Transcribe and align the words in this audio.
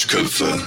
Duschköpfe. 0.00 0.58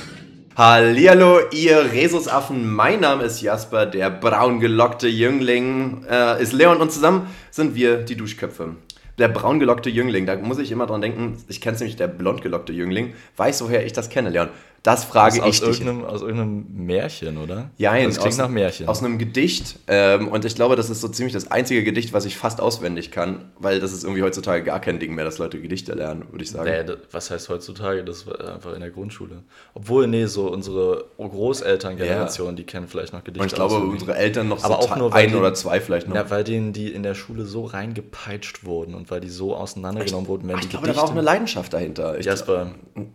Hallihallo, 0.55 1.39
ihr 1.51 1.91
Rhesusaffen. 1.91 2.71
Mein 2.71 2.99
Name 2.99 3.23
ist 3.23 3.41
Jasper, 3.41 3.87
der 3.87 4.11
braun 4.11 4.59
gelockte 4.59 5.07
Jüngling. 5.07 6.05
Äh, 6.07 6.39
ist 6.39 6.53
Leon 6.53 6.77
und 6.77 6.91
zusammen 6.91 7.25
sind 7.49 7.73
wir 7.73 7.97
die 8.03 8.15
Duschköpfe. 8.15 8.75
Der 9.17 9.29
braun 9.29 9.59
gelockte 9.59 9.89
Jüngling, 9.89 10.27
da 10.27 10.35
muss 10.35 10.59
ich 10.59 10.71
immer 10.71 10.85
dran 10.85 11.01
denken, 11.01 11.43
ich 11.47 11.61
kenne 11.61 11.77
nämlich, 11.77 11.95
der 11.95 12.09
blond 12.09 12.43
gelockte 12.43 12.73
Jüngling. 12.73 13.15
Weiß, 13.35 13.63
woher 13.63 13.83
ich 13.83 13.93
das 13.93 14.11
kenne, 14.11 14.29
Leon. 14.29 14.49
Das 14.83 15.05
frage 15.05 15.41
aus, 15.41 15.55
ich 15.55 15.63
aus 15.63 15.69
dich. 15.69 15.79
Irgendeinem, 15.79 16.05
aus 16.09 16.21
irgendeinem 16.21 16.65
Märchen, 16.69 17.37
oder? 17.37 17.69
Ja, 17.77 17.93
das 17.93 18.15
klingt 18.15 18.33
aus, 18.33 18.37
nach 18.37 18.49
Märchen. 18.49 18.87
Aus 18.89 19.01
einem 19.01 19.17
Gedicht. 19.17 19.79
Ähm, 19.87 20.27
und 20.27 20.43
ich 20.43 20.55
glaube, 20.55 20.75
das 20.75 20.89
ist 20.89 20.99
so 20.99 21.07
ziemlich 21.07 21.31
das 21.31 21.49
einzige 21.49 21.85
Gedicht, 21.85 22.11
was 22.11 22.25
ich 22.25 22.35
fast 22.37 22.59
auswendig 22.59 23.09
kann, 23.09 23.51
weil 23.57 23.79
das 23.79 23.93
ist 23.93 24.03
irgendwie 24.03 24.23
heutzutage 24.23 24.61
gar 24.63 24.81
kein 24.81 24.99
Ding 24.99 25.15
mehr, 25.15 25.23
dass 25.23 25.37
Leute 25.37 25.61
Gedichte 25.61 25.93
lernen, 25.93 26.25
würde 26.31 26.43
ich 26.43 26.51
sagen. 26.51 26.69
Nee, 26.69 26.93
was 27.11 27.31
heißt 27.31 27.47
heutzutage? 27.47 28.03
Das 28.03 28.27
war 28.27 28.55
einfach 28.55 28.73
in 28.73 28.81
der 28.81 28.89
Grundschule. 28.89 29.43
Obwohl, 29.73 30.05
nee, 30.07 30.25
so 30.25 30.51
unsere 30.51 31.05
Großelterngeneration, 31.17 32.57
die 32.57 32.65
kennen 32.65 32.89
vielleicht 32.89 33.13
noch 33.13 33.23
Gedichte. 33.23 33.41
und 33.41 33.47
ich 33.47 33.55
glaube, 33.55 33.75
auswendig. 33.75 34.01
unsere 34.01 34.17
Eltern 34.17 34.49
noch 34.49 34.65
Aber 34.65 34.81
so 34.81 34.89
auch 34.89 34.95
nur, 34.97 35.13
ein 35.13 35.29
die- 35.29 35.35
oder 35.35 35.53
zwei 35.53 35.79
vielleicht 35.79 36.09
noch. 36.09 36.15
Ja, 36.15 36.29
weil 36.29 36.43
denen 36.43 36.73
die 36.73 36.91
in 36.91 37.03
der 37.03 37.15
Schule 37.15 37.45
so 37.45 37.63
reingepeitscht 37.63 38.65
wurden 38.65 38.95
und 38.95 39.09
weil 39.09 39.21
die 39.21 39.29
so 39.29 39.55
auseinandergenommen 39.55 40.27
wurden, 40.27 40.49
wenn 40.49 40.57
ich 40.57 40.63
die 40.63 40.69
glaube, 40.71 40.87
da 40.87 40.95
war 40.97 41.03
auch 41.03 41.11
eine 41.11 41.19
Gedichte... 41.21 41.33
Leidenschaft 41.33 41.73
dahinter. 41.73 42.17
Ich 42.19 42.25
Jasper, 42.25 42.71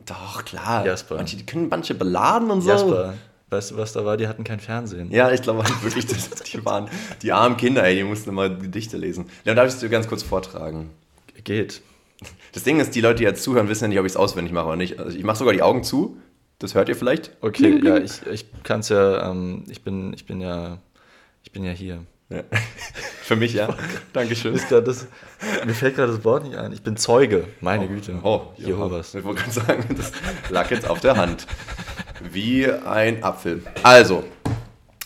Doch, 0.07 0.47
klar. 0.47 0.87
Jasper. 0.87 1.17
Manche, 1.17 1.37
die 1.37 1.45
können 1.45 1.58
manche 1.67 1.95
beladen 1.95 2.51
und 2.51 2.61
so. 2.63 2.71
Jasper, 2.71 3.15
weißt 3.51 3.73
du, 3.73 3.77
was 3.77 3.93
da 3.93 4.05
war? 4.05 4.17
Die 4.17 4.29
hatten 4.29 4.45
kein 4.45 4.61
Fernsehen. 4.61 5.11
Ja, 5.11 5.33
ich 5.33 5.43
glaube 5.43 5.65
halt 5.65 5.83
wirklich, 5.83 6.07
das, 6.09 6.31
die 6.31 6.65
waren 6.65 6.89
die 7.23 7.33
armen 7.33 7.57
Kinder, 7.57 7.85
ey, 7.85 7.97
die 7.97 8.05
mussten 8.05 8.31
immer 8.31 8.49
Gedichte 8.49 8.97
lesen. 8.97 9.27
Dann 9.45 9.57
darf 9.57 9.69
ich 9.69 9.75
es 9.75 9.81
dir 9.81 9.89
ganz 9.89 10.09
kurz 10.09 10.23
vortragen. 10.23 10.91
Geht. 11.45 11.83
Das 12.53 12.65
Ding 12.65 12.81
ist, 12.81 12.95
die 12.95 13.01
Leute, 13.01 13.19
die 13.19 13.25
jetzt 13.25 13.43
zuhören, 13.43 13.69
wissen 13.69 13.85
ja 13.85 13.89
nicht, 13.89 13.99
ob 14.01 14.07
ich 14.07 14.13
es 14.13 14.17
auswendig 14.17 14.53
mache 14.53 14.67
oder 14.67 14.77
nicht. 14.77 14.99
Also 14.99 15.17
ich 15.17 15.25
mache 15.25 15.39
sogar 15.39 15.55
die 15.55 15.63
Augen 15.63 15.85
zu. 15.85 16.17
Das 16.59 16.75
hört 16.75 16.89
ihr 16.89 16.97
vielleicht. 16.97 17.37
Okay, 17.41 17.81
ja, 17.85 17.97
ich, 17.99 18.27
ich 18.27 18.47
kann 18.65 18.81
es 18.81 18.89
ja, 18.89 19.31
ähm, 19.31 19.65
ich 19.69 19.83
bin, 19.83 20.13
ich 20.13 20.27
bin 20.27 20.41
ja, 20.41 20.79
ich 21.45 21.53
bin 21.53 21.65
ja 21.65 21.73
hier. 21.73 22.01
Ja. 22.31 22.43
Für 23.23 23.37
mich, 23.37 23.55
ja. 23.55 23.75
Dankeschön. 24.13 24.59
Das, 24.71 25.07
mir 25.65 25.75
fällt 25.75 25.97
gerade 25.97 26.13
das 26.13 26.25
Wort 26.25 26.45
nicht 26.45 26.57
ein. 26.57 26.73
Ich 26.73 26.83
bin 26.83 26.97
Zeuge, 26.97 27.47
meine 27.61 27.89
Güte. 27.89 28.19
Oh, 28.23 28.53
Jehovas. 28.57 29.15
Ich 29.15 29.25
wollte 29.25 29.43
gerade 29.43 29.67
sagen, 29.67 29.97
das 29.97 30.13
lag 30.51 30.71
jetzt 30.71 30.89
auf 30.89 31.01
der 31.01 31.17
Hand. 31.17 31.47
Wie 32.33 32.71
ein 32.71 33.23
Apfel. 33.23 33.63
Also, 33.83 34.25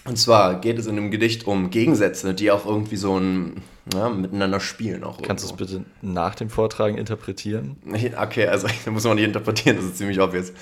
und 0.04 0.18
zwar 0.18 0.60
geht 0.60 0.78
es 0.78 0.86
in 0.86 0.96
dem 0.96 1.10
Gedicht 1.10 1.46
um 1.46 1.70
Gegensätze, 1.70 2.34
die 2.34 2.50
auch 2.50 2.66
irgendwie 2.66 2.96
so 2.96 3.18
ein, 3.18 3.62
ja, 3.92 4.08
miteinander 4.08 4.58
spielen. 4.58 5.04
Auch 5.04 5.20
Kannst 5.22 5.44
du 5.44 5.48
es 5.48 5.56
bitte 5.56 5.84
nach 6.00 6.34
dem 6.34 6.50
Vortragen 6.50 6.96
interpretieren? 6.96 7.76
Okay, 8.20 8.46
also 8.46 8.66
da 8.84 8.90
muss 8.90 9.04
man 9.04 9.16
nicht 9.16 9.26
interpretieren, 9.26 9.76
das 9.76 9.86
ist 9.86 9.98
ziemlich 9.98 10.20
obvious. 10.20 10.52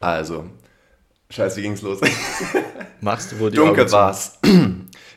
Also, 0.00 0.46
scheiße, 1.30 1.58
wie 1.58 1.62
ging's 1.62 1.82
los? 1.82 2.00
Machst 3.00 3.32
du 3.32 3.38
wohl 3.38 3.50
die 3.50 3.56
Dunkel 3.56 3.90
war's. 3.92 4.38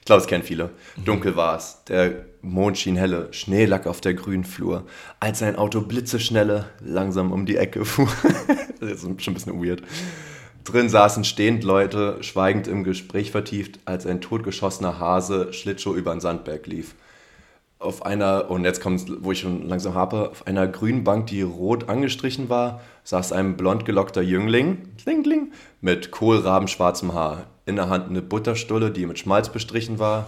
Ich 0.02 0.06
glaube, 0.06 0.22
es 0.22 0.28
kennen 0.28 0.44
viele. 0.44 0.72
Dunkel 1.06 1.36
war's. 1.36 1.84
Der 1.86 2.26
Mond 2.42 2.80
schien 2.80 2.96
helle, 2.96 3.32
Schneelack 3.32 3.86
auf 3.86 4.02
der 4.02 4.16
grünen 4.16 4.44
Flur, 4.44 4.88
als 5.20 5.40
sein 5.40 5.56
Auto 5.56 5.82
blitzeschnelle 5.82 6.66
langsam 6.84 7.32
um 7.32 7.46
die 7.46 7.56
Ecke 7.56 7.86
fuhr. 7.86 8.10
das 8.80 8.92
ist 8.92 9.08
jetzt 9.08 9.24
schon 9.24 9.34
ein 9.34 9.36
bisschen 9.36 9.64
weird. 9.64 9.84
Drin 10.64 10.90
saßen 10.90 11.24
stehend 11.24 11.64
Leute, 11.64 12.18
schweigend 12.22 12.68
im 12.68 12.84
Gespräch 12.84 13.30
vertieft, 13.30 13.80
als 13.86 14.08
ein 14.08 14.22
totgeschossener 14.22 15.00
Hase 15.00 15.54
Schlittschuh 15.54 15.94
über 15.94 16.12
den 16.12 16.20
Sandberg 16.20 16.66
lief. 16.66 16.96
Auf 17.78 18.04
einer, 18.04 18.50
und 18.50 18.64
jetzt 18.64 18.82
kommt 18.82 19.06
wo 19.24 19.32
ich 19.32 19.40
schon 19.40 19.68
langsam 19.68 19.94
habe, 19.94 20.32
auf 20.32 20.48
einer 20.48 20.68
grünen 20.68 21.04
Bank, 21.04 21.28
die 21.28 21.44
rot 21.44 21.90
angestrichen 21.90 22.50
war, 22.50 22.82
saß 23.04 23.34
ein 23.34 23.56
blond 23.56 23.86
gelockter 23.86 24.22
Jüngling, 24.24 24.96
kling, 24.98 25.22
kling, 25.22 25.52
mit 25.80 26.10
kohlrabenschwarzem 26.10 27.14
Haar. 27.14 27.51
In 27.66 27.76
der 27.76 27.90
Hand 27.90 28.10
eine 28.10 28.22
Butterstulle, 28.22 28.92
die 28.92 29.06
mit 29.06 29.20
Schmalz 29.20 29.50
bestrichen 29.50 30.00
war. 30.00 30.28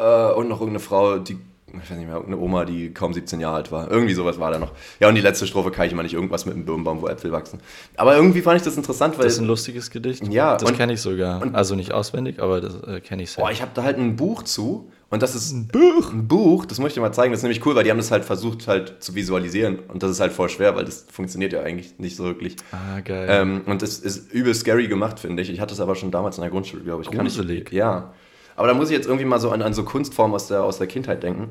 Äh, 0.00 0.32
und 0.32 0.48
noch 0.48 0.60
irgendeine 0.60 0.80
Frau, 0.80 1.18
die, 1.18 1.38
ich 1.68 1.74
weiß 1.90 1.96
nicht 1.96 2.06
mehr, 2.06 2.16
irgendeine 2.16 2.38
Oma, 2.42 2.64
die 2.64 2.92
kaum 2.92 3.14
17 3.14 3.40
Jahre 3.40 3.56
alt 3.56 3.72
war. 3.72 3.90
Irgendwie 3.90 4.12
sowas 4.14 4.38
war 4.38 4.50
da 4.50 4.58
noch. 4.58 4.72
Ja, 5.00 5.08
und 5.08 5.14
die 5.14 5.20
letzte 5.20 5.46
Strophe 5.46 5.70
kann 5.70 5.86
ich 5.86 5.92
immer 5.92 6.02
nicht, 6.02 6.14
irgendwas 6.14 6.46
mit 6.46 6.54
einem 6.54 6.64
Birnbaum, 6.64 7.00
wo 7.00 7.08
Äpfel 7.08 7.32
wachsen. 7.32 7.60
Aber 7.96 8.16
irgendwie 8.16 8.42
fand 8.42 8.58
ich 8.58 8.62
das 8.64 8.76
interessant, 8.76 9.16
weil. 9.18 9.24
Das 9.24 9.34
ist 9.34 9.40
ein 9.40 9.46
lustiges 9.46 9.90
Gedicht. 9.90 10.26
Ja, 10.28 10.56
das 10.56 10.72
kenne 10.74 10.92
ich 10.94 11.00
sogar. 11.00 11.40
und- 11.42 11.54
also 11.54 11.74
nicht 11.74 11.92
auswendig, 11.92 12.40
aber 12.42 12.60
das 12.60 12.74
äh, 12.82 13.00
kenne 13.00 13.22
ich 13.22 13.30
sehr. 13.32 13.42
Boah, 13.44 13.50
ich 13.50 13.62
habe 13.62 13.70
da 13.74 13.82
halt 13.84 13.98
ein 13.98 14.16
Buch 14.16 14.42
zu 14.42 14.90
und 15.08 15.22
das 15.22 15.34
ist 15.34 15.52
ein 15.52 15.68
Buch. 15.68 16.12
Ein 16.12 16.26
Buch, 16.26 16.66
das 16.66 16.78
muss 16.78 16.88
ich 16.88 16.94
dir 16.94 17.00
mal 17.00 17.12
zeigen. 17.12 17.32
Das 17.32 17.38
ist 17.38 17.44
nämlich 17.44 17.64
cool, 17.64 17.76
weil 17.76 17.84
die 17.84 17.90
haben 17.90 17.98
das 17.98 18.10
halt 18.10 18.24
versucht 18.24 18.66
halt 18.66 19.02
zu 19.02 19.14
visualisieren 19.14 19.78
und 19.88 20.02
das 20.02 20.10
ist 20.10 20.20
halt 20.20 20.32
voll 20.32 20.48
schwer, 20.48 20.74
weil 20.74 20.84
das 20.84 21.06
funktioniert 21.10 21.52
ja 21.52 21.62
eigentlich 21.62 21.98
nicht 21.98 22.16
so 22.16 22.24
wirklich. 22.24 22.56
ah, 22.72 23.00
geil. 23.00 23.28
Ähm, 23.30 23.62
und 23.66 23.82
es 23.82 24.00
ist 24.00 24.32
übel 24.32 24.54
scary 24.54 24.88
gemacht, 24.88 25.20
finde 25.20 25.42
ich. 25.42 25.50
Ich 25.50 25.60
hatte 25.60 25.74
es 25.74 25.80
aber 25.80 25.94
schon 25.94 26.10
damals 26.10 26.38
in 26.38 26.42
der 26.42 26.50
Grundschule, 26.50 26.82
glaube 26.82 27.02
ich. 27.02 27.10
Kann 27.10 27.24
Gruselig. 27.24 27.68
Ich, 27.68 27.72
ja. 27.72 28.12
Aber 28.56 28.66
da 28.66 28.74
muss 28.74 28.90
ich 28.90 28.96
jetzt 28.96 29.06
irgendwie 29.06 29.26
mal 29.26 29.38
so 29.38 29.50
an, 29.50 29.62
an 29.62 29.74
so 29.74 29.84
Kunstformen 29.84 30.34
aus 30.34 30.48
der, 30.48 30.64
aus 30.64 30.78
der 30.78 30.86
Kindheit 30.88 31.22
denken. 31.22 31.50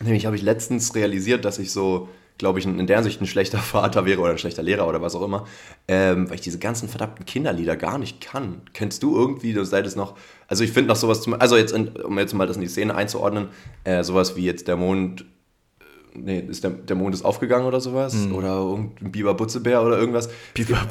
Nämlich 0.00 0.26
habe 0.26 0.36
ich 0.36 0.42
letztens 0.42 0.94
realisiert, 0.94 1.44
dass 1.44 1.58
ich 1.58 1.72
so, 1.72 2.08
glaube 2.38 2.58
ich, 2.58 2.66
in 2.66 2.86
der 2.86 3.02
Sicht 3.02 3.20
ein 3.20 3.26
schlechter 3.26 3.58
Vater 3.58 4.04
wäre 4.04 4.20
oder 4.20 4.32
ein 4.32 4.38
schlechter 4.38 4.62
Lehrer 4.62 4.88
oder 4.88 5.02
was 5.02 5.14
auch 5.14 5.22
immer, 5.22 5.46
ähm, 5.88 6.28
weil 6.28 6.36
ich 6.36 6.40
diese 6.40 6.58
ganzen 6.58 6.88
verdammten 6.88 7.24
Kinderlieder 7.24 7.76
gar 7.76 7.98
nicht 7.98 8.20
kann. 8.20 8.62
Kennst 8.72 9.02
du 9.02 9.16
irgendwie, 9.16 9.52
du 9.52 9.64
seid 9.64 9.86
es 9.86 9.96
noch, 9.96 10.16
also 10.48 10.64
ich 10.64 10.72
finde 10.72 10.88
noch 10.88 10.96
sowas, 10.96 11.22
zum, 11.22 11.34
also 11.34 11.56
jetzt, 11.56 11.72
in, 11.72 11.88
um 11.88 12.18
jetzt 12.18 12.34
mal 12.34 12.46
das 12.46 12.56
in 12.56 12.62
die 12.62 12.68
Szene 12.68 12.94
einzuordnen, 12.94 13.48
äh, 13.84 14.02
sowas 14.02 14.36
wie 14.36 14.44
jetzt 14.44 14.68
der 14.68 14.76
Mond, 14.76 15.24
nee, 16.14 16.40
ist 16.48 16.62
der, 16.64 16.70
der 16.70 16.96
Mond 16.96 17.14
ist 17.14 17.24
aufgegangen 17.24 17.66
oder 17.66 17.80
sowas, 17.80 18.14
oder 18.32 18.56
irgendein 18.58 19.12
Biber 19.12 19.34
Butzebär 19.34 19.82
oder 19.82 19.98
irgendwas. 19.98 20.28
Biber 20.54 20.78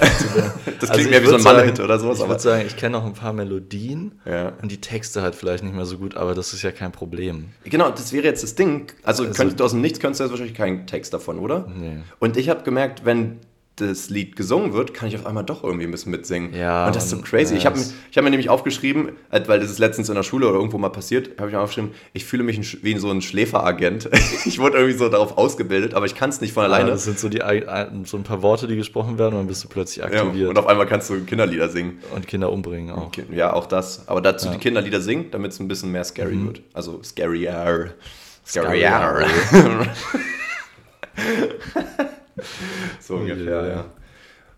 Das 0.79 0.89
Also 0.89 0.93
klingt 0.93 0.99
ich 1.05 1.09
mehr 1.09 1.21
wie 1.23 1.27
so 1.27 1.35
ein 1.35 1.43
Mann-Hit 1.43 1.79
oder 1.79 1.99
sowas, 1.99 2.19
Ich 2.19 2.27
würde 2.27 2.39
sagen, 2.41 2.63
ich 2.65 2.75
kenne 2.77 2.93
noch 2.97 3.05
ein 3.05 3.13
paar 3.13 3.33
Melodien 3.33 4.19
Ja. 4.25 4.53
und 4.61 4.71
die 4.71 4.81
Texte 4.81 5.21
halt 5.21 5.35
vielleicht 5.35 5.63
nicht 5.63 5.75
mehr 5.75 5.85
so 5.85 5.97
gut, 5.97 6.15
aber 6.15 6.33
das 6.35 6.53
ist 6.53 6.61
ja 6.63 6.71
kein 6.71 6.91
Problem. 6.91 7.49
Genau, 7.63 7.89
das 7.91 8.13
wäre 8.13 8.25
jetzt 8.25 8.43
das 8.43 8.55
Ding. 8.55 8.87
Also, 9.03 9.23
Also- 9.23 9.35
könntest 9.35 9.59
du 9.59 9.63
aus 9.63 9.71
dem 9.71 9.81
Nichts 9.81 9.99
könntest 9.99 10.19
du 10.19 10.23
jetzt 10.25 10.31
wahrscheinlich 10.31 10.55
keinen 10.57 10.87
Text 10.87 11.13
davon, 11.13 11.39
oder? 11.39 11.67
Nee. 11.75 11.97
Und 12.19 12.37
ich 12.37 12.49
habe 12.49 12.63
gemerkt, 12.63 13.05
wenn 13.05 13.37
das 13.77 14.09
Lied 14.09 14.35
gesungen 14.35 14.73
wird, 14.73 14.93
kann 14.93 15.07
ich 15.07 15.15
auf 15.15 15.25
einmal 15.25 15.43
doch 15.43 15.63
irgendwie 15.63 15.85
ein 15.85 15.91
bisschen 15.91 16.11
mitsingen. 16.11 16.53
Ja, 16.53 16.85
Und 16.87 16.95
das 16.95 17.05
ist 17.05 17.09
so 17.11 17.17
crazy. 17.21 17.53
ja, 17.53 17.57
ich 17.59 17.65
habe 17.65 17.77
mir, 17.77 17.81
es- 17.81 17.93
ich 18.11 18.17
hab 18.17 18.23
mir 18.23 18.29
nämlich 18.29 18.49
aufgeschrieben, 18.49 19.13
äh, 19.31 19.41
weil 19.47 19.59
das 19.59 19.71
ist 19.71 19.79
letztens 19.79 20.09
in 20.09 20.15
der 20.15 20.23
Schule 20.23 20.47
oder 20.47 20.57
irgendwo 20.57 20.77
mal 20.77 20.89
passiert, 20.89 21.39
habe 21.39 21.49
ich 21.49 21.55
mir 21.55 21.61
aufgeschrieben, 21.61 21.91
ich 22.13 22.25
fühle 22.25 22.43
mich 22.43 22.83
wie 22.83 22.97
so 22.97 23.09
ein 23.09 23.21
Schläferagent. 23.21 24.09
ich 24.45 24.59
wurde 24.59 24.77
irgendwie 24.77 24.97
so 24.97 25.09
darauf 25.09 25.37
ausgebildet, 25.37 25.93
aber 25.95 26.05
ich 26.05 26.13
kann 26.15 26.29
es 26.29 26.41
nicht 26.41 26.53
von 26.53 26.63
Alleine. 26.63 26.83
alleine. 26.83 26.91
Das 26.95 27.05
sind 27.05 27.17
so, 27.17 27.29
die, 27.29 27.39
so 28.05 28.17
ein 28.17 28.23
paar 28.23 28.41
Worte, 28.43 28.67
die 28.67 28.75
gesprochen 28.75 29.17
werden 29.17 29.33
und 29.33 29.39
dann 29.39 29.47
bist 29.47 29.63
du 29.63 29.67
plötzlich 29.69 29.97
ja, 29.97 30.05
aktiviert. 30.05 30.49
und 30.49 30.59
auf 30.59 30.67
einmal 30.67 30.85
kannst 30.85 31.09
du 31.09 31.19
Kinderlieder 31.23 31.69
singen. 31.69 31.99
und, 32.13 32.27
Kinder 32.27 32.51
umbringen 32.51 32.93
auch. 32.93 33.09
Ja, 33.33 33.53
auch 33.53 33.65
das. 33.65 34.07
Aber 34.07 34.21
dazu 34.21 34.45
Ja. 34.47 34.51
Mhm. 34.51 34.55
die 34.57 34.61
Kinderlieder 34.61 35.01
singen, 35.01 35.25
damit 35.31 35.53
es 35.53 35.59
ein 35.59 35.67
bisschen 35.67 35.91
mehr 35.91 36.03
scary 36.03 36.37
wird. 36.45 36.61
Also 36.73 37.01
scarier. 37.03 37.93
Scarier. 38.45 39.27
so 42.99 43.15
ungefähr, 43.15 43.63
je. 43.63 43.69
ja. 43.69 43.85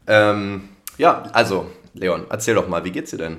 Ähm, 0.07 0.69
ja, 0.97 1.23
also, 1.33 1.67
Leon, 1.93 2.25
erzähl 2.29 2.55
doch 2.55 2.67
mal, 2.67 2.83
wie 2.83 2.91
geht's 2.91 3.11
dir 3.11 3.17
denn? 3.17 3.37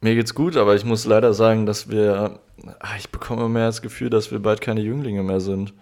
Mir 0.00 0.14
geht's 0.14 0.34
gut, 0.34 0.56
aber 0.56 0.76
ich 0.76 0.84
muss 0.84 1.04
leider 1.04 1.34
sagen, 1.34 1.66
dass 1.66 1.88
wir. 1.90 2.38
Ah, 2.80 2.96
Ich 2.98 3.10
bekomme 3.10 3.48
mehr 3.48 3.66
das 3.66 3.82
Gefühl, 3.82 4.10
dass 4.10 4.30
wir 4.30 4.38
bald 4.38 4.60
keine 4.60 4.80
Jünglinge 4.80 5.22
mehr 5.22 5.40
sind. 5.40 5.72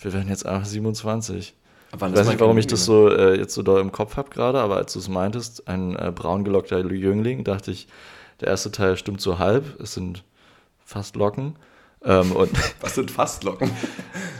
Wir 0.00 0.12
werden 0.12 0.28
jetzt 0.28 0.46
einfach 0.46 0.66
27. 0.66 1.54
Wann 1.92 2.12
Ich 2.12 2.18
weiß 2.18 2.28
nicht, 2.28 2.40
warum 2.40 2.58
ich 2.58 2.66
das 2.66 2.84
so 2.84 3.08
äh, 3.08 3.36
jetzt 3.36 3.54
so 3.54 3.62
doll 3.62 3.80
im 3.80 3.92
Kopf 3.92 4.16
habe 4.16 4.30
gerade, 4.30 4.60
aber 4.60 4.76
als 4.76 4.92
du 4.92 4.98
es 4.98 5.08
meintest, 5.08 5.68
ein 5.68 5.96
äh, 5.96 6.12
braun 6.14 6.44
gelockter 6.44 6.78
Jüngling, 6.78 7.44
dachte 7.44 7.70
ich, 7.70 7.86
der 8.40 8.48
erste 8.48 8.70
Teil 8.70 8.96
stimmt 8.96 9.20
so 9.20 9.38
halb. 9.38 9.78
Es 9.80 9.94
sind 9.94 10.24
fast 10.84 11.16
Locken. 11.16 11.56
Ähm, 12.04 12.32
und 12.32 12.50
Was 12.80 12.94
sind 12.96 13.10
Fastlocken? 13.10 13.70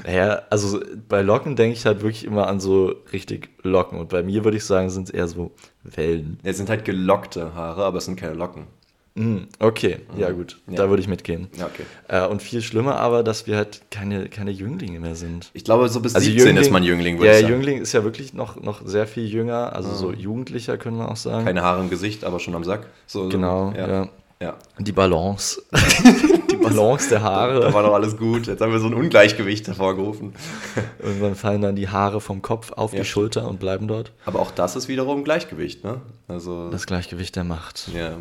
naja, 0.05 0.43
also 0.50 0.81
bei 1.09 1.23
Locken 1.23 1.56
denke 1.56 1.76
ich 1.76 1.87
halt 1.87 2.03
wirklich 2.03 2.25
immer 2.25 2.47
an 2.49 2.61
so 2.61 2.94
richtig 3.12 3.50
Locken. 3.62 3.99
Und 3.99 4.09
bei 4.09 4.23
mir 4.23 4.44
würde 4.44 4.56
ich 4.56 4.64
sagen, 4.64 4.91
sind 4.91 5.09
es 5.09 5.14
eher 5.14 5.29
so 5.29 5.53
Wellen. 5.85 6.38
Es 6.43 6.56
sind 6.56 6.69
halt 6.69 6.85
gelockte 6.85 7.55
Haare, 7.55 7.85
aber 7.85 7.99
es 7.99 8.05
sind 8.05 8.17
keine 8.19 8.35
Locken. 8.35 8.67
Mhm, 9.14 9.49
okay, 9.59 9.99
ja 10.17 10.31
gut, 10.31 10.59
Ja. 10.69 10.76
da 10.76 10.88
würde 10.88 11.03
ich 11.03 11.06
mitgehen. 11.06 11.49
Ja, 11.59 11.67
okay. 11.67 11.82
Äh, 12.09 12.26
und 12.26 12.41
viel 12.41 12.62
schlimmer 12.62 12.97
aber, 12.97 13.23
dass 13.23 13.47
wir 13.47 13.56
halt 13.59 13.82
keine, 13.91 14.31
keine 14.31 14.50
Jünglinge 14.50 15.00
mehr 15.00 15.17
sind. 15.17 15.50
Ich 15.53 15.64
glaube, 15.64 15.87
so 15.91 16.00
bis 16.00 16.14
Also 16.14 16.25
17 16.25 16.47
Jüngling- 16.47 16.62
ist 16.62 16.70
man 16.70 16.82
Jüngling, 16.82 17.19
würde 17.19 17.26
Ja, 17.26 17.32
ich 17.35 17.41
sagen. 17.43 17.53
Jüngling 17.53 17.82
ist 17.82 17.93
ja 17.93 18.05
wirklich 18.05 18.32
noch, 18.32 18.56
noch 18.62 18.81
sehr 18.87 19.06
viel 19.06 19.26
jünger, 19.26 19.76
also 19.76 19.93
so 19.94 20.12
Jugendlicher 20.14 20.79
können 20.79 20.97
wir 20.97 21.11
auch 21.11 21.17
sagen. 21.17 21.44
Keine 21.44 21.61
Haare 21.61 21.82
im 21.82 21.91
Gesicht, 21.91 22.25
aber 22.25 22.41
schon 22.41 22.55
am 22.55 22.64
Sack. 22.64 22.87
So, 23.06 23.25
so, 23.25 23.29
genau, 23.29 23.75
ja. 23.76 23.87
ja. 23.87 24.09
Ja. 24.42 24.56
Die 24.78 24.92
Balance. 24.92 25.62
Die 26.50 26.56
Balance 26.56 27.08
der 27.08 27.18
Da 27.20 27.24
Haare. 27.24 27.72
war 27.72 27.82
doch 27.82 27.94
alles 27.94 28.16
gut. 28.16 28.46
Jetzt 28.46 28.60
haben 28.60 28.72
wir 28.72 28.78
so 28.78 28.86
ein 28.86 28.94
Ungleichgewicht 28.94 29.66
hervorgerufen. 29.68 30.34
Irgendwann 31.02 31.34
fallen 31.34 31.62
dann 31.62 31.76
die 31.76 31.88
Haare 31.88 32.20
vom 32.20 32.42
Kopf 32.42 32.72
auf 32.72 32.92
Ja. 32.92 33.00
die 33.00 33.04
Schulter 33.06 33.48
und 33.48 33.58
bleiben 33.60 33.88
dort. 33.88 34.12
Aber 34.26 34.40
auch 34.40 34.50
das 34.50 34.76
ist 34.76 34.88
wiederum 34.88 35.24
Gleichgewicht, 35.24 35.82
ne? 35.84 36.00
Also, 36.28 36.70
Das 36.70 36.86
Gleichgewicht 36.86 37.36
der 37.36 37.44
Macht. 37.44 37.88
ja, 37.94 38.16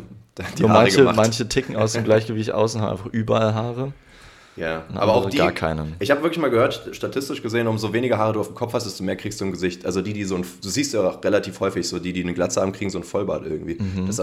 die 0.56 0.62
Nur 0.62 0.70
Haare 0.70 0.82
manche, 0.84 0.96
gemacht. 0.98 1.16
manche 1.16 1.48
ticken 1.48 1.76
aus 1.76 1.92
dem 1.92 2.04
Gleichgewicht 2.04 2.52
aus 2.52 2.74
und 2.74 2.80
haben 2.82 2.92
einfach 2.92 3.06
überall 3.06 3.54
Haare. 3.54 3.92
Ja, 4.56 4.84
aber 4.94 5.14
auch 5.14 5.30
die. 5.30 5.38
gar 5.38 5.52
keinen. 5.52 5.96
Ich 5.98 6.10
habe 6.10 6.22
wirklich 6.22 6.38
mal 6.38 6.50
gehört, 6.50 6.88
statistisch 6.92 7.42
gesehen, 7.42 7.66
umso 7.68 7.92
weniger 7.94 8.18
Haare 8.18 8.34
du 8.34 8.40
auf 8.40 8.48
dem 8.48 8.54
Kopf 8.54 8.74
hast, 8.74 8.84
desto 8.84 9.02
mehr 9.02 9.16
kriegst 9.16 9.40
du 9.40 9.46
im 9.46 9.52
Gesicht. 9.52 9.86
Also 9.86 10.02
die, 10.02 10.12
die 10.12 10.24
so 10.24 10.34
ein, 10.36 10.42
du 10.62 10.68
siehst 10.68 10.92
ja 10.92 11.00
auch 11.08 11.24
relativ 11.24 11.58
häufig 11.60 11.88
so, 11.88 11.98
die, 11.98 12.12
die 12.12 12.22
eine 12.22 12.34
Glatze 12.34 12.60
haben, 12.60 12.72
kriegen 12.72 12.90
so 12.90 12.98
ein 12.98 13.04
Vollbart 13.04 13.46
irgendwie. 13.46 13.78
Mhm. 13.80 14.06
Das 14.06 14.18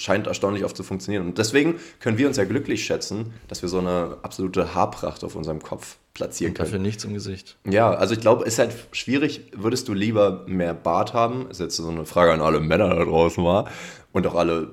scheint 0.00 0.26
erstaunlich 0.26 0.64
oft 0.64 0.76
zu 0.76 0.82
funktionieren. 0.82 1.26
Und 1.26 1.38
deswegen 1.38 1.78
können 2.00 2.18
wir 2.18 2.26
uns 2.26 2.36
ja 2.36 2.44
glücklich 2.44 2.84
schätzen, 2.84 3.32
dass 3.48 3.62
wir 3.62 3.68
so 3.68 3.78
eine 3.78 4.16
absolute 4.22 4.74
Haarpracht 4.74 5.22
auf 5.24 5.36
unserem 5.36 5.62
Kopf 5.62 5.96
platzieren 6.14 6.54
können. 6.54 6.68
Dafür 6.68 6.78
nichts 6.80 7.04
im 7.04 7.14
Gesicht. 7.14 7.56
Ja, 7.64 7.92
also 7.92 8.14
ich 8.14 8.20
glaube, 8.20 8.44
es 8.44 8.54
ist 8.54 8.58
halt 8.58 8.74
schwierig, 8.92 9.52
würdest 9.54 9.88
du 9.88 9.94
lieber 9.94 10.44
mehr 10.46 10.74
Bart 10.74 11.14
haben? 11.14 11.48
Ist 11.50 11.60
jetzt 11.60 11.76
so 11.76 11.88
eine 11.88 12.06
Frage 12.06 12.32
an 12.32 12.40
alle 12.40 12.60
Männer 12.60 12.88
da 12.88 13.04
draußen 13.04 13.42
mal 13.42 13.66
und 14.12 14.26
auch 14.26 14.34
alle, 14.34 14.70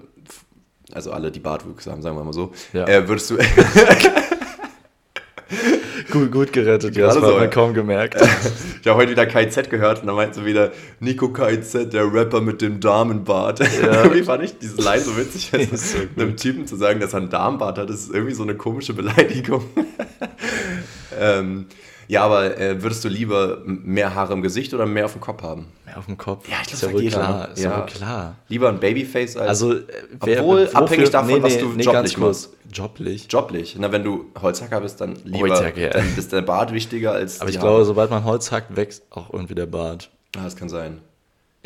also 0.92 1.12
alle, 1.12 1.32
die 1.32 1.40
Bartwuchs 1.40 1.88
haben, 1.88 2.02
sagen 2.02 2.18
wir 2.18 2.24
mal 2.24 2.34
so. 2.34 2.54
Ja. 2.74 2.88
Äh, 2.88 3.08
würdest 3.08 3.30
du, 3.30 3.38
Gut, 6.10 6.32
gut 6.32 6.54
gerettet, 6.54 6.96
Gerade 6.96 7.16
das 7.16 7.24
hat 7.24 7.34
man 7.34 7.44
ja. 7.44 7.48
kaum 7.48 7.74
gemerkt. 7.74 8.16
ich 8.82 8.88
habe 8.88 8.98
heute 8.98 9.12
wieder 9.12 9.26
KZ 9.26 9.70
gehört 9.70 10.02
und 10.02 10.08
da 10.08 10.14
meinten 10.14 10.36
sie 10.36 10.46
wieder, 10.46 10.72
Nico 11.00 11.30
KZ, 11.30 11.92
der 11.92 12.12
Rapper 12.14 12.40
mit 12.40 12.62
dem 12.62 12.80
Damenbart. 12.80 13.60
irgendwie 13.82 14.24
fand 14.24 14.44
ich 14.44 14.58
diese 14.58 14.82
Line 14.82 15.02
so 15.02 15.18
witzig, 15.18 15.52
also 15.72 15.98
einem 16.16 16.38
Typen 16.38 16.66
zu 16.66 16.76
sagen, 16.78 17.00
dass 17.00 17.14
er 17.14 17.20
einen 17.20 17.30
Darmbart 17.30 17.78
hat, 17.78 17.90
das 17.90 18.02
ist 18.02 18.14
irgendwie 18.14 18.34
so 18.34 18.44
eine 18.44 18.56
komische 18.56 18.94
Beleidigung. 18.94 19.64
ähm, 21.20 21.66
ja, 22.08 22.24
aber 22.24 22.58
äh, 22.60 22.82
würdest 22.82 23.04
du 23.04 23.10
lieber 23.10 23.62
mehr 23.66 24.16
Haare 24.16 24.34
im 24.34 24.42
Gesicht 24.42 24.74
oder 24.74 24.86
mehr 24.86 25.06
auf 25.06 25.14
dem 25.14 25.22
Kopf 25.22 25.42
haben? 25.44 25.68
Mehr 25.86 25.98
auf 25.98 26.06
dem 26.06 26.18
Kopf. 26.18 26.48
Ja, 26.48 26.56
ich 26.62 26.68
glaub, 26.68 26.74
ist 26.74 26.82
ja 26.82 26.88
sagt 26.88 26.94
wohl 26.94 27.02
jeder, 27.04 27.18
klar. 27.18 27.48
ne? 27.48 27.54
Ist 27.54 27.64
ja. 27.64 27.78
Wohl 27.78 27.86
klar. 27.86 28.36
Lieber 28.48 28.70
ein 28.70 28.80
Babyface 28.80 29.38
als 29.38 29.50
Also, 29.50 29.74
äh, 29.74 29.84
wer- 30.24 30.40
Obwohl, 30.42 30.70
abhängig 30.74 31.10
davon, 31.10 31.44
was 31.44 31.58
du 31.58 31.70
ganz 31.76 31.86
joblich 31.86 32.16
kurz. 32.16 32.50
Joblich. 32.72 33.28
joblich. 33.30 33.76
Na, 33.80 33.92
wenn 33.92 34.04
du 34.04 34.26
Holzhacker 34.42 34.82
bist, 34.82 35.00
dann 35.02 35.16
lieber, 35.24 35.50
Holzhacker, 35.50 35.80
ja. 35.80 35.90
dann 35.90 36.18
ist 36.18 36.32
der 36.32 36.42
Bart 36.42 36.74
wichtiger 36.74 37.14
als 37.14 37.42
Aber 37.42 37.50
ich 37.50 37.60
glaube, 37.60 37.86
sobald 37.86 38.10
man 38.10 38.24
Holz 38.24 38.52
hackt, 38.52 38.76
wächst 38.76 39.04
auch 39.10 39.32
irgendwie 39.34 39.56
der 39.56 39.66
Bart. 39.68 40.10
Ah, 40.38 40.44
das 40.44 40.56
kann 40.56 40.70
sein. 40.70 41.02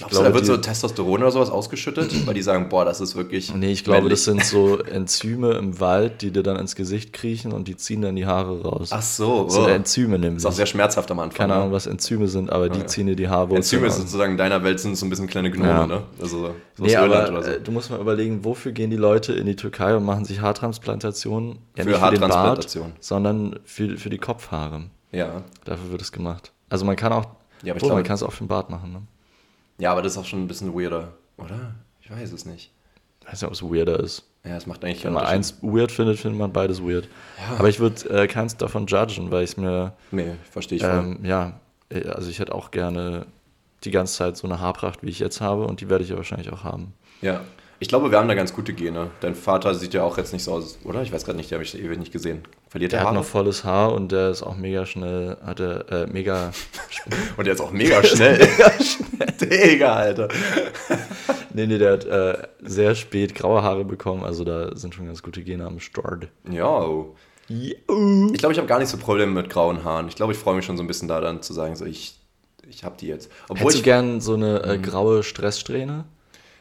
Glaubst 0.02 0.12
glaube, 0.12 0.26
du, 0.26 0.30
da 0.30 0.34
wird 0.36 0.44
die- 0.44 0.48
so 0.48 0.58
Testosteron 0.58 1.22
oder 1.22 1.32
sowas 1.32 1.50
ausgeschüttet? 1.50 2.12
Weil 2.28 2.34
die 2.34 2.42
sagen, 2.42 2.70
boah, 2.70 2.86
das 2.86 3.02
ist 3.02 3.16
wirklich. 3.16 3.54
Nee, 3.56 3.72
ich 3.72 3.84
glaube, 3.84 4.02
männlich. 4.02 4.20
das 4.20 4.26
sind 4.26 4.44
so 4.46 4.78
Enzyme 4.80 5.54
im 5.54 5.80
Wald, 5.80 6.22
die 6.22 6.32
dir 6.32 6.44
dann 6.44 6.58
ins 6.58 6.76
Gesicht 6.76 7.14
kriechen 7.14 7.52
und 7.52 7.68
die 7.68 7.76
ziehen 7.78 8.02
dann 8.02 8.16
die 8.16 8.26
Haare 8.26 8.62
raus. 8.62 8.90
Ach 8.92 9.02
so, 9.02 9.46
das 9.46 9.54
sind 9.54 9.64
oh. 9.64 9.68
Enzyme 9.68 10.20
nämlich. 10.20 10.38
ist 10.38 10.46
auch 10.46 10.52
sehr 10.52 10.66
schmerzhaft 10.66 11.10
am 11.12 11.20
Anfang. 11.20 11.38
Keine 11.38 11.54
ne? 11.54 11.60
Ahnung, 11.62 11.72
was 11.74 11.88
Enzyme 11.88 12.28
sind, 12.28 12.52
aber 12.52 12.70
die 12.70 12.80
ja. 12.80 12.88
ziehen 12.88 13.08
dir 13.08 13.16
die 13.16 13.30
Haarwurzeln 13.30 13.58
Enzyme 13.58 13.88
ist 13.88 13.94
raus. 13.94 14.02
sozusagen 14.02 14.32
in 14.34 14.38
deiner 14.38 14.64
Welt 14.64 14.80
sind 14.80 14.96
so 14.98 15.06
ein 15.06 15.10
bisschen 15.10 15.28
kleine 15.28 15.50
Gnome, 15.52 15.70
Ja. 15.70 15.88
ne? 15.88 16.04
Also 16.22 16.48
so 16.78 16.84
Nee, 16.84 16.96
aber 16.96 17.30
oder 17.30 17.44
so. 17.44 17.50
äh, 17.52 17.60
du 17.62 17.72
musst 17.72 17.90
mal 17.92 18.00
überlegen, 18.00 18.44
wofür 18.44 18.72
gehen 18.72 18.90
die 18.90 18.98
Leute 18.98 19.34
in 19.34 19.46
die 19.46 19.56
Türkei 19.56 19.96
und 19.96 20.04
machen 20.06 20.26
sich 20.26 20.42
Haartransplantationen? 20.42 21.60
Ja, 21.78 21.84
Für 21.84 21.90
für 21.90 21.90
den 21.90 22.00
Bart, 22.00 22.02
Haartransplantation. 22.34 22.94
sondern 23.00 23.60
für, 23.66 23.98
für 23.98 24.10
die 24.10 24.18
Kopfhaare. 24.18 24.84
ja. 25.12 25.44
Dafür 25.66 25.92
wird 25.92 26.02
es 26.02 26.12
gemacht. 26.12 26.52
Also 26.70 26.86
man 26.86 26.96
kann 26.96 27.12
auch, 27.14 27.26
Ja, 27.64 27.74
aber 27.74 27.78
ich 27.78 27.84
oh, 27.84 27.88
man 27.88 27.96
glaube- 27.98 28.04
kann 28.08 28.16
es 28.16 28.24
auch 28.24 28.32
für 28.32 28.44
den 28.44 28.48
Bart 28.48 28.70
machen. 28.70 28.92
Ne? 28.94 29.02
Ja, 29.82 29.92
aber 29.92 30.02
das 30.02 30.14
ist 30.14 30.18
auch 30.18 30.26
schon 30.26 30.44
ein 30.44 30.48
bisschen 30.48 30.74
weirder, 30.74 31.10
oder? 31.38 31.74
Ich 32.02 32.10
weiß 32.12 32.32
es 32.32 32.46
nicht. 32.46 32.72
Ich 33.22 33.28
weiß 33.28 33.42
nicht, 33.42 33.48
ob 33.48 33.54
es 33.54 33.64
weirder 33.64 34.00
ist. 34.00 34.24
Ja, 34.44 34.56
es 34.58 34.66
macht 34.66 34.84
eigentlich 34.84 35.04
Wenn 35.04 35.14
man 35.14 35.26
eins 35.26 35.58
weird 35.62 35.92
findet, 35.92 36.18
findet 36.20 36.40
man 36.40 36.52
beides 36.52 36.82
weird. 36.82 37.08
Ja. 37.38 37.58
Aber 37.60 37.70
ich 37.70 37.80
würde 37.80 38.10
äh, 38.10 38.28
keins 38.28 38.58
davon 38.58 38.88
judgen, 38.88 39.30
weil 39.32 39.44
ich 39.44 39.58
mir, 39.58 39.94
Nee, 40.12 40.36
verstehe 40.50 40.78
ich 40.78 40.84
ähm, 40.84 41.20
ja, 41.24 41.60
äh, 41.90 42.08
also 42.08 42.30
ich 42.30 42.40
hätte 42.40 42.54
auch 42.56 42.72
gerne 42.72 43.26
die 43.84 43.92
ganze 43.92 44.16
Zeit 44.16 44.38
so 44.38 44.48
eine 44.48 44.60
Haarpracht, 44.60 45.04
wie 45.04 45.10
ich 45.10 45.20
jetzt 45.20 45.42
habe 45.42 45.66
und 45.66 45.82
die 45.82 45.90
werde 45.90 46.04
ich 46.04 46.10
ja 46.10 46.16
wahrscheinlich 46.18 46.52
auch 46.52 46.64
haben. 46.64 46.94
Ja. 47.22 47.42
Ich 47.80 47.88
glaube, 47.88 48.12
wir 48.12 48.20
haben 48.20 48.28
da 48.28 48.36
ganz 48.36 48.54
gute 48.54 48.74
Gene. 48.74 49.10
Dein 49.22 49.34
Vater 49.34 49.74
sieht 49.74 49.96
ja 49.96 50.04
auch 50.04 50.16
jetzt 50.20 50.34
nicht 50.34 50.44
so 50.44 50.54
aus, 50.54 50.78
oder? 50.84 51.02
Ich 51.02 51.12
weiß 51.12 51.26
gerade 51.26 51.38
nicht, 51.38 51.50
der 51.50 51.58
habe 51.58 51.64
ich 51.64 51.76
ewig 51.76 51.98
nicht 51.98 52.12
gesehen. 52.12 52.44
Verliert 52.70 52.92
Der 52.92 53.00
er 53.00 53.02
hat 53.02 53.08
Haare? 53.08 53.16
noch 53.18 53.26
volles 53.26 53.64
Haar 53.64 53.94
und 53.94 54.12
der 54.12 54.30
ist 54.30 54.44
auch 54.44 54.56
mega 54.56 54.86
schnell, 54.86 55.36
hat 55.44 55.60
er, 55.60 55.92
äh, 55.92 56.06
mega, 56.08 56.52
Und 57.38 57.46
der 57.46 57.56
ist 57.56 57.60
auch 57.60 57.72
mega 57.72 58.04
schnell. 58.04 58.38
mega 58.38 58.72
schnell. 58.84 59.08
Digga, 59.42 59.96
Alter. 59.96 60.28
nee, 61.54 61.68
nee, 61.68 61.78
der 61.78 61.94
hat 61.94 62.06
äh, 62.06 62.48
sehr 62.62 62.96
spät 62.96 63.36
graue 63.36 63.62
Haare 63.64 63.86
bekommen, 63.86 64.24
also 64.24 64.44
da 64.44 64.76
sind 64.76 64.96
schon 64.96 65.06
ganz 65.08 65.22
gute 65.24 65.44
Gene 65.44 65.66
am 65.66 65.80
Start. 65.80 66.28
Ja. 66.50 66.86
Ich 67.50 67.76
glaube, 67.88 68.54
ich 68.54 68.58
habe 68.58 68.68
gar 68.68 68.80
nicht 68.80 68.90
so 68.90 68.98
Probleme 68.98 69.32
mit 69.34 69.50
grauen 69.50 69.84
Haaren. 69.84 70.08
Ich 70.08 70.16
glaube, 70.16 70.32
ich 70.34 70.40
freue 70.40 70.56
mich 70.56 70.66
schon 70.66 70.78
so 70.78 70.84
ein 70.84 70.88
bisschen 70.88 71.08
da 71.08 71.20
dann 71.20 71.42
zu 71.42 71.52
sagen, 71.54 71.76
so 71.76 71.86
ich, 71.86 72.16
ich 72.70 72.84
habe 72.86 72.96
die 72.98 73.08
jetzt. 73.08 73.30
Obwohl 73.50 73.64
Hättest 73.66 73.78
ich, 73.80 73.84
gern 73.84 74.22
so 74.22 74.36
eine 74.36 74.64
äh, 74.64 74.78
graue 74.78 75.24
Stresssträhne? 75.24 76.06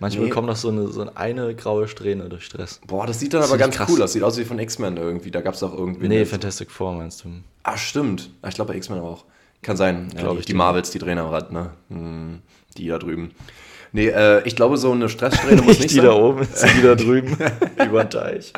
Manche 0.00 0.18
Nee. 0.18 0.28
bekommen 0.28 0.48
doch 0.48 0.56
so 0.56 0.68
eine, 0.70 0.88
so 0.88 1.06
eine 1.14 1.54
graue 1.54 1.86
Strähne 1.86 2.28
durch 2.30 2.44
Stress. 2.46 2.80
boah, 2.86 3.06
das 3.06 3.20
sieht 3.20 3.34
dann 3.34 3.42
Das 3.42 3.50
aber 3.50 3.58
ganz 3.58 3.76
krass. 3.76 3.90
cool 3.92 4.02
aus. 4.02 4.14
Sieht 4.14 4.22
aus 4.22 4.38
wie 4.38 4.44
von 4.44 4.58
X-Men 4.58 4.96
irgendwie. 4.96 5.30
Da 5.30 5.42
gab 5.42 5.54
es 5.54 5.62
auch 5.62 5.74
irgendwie. 5.74 6.08
Nee, 6.08 6.24
Fantastic 6.24 6.70
Four 6.70 6.94
meinst 6.94 7.22
du? 7.24 7.28
Ah, 7.62 7.76
stimmt. 7.76 8.30
Ich 8.48 8.54
glaube 8.54 8.72
bei 8.72 8.78
X-Men 8.78 8.98
auch. 9.00 9.24
Kann 9.62 9.76
sein. 9.76 10.08
Ja, 10.14 10.20
Glaub 10.22 10.34
die, 10.34 10.40
ich 10.40 10.46
die. 10.46 10.54
Marvels, 10.54 10.90
die 10.90 10.98
drehen 10.98 11.18
am 11.18 11.28
Rad, 11.28 11.52
ne? 11.52 11.70
Hm, 11.88 12.40
die 12.76 12.88
da 12.88 12.98
drüben. 12.98 13.32
Nee, 13.92 14.08
äh, 14.08 14.42
ich 14.46 14.54
glaube, 14.56 14.76
so 14.76 14.92
eine 14.92 15.08
Stresssträhne 15.08 15.62
muss 15.62 15.78
nicht 15.80 15.90
die 15.90 15.96
sein. 15.96 16.04
da 16.06 16.12
oben, 16.12 16.46
die 16.76 16.82
da 16.82 16.94
drüben, 16.94 17.36
über 17.84 18.04
den 18.04 18.10
Teich. 18.10 18.52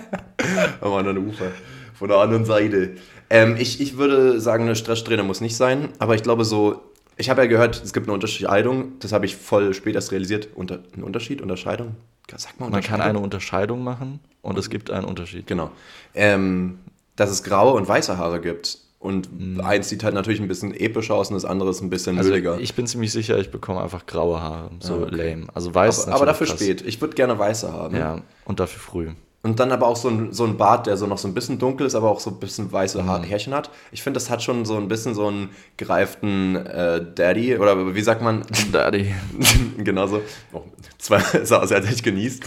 Am 0.80 0.92
anderen 0.94 1.18
Ufer. 1.18 1.46
Von 1.94 2.08
der 2.08 2.18
anderen 2.18 2.44
Seite. 2.44 2.92
Ähm, 3.30 3.56
ich, 3.58 3.80
ich 3.80 3.96
würde 3.98 4.40
sagen, 4.40 4.64
eine 4.64 4.74
Stresssträhne 4.76 5.22
muss 5.22 5.40
nicht 5.40 5.56
sein, 5.56 5.90
aber 5.98 6.14
ich 6.14 6.22
glaube 6.22 6.44
so, 6.44 6.82
ich 7.16 7.30
habe 7.30 7.42
ja 7.42 7.46
gehört, 7.46 7.82
es 7.84 7.92
gibt 7.92 8.06
eine 8.06 8.14
Unterscheidung, 8.14 8.98
das 9.00 9.12
habe 9.12 9.26
ich 9.26 9.36
voll 9.36 9.74
spät 9.74 9.94
erst 9.94 10.10
realisiert. 10.10 10.48
Unter, 10.54 10.80
ein 10.96 11.02
Unterschied, 11.02 11.40
Unterscheidung? 11.42 11.94
Sag 12.34 12.58
mal 12.58 12.70
Man 12.70 12.80
kann 12.82 12.94
Unterscheidung. 12.94 13.02
eine 13.08 13.18
Unterscheidung 13.20 13.84
machen 13.84 14.20
und 14.40 14.58
es 14.58 14.70
gibt 14.70 14.90
einen 14.90 15.04
Unterschied. 15.04 15.46
Genau. 15.46 15.70
Ähm, 16.14 16.78
dass 17.16 17.30
es 17.30 17.42
graue 17.42 17.74
und 17.74 17.86
weiße 17.86 18.16
Haare 18.16 18.40
gibt. 18.40 18.78
Und 19.02 19.28
eins 19.64 19.88
sieht 19.88 20.04
halt 20.04 20.14
natürlich 20.14 20.40
ein 20.40 20.46
bisschen 20.46 20.72
epischer 20.74 21.14
aus 21.16 21.28
und 21.28 21.34
das 21.34 21.44
andere 21.44 21.70
ist 21.70 21.80
ein 21.82 21.90
bisschen 21.90 22.12
Mhm. 22.14 22.18
Also 22.20 22.30
mülliger. 22.30 22.58
ich 22.60 22.74
bin 22.74 22.86
ziemlich 22.86 23.10
sicher, 23.10 23.36
ich 23.38 23.50
bekomme 23.50 23.80
einfach 23.82 24.06
graue 24.06 24.40
Haare. 24.40 24.70
So 24.78 24.94
Ah, 24.94 25.02
okay. 25.08 25.30
lame. 25.34 25.46
Also 25.54 25.74
weiß 25.74 26.06
aber, 26.06 26.16
aber 26.16 26.26
dafür 26.26 26.46
krass. 26.46 26.60
spät. 26.60 26.82
Ich 26.86 27.00
würde 27.00 27.14
gerne 27.16 27.36
weiße 27.36 27.72
haben. 27.72 27.96
Ja, 27.96 28.20
und 28.44 28.60
dafür 28.60 28.80
früh. 28.80 29.08
Und 29.44 29.58
dann 29.58 29.72
aber 29.72 29.88
auch 29.88 29.96
so 29.96 30.06
ein, 30.08 30.32
so 30.32 30.44
ein 30.44 30.56
Bart, 30.56 30.86
der 30.86 30.96
so 30.96 31.08
noch 31.08 31.18
so 31.18 31.26
ein 31.26 31.34
bisschen 31.34 31.58
dunkel 31.58 31.84
ist, 31.84 31.96
aber 31.96 32.08
auch 32.12 32.20
so 32.20 32.30
ein 32.30 32.38
bisschen 32.38 32.70
weiße 32.70 33.02
Mhm. 33.02 33.24
Härchen 33.24 33.52
hat. 33.54 33.70
Ich 33.90 34.00
finde, 34.04 34.18
das 34.20 34.30
hat 34.30 34.40
schon 34.40 34.64
so 34.64 34.76
ein 34.76 34.86
bisschen 34.86 35.16
so 35.16 35.26
einen 35.26 35.48
gereiften 35.76 36.54
äh, 36.54 37.04
Daddy. 37.16 37.56
Oder 37.58 37.92
wie 37.96 38.02
sagt 38.02 38.22
man? 38.22 38.44
Daddy. 38.72 39.12
Genauso. 39.78 40.20
Oh, 40.52 40.62
zwar 40.98 41.18
sah 41.42 41.56
aus, 41.60 41.72
als 41.72 41.86
hätte 41.86 41.92
ich 41.96 42.04
genießt. 42.04 42.44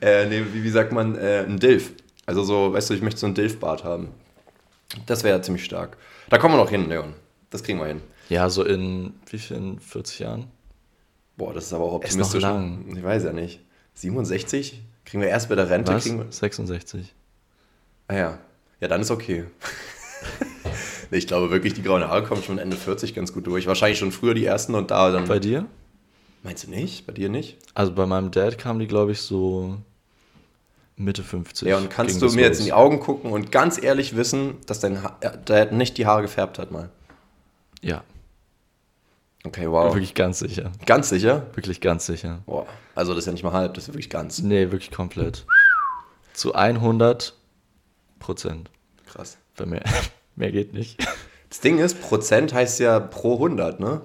äh, 0.00 0.26
nee, 0.26 0.42
wie, 0.54 0.64
wie 0.64 0.70
sagt 0.70 0.92
man? 0.92 1.16
Äh, 1.16 1.40
ein 1.46 1.58
Dilf. 1.58 1.92
Also 2.24 2.42
so, 2.42 2.72
weißt 2.72 2.88
du, 2.90 2.94
ich 2.94 3.02
möchte 3.02 3.20
so 3.20 3.26
einen 3.26 3.34
Dilf-Bart 3.34 3.84
haben. 3.84 4.08
Das 5.06 5.24
wäre 5.24 5.40
ziemlich 5.40 5.64
stark. 5.64 5.96
Da 6.28 6.38
kommen 6.38 6.54
wir 6.54 6.58
noch 6.58 6.70
hin, 6.70 6.88
Leon. 6.88 7.14
Das 7.50 7.62
kriegen 7.62 7.78
wir 7.78 7.86
hin. 7.86 8.00
Ja, 8.28 8.48
so 8.48 8.64
in 8.64 9.14
wie 9.30 9.38
viel? 9.38 9.56
In 9.56 9.78
40 9.80 10.20
Jahren? 10.20 10.46
Boah, 11.36 11.52
das 11.52 11.66
ist 11.66 11.72
aber 11.72 11.84
auch 11.84 12.02
Ist 12.02 12.16
noch 12.16 12.26
optimistisch. 12.26 12.42
lang. 12.42 12.96
Ich 12.96 13.02
weiß 13.02 13.24
ja 13.24 13.32
nicht. 13.32 13.60
67? 13.94 14.82
Kriegen 15.04 15.22
wir 15.22 15.28
erst 15.28 15.48
bei 15.48 15.54
der 15.54 15.68
Rente? 15.68 15.92
Was? 15.92 16.04
Kriegen 16.04 16.18
wir, 16.18 16.30
66. 16.30 17.14
ah 18.08 18.14
ja. 18.14 18.38
Ja, 18.80 18.88
dann 18.88 19.00
ist 19.00 19.10
okay. 19.10 19.44
ich 21.10 21.26
glaube 21.26 21.50
wirklich, 21.50 21.74
die 21.74 21.82
grauen 21.82 22.02
Haare 22.02 22.24
kommen 22.24 22.42
schon 22.42 22.58
Ende 22.58 22.76
40 22.76 23.14
ganz 23.14 23.32
gut 23.32 23.46
durch. 23.46 23.66
Wahrscheinlich 23.66 23.98
schon 23.98 24.12
früher 24.12 24.34
die 24.34 24.44
ersten 24.44 24.74
und 24.74 24.90
da 24.90 25.10
dann. 25.10 25.26
Bei 25.26 25.38
dir? 25.38 25.66
Meinst 26.42 26.64
du 26.66 26.70
nicht? 26.70 27.06
Bei 27.06 27.12
dir 27.12 27.28
nicht? 27.28 27.58
Also 27.74 27.92
bei 27.92 28.06
meinem 28.06 28.30
Dad 28.30 28.58
kamen 28.58 28.80
die, 28.80 28.86
glaube 28.88 29.12
ich, 29.12 29.20
so 29.20 29.78
Mitte 31.02 31.22
50. 31.22 31.68
Ja, 31.68 31.76
und 31.76 31.90
kannst 31.90 32.20
du 32.22 32.26
mir 32.26 32.30
los. 32.32 32.34
jetzt 32.36 32.58
in 32.60 32.64
die 32.66 32.72
Augen 32.72 33.00
gucken 33.00 33.32
und 33.32 33.52
ganz 33.52 33.82
ehrlich 33.82 34.16
wissen, 34.16 34.54
dass 34.66 34.80
dein 34.80 35.02
ha 35.02 35.16
äh, 35.20 35.30
Dad 35.44 35.72
nicht 35.72 35.98
die 35.98 36.06
Haare 36.06 36.22
gefärbt 36.22 36.58
hat 36.58 36.70
mal? 36.70 36.88
Ja, 37.80 38.02
Okay, 39.44 39.68
wow. 39.68 39.92
wirklich 39.92 40.14
ganz 40.14 40.38
sicher. 40.38 40.70
Ganz 40.86 41.08
sicher? 41.08 41.46
Wirklich 41.54 41.80
ganz 41.80 42.06
sicher. 42.06 42.42
Boah. 42.46 42.66
Also 42.94 43.12
das 43.12 43.20
ist 43.22 43.26
ja 43.26 43.32
nicht 43.32 43.42
mal 43.42 43.52
halb, 43.52 43.74
das 43.74 43.84
ist 43.84 43.88
wirklich 43.88 44.08
ganz. 44.10 44.38
Nee, 44.40 44.70
wirklich 44.70 44.92
komplett. 44.92 45.44
Zu 46.32 46.54
100 46.54 47.34
Prozent. 48.20 48.70
Krass. 49.06 49.38
Bei 49.56 49.66
mir. 49.66 49.82
Mehr 50.36 50.52
geht 50.52 50.72
nicht. 50.72 51.04
Das 51.48 51.60
Ding 51.60 51.78
ist, 51.78 52.00
Prozent 52.00 52.54
heißt 52.54 52.78
ja 52.80 53.00
pro 53.00 53.34
100, 53.34 53.80
ne? 53.80 54.02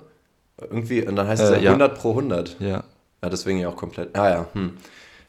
Irgendwie, 0.59 1.05
und 1.07 1.15
dann 1.15 1.27
heißt 1.27 1.41
es 1.43 1.49
Äh, 1.51 1.55
ja 1.57 1.59
ja. 1.61 1.69
100 1.69 1.97
pro 1.99 2.09
100. 2.09 2.57
Ja. 2.59 2.83
Ja, 3.21 3.29
deswegen 3.29 3.59
ja 3.59 3.69
auch 3.69 3.75
komplett. 3.75 4.15
Ah 4.15 4.29
ja, 4.29 4.47
hm. 4.53 4.75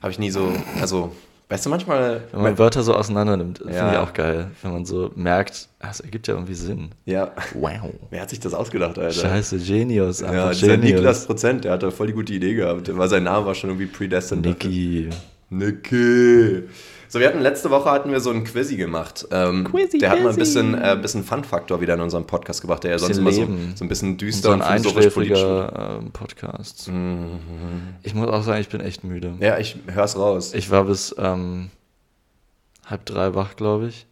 Habe 0.01 0.11
ich 0.11 0.19
nie 0.19 0.31
so, 0.31 0.53
also, 0.81 1.13
weißt 1.49 1.67
du, 1.67 1.71
manchmal, 1.71 2.23
Wenn 2.33 2.43
man 2.43 2.59
Wörter 2.59 2.83
so 2.83 2.95
auseinander 2.95 3.37
nimmt, 3.37 3.59
finde 3.59 3.75
Ja. 3.75 3.93
ich 3.93 3.99
auch 3.99 4.13
geil. 4.13 4.51
Wenn 4.63 4.73
man 4.73 4.85
so 4.85 5.11
merkt, 5.15 5.69
es 5.79 6.01
ergibt 6.01 6.27
ja 6.29 6.35
irgendwie 6.35 6.55
Sinn. 6.55 6.91
ja, 7.07 7.33
Wow. 7.55 7.91
wer 8.11 8.23
hat 8.23 8.31
sich 8.31 8.41
das 8.41 8.55
ausgedacht, 8.55 8.99
Alter? 8.99 9.11
Scheiße, 9.13 9.59
Genius. 9.59 10.21
Ja, 10.21 10.51
dieser 10.51 10.77
Niklas 10.77 11.01
Genius. 11.03 11.27
Prozent, 11.27 11.65
der 11.65 11.73
hatte 11.73 11.91
voll 11.91 12.09
die 12.09 12.13
gute 12.13 12.33
Idee 12.33 12.55
gehabt, 12.55 12.97
weil 12.97 13.09
sein 13.09 13.23
Name 13.25 13.47
war 13.47 13.55
schon 13.55 13.71
irgendwie 13.71 13.87
predestined. 13.87 14.45
Niki. 14.45 15.09
Niki. 15.51 16.65
So, 17.11 17.21
wir 17.21 17.29
hatten 17.29 17.41
letzte 17.41 17.71
Woche 17.71 17.91
hatten 17.91 18.11
wir 18.13 18.21
so 18.21 18.29
einen 18.29 18.45
Quizzy 18.45 18.77
gemacht. 18.77 19.27
Ähm, 19.31 19.65
Quizzy, 19.65 19.97
der 19.97 20.11
hat 20.11 20.23
mal 20.23 20.29
ein 20.31 20.37
bisschen, 20.37 20.75
äh, 20.75 20.97
bisschen 21.01 21.25
Fun-Faktor 21.25 21.81
wieder 21.81 21.95
in 21.95 22.01
unserem 22.03 22.27
Podcast 22.27 22.61
gebracht, 22.61 22.85
der 22.85 22.91
ja 22.91 22.99
sonst 22.99 23.17
immer 23.17 23.33
so, 23.33 23.49
so 23.75 23.85
ein 23.85 23.89
bisschen 23.89 24.19
düster 24.19 24.49
So 24.49 24.51
ein 24.53 24.61
und 24.61 24.67
philosophisch 24.67 25.15
politisch 25.15 25.39
wird. 25.39 25.73
einschläfriger 25.75 25.99
ähm, 26.03 26.11
Podcast. 26.13 26.89
Mhm. 26.89 27.31
Ich 28.03 28.15
muss 28.15 28.29
auch 28.29 28.43
sagen, 28.43 28.61
ich 28.61 28.69
bin 28.69 28.83
echt 28.83 29.05
müde. 29.05 29.35
Ja, 29.41 29.59
ich 29.59 29.77
hör's 29.87 30.19
raus. 30.19 30.53
Ich 30.53 30.71
war 30.71 30.85
bis 30.85 31.15
ähm, 31.19 31.71
halb 32.85 33.07
drei 33.07 33.35
wach, 33.35 33.57
glaube 33.57 33.87
ich. 33.89 34.07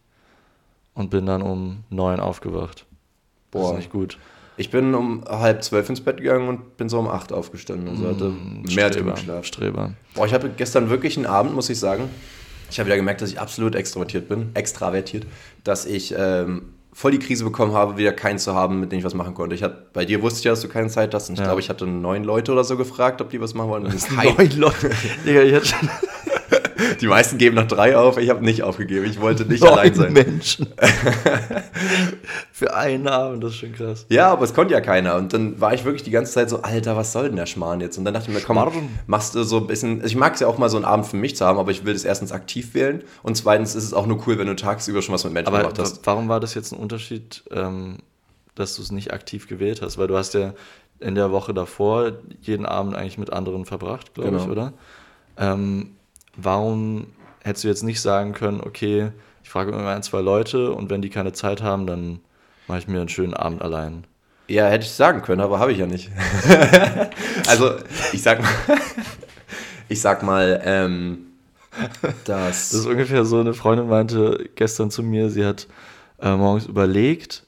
Und 0.95 1.11
bin 1.11 1.27
dann 1.27 1.43
um 1.43 1.83
neun 1.91 2.19
aufgewacht. 2.19 2.87
Das 3.51 3.61
Boah. 3.61 3.71
ist 3.73 3.77
nicht 3.77 3.91
gut. 3.91 4.17
Ich 4.59 4.71
bin 4.71 4.95
um 4.95 5.23
halb 5.29 5.63
zwölf 5.63 5.87
ins 5.87 6.01
Bett 6.01 6.17
gegangen 6.17 6.49
und 6.49 6.77
bin 6.77 6.89
so 6.89 6.97
um 6.97 7.07
acht 7.07 7.31
aufgestanden. 7.31 7.89
Also 7.89 8.07
hatte 8.07 8.33
mehr 8.73 8.85
als 8.85 8.97
genug 8.97 9.19
Schlaf. 9.19 9.45
Streber. 9.45 9.93
Boah, 10.15 10.25
ich 10.25 10.33
hatte 10.33 10.49
gestern 10.49 10.89
wirklich 10.89 11.15
einen 11.15 11.27
Abend, 11.27 11.53
muss 11.53 11.69
ich 11.69 11.77
sagen. 11.77 12.09
Ich 12.69 12.79
habe 12.79 12.87
wieder 12.87 12.97
gemerkt, 12.97 13.21
dass 13.21 13.29
ich 13.31 13.39
absolut 13.39 13.75
extrovertiert 13.75 14.27
bin, 14.27 14.49
extravertiert, 14.53 15.25
dass 15.63 15.85
ich 15.85 16.13
ähm, 16.17 16.73
voll 16.93 17.11
die 17.11 17.19
Krise 17.19 17.43
bekommen 17.43 17.73
habe, 17.73 17.97
wieder 17.97 18.11
keinen 18.11 18.39
zu 18.39 18.53
haben, 18.55 18.79
mit 18.79 18.91
dem 18.91 18.99
ich 18.99 19.05
was 19.05 19.13
machen 19.13 19.33
konnte. 19.35 19.55
Ich 19.55 19.63
hatte, 19.63 19.85
bei 19.93 20.03
dir 20.05 20.21
wusste 20.21 20.39
ich 20.39 20.45
ja, 20.45 20.51
dass 20.51 20.61
du 20.61 20.67
keine 20.67 20.87
Zeit 20.89 21.13
hast. 21.13 21.29
Und 21.29 21.35
ich 21.35 21.39
Ja. 21.39 21.45
glaube, 21.45 21.61
ich 21.61 21.69
hatte 21.69 21.85
neun 21.85 22.23
Leute 22.23 22.51
oder 22.51 22.63
so 22.63 22.75
gefragt, 22.75 23.21
ob 23.21 23.29
die 23.29 23.39
was 23.39 23.53
machen 23.53 23.69
wollen. 23.69 23.83
Neun 24.15 24.51
Leute. 24.57 24.89
Digga, 25.25 25.41
ich 25.43 25.53
hatte 25.53 25.65
schon 25.67 25.89
die 27.01 27.07
meisten 27.07 27.37
geben 27.37 27.55
nach 27.55 27.67
drei 27.67 27.97
auf. 27.97 28.17
Ich 28.17 28.29
habe 28.29 28.43
nicht 28.43 28.63
aufgegeben. 28.63 29.05
Ich 29.05 29.19
wollte 29.21 29.45
nicht 29.45 29.63
neun 29.63 29.73
allein 29.73 29.93
sein. 29.93 30.13
Menschen. 30.13 30.67
Für 32.51 32.73
einen 32.75 33.07
Abend, 33.07 33.43
das 33.43 33.51
ist 33.51 33.57
schon 33.57 33.73
krass. 33.73 34.05
Ja, 34.09 34.31
aber 34.31 34.43
es 34.43 34.53
konnte 34.53 34.73
ja 34.73 34.81
keiner. 34.81 35.15
Und 35.15 35.33
dann 35.33 35.59
war 35.61 35.73
ich 35.73 35.85
wirklich 35.85 36.03
die 36.03 36.11
ganze 36.11 36.31
Zeit 36.33 36.49
so, 36.49 36.61
Alter, 36.61 36.95
was 36.95 37.11
soll 37.11 37.27
denn 37.27 37.35
der 37.35 37.45
Schmarrn 37.45 37.81
jetzt? 37.81 37.97
Und 37.97 38.05
dann 38.05 38.13
dachte 38.13 38.29
ich 38.29 38.35
mir, 38.35 38.41
komm, 38.41 38.57
Schmarrn. 38.57 38.89
machst 39.05 39.35
du 39.35 39.43
so 39.43 39.57
ein 39.57 39.67
bisschen. 39.67 39.97
Also 39.97 40.07
ich 40.07 40.15
mag 40.15 40.33
es 40.33 40.39
ja 40.39 40.47
auch 40.47 40.57
mal 40.57 40.69
so 40.69 40.77
einen 40.77 40.85
Abend 40.85 41.05
für 41.05 41.17
mich 41.17 41.35
zu 41.35 41.45
haben, 41.45 41.59
aber 41.59 41.71
ich 41.71 41.85
will 41.85 41.93
das 41.93 42.03
erstens 42.03 42.31
aktiv 42.31 42.73
wählen. 42.73 43.03
Und 43.23 43.35
zweitens 43.37 43.75
ist 43.75 43.83
es 43.83 43.93
auch 43.93 44.07
nur 44.07 44.25
cool, 44.27 44.37
wenn 44.37 44.47
du 44.47 44.55
tagsüber 44.55 45.01
schon 45.01 45.13
was 45.13 45.23
mit 45.23 45.33
Menschen 45.33 45.47
Aber 45.53 45.59
gemacht 45.63 45.79
hast. 45.79 45.97
wa- 45.97 46.01
warum 46.05 46.29
war 46.29 46.39
das 46.39 46.53
jetzt 46.55 46.71
ein 46.71 46.79
Unterschied, 46.79 47.43
ähm, 47.51 47.97
dass 48.55 48.75
du 48.75 48.81
es 48.81 48.91
nicht 48.91 49.13
aktiv 49.13 49.47
gewählt 49.47 49.81
hast? 49.81 49.97
Weil 49.97 50.07
du 50.07 50.17
hast 50.17 50.33
ja 50.33 50.53
in 50.99 51.13
der 51.13 51.31
Woche 51.31 51.53
davor 51.53 52.13
jeden 52.41 52.65
Abend 52.65 52.95
eigentlich 52.95 53.19
mit 53.19 53.31
anderen 53.31 53.65
verbracht, 53.65 54.15
glaube 54.15 54.37
ich, 54.37 54.41
Genau. 54.43 54.51
oder? 54.51 54.73
Ähm, 55.37 55.91
warum 56.37 57.07
hättest 57.43 57.65
du 57.65 57.67
jetzt 57.67 57.83
nicht 57.83 58.01
sagen 58.01 58.33
können, 58.33 58.61
okay, 58.61 59.11
ich 59.43 59.49
frage 59.49 59.71
immer 59.71 59.87
ein, 59.87 60.03
zwei 60.03 60.21
Leute 60.21 60.71
und 60.71 60.89
wenn 60.89 61.01
die 61.01 61.09
keine 61.09 61.33
Zeit 61.33 61.61
haben, 61.61 61.87
dann 61.87 62.19
mache 62.67 62.79
ich 62.79 62.87
mir 62.87 62.99
einen 62.99 63.09
schönen 63.09 63.33
Abend 63.33 63.61
allein. 63.61 64.05
Ja, 64.47 64.67
hätte 64.67 64.85
ich 64.85 64.91
sagen 64.91 65.21
können, 65.21 65.41
aber 65.41 65.59
habe 65.59 65.73
ich 65.73 65.79
ja 65.79 65.87
nicht. 65.87 66.09
also, 67.47 67.71
ich 68.13 68.21
sag 68.21 68.41
mal, 68.41 68.49
ich 69.89 70.01
sag 70.01 70.23
mal, 70.23 70.61
ähm, 70.63 71.27
dass. 72.25 72.69
Das 72.69 72.73
ist 72.73 72.85
ungefähr 72.85 73.25
so, 73.25 73.39
eine 73.39 73.53
Freundin 73.53 73.89
meinte 73.89 74.49
gestern 74.55 74.89
zu 74.89 75.03
mir, 75.03 75.29
sie 75.29 75.45
hat 75.45 75.67
äh, 76.21 76.35
morgens 76.35 76.65
überlegt, 76.65 77.45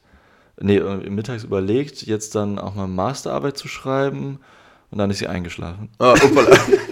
nee, 0.60 0.78
äh, 0.78 1.10
mittags 1.10 1.44
überlegt, 1.44 2.02
jetzt 2.04 2.36
dann 2.36 2.60
auch 2.60 2.76
mal 2.76 2.88
Masterarbeit 2.88 3.58
zu 3.58 3.68
schreiben 3.68 4.40
und 4.92 4.98
dann 4.98 5.10
ist 5.10 5.20
sie 5.20 5.28
eingeschlafen. 5.28 5.90
Oh, 6.00 6.14
uppala. 6.14 6.58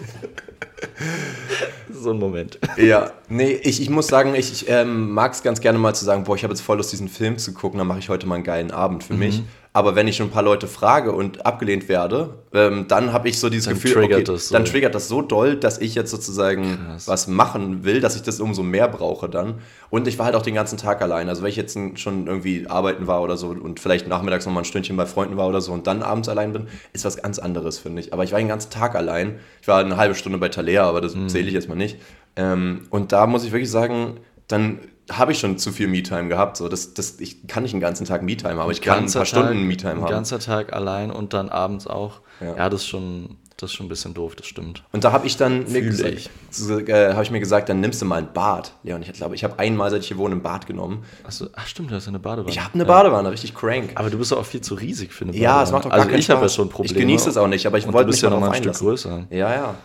So 2.08 2.14
ein 2.14 2.20
Moment. 2.20 2.58
Ja, 2.78 3.12
nee, 3.28 3.52
ich, 3.52 3.82
ich 3.82 3.90
muss 3.90 4.08
sagen, 4.08 4.34
ich, 4.34 4.50
ich 4.50 4.70
ähm, 4.70 5.12
mag 5.12 5.34
es 5.34 5.44
ganz 5.44 5.60
gerne 5.60 5.78
mal 5.78 5.94
zu 5.94 6.06
sagen, 6.06 6.24
boah, 6.24 6.38
ich 6.38 6.44
habe 6.44 6.54
jetzt 6.54 6.62
voll 6.62 6.78
Lust, 6.78 6.94
diesen 6.94 7.10
Film 7.10 7.38
zu 7.38 7.54
gucken, 7.54 7.80
dann 7.80 7.88
mache 7.88 8.00
ich 8.00 8.08
heute 8.08 8.26
mal 8.28 8.36
einen 8.36 8.46
geilen 8.46 8.72
Abend 8.72 9.04
Mhm. 9.04 9.08
für 9.08 9.14
mich. 9.16 9.44
Aber 9.77 9.93
wenn 9.96 10.07
ich 10.07 10.15
schon 10.15 10.29
ein 10.29 10.31
paar 10.31 10.41
Leute 10.41 10.65
frage 10.67 11.12
und 11.12 11.46
abgelehnt 11.46 11.88
werde, 11.88 12.31
ähm, 12.51 12.86
dann 12.88 13.13
habe 13.13 13.29
ich 13.29 13.38
so 13.38 13.48
dieses 13.48 13.65
Dann 13.65 13.75
Gefühl, 13.75 13.91
triggert 13.93 14.22
okay, 14.22 14.24
das 14.34 14.48
so. 14.48 14.55
dann 14.55 14.65
triggert 14.65 14.96
das 14.96 15.07
so 15.07 15.22
doll, 15.22 15.55
dass 15.55 15.77
ich 15.77 15.93
jetzt 15.93 16.10
sozusagen 16.10 16.79
Krass. 16.88 17.07
was 17.07 17.27
machen 17.27 17.84
will, 17.84 18.01
dass 18.01 18.15
ich 18.15 18.24
das 18.24 18.39
umso 18.39 18.63
mehr 18.63 18.88
brauche 18.88 19.29
dann. 19.29 19.60
Und 19.91 20.07
ich 20.07 20.17
war 20.17 20.25
halt 20.25 20.34
auch 20.36 20.41
den 20.41 20.55
ganzen 20.55 20.79
Tag 20.79 21.03
allein. 21.03 21.29
Also 21.29 21.43
wenn 21.43 21.50
ich 21.51 21.57
jetzt 21.57 21.77
schon 22.00 22.25
irgendwie 22.25 22.65
arbeiten 22.67 23.05
war 23.05 23.22
oder 23.22 23.38
so 23.38 23.50
und 23.50 23.79
vielleicht 23.79 24.07
nachmittags 24.07 24.48
noch 24.48 24.53
mal 24.53 24.62
ein 24.62 24.65
Stündchen 24.65 24.98
bei 24.98 25.05
Freunden 25.05 25.38
war 25.38 25.48
oder 25.48 25.62
so 25.62 25.72
und 25.74 25.86
dann 25.86 26.01
abends 26.01 26.27
allein 26.27 26.53
bin, 26.53 26.65
ist 26.93 27.05
was 27.05 27.22
ganz 27.22 27.38
anderes, 27.38 27.77
finde 27.77 28.01
ich. 28.01 28.13
Aber 28.13 28.24
ich 28.24 28.31
war 28.31 28.39
den 28.39 28.48
ganzen 28.48 28.72
Tag 28.72 28.96
allein. 28.96 29.36
Ich 29.62 29.67
war 29.67 29.79
eine 29.79 29.96
halbe 29.98 30.15
Stunde 30.15 30.39
bei 30.39 30.50
Talea, 30.50 30.89
aber 30.89 31.01
das 31.01 31.13
Mhm. 31.13 31.29
zähle 31.29 31.50
ich 31.50 31.53
jetzt 31.53 31.69
mal 31.69 31.75
nicht. 31.75 32.00
Ähm, 32.36 32.88
und 32.89 33.12
da 33.12 33.27
muss 33.27 33.43
ich 33.43 33.51
wirklich 33.51 33.69
sagen, 33.69 34.15
dann 34.48 34.80
habe 35.12 35.32
ich 35.32 35.39
schon 35.39 35.58
zu 35.58 35.72
viel 35.72 35.88
Me-Time 35.88 36.27
gehabt. 36.27 36.58
So, 36.58 36.68
das, 36.68 36.94
das, 36.94 37.20
ich 37.20 37.48
kann 37.48 37.63
nicht 37.63 37.74
einen 37.74 37.82
ganzen 37.82 38.06
Tag 38.06 38.24
Me-Time 38.24 38.51
haben, 38.54 38.60
aber 38.60 38.72
ich 38.72 38.82
kann 38.82 39.06
ein 39.06 39.12
paar 39.12 39.25
Stunden 39.25 39.48
Tag- 39.50 39.58
Me-Time 39.68 39.92
Ein 39.94 40.01
haben. 40.01 40.10
ganzer 40.10 40.39
Tag 40.39 40.74
allein 40.74 41.12
und 41.12 41.34
dann 41.34 41.50
abends 41.50 41.88
auch. 41.88 42.20
Ja. 42.42 42.56
Ja, 42.58 42.70
das, 42.70 42.82
ist 42.82 42.88
schon, 42.88 43.38
das 43.56 43.70
ist 43.72 43.75
schon 43.77 43.86
ein 43.86 43.89
bisschen 43.89 44.13
doof, 44.13 44.36
das 44.36 44.48
stimmt. 44.48 44.84
Und 44.92 45.06
da 45.06 45.13
habe 45.13 45.25
ich 45.25 45.38
dann 45.38 45.72
mir 45.72 45.82
gesagt, 45.82 46.12
ich. 46.13 46.30
so, 46.51 46.77
äh, 46.80 47.13
habe 47.13 47.24
ich 47.24 47.32
mir 47.32 47.39
gesagt, 47.39 47.70
dann 47.70 47.80
nimmst 47.80 48.01
du 48.01 48.06
mal 48.06 48.18
ein 48.18 48.34
Bad. 48.34 48.74
Ja, 48.84 48.96
und 48.98 49.01
ich 49.01 49.13
glaube, 49.13 49.34
ich 49.36 49.46
habe 49.46 49.58
einmal, 49.60 49.89
seit 49.92 50.01
ich 50.01 50.10
hier 50.10 50.18
wohne, 50.18 50.36
ein 50.36 50.42
Bad 50.44 50.68
genommen. 50.68 51.06
Achso, 51.24 51.48
ach 51.56 51.68
stimmt, 51.68 51.89
du 51.92 51.96
hast 51.96 52.06
ja 52.06 52.10
eine 52.10 52.20
Badewanne. 52.20 52.50
Ich 52.51 52.60
habe 52.62 52.74
eine 52.74 52.84
ja. 52.84 52.88
Badewanne, 52.89 53.32
richtig 53.32 53.56
crank. 53.56 53.92
Aber 53.96 54.10
du 54.10 54.18
bist 54.18 54.34
doch 54.34 54.39
auch 54.39 54.46
viel 54.46 54.62
zu 54.62 54.75
riesig 54.75 55.13
für 55.13 55.24
eine 55.24 55.32
Badewanne. 55.32 55.44
Ja, 55.58 55.63
es 55.63 55.72
macht 55.72 55.86
doch 55.86 55.89
gar 55.89 56.00
Also 56.00 56.10
keinen 56.10 56.20
ich 56.20 56.30
habe 56.30 56.42
ja 56.42 56.50
schon 56.50 56.68
Probleme. 56.70 56.94
Ich 56.94 57.00
genieße 57.00 57.30
es 57.30 57.38
auch 57.38 57.48
nicht, 57.48 57.66
aber 57.66 57.77
ich 57.77 57.88
und 57.88 57.94
wollte 57.94 58.12
mich 58.12 58.22
ja 58.22 58.30
noch 58.30 58.42
ein 58.44 58.56
Stück 58.62 58.74
größer. 58.74 59.25
Ja, 59.30 59.54
ja. 59.54 59.75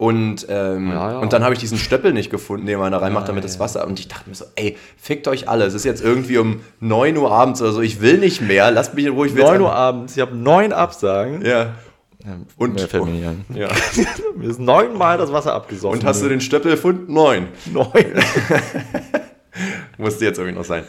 Und, 0.00 0.46
ähm, 0.48 0.88
Ja, 0.92 1.10
ja. 1.12 1.18
und 1.18 1.34
dann 1.34 1.44
habe 1.44 1.52
ich 1.52 1.60
diesen 1.60 1.76
Stöppel 1.76 2.14
nicht 2.14 2.30
gefunden, 2.30 2.64
den 2.64 2.78
man 2.78 2.90
da 2.90 2.96
reinmacht, 2.96 3.28
damit 3.28 3.44
das. 3.44 3.58
Wasser. 3.60 3.86
Und 3.86 4.00
ich 4.00 4.08
dachte 4.08 4.30
mir 4.30 4.34
so, 4.34 4.46
ey, 4.56 4.78
fickt 4.96 5.28
euch 5.28 5.46
alle. 5.46 5.66
Es 5.66 5.74
ist 5.74 5.84
jetzt 5.84 6.02
irgendwie 6.02 6.38
um 6.38 6.60
9 6.80 7.18
Uhr 7.18 7.30
abends 7.30 7.60
oder 7.60 7.72
so. 7.72 7.82
Ich 7.82 8.00
will 8.00 8.16
nicht 8.16 8.40
mehr. 8.40 8.70
Lasst 8.70 8.94
mich 8.94 9.04
in 9.04 9.12
Ruhe. 9.12 9.26
Ich 9.26 9.34
will 9.34 9.42
9 9.42 9.52
jetzt 9.52 9.60
Uhr 9.62 9.74
abends, 9.74 10.16
ich 10.16 10.22
habe 10.22 10.34
neun 10.34 10.72
Absagen. 10.72 11.44
Ja. 11.44 11.74
Ja, 12.24 12.36
Und- 12.56 12.76
mehr 12.76 12.88
fällt 12.88 13.04
mir 13.04 13.10
nicht 13.10 13.26
ein. 13.26 13.44
ja. 13.54 13.68
Mir 14.36 14.48
ist 14.48 14.58
neunmal 14.58 15.18
das 15.18 15.32
Wasser 15.34 15.52
abgesoffen. 15.54 15.98
Und 16.00 16.06
hast 16.06 16.22
du 16.22 16.28
den 16.30 16.40
Stöppel 16.40 16.70
gefunden? 16.72 17.12
Neun. 17.12 17.48
neun? 17.70 17.86
Musste 20.00 20.24
jetzt 20.24 20.38
irgendwie 20.38 20.58
noch 20.58 20.64
sein. 20.64 20.84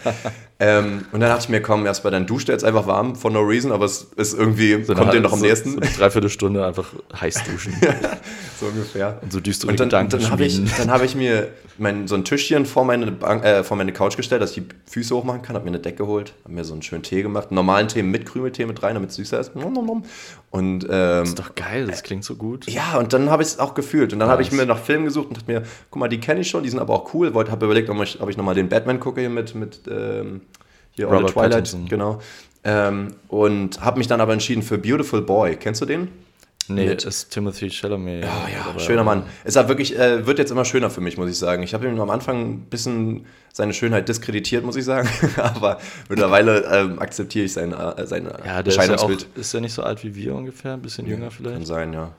ähm, 0.59 1.05
und 1.11 1.19
dann 1.19 1.29
dachte 1.29 1.43
ich 1.43 1.49
mir, 1.49 1.61
komm, 1.61 1.85
erstmal 1.85 2.11
dann 2.11 2.25
duscht 2.25 2.49
er 2.49 2.53
jetzt 2.53 2.63
einfach 2.63 2.87
warm, 2.87 3.15
for 3.15 3.31
no 3.31 3.41
reason, 3.41 3.71
aber 3.71 3.85
es 3.85 4.07
ist 4.15 4.33
irgendwie, 4.33 4.83
So 4.83 4.95
kommt 4.95 5.13
dir 5.13 5.21
noch 5.21 5.33
am 5.33 5.39
so, 5.39 5.45
nächsten. 5.45 5.71
So 5.73 5.79
eine 5.79 5.89
Dreiviertelstunde 5.89 6.65
einfach 6.65 6.93
heiß 7.19 7.43
duschen. 7.43 7.73
so 8.59 8.67
ungefähr. 8.67 9.19
Und 9.21 9.33
so 9.33 9.39
düstere 9.39 9.71
Und 9.71 9.79
dann, 9.79 9.89
Gedanken 9.89 10.19
dann 10.19 10.31
habe 10.31 10.45
ich, 10.45 10.59
dann 10.77 10.91
hab 10.91 11.03
ich 11.03 11.15
mir 11.15 11.49
mein, 11.77 12.07
so 12.07 12.15
ein 12.15 12.23
Tischchen 12.23 12.65
vor 12.65 12.85
meine, 12.85 13.11
Bank, 13.11 13.43
äh, 13.43 13.63
vor 13.63 13.75
meine 13.75 13.91
Couch 13.91 14.15
gestellt, 14.15 14.41
dass 14.41 14.55
ich 14.55 14.63
die 14.63 14.69
Füße 14.89 15.15
hochmachen 15.15 15.41
kann, 15.41 15.55
habe 15.55 15.65
mir 15.65 15.71
eine 15.71 15.79
Decke 15.79 15.97
geholt, 15.97 16.33
habe 16.43 16.53
mir 16.53 16.63
so 16.63 16.73
einen 16.73 16.81
schönen 16.81 17.03
Tee 17.03 17.21
gemacht, 17.21 17.49
einen 17.49 17.55
normalen 17.55 17.87
Tee 17.87 18.03
mit 18.03 18.25
Krümeltee 18.25 18.65
mit 18.65 18.81
rein, 18.83 18.93
damit 18.93 19.09
es 19.09 19.15
süßer 19.15 19.39
ist. 19.39 19.51
Und 20.51 20.87
ähm, 20.89 21.23
ist 21.23 21.39
doch 21.39 21.55
geil, 21.55 21.87
das 21.87 22.03
klingt 22.03 22.23
so 22.23 22.35
gut. 22.35 22.67
ja, 22.69 22.97
und 22.97 23.13
dann 23.13 23.29
habe 23.29 23.41
ich 23.41 23.49
es 23.49 23.59
auch 23.59 23.73
gefühlt. 23.73 24.13
Und 24.13 24.19
dann 24.19 24.29
habe 24.29 24.41
ich 24.41 24.51
mir 24.51 24.65
nach 24.65 24.79
Filmen 24.79 25.05
gesucht 25.05 25.29
und 25.29 25.37
dachte 25.37 25.51
mir, 25.51 25.63
guck 25.89 25.99
mal, 25.99 26.07
die 26.07 26.19
kenne 26.19 26.41
ich 26.41 26.49
schon, 26.49 26.63
die 26.63 26.69
sind 26.69 26.79
aber 26.79 26.93
auch 26.93 27.13
cool. 27.13 27.33
Wollte, 27.33 27.51
habe 27.51 27.65
überlegt, 27.65 27.89
ob 27.89 28.01
ich, 28.01 28.21
ob 28.21 28.29
ich 28.29 28.37
nochmal 28.37 28.55
den 28.55 28.69
Batman 28.69 28.99
gucke 29.01 29.19
hier 29.19 29.29
mit, 29.29 29.53
mit 29.55 29.81
ähm, 29.89 30.41
hier 30.91 31.07
Robert 31.07 31.31
Twilight. 31.31 31.51
Pattinson. 31.51 31.87
Genau. 31.89 32.21
Ähm, 32.63 33.15
und 33.27 33.81
habe 33.81 33.97
mich 33.97 34.07
dann 34.07 34.21
aber 34.21 34.33
entschieden 34.33 34.61
für 34.61 34.77
Beautiful 34.77 35.21
Boy. 35.21 35.55
Kennst 35.57 35.81
du 35.81 35.85
den? 35.85 36.07
Nee, 36.67 36.85
Mit- 36.87 37.03
ist 37.03 37.31
Timothy 37.31 37.69
Chalamet. 37.69 38.23
Ja, 38.23 38.47
ja, 38.47 38.79
schöner 38.79 39.03
Mann. 39.03 39.23
Es 39.43 39.55
hat 39.55 39.67
wirklich, 39.67 39.97
äh, 39.97 40.25
wird 40.25 40.37
jetzt 40.39 40.51
immer 40.51 40.63
schöner 40.63 40.89
für 40.89 41.01
mich, 41.01 41.17
muss 41.17 41.29
ich 41.29 41.37
sagen. 41.37 41.63
Ich 41.63 41.73
habe 41.73 41.87
ihm 41.87 41.99
am 41.99 42.09
Anfang 42.11 42.39
ein 42.53 42.59
bisschen 42.69 43.25
seine 43.51 43.73
Schönheit 43.73 44.07
diskreditiert, 44.07 44.63
muss 44.63 44.75
ich 44.75 44.85
sagen. 44.85 45.09
aber 45.37 45.79
mittlerweile 46.07 46.63
ähm, 46.71 46.99
akzeptiere 46.99 47.45
ich 47.45 47.53
sein, 47.53 47.73
äh, 47.73 48.05
sein 48.05 48.25
Ja, 48.45 48.61
der 48.61 48.67
ist 48.67 48.75
ja, 48.77 48.83
auch, 48.83 48.89
Erscheinungsbild. 48.89 49.27
ist 49.35 49.53
ja 49.53 49.59
nicht 49.59 49.73
so 49.73 49.81
alt 49.83 50.03
wie 50.03 50.15
wir 50.15 50.35
ungefähr, 50.35 50.73
ein 50.73 50.81
bisschen 50.81 51.07
jünger 51.07 51.29
Kann 51.29 51.31
vielleicht. 51.31 51.67
sein, 51.67 51.93
ja. 51.93 52.11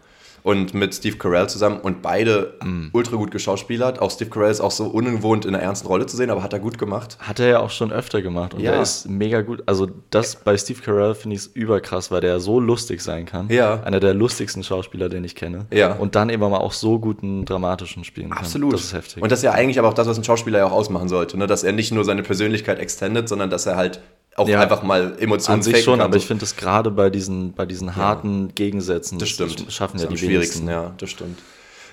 Und 0.42 0.74
mit 0.74 0.92
Steve 0.94 1.16
Carell 1.18 1.48
zusammen 1.48 1.78
und 1.80 2.02
beide 2.02 2.54
Mm. 2.64 2.88
ultra 2.92 3.16
gut 3.16 3.30
geschauspielert. 3.30 4.00
Auch 4.00 4.10
Steve 4.10 4.28
Carell 4.30 4.50
ist 4.50 4.60
auch 4.60 4.70
so 4.72 4.86
ungewohnt 4.86 5.44
in 5.44 5.54
einer 5.54 5.62
ernsten 5.62 5.86
Rolle 5.86 6.06
zu 6.06 6.16
sehen, 6.16 6.30
aber 6.30 6.42
hat 6.42 6.52
er 6.52 6.58
gut 6.58 6.78
gemacht. 6.78 7.16
Hat 7.20 7.38
er 7.38 7.46
ja 7.48 7.60
auch 7.60 7.70
schon 7.70 7.92
öfter 7.92 8.22
gemacht 8.22 8.54
und 8.54 8.60
Ja. 8.60 8.72
der 8.72 8.82
ist 8.82 9.08
mega 9.08 9.42
gut. 9.42 9.62
Also 9.66 9.88
das 10.10 10.36
bei 10.36 10.56
Steve 10.56 10.80
Carell 10.82 11.14
finde 11.14 11.36
ich 11.36 11.54
überkrass, 11.54 12.10
weil 12.10 12.20
der 12.20 12.40
so 12.40 12.58
lustig 12.58 13.02
sein 13.02 13.24
kann. 13.26 13.48
Ja. 13.50 13.82
Einer 13.84 14.00
der 14.00 14.14
lustigsten 14.14 14.62
Schauspieler, 14.64 15.08
den 15.08 15.22
ich 15.24 15.34
kenne. 15.36 15.66
Ja. 15.72 15.92
Und 15.94 16.14
dann 16.16 16.28
eben 16.28 16.40
mal 16.42 16.56
auch 16.58 16.72
so 16.72 16.98
guten 16.98 17.44
dramatischen 17.44 18.02
spielen 18.04 18.30
kann. 18.30 18.38
Absolut. 18.38 18.72
Das 18.72 18.82
ist 18.84 18.92
heftig. 18.94 19.22
Und 19.22 19.30
das 19.30 19.38
ist 19.40 19.44
ja 19.44 19.52
eigentlich 19.52 19.78
aber 19.78 19.88
auch 19.88 19.94
das, 19.94 20.08
was 20.08 20.18
ein 20.18 20.24
Schauspieler 20.24 20.58
ja 20.58 20.66
auch 20.66 20.72
ausmachen 20.72 21.08
sollte. 21.08 21.36
Ne? 21.38 21.46
Dass 21.46 21.62
er 21.62 21.72
nicht 21.72 21.92
nur 21.92 22.04
seine 22.04 22.22
Persönlichkeit 22.22 22.78
extendet, 22.80 23.28
sondern 23.28 23.48
dass 23.50 23.66
er 23.66 23.76
halt 23.76 24.00
auch 24.36 24.48
Ja. 24.48 24.60
einfach 24.60 24.82
mal 24.82 25.16
Emotionen 25.18 25.58
An 25.58 25.62
sich 25.62 25.82
schon, 25.82 25.98
kann. 25.98 26.06
aber 26.06 26.16
ich 26.16 26.26
finde 26.26 26.40
das 26.40 26.56
gerade 26.56 26.90
bei 26.90 27.10
diesen, 27.10 27.52
bei 27.52 27.66
diesen 27.66 27.96
harten 27.96 28.54
Gegensätzen, 28.54 29.18
Das 29.18 29.28
stimmt. 29.28 29.66
schaffen 29.72 29.94
Das 29.96 30.04
ja 30.04 30.08
die 30.08 30.18
schwierigsten, 30.18 30.66
wenigsten. 30.66 30.68
ja, 30.68 30.94
das 30.98 31.10
stimmt. 31.10 31.38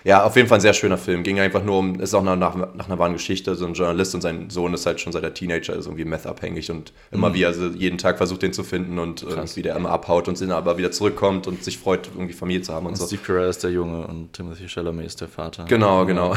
Ja, 0.03 0.23
auf 0.23 0.35
jeden 0.35 0.47
Fall 0.47 0.57
ein 0.59 0.61
sehr 0.61 0.73
schöner 0.73 0.97
Film. 0.97 1.23
Ging 1.23 1.39
einfach 1.39 1.63
nur 1.63 1.77
um, 1.79 1.99
ist 1.99 2.13
auch 2.13 2.23
nach, 2.23 2.35
nach, 2.35 2.55
nach 2.75 2.87
einer 2.87 2.99
wahren 2.99 3.13
Geschichte. 3.13 3.55
So 3.55 3.65
ein 3.65 3.73
Journalist 3.73 4.15
und 4.15 4.21
sein 4.21 4.49
Sohn 4.49 4.73
ist 4.73 4.85
halt 4.85 4.99
schon 5.01 5.11
seit 5.13 5.23
er 5.23 5.33
Teenager 5.33 5.75
ist 5.75 5.85
irgendwie 5.85 6.05
meth-abhängig 6.05 6.71
und 6.71 6.93
immer 7.11 7.33
wieder 7.33 7.47
also 7.47 7.67
jeden 7.67 7.97
Tag 7.97 8.17
versucht, 8.17 8.41
den 8.41 8.53
zu 8.53 8.63
finden 8.63 8.99
und 8.99 9.23
irgendwie 9.23 9.61
der 9.61 9.75
immer 9.75 9.89
abhaut 9.89 10.27
und 10.27 10.39
dann 10.39 10.51
aber 10.51 10.77
wieder 10.77 10.91
zurückkommt 10.91 11.47
und 11.47 11.63
sich 11.63 11.77
freut, 11.77 12.07
irgendwie 12.15 12.33
Familie 12.33 12.61
zu 12.61 12.73
haben 12.73 12.85
und 12.85 12.93
Und 12.93 12.97
so. 12.97 13.07
Steve 13.07 13.21
Carell 13.25 13.49
ist 13.49 13.63
der 13.63 13.71
Junge 13.71 14.07
und 14.07 14.33
Timothy 14.33 14.67
Chalamet 14.67 15.05
ist 15.05 15.21
der 15.21 15.27
Vater. 15.27 15.65
Genau, 15.65 16.05
genau. 16.05 16.33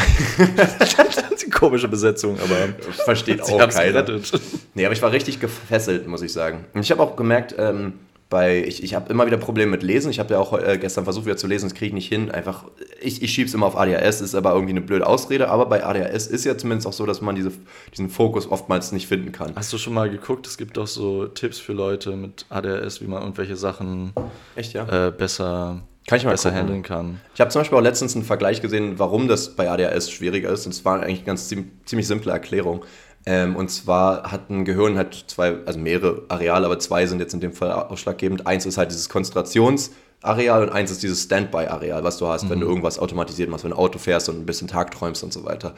das 0.78 0.92
ist 0.92 0.99
eine 1.45 1.50
komische 1.50 1.88
Besetzung, 1.88 2.38
aber 2.40 2.57
Versteht 3.04 3.42
auch 3.42 3.59
keiner. 3.69 4.02
gerettet. 4.02 4.33
Nee, 4.75 4.85
aber 4.85 4.92
ich 4.92 5.02
war 5.02 5.12
richtig 5.12 5.40
gefesselt, 5.40 6.07
muss 6.07 6.23
ich 6.23 6.33
sagen. 6.33 6.64
Und 6.75 6.81
ich 6.83 6.90
habe 6.90 7.02
auch 7.02 7.16
gemerkt, 7.16 7.54
ähm, 7.59 7.95
bei, 8.33 8.65
ich, 8.65 8.83
ich 8.83 8.95
habe 8.95 9.12
immer 9.12 9.27
wieder 9.27 9.37
Probleme 9.37 9.71
mit 9.71 9.83
Lesen. 9.83 10.11
Ich 10.11 10.19
habe 10.19 10.33
ja 10.33 10.41
auch 10.41 10.59
äh, 10.59 10.79
gestern 10.79 11.05
versucht 11.05 11.27
wieder 11.27 11.37
zu 11.37 11.47
lesen, 11.47 11.67
das 11.67 11.75
kriege 11.75 11.89
ich 11.89 11.93
nicht 11.93 12.09
hin. 12.09 12.31
Einfach, 12.31 12.65
ich, 13.03 13.23
ich 13.23 13.31
schiebe 13.31 13.47
es 13.47 13.53
immer 13.53 13.67
auf 13.67 13.77
ADHS, 13.77 14.23
ist 14.23 14.35
aber 14.35 14.55
irgendwie 14.55 14.73
eine 14.73 14.81
blöde 14.81 15.07
Ausrede. 15.07 15.51
Aber 15.51 15.67
bei 15.67 15.85
ADHS 15.85 16.29
ist 16.29 16.47
ja 16.47 16.57
zumindest 16.57 16.87
auch 16.87 16.95
so, 16.95 17.05
dass 17.05 17.21
man 17.21 17.35
diese, 17.35 17.53
diesen 17.93 18.09
Fokus 18.09 18.51
oftmals 18.51 18.91
nicht 18.91 19.07
finden 19.07 19.33
kann. 19.33 19.53
Hast 19.55 19.71
du 19.75 19.77
schon 19.77 19.93
mal 19.93 20.09
geguckt? 20.09 20.47
Es 20.47 20.57
gibt 20.57 20.79
doch 20.79 20.87
so 20.87 21.27
Tipps 21.27 21.59
für 21.59 21.75
Leute 21.75 22.17
mit 22.17 22.47
ADHS, 22.49 23.03
wie 23.03 23.07
man 23.07 23.21
irgendwelche 23.21 23.57
Sachen 23.57 24.15
Echt, 24.57 24.73
ja? 24.73 25.09
äh, 25.09 25.11
besser 25.11 25.83
Kann 26.07 26.17
ich 26.17 26.25
mal 26.25 26.31
besser 26.31 26.49
gucken. 26.53 26.61
handeln 26.61 26.83
kann. 26.83 27.21
Ich 27.35 27.41
habe 27.43 27.51
zum 27.51 27.61
Beispiel 27.61 27.77
auch 27.77 27.83
letztens 27.83 28.15
einen 28.15 28.25
Vergleich 28.25 28.62
gesehen, 28.62 28.99
warum 28.99 29.29
das 29.29 29.55
bei 29.55 29.71
ADHS 29.71 30.11
schwieriger 30.11 30.49
ist. 30.49 30.65
Und 30.65 30.73
es 30.73 30.87
war 30.87 31.03
eigentlich 31.03 31.19
eine 31.19 31.27
ganz 31.27 31.49
ziemlich, 31.49 31.67
ziemlich 31.85 32.07
simple 32.07 32.33
Erklärung. 32.33 32.83
Ähm, 33.25 33.55
und 33.57 33.71
zwar 33.71 34.33
hat 34.33 34.50
ein 34.50 34.64
Gehirn 34.64 34.99
hat 34.99 35.25
zwei, 35.29 35.57
also 35.64 35.79
mehrere 35.79 36.23
Areale, 36.29 36.67
aber 36.67 36.79
zwei 36.79 37.07
sind 37.07 37.21
jetzt 37.21 37.35
in 37.35 37.41
dem 37.41 37.52
Fall 37.52 37.71
ausschlaggebend. 37.71 38.47
Eins 38.47 38.67
ist 38.67 38.79
halt 38.79 38.91
dieses 38.91 39.09
Konzentrationsareal 39.09 40.62
und 40.62 40.71
eins 40.71 40.91
ist 40.91 41.02
dieses 41.02 41.23
Standby-Areal, 41.23 42.02
was 42.02 42.19
du 42.19 42.26
hast, 42.26 42.50
wenn 42.50 42.61
du 42.61 42.67
irgendwas 42.67 42.99
automatisiert 42.99 43.49
machst, 43.49 43.64
wenn 43.64 43.71
du 43.71 43.79
Auto 43.79 43.99
fährst 43.99 44.29
und 44.29 44.41
ein 44.41 44.47
bisschen 44.47 44.67
Tag 44.67 44.91
träumst 44.91 45.23
und 45.23 45.33
so 45.33 45.45
weiter. 45.45 45.75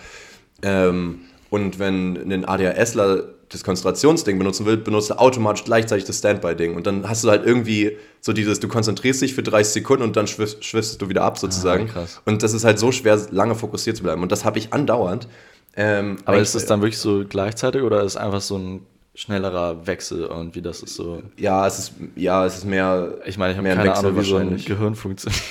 Ähm, 0.62 1.20
und 1.50 1.78
wenn 1.78 2.16
ein 2.32 2.44
ADHSler 2.46 3.24
das 3.50 3.62
Konzentrationsding 3.62 4.38
benutzen 4.38 4.66
will, 4.66 4.76
benutzt 4.76 5.10
er 5.10 5.20
automatisch 5.20 5.64
gleichzeitig 5.64 6.04
das 6.04 6.18
Standby-Ding. 6.18 6.74
Und 6.74 6.86
dann 6.86 7.08
hast 7.08 7.24
du 7.24 7.30
halt 7.30 7.46
irgendwie 7.46 7.96
so 8.20 8.32
dieses, 8.32 8.58
du 8.58 8.68
konzentrierst 8.68 9.22
dich 9.22 9.34
für 9.34 9.42
30 9.42 9.74
Sekunden 9.74 10.02
und 10.02 10.16
dann 10.16 10.26
schwiffst, 10.26 10.64
schwiffst 10.64 11.00
du 11.00 11.08
wieder 11.08 11.22
ab 11.22 11.38
sozusagen. 11.38 11.90
Ah. 11.94 12.06
Und 12.24 12.42
das 12.42 12.54
ist 12.54 12.64
halt 12.64 12.78
so 12.78 12.90
schwer, 12.90 13.20
lange 13.30 13.54
fokussiert 13.54 13.96
zu 13.96 14.02
bleiben. 14.02 14.22
Und 14.22 14.32
das 14.32 14.44
habe 14.44 14.58
ich 14.58 14.72
andauernd. 14.72 15.28
Ähm, 15.76 16.16
Aber 16.24 16.38
ist 16.38 16.54
es 16.54 16.66
dann 16.66 16.80
wirklich 16.80 16.98
so 16.98 17.24
gleichzeitig 17.28 17.82
oder 17.82 18.02
ist 18.02 18.16
einfach 18.16 18.40
so 18.40 18.56
ein 18.56 18.86
schnellerer 19.14 19.86
Wechsel 19.86 20.26
und 20.26 20.54
wie 20.54 20.62
das 20.62 20.82
ist 20.82 20.94
so? 20.94 21.22
Ja, 21.36 21.66
es 21.66 21.78
ist, 21.78 21.92
ja, 22.16 22.44
es 22.44 22.58
ist 22.58 22.64
mehr. 22.64 23.18
Ich 23.26 23.38
meine, 23.38 23.52
ich 23.52 23.58
habe 23.58 23.68
keine 23.68 23.90
Wechsel 23.90 24.06
Ahnung, 24.06 24.20
wie 24.20 24.24
so 24.24 24.36
ein. 24.36 24.56
Gehirn 24.56 24.94
funktioniert. 24.94 25.42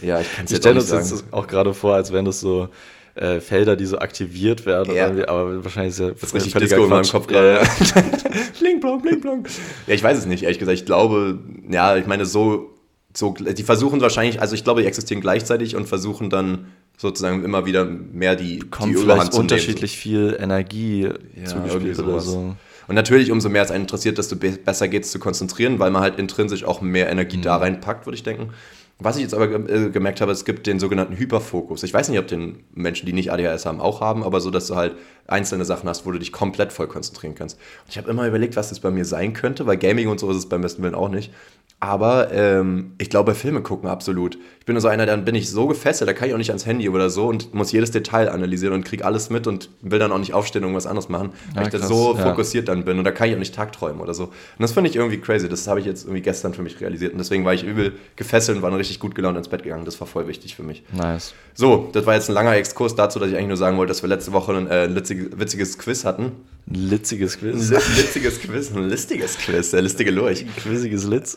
Ja, 0.00 0.20
ich 0.20 0.34
kann 0.34 0.46
es 0.46 0.52
jetzt 0.52 0.66
auch 0.66 0.72
nicht 0.72 0.80
uns 0.80 0.88
sagen. 0.88 1.06
jetzt 1.06 1.24
auch 1.32 1.46
gerade 1.46 1.74
vor, 1.74 1.94
als 1.94 2.10
wären 2.10 2.24
das 2.24 2.40
so 2.40 2.68
äh, 3.14 3.40
Felder, 3.40 3.76
die 3.76 3.86
so 3.86 3.98
aktiviert 3.98 4.66
werden. 4.66 4.94
Ja. 4.94 5.08
Aber 5.28 5.64
wahrscheinlich 5.64 5.92
ist 5.92 6.00
ja 6.00 6.10
Das 6.10 6.22
ist 6.22 6.34
richtig 6.34 6.54
Disco 6.54 6.84
in 6.84 6.90
meinem 6.90 7.04
Kopf 7.04 7.26
gerade. 7.26 7.60
bling, 8.58 8.80
blong, 8.80 9.02
bling, 9.02 9.20
blong. 9.20 9.46
Ja, 9.86 9.94
ich 9.94 10.02
weiß 10.02 10.18
es 10.18 10.26
nicht, 10.26 10.42
ehrlich 10.42 10.58
gesagt. 10.58 10.78
Ich 10.78 10.86
glaube, 10.86 11.38
ja, 11.68 11.96
ich 11.96 12.06
meine, 12.06 12.26
so, 12.26 12.74
so, 13.14 13.34
die 13.34 13.62
versuchen 13.62 14.00
wahrscheinlich, 14.00 14.40
also 14.40 14.54
ich 14.54 14.64
glaube, 14.64 14.82
die 14.82 14.86
existieren 14.86 15.20
gleichzeitig 15.20 15.76
und 15.76 15.86
versuchen 15.86 16.30
dann 16.30 16.66
sozusagen 16.96 17.44
immer 17.44 17.66
wieder 17.66 17.84
mehr 17.84 18.36
die, 18.36 18.60
Kommt 18.60 18.92
die 18.94 18.96
vielleicht 19.00 19.26
zu 19.26 19.30
nehmen. 19.32 19.40
unterschiedlich 19.42 19.96
viel 19.98 20.36
Energie 20.40 21.02
irgendwie 21.02 21.44
zugespielt 21.44 21.98
oder 22.00 22.20
so. 22.20 22.54
Und 22.88 22.94
natürlich, 22.94 23.30
umso 23.32 23.48
mehr 23.48 23.62
es 23.62 23.70
einen 23.70 23.82
interessiert, 23.84 24.16
desto 24.16 24.36
be 24.36 24.52
besser 24.52 24.86
geht 24.88 25.02
es 25.04 25.10
zu 25.10 25.18
konzentrieren, 25.18 25.78
weil 25.78 25.90
man 25.90 26.02
halt 26.02 26.18
intrinsisch 26.18 26.64
auch 26.64 26.80
mehr 26.80 27.10
Energie 27.10 27.38
Mhm. 27.38 27.42
da 27.42 27.56
reinpackt, 27.56 28.06
würde 28.06 28.14
ich 28.16 28.22
denken. 28.22 28.50
Was 28.98 29.16
ich 29.16 29.22
jetzt 29.24 29.34
aber 29.34 29.48
ge- 29.48 29.88
äh, 29.88 29.90
gemerkt 29.90 30.22
habe, 30.22 30.32
es 30.32 30.46
gibt 30.46 30.66
den 30.66 30.78
sogenannten 30.80 31.18
Hyperfokus. 31.18 31.82
Ich 31.82 31.92
weiß 31.92 32.08
nicht, 32.08 32.18
ob 32.18 32.28
den 32.28 32.60
Menschen, 32.74 33.04
die 33.04 33.12
nicht 33.12 33.30
ADHS 33.30 33.66
haben, 33.66 33.78
auch 33.78 34.00
haben, 34.00 34.24
aber 34.24 34.40
so, 34.40 34.50
dass 34.50 34.68
du 34.68 34.76
halt 34.76 34.94
einzelne 35.26 35.66
Sachen 35.66 35.86
hast, 35.86 36.06
wo 36.06 36.12
du 36.12 36.18
dich 36.18 36.32
komplett 36.32 36.72
voll 36.72 36.86
konzentrieren 36.86 37.34
kannst. 37.34 37.58
Und 37.58 37.90
ich 37.90 37.98
habe 37.98 38.08
immer 38.08 38.26
überlegt, 38.26 38.56
was 38.56 38.70
das 38.70 38.80
bei 38.80 38.90
mir 38.90 39.04
sein 39.04 39.34
könnte, 39.34 39.66
weil 39.66 39.76
Gaming 39.76 40.08
und 40.08 40.18
so 40.18 40.30
ist 40.30 40.38
es 40.38 40.48
beim 40.48 40.62
besten 40.62 40.82
Willen 40.82 40.94
auch 40.94 41.10
nicht. 41.10 41.30
Aber 41.78 42.32
ähm, 42.32 42.92
ich 42.96 43.10
glaube, 43.10 43.32
bei 43.32 43.34
Filme 43.38 43.60
gucken 43.60 43.90
absolut. 43.90 44.38
Ich 44.60 44.64
bin 44.64 44.72
nur 44.72 44.80
so 44.80 44.88
einer, 44.88 45.04
dann 45.04 45.26
bin 45.26 45.34
ich 45.34 45.50
so 45.50 45.66
gefesselt, 45.66 46.08
da 46.08 46.14
kann 46.14 46.26
ich 46.26 46.34
auch 46.34 46.38
nicht 46.38 46.48
ans 46.48 46.64
Handy 46.64 46.88
oder 46.88 47.10
so 47.10 47.26
und 47.26 47.52
muss 47.54 47.70
jedes 47.70 47.90
Detail 47.90 48.30
analysieren 48.30 48.72
und 48.72 48.84
krieg 48.84 49.04
alles 49.04 49.28
mit 49.28 49.46
und 49.46 49.68
will 49.82 49.98
dann 49.98 50.10
auch 50.10 50.18
nicht 50.18 50.32
aufstehen 50.32 50.62
und 50.64 50.70
irgendwas 50.70 50.86
anderes 50.86 51.10
machen, 51.10 51.32
weil 51.54 51.64
Ja, 51.64 51.68
ich 51.74 51.80
da 51.80 51.86
so 51.86 52.16
ja. 52.16 52.22
fokussiert 52.30 52.68
dann 52.68 52.84
bin 52.86 52.96
und 52.98 53.04
da 53.04 53.10
kann 53.10 53.28
ich 53.28 53.34
auch 53.34 53.38
nicht 53.38 53.54
tagträumen 53.54 54.00
oder 54.00 54.14
so. 54.14 54.24
Und 54.24 54.32
das 54.58 54.72
finde 54.72 54.88
ich 54.88 54.96
irgendwie 54.96 55.18
crazy. 55.18 55.50
Das 55.50 55.68
habe 55.68 55.78
ich 55.78 55.86
jetzt 55.86 56.04
irgendwie 56.04 56.22
gestern 56.22 56.54
für 56.54 56.62
mich 56.62 56.80
realisiert 56.80 57.12
und 57.12 57.18
deswegen 57.18 57.44
war 57.44 57.52
ich 57.52 57.62
übel 57.62 57.92
gefesselt 58.16 58.56
und 58.56 58.62
war 58.62 58.70
dann 58.70 58.78
richtig 58.78 58.98
gut 58.98 59.14
gelaunt 59.14 59.36
ins 59.36 59.48
Bett 59.48 59.62
gegangen. 59.62 59.84
Das 59.84 60.00
war 60.00 60.06
voll 60.06 60.26
wichtig 60.28 60.56
für 60.56 60.62
mich. 60.62 60.82
Nice. 60.92 61.34
So, 61.52 61.90
das 61.92 62.06
war 62.06 62.14
jetzt 62.14 62.30
ein 62.30 62.34
langer 62.34 62.54
Exkurs 62.56 62.94
dazu, 62.94 63.18
dass 63.18 63.28
ich 63.28 63.36
eigentlich 63.36 63.48
nur 63.48 63.56
sagen 63.58 63.76
wollte, 63.76 63.90
dass 63.90 64.02
wir 64.02 64.08
letzte 64.08 64.32
Woche 64.32 64.54
ein 64.54 64.66
äh, 64.68 64.88
witziges 64.94 65.78
Quiz 65.78 66.06
hatten. 66.06 66.32
Ein 66.68 66.74
litziges 66.74 67.34
Ein 67.36 67.52
Quiz. 67.52 67.70
li- 67.70 67.76
litziges 67.96 68.40
Quiz, 68.40 68.70
ein 68.74 68.88
listiges 68.88 69.38
Quiz, 69.38 69.70
der 69.70 69.82
listige 69.82 70.10
Lurch. 70.10 70.44
Quizziges 70.56 71.04
Litz. 71.04 71.36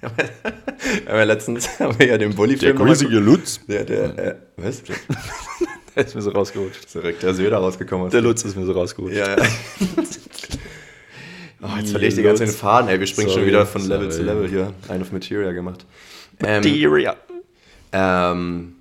Wir 0.00 0.10
haben 0.10 1.16
ja 1.18 1.24
letztens 1.24 1.78
haben 1.80 1.98
wir 1.98 2.06
ja 2.06 2.18
den 2.18 2.34
Bulli-Film 2.34 2.76
nochmal 2.76 2.96
geguckt. 2.96 3.12
Lutz. 3.14 3.60
Der, 3.68 3.84
der, 3.84 4.18
äh, 4.18 4.34
was? 4.56 4.82
Der 5.96 6.06
ist 6.06 6.14
mir 6.14 6.22
so 6.22 6.30
rausgerutscht. 6.30 6.84
Ist 6.84 6.94
direkt 6.94 7.22
der 7.24 7.34
Söder 7.34 7.56
rausgekommen. 7.58 8.06
aus 8.06 8.12
Der 8.12 8.20
Lutz 8.20 8.44
ist 8.44 8.56
mir 8.56 8.64
so 8.64 8.70
rausgerutscht. 8.70 9.16
Ja, 9.16 9.30
ja. 9.30 9.36
oh, 11.60 11.66
jetzt 11.76 11.90
verliere 11.90 12.08
ich 12.10 12.14
die 12.14 12.22
ganze 12.22 12.44
Zeit 12.44 12.54
den 12.54 12.56
Faden, 12.56 12.88
ey. 12.88 13.00
Wir 13.00 13.06
springen 13.08 13.28
schon 13.30 13.38
Sorry, 13.40 13.48
wieder 13.48 13.66
von 13.66 13.82
Level 13.88 14.08
zu 14.08 14.18
sorry. 14.18 14.28
Level 14.28 14.48
hier. 14.48 14.72
Ein 14.88 15.02
of 15.02 15.10
Material 15.10 15.52
gemacht. 15.52 15.84
Ähm, 16.44 16.62
Materia. 16.62 17.16
ähm, 17.90 18.74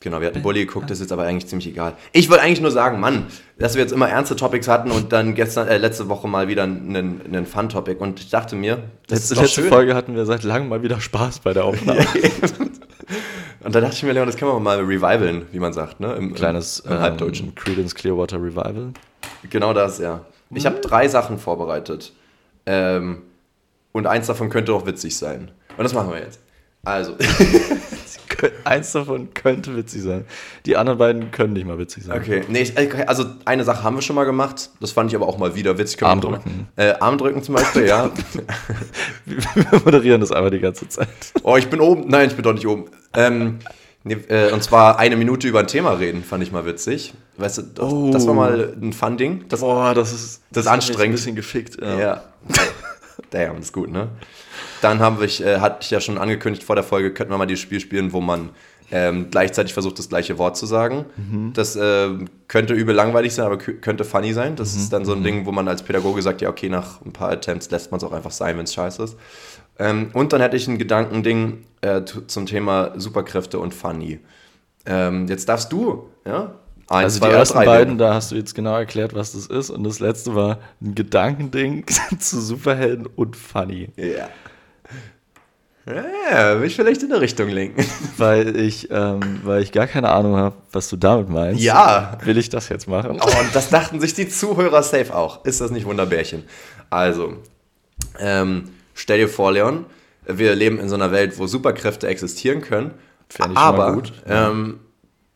genau, 0.00 0.20
wir 0.20 0.28
hatten 0.28 0.42
Bully 0.42 0.66
geguckt, 0.66 0.90
das 0.90 0.98
ist 0.98 1.04
jetzt 1.04 1.12
aber 1.12 1.24
eigentlich 1.24 1.46
ziemlich 1.46 1.68
egal. 1.68 1.94
Ich 2.12 2.28
wollte 2.30 2.42
eigentlich 2.42 2.60
nur 2.60 2.70
sagen, 2.70 3.00
Mann, 3.00 3.26
dass 3.58 3.74
wir 3.74 3.82
jetzt 3.82 3.92
immer 3.92 4.08
ernste 4.08 4.36
Topics 4.36 4.68
hatten 4.68 4.90
und 4.90 5.12
dann 5.12 5.34
gestern, 5.34 5.68
äh, 5.68 5.78
letzte 5.78 6.08
Woche 6.08 6.28
mal 6.28 6.48
wieder 6.48 6.64
einen, 6.64 7.20
einen 7.24 7.46
Fun-Topic. 7.46 8.00
Und 8.00 8.20
ich 8.20 8.30
dachte 8.30 8.56
mir, 8.56 8.82
das 9.08 9.18
Letzte, 9.18 9.34
ist 9.34 9.36
doch 9.36 9.42
letzte 9.42 9.60
schön. 9.62 9.70
Folge 9.70 9.94
hatten 9.94 10.14
wir 10.14 10.26
seit 10.26 10.42
langem 10.42 10.68
mal 10.68 10.82
wieder 10.82 11.00
Spaß 11.00 11.40
bei 11.40 11.52
der 11.52 11.64
Aufnahme. 11.64 12.00
Und 13.64 13.74
da 13.74 13.80
dachte 13.80 13.96
ich 13.96 14.02
mir, 14.04 14.12
Leon, 14.12 14.26
das 14.26 14.36
können 14.36 14.52
wir 14.52 14.60
mal 14.60 14.78
revivalen, 14.78 15.46
wie 15.50 15.58
man 15.58 15.72
sagt, 15.72 15.98
ne? 15.98 16.12
Im, 16.14 16.34
Kleines 16.34 16.80
im, 16.80 16.92
im 16.92 17.00
Halbdeutschen. 17.00 17.48
ähm, 17.48 17.54
Credence 17.56 17.94
Clearwater 17.94 18.36
Revival. 18.36 18.92
Genau 19.50 19.72
das, 19.72 19.98
ja. 19.98 20.24
Ich 20.50 20.66
habe 20.66 20.78
drei 20.78 21.08
Sachen 21.08 21.38
vorbereitet. 21.38 22.12
Ähm, 22.64 23.22
und 23.90 24.06
eins 24.06 24.26
davon 24.28 24.50
könnte 24.50 24.72
auch 24.72 24.86
witzig 24.86 25.16
sein. 25.16 25.50
Und 25.76 25.82
das 25.82 25.94
machen 25.94 26.12
wir 26.12 26.20
jetzt. 26.20 26.38
Also, 26.84 27.16
Eins 28.64 28.92
davon 28.92 29.32
könnte 29.34 29.76
witzig 29.76 30.02
sein. 30.02 30.24
Die 30.66 30.76
anderen 30.76 30.98
beiden 30.98 31.30
können 31.30 31.52
nicht 31.54 31.66
mal 31.66 31.78
witzig 31.78 32.04
sein. 32.04 32.18
okay. 32.20 32.42
Nee, 32.48 32.62
ich, 32.62 33.08
also 33.08 33.24
eine 33.44 33.64
Sache 33.64 33.82
haben 33.82 33.96
wir 33.96 34.02
schon 34.02 34.16
mal 34.16 34.24
gemacht. 34.24 34.70
Das 34.80 34.92
fand 34.92 35.10
ich 35.10 35.16
aber 35.16 35.26
auch 35.28 35.38
mal 35.38 35.54
wieder 35.54 35.78
witzig. 35.78 36.02
Armdrücken. 36.02 36.68
Äh, 36.76 36.94
Armdrücken 37.00 37.42
zum 37.42 37.54
Beispiel, 37.54 37.86
ja. 37.88 38.10
Wir 39.24 39.80
moderieren 39.84 40.20
das 40.20 40.32
einfach 40.32 40.50
die 40.50 40.60
ganze 40.60 40.88
Zeit. 40.88 41.08
Oh, 41.42 41.56
ich 41.56 41.68
bin 41.68 41.80
oben. 41.80 42.08
Nein, 42.08 42.28
ich 42.28 42.34
bin 42.34 42.42
doch 42.42 42.52
nicht 42.52 42.66
oben. 42.66 42.86
Ähm, 43.14 43.58
nee, 44.04 44.14
äh, 44.28 44.52
und 44.52 44.62
zwar 44.62 44.98
eine 44.98 45.16
Minute 45.16 45.48
über 45.48 45.60
ein 45.60 45.66
Thema 45.66 45.92
reden, 45.92 46.22
fand 46.22 46.42
ich 46.42 46.52
mal 46.52 46.66
witzig. 46.66 47.14
Weißt 47.38 47.58
du, 47.58 47.62
das, 47.62 47.92
Oh. 47.92 48.10
das 48.12 48.26
war 48.26 48.34
mal 48.34 48.74
ein 48.80 48.92
Fun-Ding. 48.92 49.44
Das, 49.48 49.60
Boah, 49.60 49.94
das 49.94 50.12
ist, 50.12 50.42
Das 50.50 50.64
ist 50.64 50.70
anstrengend. 50.70 51.02
Ein 51.02 51.12
bisschen 51.12 51.36
gefickt. 51.36 51.78
Ja. 51.80 51.98
Ja. 51.98 52.22
Damn, 53.30 53.58
ist 53.58 53.72
gut, 53.72 53.90
ne? 53.90 54.08
Dann 54.82 55.00
haben 55.00 55.20
wir, 55.20 55.28
äh, 55.46 55.60
hatte 55.60 55.78
ich 55.80 55.90
ja 55.90 56.00
schon 56.00 56.18
angekündigt 56.18 56.62
vor 56.62 56.76
der 56.76 56.84
Folge, 56.84 57.12
könnten 57.12 57.32
wir 57.32 57.38
mal 57.38 57.46
dieses 57.46 57.62
Spiel 57.62 57.80
spielen, 57.80 58.12
wo 58.12 58.20
man 58.20 58.50
ähm, 58.92 59.28
gleichzeitig 59.32 59.72
versucht, 59.72 59.98
das 59.98 60.08
gleiche 60.08 60.38
Wort 60.38 60.56
zu 60.56 60.64
sagen. 60.64 61.06
Das 61.54 61.74
äh, 61.74 62.08
könnte 62.46 62.72
übel 62.72 62.94
langweilig 62.94 63.34
sein, 63.34 63.46
aber 63.46 63.56
kö- 63.56 63.80
könnte 63.80 64.04
funny 64.04 64.32
sein. 64.32 64.54
Das 64.54 64.76
ist 64.76 64.92
dann 64.92 65.04
so 65.04 65.12
ein 65.12 65.24
Ding, 65.24 65.44
wo 65.44 65.50
man 65.50 65.66
als 65.66 65.82
Pädagoge 65.82 66.22
sagt, 66.22 66.40
ja, 66.40 66.48
okay, 66.48 66.68
nach 66.68 67.00
ein 67.04 67.12
paar 67.12 67.30
Attempts 67.30 67.68
lässt 67.70 67.90
man 67.90 67.98
es 67.98 68.04
auch 68.04 68.12
einfach 68.12 68.30
sein, 68.30 68.56
wenn 68.58 68.64
es 68.64 68.74
scheiße 68.74 69.02
ist. 69.02 69.16
Ähm, 69.80 70.10
und 70.12 70.32
dann 70.32 70.40
hätte 70.40 70.56
ich 70.56 70.68
ein 70.68 70.78
Gedankending 70.78 71.64
äh, 71.80 72.02
zum 72.04 72.46
Thema 72.46 72.92
Superkräfte 72.96 73.58
und 73.58 73.74
funny. 73.74 74.20
Ähm, 74.86 75.26
jetzt 75.26 75.48
darfst 75.48 75.72
du, 75.72 76.08
ja? 76.24 76.54
Eins, 76.88 77.14
Also 77.14 77.20
die 77.20 77.26
oder 77.26 77.38
ersten 77.38 77.64
beiden, 77.64 77.98
da 77.98 78.14
hast 78.14 78.30
du 78.30 78.36
jetzt 78.36 78.54
genau 78.54 78.76
erklärt, 78.76 79.14
was 79.14 79.32
das 79.32 79.46
ist. 79.46 79.70
Und 79.70 79.84
das 79.84 79.98
letzte 79.98 80.34
war 80.34 80.58
ein 80.80 80.94
Gedankending 80.94 81.84
zu 82.18 82.40
Superhelden 82.40 83.06
und 83.16 83.36
Funny. 83.36 83.90
Ja. 83.96 84.28
Ja, 86.30 86.58
will 86.58 86.66
ich 86.66 86.74
vielleicht 86.74 87.02
in 87.04 87.10
der 87.10 87.20
Richtung 87.20 87.48
lenken. 87.48 87.84
Weil 88.16 88.56
ich, 88.56 88.90
ähm, 88.90 89.40
weil 89.44 89.62
ich 89.62 89.70
gar 89.70 89.86
keine 89.86 90.08
Ahnung 90.08 90.36
habe, 90.36 90.56
was 90.72 90.88
du 90.88 90.96
damit 90.96 91.28
meinst. 91.28 91.62
Ja. 91.62 92.18
Will 92.24 92.38
ich 92.38 92.48
das 92.48 92.68
jetzt 92.68 92.88
machen? 92.88 93.20
Oh, 93.20 93.40
und 93.40 93.54
das 93.54 93.70
dachten 93.70 94.00
sich 94.00 94.12
die 94.14 94.28
Zuhörer 94.28 94.82
safe 94.82 95.14
auch. 95.14 95.44
Ist 95.44 95.60
das 95.60 95.70
nicht 95.70 95.86
Wunderbärchen? 95.86 96.42
Also, 96.90 97.34
ähm, 98.18 98.70
stell 98.94 99.18
dir 99.18 99.28
vor, 99.28 99.52
Leon, 99.52 99.86
wir 100.26 100.56
leben 100.56 100.80
in 100.80 100.88
so 100.88 100.96
einer 100.96 101.12
Welt, 101.12 101.38
wo 101.38 101.46
Superkräfte 101.46 102.08
existieren 102.08 102.62
können. 102.62 102.92
Fänd 103.28 103.52
ich 103.52 103.56
aber 103.56 103.92
gut. 103.92 104.12
Ähm, 104.26 104.80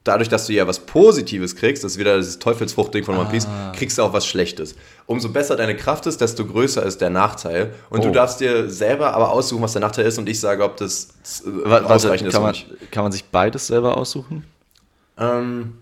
dadurch, 0.04 0.28
dass 0.28 0.46
du 0.46 0.52
ja 0.54 0.66
was 0.66 0.78
Positives 0.80 1.56
kriegst, 1.56 1.84
das 1.84 1.92
ist 1.92 1.98
wieder 1.98 2.16
dieses 2.16 2.38
Teufelsfruchtding 2.38 3.04
von 3.04 3.16
One 3.18 3.28
Piece, 3.30 3.46
Ah. 3.46 3.72
kriegst 3.76 3.98
du 3.98 4.02
auch 4.02 4.12
was 4.12 4.26
Schlechtes. 4.26 4.74
Umso 5.06 5.28
besser 5.28 5.56
deine 5.56 5.76
Kraft 5.76 6.06
ist, 6.06 6.20
desto 6.20 6.46
größer 6.46 6.82
ist 6.84 7.00
der 7.00 7.10
Nachteil. 7.10 7.74
Und 7.90 8.04
du 8.04 8.08
Oh. 8.08 8.12
darfst 8.12 8.40
dir 8.40 8.70
selber 8.70 9.12
aber 9.14 9.30
aussuchen, 9.30 9.62
was 9.62 9.72
der 9.72 9.80
Nachteil 9.82 10.06
ist 10.06 10.18
und 10.18 10.28
ich 10.28 10.40
sage, 10.40 10.64
ob 10.64 10.76
das 10.78 11.08
Wa- 11.44 11.70
Warte, 11.82 11.86
ausreichend 11.94 12.28
ist 12.28 12.34
kann, 12.34 12.42
oder 12.44 12.52
man, 12.52 12.90
kann 12.90 13.02
man 13.04 13.12
sich 13.12 13.24
beides 13.24 13.66
selber 13.66 13.96
aussuchen? 13.98 14.44
Ähm, 15.18 15.74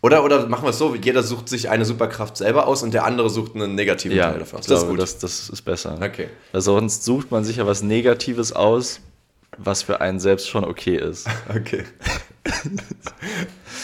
oder, 0.00 0.22
oder 0.22 0.46
machen 0.46 0.64
wir 0.64 0.70
es 0.70 0.78
so, 0.78 0.94
jeder 0.94 1.22
sucht 1.22 1.48
sich 1.48 1.70
eine 1.70 1.84
Superkraft 1.84 2.36
selber 2.36 2.66
aus 2.66 2.82
und 2.82 2.92
der 2.94 3.04
andere 3.04 3.30
sucht 3.30 3.54
einen 3.56 3.74
negativen 3.74 4.16
Teil 4.18 4.38
davon. 4.38 4.60
ich 4.60 4.66
glaube, 4.66 4.96
das, 4.96 5.18
das 5.18 5.48
ist 5.48 5.62
besser. 5.62 5.98
Okay. 6.00 6.28
Weil 6.52 6.60
sonst 6.60 7.04
sucht 7.04 7.30
man 7.30 7.42
sich 7.42 7.56
ja 7.56 7.66
was 7.66 7.82
Negatives 7.82 8.52
aus, 8.52 9.00
was 9.58 9.82
für 9.82 10.00
einen 10.00 10.20
selbst 10.20 10.48
schon 10.48 10.64
okay 10.64 10.96
ist. 10.96 11.26
Okay. 11.54 11.84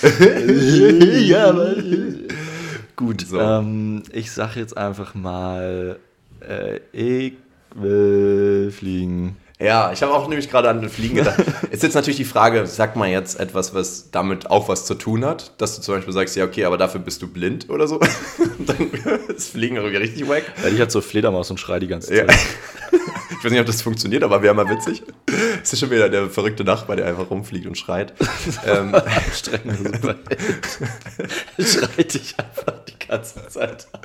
ja, 1.20 1.48
aber 1.48 1.74
Gut, 2.96 3.26
So. 3.26 3.40
ähm, 3.40 4.02
ich 4.12 4.30
sag 4.32 4.56
jetzt 4.56 4.76
einfach 4.76 5.14
mal, 5.14 5.98
äh, 6.46 6.80
ich 6.92 7.34
will 7.74 8.70
fliegen. 8.76 9.36
Ja, 9.58 9.92
ich 9.92 10.02
habe 10.02 10.12
auch 10.14 10.26
nämlich 10.26 10.50
gerade 10.50 10.70
an 10.70 10.80
den 10.80 10.88
Fliegen 10.88 11.16
gedacht. 11.16 11.38
Ist 11.70 11.82
jetzt 11.82 11.92
natürlich 11.94 12.16
die 12.16 12.24
Frage, 12.24 12.66
sag 12.66 12.96
mal 12.96 13.08
jetzt 13.10 13.38
etwas, 13.38 13.74
was 13.74 14.10
damit 14.10 14.50
auch 14.50 14.68
was 14.68 14.86
zu 14.86 14.94
tun 14.94 15.22
hat, 15.24 15.52
dass 15.60 15.76
du 15.76 15.82
zum 15.82 15.96
Beispiel 15.96 16.14
sagst, 16.14 16.34
ja, 16.34 16.44
okay, 16.46 16.64
aber 16.64 16.78
dafür 16.78 17.00
bist 17.00 17.20
du 17.20 17.28
blind 17.28 17.68
oder 17.68 17.86
so. 17.86 18.00
Dann 18.58 18.90
ist 19.34 19.50
Fliegen 19.52 19.76
irgendwie 19.76 19.96
richtig 19.96 20.26
wack. 20.28 20.44
Weil 20.62 20.72
ich 20.72 20.80
halt 20.80 20.90
so 20.90 21.02
Fledermaus 21.02 21.50
und 21.50 21.60
schrei 21.60 21.78
die 21.78 21.88
ganze 21.88 22.14
Ja. 22.16 22.24
Ich 23.30 23.44
weiß 23.44 23.52
nicht, 23.52 23.60
ob 23.60 23.66
das 23.66 23.82
funktioniert, 23.82 24.22
aber 24.22 24.42
wäre 24.42 24.54
mal 24.54 24.68
witzig. 24.68 25.02
Es 25.62 25.72
ist 25.72 25.80
schon 25.80 25.90
wieder 25.90 26.08
der 26.08 26.28
verrückte 26.28 26.64
Nachbar, 26.64 26.96
der 26.96 27.06
einfach 27.06 27.30
rumfliegt 27.30 27.66
und 27.66 27.78
schreit. 27.78 28.12
ähm, 28.66 28.94
Strenge 29.32 29.76
Superheld. 29.76 30.78
Schreit 31.58 32.14
dich 32.14 32.34
einfach 32.38 32.80
die 32.88 33.06
ganze 33.06 33.48
Zeit 33.48 33.86
an. 33.92 34.00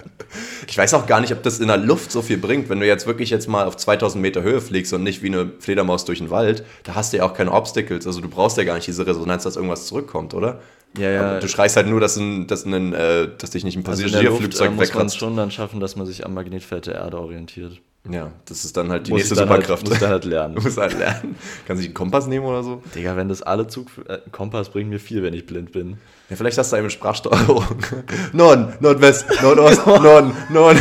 ich 0.67 0.77
weiß 0.77 0.93
auch 0.93 1.07
gar 1.07 1.21
nicht, 1.21 1.33
ob 1.33 1.43
das 1.43 1.59
in 1.59 1.67
der 1.67 1.77
Luft 1.77 2.11
so 2.11 2.21
viel 2.21 2.37
bringt. 2.37 2.69
Wenn 2.69 2.79
du 2.79 2.87
jetzt 2.87 3.07
wirklich 3.07 3.29
jetzt 3.29 3.47
mal 3.47 3.65
auf 3.65 3.77
2000 3.77 4.21
Meter 4.21 4.43
Höhe 4.43 4.61
fliegst 4.61 4.93
und 4.93 5.03
nicht 5.03 5.23
wie 5.23 5.27
eine 5.27 5.51
Fledermaus 5.59 6.05
durch 6.05 6.19
den 6.19 6.29
Wald, 6.29 6.63
da 6.83 6.95
hast 6.95 7.13
du 7.13 7.17
ja 7.17 7.23
auch 7.23 7.33
keine 7.33 7.51
Obstacles. 7.51 8.05
Also 8.05 8.21
du 8.21 8.29
brauchst 8.29 8.57
ja 8.57 8.63
gar 8.63 8.75
nicht 8.75 8.87
diese 8.87 9.05
Resonanz, 9.05 9.43
dass 9.43 9.55
irgendwas 9.55 9.87
zurückkommt, 9.87 10.33
oder? 10.33 10.59
Ja, 10.97 11.09
ja. 11.09 11.39
Du 11.39 11.47
schreist 11.47 11.75
halt 11.75 11.87
nur, 11.87 11.99
dass, 11.99 12.15
ein, 12.17 12.47
dass, 12.47 12.65
ein, 12.65 12.93
äh, 12.93 13.27
dass 13.37 13.51
dich 13.51 13.63
nicht 13.63 13.77
ein 13.77 13.85
Also 13.85 14.05
in 14.05 14.11
der 14.11 14.23
Luft 14.23 14.41
äh, 14.41 14.47
Passagierflugzeug 14.47 14.69
muss 14.69 14.77
man 14.77 14.83
es 14.83 14.89
wegkratzt. 14.89 15.17
schon 15.17 15.35
dann 15.35 15.51
schaffen, 15.51 15.79
dass 15.79 15.95
man 15.95 16.05
sich 16.05 16.25
am 16.25 16.33
Magnetfeld 16.33 16.87
der 16.87 16.95
Erde 16.95 17.19
orientiert. 17.19 17.81
Ja, 18.09 18.31
das 18.45 18.65
ist 18.65 18.77
dann 18.77 18.91
halt 18.91 19.07
die 19.07 19.11
Muss 19.11 19.21
nächste 19.21 19.35
halt- 19.37 19.47
Superkraft. 19.49 19.83
muss 19.85 19.93
ich 19.93 19.99
dann 19.99 20.09
halt 20.11 20.25
lernen. 20.25 20.55
Du 20.55 20.61
musst 20.61 20.77
halt 20.77 20.97
lernen. 20.97 21.35
Kannst 21.65 21.81
du 21.81 21.85
einen 21.85 21.93
Kompass 21.95 22.27
nehmen 22.27 22.45
oder 22.45 22.61
so? 22.63 22.83
Digga, 22.93 23.15
wenn 23.17 23.29
das 23.29 23.41
alle 23.41 23.67
Zug... 23.67 23.87
Äh, 24.07 24.19
Kompass 24.31 24.69
bringt 24.69 24.89
mir 24.89 24.99
viel, 24.99 25.23
wenn 25.23 25.33
ich 25.33 25.45
blind 25.45 25.71
bin. 25.71 25.97
Ja, 26.29 26.35
vielleicht 26.35 26.57
hast 26.57 26.71
du 26.71 26.75
eine 26.77 26.89
Sprachsteuerung. 26.89 27.65
Norden, 28.33 28.73
Nordwest, 28.79 29.25
Nordost, 29.41 29.85
Norden, 29.87 30.33
Norden. 30.49 30.79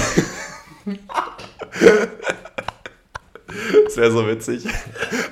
Das 3.84 3.96
wäre 3.96 4.10
so 4.10 4.26
witzig. 4.26 4.64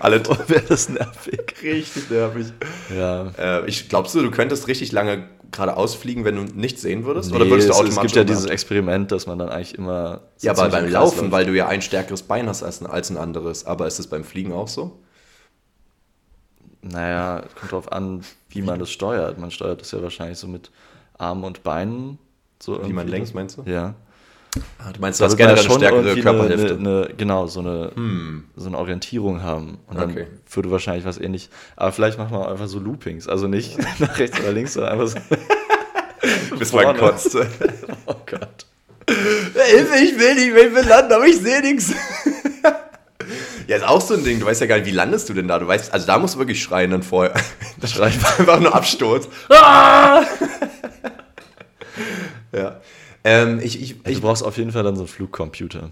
Alle 0.00 0.22
wäre 0.48 0.62
das 0.68 0.88
nervig. 0.88 1.55
richtig 1.62 2.11
nervig. 2.11 2.46
Ja. 2.94 3.28
Äh, 3.38 3.66
ich 3.66 3.88
glaubst 3.88 4.14
du, 4.14 4.22
du 4.22 4.31
könntest 4.31 4.68
richtig 4.68 4.92
lange 4.92 5.28
geradeaus 5.52 5.94
fliegen, 5.94 6.24
wenn 6.24 6.36
du 6.36 6.42
nichts 6.42 6.82
sehen 6.82 7.04
würdest? 7.04 7.30
Nee, 7.30 7.36
Oder 7.36 7.46
würdest 7.46 7.68
du 7.68 7.72
es, 7.72 7.78
automatisch 7.78 7.96
es 7.96 8.02
gibt 8.02 8.16
ja 8.16 8.24
dieses 8.24 8.46
Experiment, 8.46 9.12
dass 9.12 9.26
man 9.26 9.38
dann 9.38 9.48
eigentlich 9.50 9.76
immer... 9.76 10.22
so 10.36 10.46
Ja, 10.46 10.52
aber 10.52 10.68
beim 10.68 10.90
Laufen, 10.90 11.20
läuft. 11.20 11.32
weil 11.32 11.46
du 11.46 11.52
ja 11.52 11.68
ein 11.68 11.82
stärkeres 11.82 12.22
Bein 12.22 12.48
hast 12.48 12.62
als 12.62 12.80
ein, 12.80 12.86
als 12.86 13.10
ein 13.10 13.16
anderes. 13.18 13.66
Aber 13.66 13.86
ist 13.86 14.00
es 14.00 14.06
beim 14.06 14.24
Fliegen 14.24 14.52
auch 14.52 14.68
so? 14.68 14.98
Naja, 16.80 17.44
kommt 17.58 17.72
drauf 17.72 17.92
an, 17.92 18.24
wie 18.48 18.62
man 18.62 18.78
das 18.80 18.90
steuert. 18.90 19.38
Man 19.38 19.50
steuert 19.52 19.80
das 19.80 19.92
ja 19.92 20.02
wahrscheinlich 20.02 20.38
so 20.38 20.48
mit 20.48 20.70
Armen 21.16 21.44
und 21.44 21.62
Beinen. 21.62 22.18
So 22.60 22.84
Wie 22.84 22.92
man 22.92 23.06
lenkt, 23.06 23.34
meinst 23.34 23.58
du? 23.58 23.62
Ja. 23.70 23.94
Ah, 24.78 24.92
du 24.92 25.00
meinst, 25.00 25.18
du 25.20 25.24
hast 25.24 25.36
generell 25.36 25.56
ja 25.56 25.62
eine 25.70 25.74
stärkere 25.78 26.16
Körperhälfte. 26.20 26.74
Eine, 26.74 27.04
eine, 27.06 27.14
genau, 27.16 27.46
so 27.46 27.60
eine, 27.60 27.92
so 28.56 28.68
eine 28.68 28.78
Orientierung 28.78 29.42
haben. 29.42 29.78
Und 29.86 29.98
dann 29.98 30.10
Okay. 30.10 30.26
würde 30.50 30.70
wahrscheinlich 30.70 31.04
was 31.06 31.18
ähnlich. 31.18 31.48
Aber 31.76 31.92
vielleicht 31.92 32.18
machen 32.18 32.32
wir 32.36 32.48
einfach 32.50 32.66
so 32.66 32.78
Loopings. 32.78 33.28
Also 33.28 33.46
nicht 33.48 33.78
nach 33.98 34.18
rechts 34.18 34.38
oder 34.40 34.52
links, 34.52 34.74
sondern 34.74 34.92
einfach 34.92 35.08
so. 35.08 35.18
Bis 36.58 36.72
man 36.72 36.96
kotzt. 36.96 37.34
Oh 38.06 38.14
Gott. 38.26 38.66
Hilfe, 39.08 39.96
ich 40.04 40.18
will 40.18 40.34
nicht, 40.34 40.48
ich 40.48 40.74
will 40.74 40.86
landen, 40.86 41.12
aber 41.12 41.26
ich 41.26 41.38
sehe 41.38 41.60
nichts. 41.60 41.92
Ja, 43.66 43.76
ist 43.76 43.84
auch 43.86 44.00
so 44.00 44.14
ein 44.14 44.24
Ding. 44.24 44.38
Du 44.40 44.46
weißt 44.46 44.60
ja 44.60 44.66
gar 44.66 44.76
nicht, 44.76 44.86
wie 44.86 44.90
landest 44.92 45.28
du 45.28 45.34
denn 45.34 45.48
da? 45.48 45.58
Du 45.58 45.66
weißt, 45.66 45.92
also 45.92 46.06
da 46.06 46.18
musst 46.18 46.34
du 46.34 46.38
wirklich 46.38 46.62
schreien 46.62 46.90
dann 46.90 47.02
vorher. 47.02 47.32
Da 47.80 47.86
schrei 47.86 48.08
ich 48.08 48.16
einfach 48.38 48.60
nur 48.60 48.74
Absturz. 48.74 49.28
Ah! 49.50 50.24
ja. 52.52 52.80
Ähm, 53.24 53.61
ich, 53.62 53.80
ich, 53.80 54.02
Du 54.02 54.11
ich, 54.11 54.20
brauchst 54.20 54.42
auf 54.44 54.56
jeden 54.56 54.72
Fall 54.72 54.82
dann 54.82 54.96
so 54.96 55.02
einen 55.02 55.08
Flugcomputer. 55.08 55.90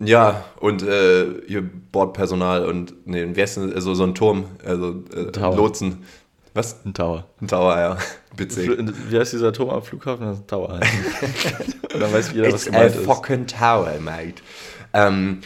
ja, 0.00 0.44
und 0.58 0.82
äh, 0.82 1.30
ihr 1.46 1.62
Bordpersonal 1.92 2.64
und, 2.66 2.94
nee, 3.06 3.24
wie 3.34 3.40
heißt 3.40 3.58
denn, 3.58 3.72
also 3.72 3.94
so 3.94 4.02
ein 4.02 4.14
Turm, 4.16 4.46
also 4.64 5.02
äh, 5.14 5.30
Tower. 5.30 5.56
Lotsen. 5.56 5.98
Was? 6.54 6.84
Ein 6.84 6.92
Tower. 6.92 7.26
Ein 7.40 7.48
Tower, 7.48 7.78
ja. 7.78 7.98
Bitte. 8.36 8.60
Fl- 8.62 8.92
Wie 9.08 9.18
heißt 9.18 9.32
dieser 9.32 9.52
Turm 9.52 9.70
am 9.70 9.82
Flughafen? 9.82 10.26
Das 10.26 10.36
ist 10.38 10.42
ein 10.42 10.46
Tower. 10.48 10.80
Und 11.94 12.00
dann 12.00 12.12
weiß 12.12 12.32
jeder, 12.32 12.52
was 12.52 12.66
It's 12.66 12.68
a 12.68 12.70
gemeint 12.72 12.96
ist. 12.96 13.04
fucking 13.04 13.46
tower, 13.46 13.92
mate. 14.00 14.42
Ähm, 14.92 15.38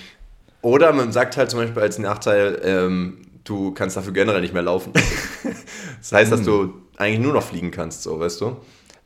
oder 0.63 0.93
man 0.93 1.13
sagt 1.13 1.37
halt 1.37 1.51
zum 1.51 1.61
Beispiel 1.61 1.81
als 1.83 1.99
Nachteil, 1.99 2.61
ähm, 2.65 3.19
du 3.45 3.73
kannst 3.73 3.97
dafür 3.97 4.13
generell 4.13 4.41
nicht 4.41 4.55
mehr 4.55 4.63
laufen. 4.63 4.93
das 6.01 6.13
heißt, 6.13 6.33
dass 6.33 6.43
du 6.43 6.75
eigentlich 6.97 7.21
nur 7.21 7.35
noch 7.35 7.43
fliegen 7.45 7.71
kannst, 7.71 8.03
so, 8.03 8.19
weißt 8.19 8.41
du? 8.41 8.57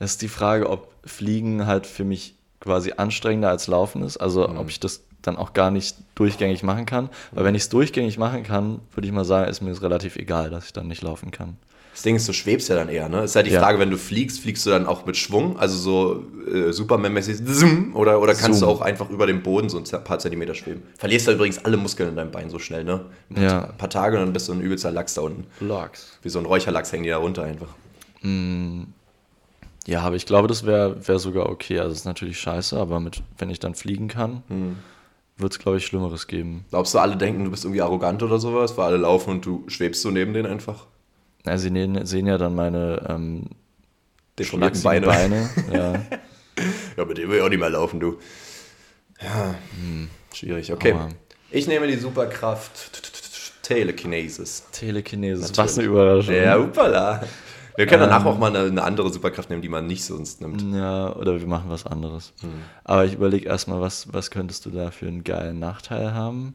Das 0.00 0.10
ist 0.12 0.22
die 0.22 0.28
Frage, 0.28 0.68
ob 0.68 0.88
Fliegen 1.04 1.66
halt 1.66 1.86
für 1.86 2.04
mich 2.04 2.34
quasi 2.58 2.92
anstrengender 2.96 3.50
als 3.50 3.68
Laufen 3.68 4.02
ist. 4.02 4.16
Also 4.16 4.48
Mhm. 4.48 4.58
ob 4.58 4.68
ich 4.68 4.80
das 4.80 5.02
dann 5.22 5.36
auch 5.36 5.52
gar 5.52 5.70
nicht 5.70 5.96
durchgängig 6.14 6.62
machen 6.62 6.86
kann. 6.86 7.10
Weil 7.32 7.44
wenn 7.44 7.54
ich 7.54 7.62
es 7.62 7.68
durchgängig 7.68 8.18
machen 8.18 8.42
kann, 8.42 8.80
würde 8.94 9.06
ich 9.06 9.12
mal 9.12 9.24
sagen, 9.24 9.48
ist 9.50 9.60
mir 9.60 9.70
das 9.70 9.82
relativ 9.82 10.16
egal, 10.16 10.50
dass 10.50 10.64
ich 10.66 10.72
dann 10.72 10.88
nicht 10.88 11.02
laufen 11.02 11.30
kann. 11.30 11.56
Das 11.92 12.02
Ding 12.02 12.14
ist, 12.16 12.26
du 12.28 12.32
schwebst 12.32 12.68
ja 12.70 12.76
dann 12.76 12.88
eher, 12.88 13.08
ne? 13.08 13.24
Ist 13.24 13.34
halt 13.36 13.46
die 13.46 13.50
Ja. 13.50 13.60
Frage, 13.60 13.78
wenn 13.80 13.90
du 13.90 13.98
fliegst, 13.98 14.40
fliegst 14.40 14.64
du 14.64 14.70
dann 14.70 14.86
auch 14.86 15.04
mit 15.04 15.16
Schwung, 15.16 15.58
also 15.58 15.76
so 15.76 16.24
äh, 16.50 16.72
Superman-mäßig, 16.72 17.40
oder, 17.94 18.20
oder 18.22 18.34
kannst 18.34 18.60
Zoom. 18.60 18.68
du 18.68 18.74
auch 18.74 18.80
einfach 18.80 19.10
über 19.10 19.26
dem 19.26 19.42
Boden 19.42 19.68
so 19.68 19.76
ein 19.76 20.04
paar 20.04 20.18
Zentimeter 20.20 20.54
schweben? 20.54 20.82
Verlierst 20.96 21.26
du 21.26 21.32
übrigens 21.32 21.62
alle 21.64 21.76
Muskeln 21.76 22.08
in 22.08 22.16
deinem 22.16 22.30
Bein 22.30 22.48
so 22.48 22.58
schnell, 22.60 22.84
ne? 22.84 23.04
Ein 23.34 23.42
Ja. 23.42 23.64
ein 23.64 23.76
paar 23.76 23.90
Tage 23.90 24.16
und 24.16 24.22
dann 24.22 24.32
bist 24.32 24.48
du 24.48 24.52
ein 24.52 24.60
übelster 24.62 24.92
Lachs 24.92 25.14
da 25.14 25.22
unten. 25.22 25.46
Logs. 25.60 26.16
Wie 26.22 26.28
so 26.30 26.38
ein 26.38 26.46
Räucherlachs 26.46 26.92
hängen 26.92 27.02
die 27.04 27.10
da 27.10 27.18
runter 27.18 27.42
einfach. 27.42 27.68
Ja, 29.86 30.02
aber 30.02 30.16
ich 30.16 30.26
glaube, 30.26 30.46
das 30.48 30.66
wäre 30.66 31.06
wär 31.08 31.18
sogar 31.18 31.48
okay. 31.48 31.78
Also 31.80 31.92
es 31.92 31.98
ist 32.00 32.04
natürlich 32.04 32.38
scheiße, 32.38 32.78
aber 32.78 33.00
mit, 33.00 33.22
wenn 33.38 33.50
ich 33.50 33.58
dann 33.60 33.74
fliegen 33.74 34.08
kann, 34.08 34.42
Hm. 34.48 34.76
wird 35.38 35.52
es, 35.52 35.58
glaube 35.58 35.78
ich, 35.78 35.86
Schlimmeres 35.86 36.26
geben. 36.26 36.64
Glaubst 36.70 36.94
du, 36.94 36.98
alle 36.98 37.16
denken, 37.16 37.44
du 37.44 37.50
bist 37.50 37.64
irgendwie 37.64 37.80
arrogant 37.82 38.22
oder 38.22 38.38
sowas, 38.38 38.76
weil 38.76 38.86
alle 38.86 38.98
laufen 38.98 39.30
und 39.30 39.46
du 39.46 39.64
schwebst 39.68 40.02
so 40.02 40.10
neben 40.10 40.32
denen 40.34 40.50
einfach? 40.50 40.86
Ja, 41.46 41.56
sie 41.56 41.70
ne- 41.70 42.06
sehen 42.06 42.26
ja 42.26 42.36
dann 42.36 42.54
meine 42.54 43.06
ähm, 43.08 43.44
Deformierten 44.38 44.82
Beine. 44.82 45.06
Beine. 45.06 45.50
ja. 45.72 45.92
Ja, 46.96 47.04
mit 47.06 47.16
dem 47.16 47.30
will 47.30 47.38
ich 47.38 47.42
auch 47.42 47.48
nicht 47.48 47.58
mehr 47.60 47.70
laufen, 47.70 48.00
du. 48.00 48.18
Ja, 49.22 49.54
schwierig. 50.34 50.70
Okay. 50.72 50.92
Aber- 50.92 51.08
Ich 51.50 51.66
nehme 51.66 51.86
die 51.86 51.96
Superkraft 51.96 52.70
Telekinesis. 53.62 54.64
Telekinesis, 54.72 55.48
Natürlich. 55.48 55.58
was 55.58 55.78
eine 55.78 55.86
Überraschung. 55.88 56.34
Ja, 56.34 56.58
upala. 56.58 57.22
Wir 57.80 57.86
können 57.86 58.02
danach 58.02 58.20
Ähm. 58.20 58.26
auch 58.26 58.38
mal 58.38 58.54
eine, 58.54 58.68
eine 58.68 58.82
andere 58.82 59.10
Superkraft 59.10 59.48
nehmen, 59.48 59.62
die 59.62 59.70
man 59.70 59.86
nicht 59.86 60.04
sonst 60.04 60.42
nimmt. 60.42 60.62
Ja, 60.74 61.16
oder 61.16 61.40
wir 61.40 61.46
machen 61.46 61.70
was 61.70 61.86
anderes. 61.86 62.34
Hm. 62.42 62.50
Aber 62.84 63.06
ich 63.06 63.14
überlege 63.14 63.48
erstmal, 63.48 63.80
was, 63.80 64.12
was 64.12 64.30
könntest 64.30 64.66
du 64.66 64.70
da 64.70 64.90
für 64.90 65.06
einen 65.06 65.24
geilen 65.24 65.58
Nachteil 65.58 66.12
haben? 66.12 66.54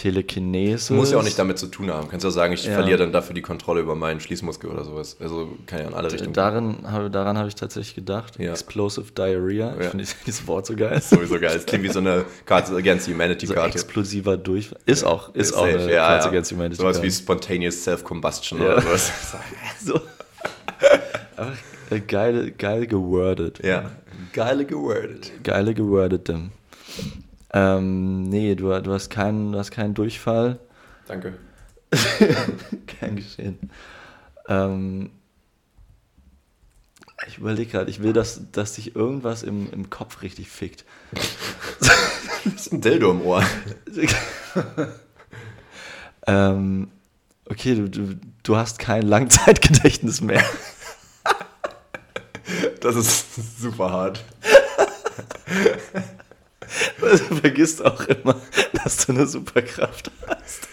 Telekinese. 0.00 0.94
Muss 0.94 1.10
ja 1.10 1.18
auch 1.18 1.22
nicht 1.24 1.38
damit 1.38 1.58
zu 1.58 1.66
tun 1.66 1.90
haben. 1.90 2.08
Kannst 2.08 2.22
ja 2.24 2.30
sagen, 2.30 2.52
ich 2.52 2.64
Ja. 2.64 2.74
verliere 2.74 2.98
dann 2.98 3.12
dafür 3.12 3.34
die 3.34 3.42
Kontrolle 3.42 3.80
über 3.80 3.94
meinen 3.96 4.20
Schließmuskel 4.20 4.70
oder 4.70 4.84
sowas. 4.84 5.16
Also 5.20 5.48
kann 5.66 5.80
ja 5.80 5.88
in 5.88 5.94
alle 5.94 6.12
Richtungen. 6.12 6.32
Darin 6.32 6.76
habe, 6.90 7.10
daran 7.10 7.36
habe 7.36 7.48
ich 7.48 7.56
tatsächlich 7.56 7.94
gedacht. 7.96 8.38
Ja. 8.38 8.52
Explosive 8.52 9.10
Diarrhea. 9.12 9.74
Ich 9.78 9.84
Ja. 9.84 9.90
finde 9.90 10.04
dieses 10.26 10.46
Wort 10.46 10.66
so 10.66 10.76
geil. 10.76 11.00
Sowieso 11.02 11.40
geil. 11.40 11.56
Es 11.56 11.66
klingt 11.66 11.82
wie 11.84 11.88
so 11.88 11.98
eine 11.98 12.24
Cards 12.46 12.72
Against 12.72 13.08
Humanity 13.08 13.46
So 13.46 13.54
Karte. 13.54 13.70
explosiver 13.74 14.36
Durchfall. 14.36 14.78
Ist 14.86 15.02
auch, 15.04 15.34
ist 15.34 15.52
auch 15.54 15.66
safe, 15.66 15.78
eine 15.80 15.92
ja, 15.92 16.06
Cards. 16.08 16.26
Against 16.26 16.52
Humanity. 16.52 16.76
Sowas 16.80 17.02
wie. 17.02 17.10
Spontaneous 17.10 17.82
Self-Combustion 17.82 18.60
oder 18.60 18.80
sowas. 18.80 19.12
so. 19.84 20.00
Äh, 21.90 22.00
geil, 22.00 22.52
geil 22.56 22.86
gewordet. 22.86 23.60
ja. 23.64 23.90
Geile 24.32 24.64
gewordet. 24.66 25.32
Geile 25.42 25.72
gewordete. 25.74 26.50
Ähm, 27.52 28.24
nee, 28.24 28.54
du, 28.54 28.80
du, 28.82 28.92
hast 28.92 29.10
keinen, 29.10 29.52
du 29.52 29.58
hast 29.58 29.70
keinen 29.70 29.94
Durchfall. 29.94 30.58
Danke. 31.06 31.38
Kein 33.00 33.16
Geschehen. 33.16 33.70
Ähm, 34.46 35.10
ich 37.26 37.38
überlege 37.38 37.70
gerade, 37.70 37.90
ich 37.90 38.02
will, 38.02 38.12
dass, 38.12 38.42
dass 38.52 38.74
sich 38.74 38.94
irgendwas 38.94 39.42
im, 39.42 39.70
im 39.72 39.90
Kopf 39.90 40.22
richtig 40.22 40.48
fickt. 40.48 40.84
Das 41.12 42.54
ist 42.66 42.72
ein 42.72 42.80
Dildo 42.80 43.10
im 43.10 43.22
Ohr. 43.22 43.42
ähm, 46.26 46.90
okay, 47.46 47.74
du, 47.74 47.88
du, 47.88 48.14
du 48.42 48.56
hast 48.56 48.78
kein 48.78 49.02
Langzeitgedächtnis 49.02 50.20
mehr. 50.20 50.44
Das 52.80 52.96
ist 52.96 53.60
super 53.60 53.90
hart. 53.90 54.24
Du 57.00 57.36
vergisst 57.36 57.84
auch 57.84 58.04
immer, 58.06 58.36
dass 58.84 59.06
du 59.06 59.12
eine 59.12 59.26
Superkraft 59.26 60.10
hast. 60.26 60.68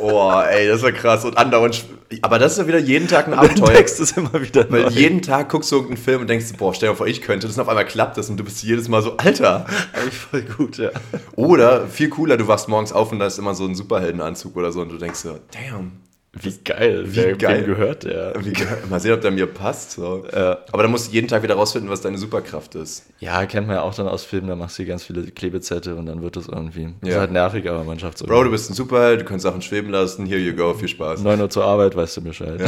Oh, 0.00 0.32
ey, 0.48 0.68
das 0.68 0.82
war 0.82 0.92
krass. 0.92 1.24
Und 1.24 1.36
andauernd. 1.36 1.84
Aber 2.22 2.38
das 2.38 2.52
ist 2.52 2.58
ja 2.58 2.66
wieder 2.66 2.78
jeden 2.78 3.08
Tag 3.08 3.26
ein 3.26 3.34
Abenteuer. 3.34 3.68
entdeckst 3.68 4.00
es 4.00 4.12
immer 4.12 4.40
wieder 4.40 4.70
Weil 4.70 4.82
neu. 4.84 4.88
jeden 4.90 5.22
Tag 5.22 5.48
guckst 5.48 5.70
du 5.72 5.76
irgendeinen 5.76 6.02
Film 6.02 6.20
und 6.22 6.30
denkst, 6.30 6.46
boah, 6.56 6.74
stell 6.74 6.90
dir 6.90 6.96
vor, 6.96 7.06
ich 7.06 7.22
könnte 7.22 7.46
das 7.46 7.56
und 7.56 7.62
auf 7.62 7.68
einmal 7.68 7.86
klappt 7.86 8.16
das 8.16 8.28
und 8.30 8.36
du 8.36 8.44
bist 8.44 8.62
jedes 8.62 8.88
Mal 8.88 9.02
so, 9.02 9.16
Alter. 9.16 9.66
Eigentlich 9.92 10.14
voll 10.14 10.42
gut, 10.42 10.78
ja. 10.78 10.90
Oder 11.36 11.86
viel 11.88 12.08
cooler, 12.08 12.36
du 12.36 12.46
wachst 12.46 12.68
morgens 12.68 12.92
auf 12.92 13.12
und 13.12 13.18
da 13.18 13.26
ist 13.26 13.38
immer 13.38 13.54
so 13.54 13.64
ein 13.64 13.74
Superheldenanzug 13.74 14.56
oder 14.56 14.72
so 14.72 14.80
und 14.80 14.90
du 14.90 14.98
denkst 14.98 15.20
so, 15.20 15.38
damn. 15.52 15.92
Wie 16.40 16.52
geil. 16.64 17.04
Wie 17.06 17.16
Wer, 17.16 17.36
geil. 17.36 17.62
Gehört 17.64 18.04
der? 18.04 18.34
Wie 18.44 18.52
geil. 18.52 18.78
Mal 18.90 18.98
sehen, 18.98 19.12
ob 19.14 19.20
der 19.20 19.30
mir 19.30 19.46
passt. 19.46 19.92
So. 19.92 20.24
Ja. 20.34 20.58
Aber 20.72 20.82
dann 20.82 20.90
musst 20.90 21.08
du 21.08 21.12
jeden 21.12 21.28
Tag 21.28 21.42
wieder 21.44 21.54
rausfinden, 21.54 21.88
was 21.90 22.00
deine 22.00 22.18
Superkraft 22.18 22.74
ist. 22.74 23.04
Ja, 23.20 23.46
kennt 23.46 23.68
man 23.68 23.76
ja 23.76 23.82
auch 23.82 23.94
dann 23.94 24.08
aus 24.08 24.24
Filmen, 24.24 24.48
da 24.48 24.56
machst 24.56 24.78
du 24.78 24.84
ganz 24.84 25.04
viele 25.04 25.22
Klebezette 25.30 25.94
und 25.94 26.06
dann 26.06 26.22
wird 26.22 26.36
das 26.36 26.48
irgendwie. 26.48 26.92
Ist 27.02 27.12
Ja. 27.12 27.20
halt 27.20 27.30
nervig, 27.30 27.68
aber 27.70 27.84
man 27.84 27.98
schafft 27.98 28.20
es 28.20 28.26
Bro, 28.26 28.44
du 28.44 28.50
bist 28.50 28.68
ein 28.70 28.74
Superheld, 28.74 29.20
du 29.20 29.24
kannst 29.24 29.44
Sachen 29.44 29.62
schweben 29.62 29.90
lassen, 29.90 30.26
here 30.26 30.40
you 30.40 30.54
go, 30.54 30.74
viel 30.74 30.88
Spaß. 30.88 31.20
9 31.22 31.40
Uhr 31.40 31.50
zur 31.50 31.64
Arbeit, 31.64 31.94
weißt 31.94 32.16
du 32.16 32.20
Bescheid. 32.22 32.60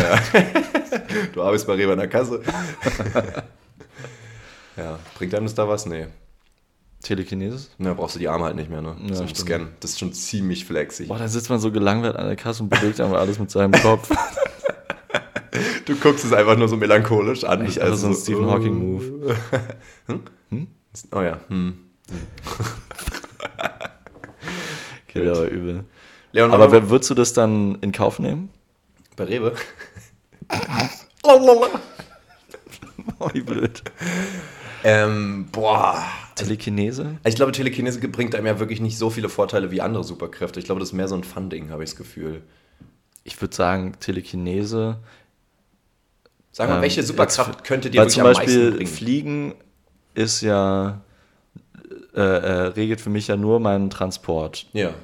Du 1.34 1.42
arbeitest 1.42 1.66
bei 1.66 1.74
Rewe 1.74 1.92
in 1.92 1.98
der 1.98 2.08
Kasse. 2.08 2.40
ja, 4.76 4.98
bringt 5.16 5.34
einem 5.34 5.46
das 5.46 5.54
da 5.54 5.68
was? 5.68 5.86
Nee. 5.86 6.06
Telekinesis? 7.06 7.70
Da 7.78 7.94
brauchst 7.94 8.16
du 8.16 8.18
die 8.18 8.28
Arme 8.28 8.44
halt 8.44 8.56
nicht 8.56 8.68
mehr, 8.70 8.82
ne? 8.82 8.96
Ja, 9.08 9.14
Zum. 9.14 9.34
Scannen. 9.34 9.68
Das 9.80 9.92
ist 9.92 9.98
schon 10.00 10.12
ziemlich 10.12 10.64
flexig. 10.64 11.08
Boah, 11.08 11.18
dann 11.18 11.28
sitzt 11.28 11.48
man 11.50 11.58
so 11.60 11.70
gelangweilt 11.72 12.16
an 12.16 12.26
der 12.26 12.36
Kasse 12.36 12.62
und 12.62 12.68
bewegt 12.70 13.00
einfach 13.00 13.18
alles 13.18 13.38
mit 13.38 13.50
seinem 13.50 13.72
Kopf. 13.72 14.10
Du 15.86 15.96
guckst 15.96 16.24
es 16.24 16.32
einfach 16.32 16.56
nur 16.56 16.68
so 16.68 16.76
melancholisch 16.76 17.44
an. 17.44 17.64
Echt, 17.64 17.80
also 17.80 17.96
so 17.96 18.06
ein 18.08 18.14
Stephen 18.14 18.46
Hawking-Move. 18.50 19.36
Hm? 20.50 20.66
Oh 21.12 21.20
ja. 21.22 21.38
Hm. 21.48 21.78
Okay, 25.08 25.24
der 25.24 25.36
war 25.36 25.44
übel. 25.46 25.84
Leon, 26.32 26.50
Aber 26.52 26.64
Aber 26.64 26.72
wer- 26.72 26.90
würdest 26.90 27.08
du 27.10 27.14
das 27.14 27.32
dann 27.32 27.76
in 27.80 27.92
Kauf 27.92 28.18
nehmen? 28.18 28.50
bei 29.16 29.24
Rewe. 29.24 29.54
Oh, 33.18 33.30
wie 33.32 33.40
blöd. 33.40 33.82
ähm, 34.84 35.48
boah. 35.50 36.04
Telekinese? 36.36 37.16
Ich 37.24 37.34
glaube, 37.34 37.52
Telekinese 37.52 37.98
bringt 38.08 38.34
einem 38.34 38.46
ja 38.46 38.58
wirklich 38.58 38.80
nicht 38.80 38.96
so 38.98 39.10
viele 39.10 39.28
Vorteile 39.28 39.70
wie 39.70 39.80
andere 39.80 40.04
Superkräfte. 40.04 40.60
Ich 40.60 40.66
glaube, 40.66 40.78
das 40.80 40.90
ist 40.90 40.92
mehr 40.92 41.08
so 41.08 41.14
ein 41.16 41.24
Fun-Ding, 41.24 41.70
habe 41.70 41.82
ich 41.82 41.90
das 41.90 41.96
Gefühl. 41.96 42.42
Ich 43.24 43.40
würde 43.40 43.54
sagen, 43.54 43.94
Telekinese. 43.98 44.98
Sag 46.52 46.68
mal, 46.68 46.76
ähm, 46.76 46.82
welche 46.82 47.02
Superkraft 47.02 47.50
jetzt- 47.56 47.64
könnte 47.64 47.90
dir 47.90 47.98
wirklich 48.00 48.14
zum 48.14 48.22
am 48.26 48.32
Beispiel 48.34 48.58
meisten 48.64 48.76
bringen? 48.76 48.90
Fliegen 48.90 49.54
ist 50.14 50.40
ja. 50.42 51.00
Äh, 52.14 52.20
äh, 52.20 52.52
regelt 52.68 53.00
für 53.00 53.10
mich 53.10 53.28
ja 53.28 53.36
nur 53.36 53.60
meinen 53.60 53.90
Transport. 53.90 54.66
Ja. 54.72 54.94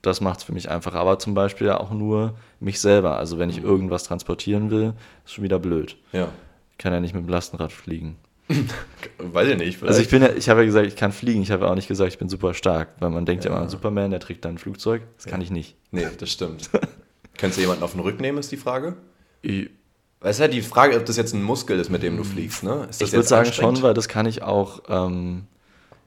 Das 0.00 0.20
macht 0.22 0.38
es 0.38 0.44
für 0.44 0.52
mich 0.52 0.70
einfacher. 0.70 0.98
Aber 0.98 1.18
zum 1.18 1.34
Beispiel 1.34 1.66
ja 1.66 1.78
auch 1.78 1.90
nur 1.90 2.34
mich 2.58 2.80
selber. 2.80 3.16
Also 3.18 3.38
wenn 3.38 3.50
ich 3.50 3.60
Mhm. 3.60 3.66
irgendwas 3.66 4.04
transportieren 4.04 4.70
will, 4.70 4.94
ist 5.26 5.34
schon 5.34 5.44
wieder 5.44 5.58
blöd. 5.58 5.96
Ja. 6.12 6.28
Ich 6.72 6.78
kann 6.78 6.92
ja 6.92 7.00
nicht 7.00 7.14
mit 7.14 7.24
dem 7.24 7.28
Lastenrad 7.28 7.70
fliegen. 7.72 8.16
Weiß 9.18 9.48
ich 9.48 9.56
nicht. 9.56 9.82
Also 9.82 10.00
ich 10.00 10.08
bin 10.08 10.22
ja, 10.22 10.30
ich 10.30 10.48
habe 10.48 10.60
ja 10.60 10.66
gesagt, 10.66 10.86
ich 10.86 10.96
kann 10.96 11.12
fliegen. 11.12 11.42
Ich 11.42 11.50
habe 11.50 11.64
ja 11.64 11.70
auch 11.70 11.74
nicht 11.74 11.88
gesagt, 11.88 12.12
ich 12.12 12.18
bin 12.18 12.28
super 12.28 12.54
stark. 12.54 12.88
Weil 13.00 13.10
man 13.10 13.24
denkt 13.26 13.44
ja, 13.44 13.50
Ja. 13.50 13.56
immer 13.56 13.64
an 13.64 13.70
Superman, 13.70 14.10
der 14.10 14.20
trägt 14.20 14.44
dann 14.44 14.54
ein 14.54 14.58
Flugzeug. 14.58 15.02
Das 15.16 15.26
kann 15.26 15.40
ich 15.40 15.50
nicht. 15.50 15.76
Nee, 15.90 16.06
das 16.18 16.30
stimmt. 16.30 16.70
Könntest 17.38 17.58
du 17.58 17.62
jemanden 17.62 17.82
auf 17.82 17.92
den 17.92 18.00
Rücken 18.00 18.22
nehmen, 18.22 18.38
ist 18.38 18.52
die 18.52 18.56
Frage? 18.56 18.96
Ich, 19.42 19.70
es 20.20 20.36
ist 20.36 20.40
ja 20.40 20.48
die 20.48 20.62
Frage, 20.62 20.96
ob 20.96 21.04
das 21.04 21.16
jetzt 21.16 21.34
ein 21.34 21.42
Muskel 21.42 21.78
ist, 21.78 21.90
mit 21.90 22.02
dem 22.02 22.16
du 22.16 22.24
fliegst, 22.24 22.62
ne? 22.62 22.88
Ich 22.98 23.12
würde 23.12 23.26
sagen 23.26 23.52
schon, 23.52 23.82
weil 23.82 23.92
das 23.92 24.08
kann 24.08 24.24
ich 24.26 24.42
auch 24.42 24.82
ähm, 24.88 25.44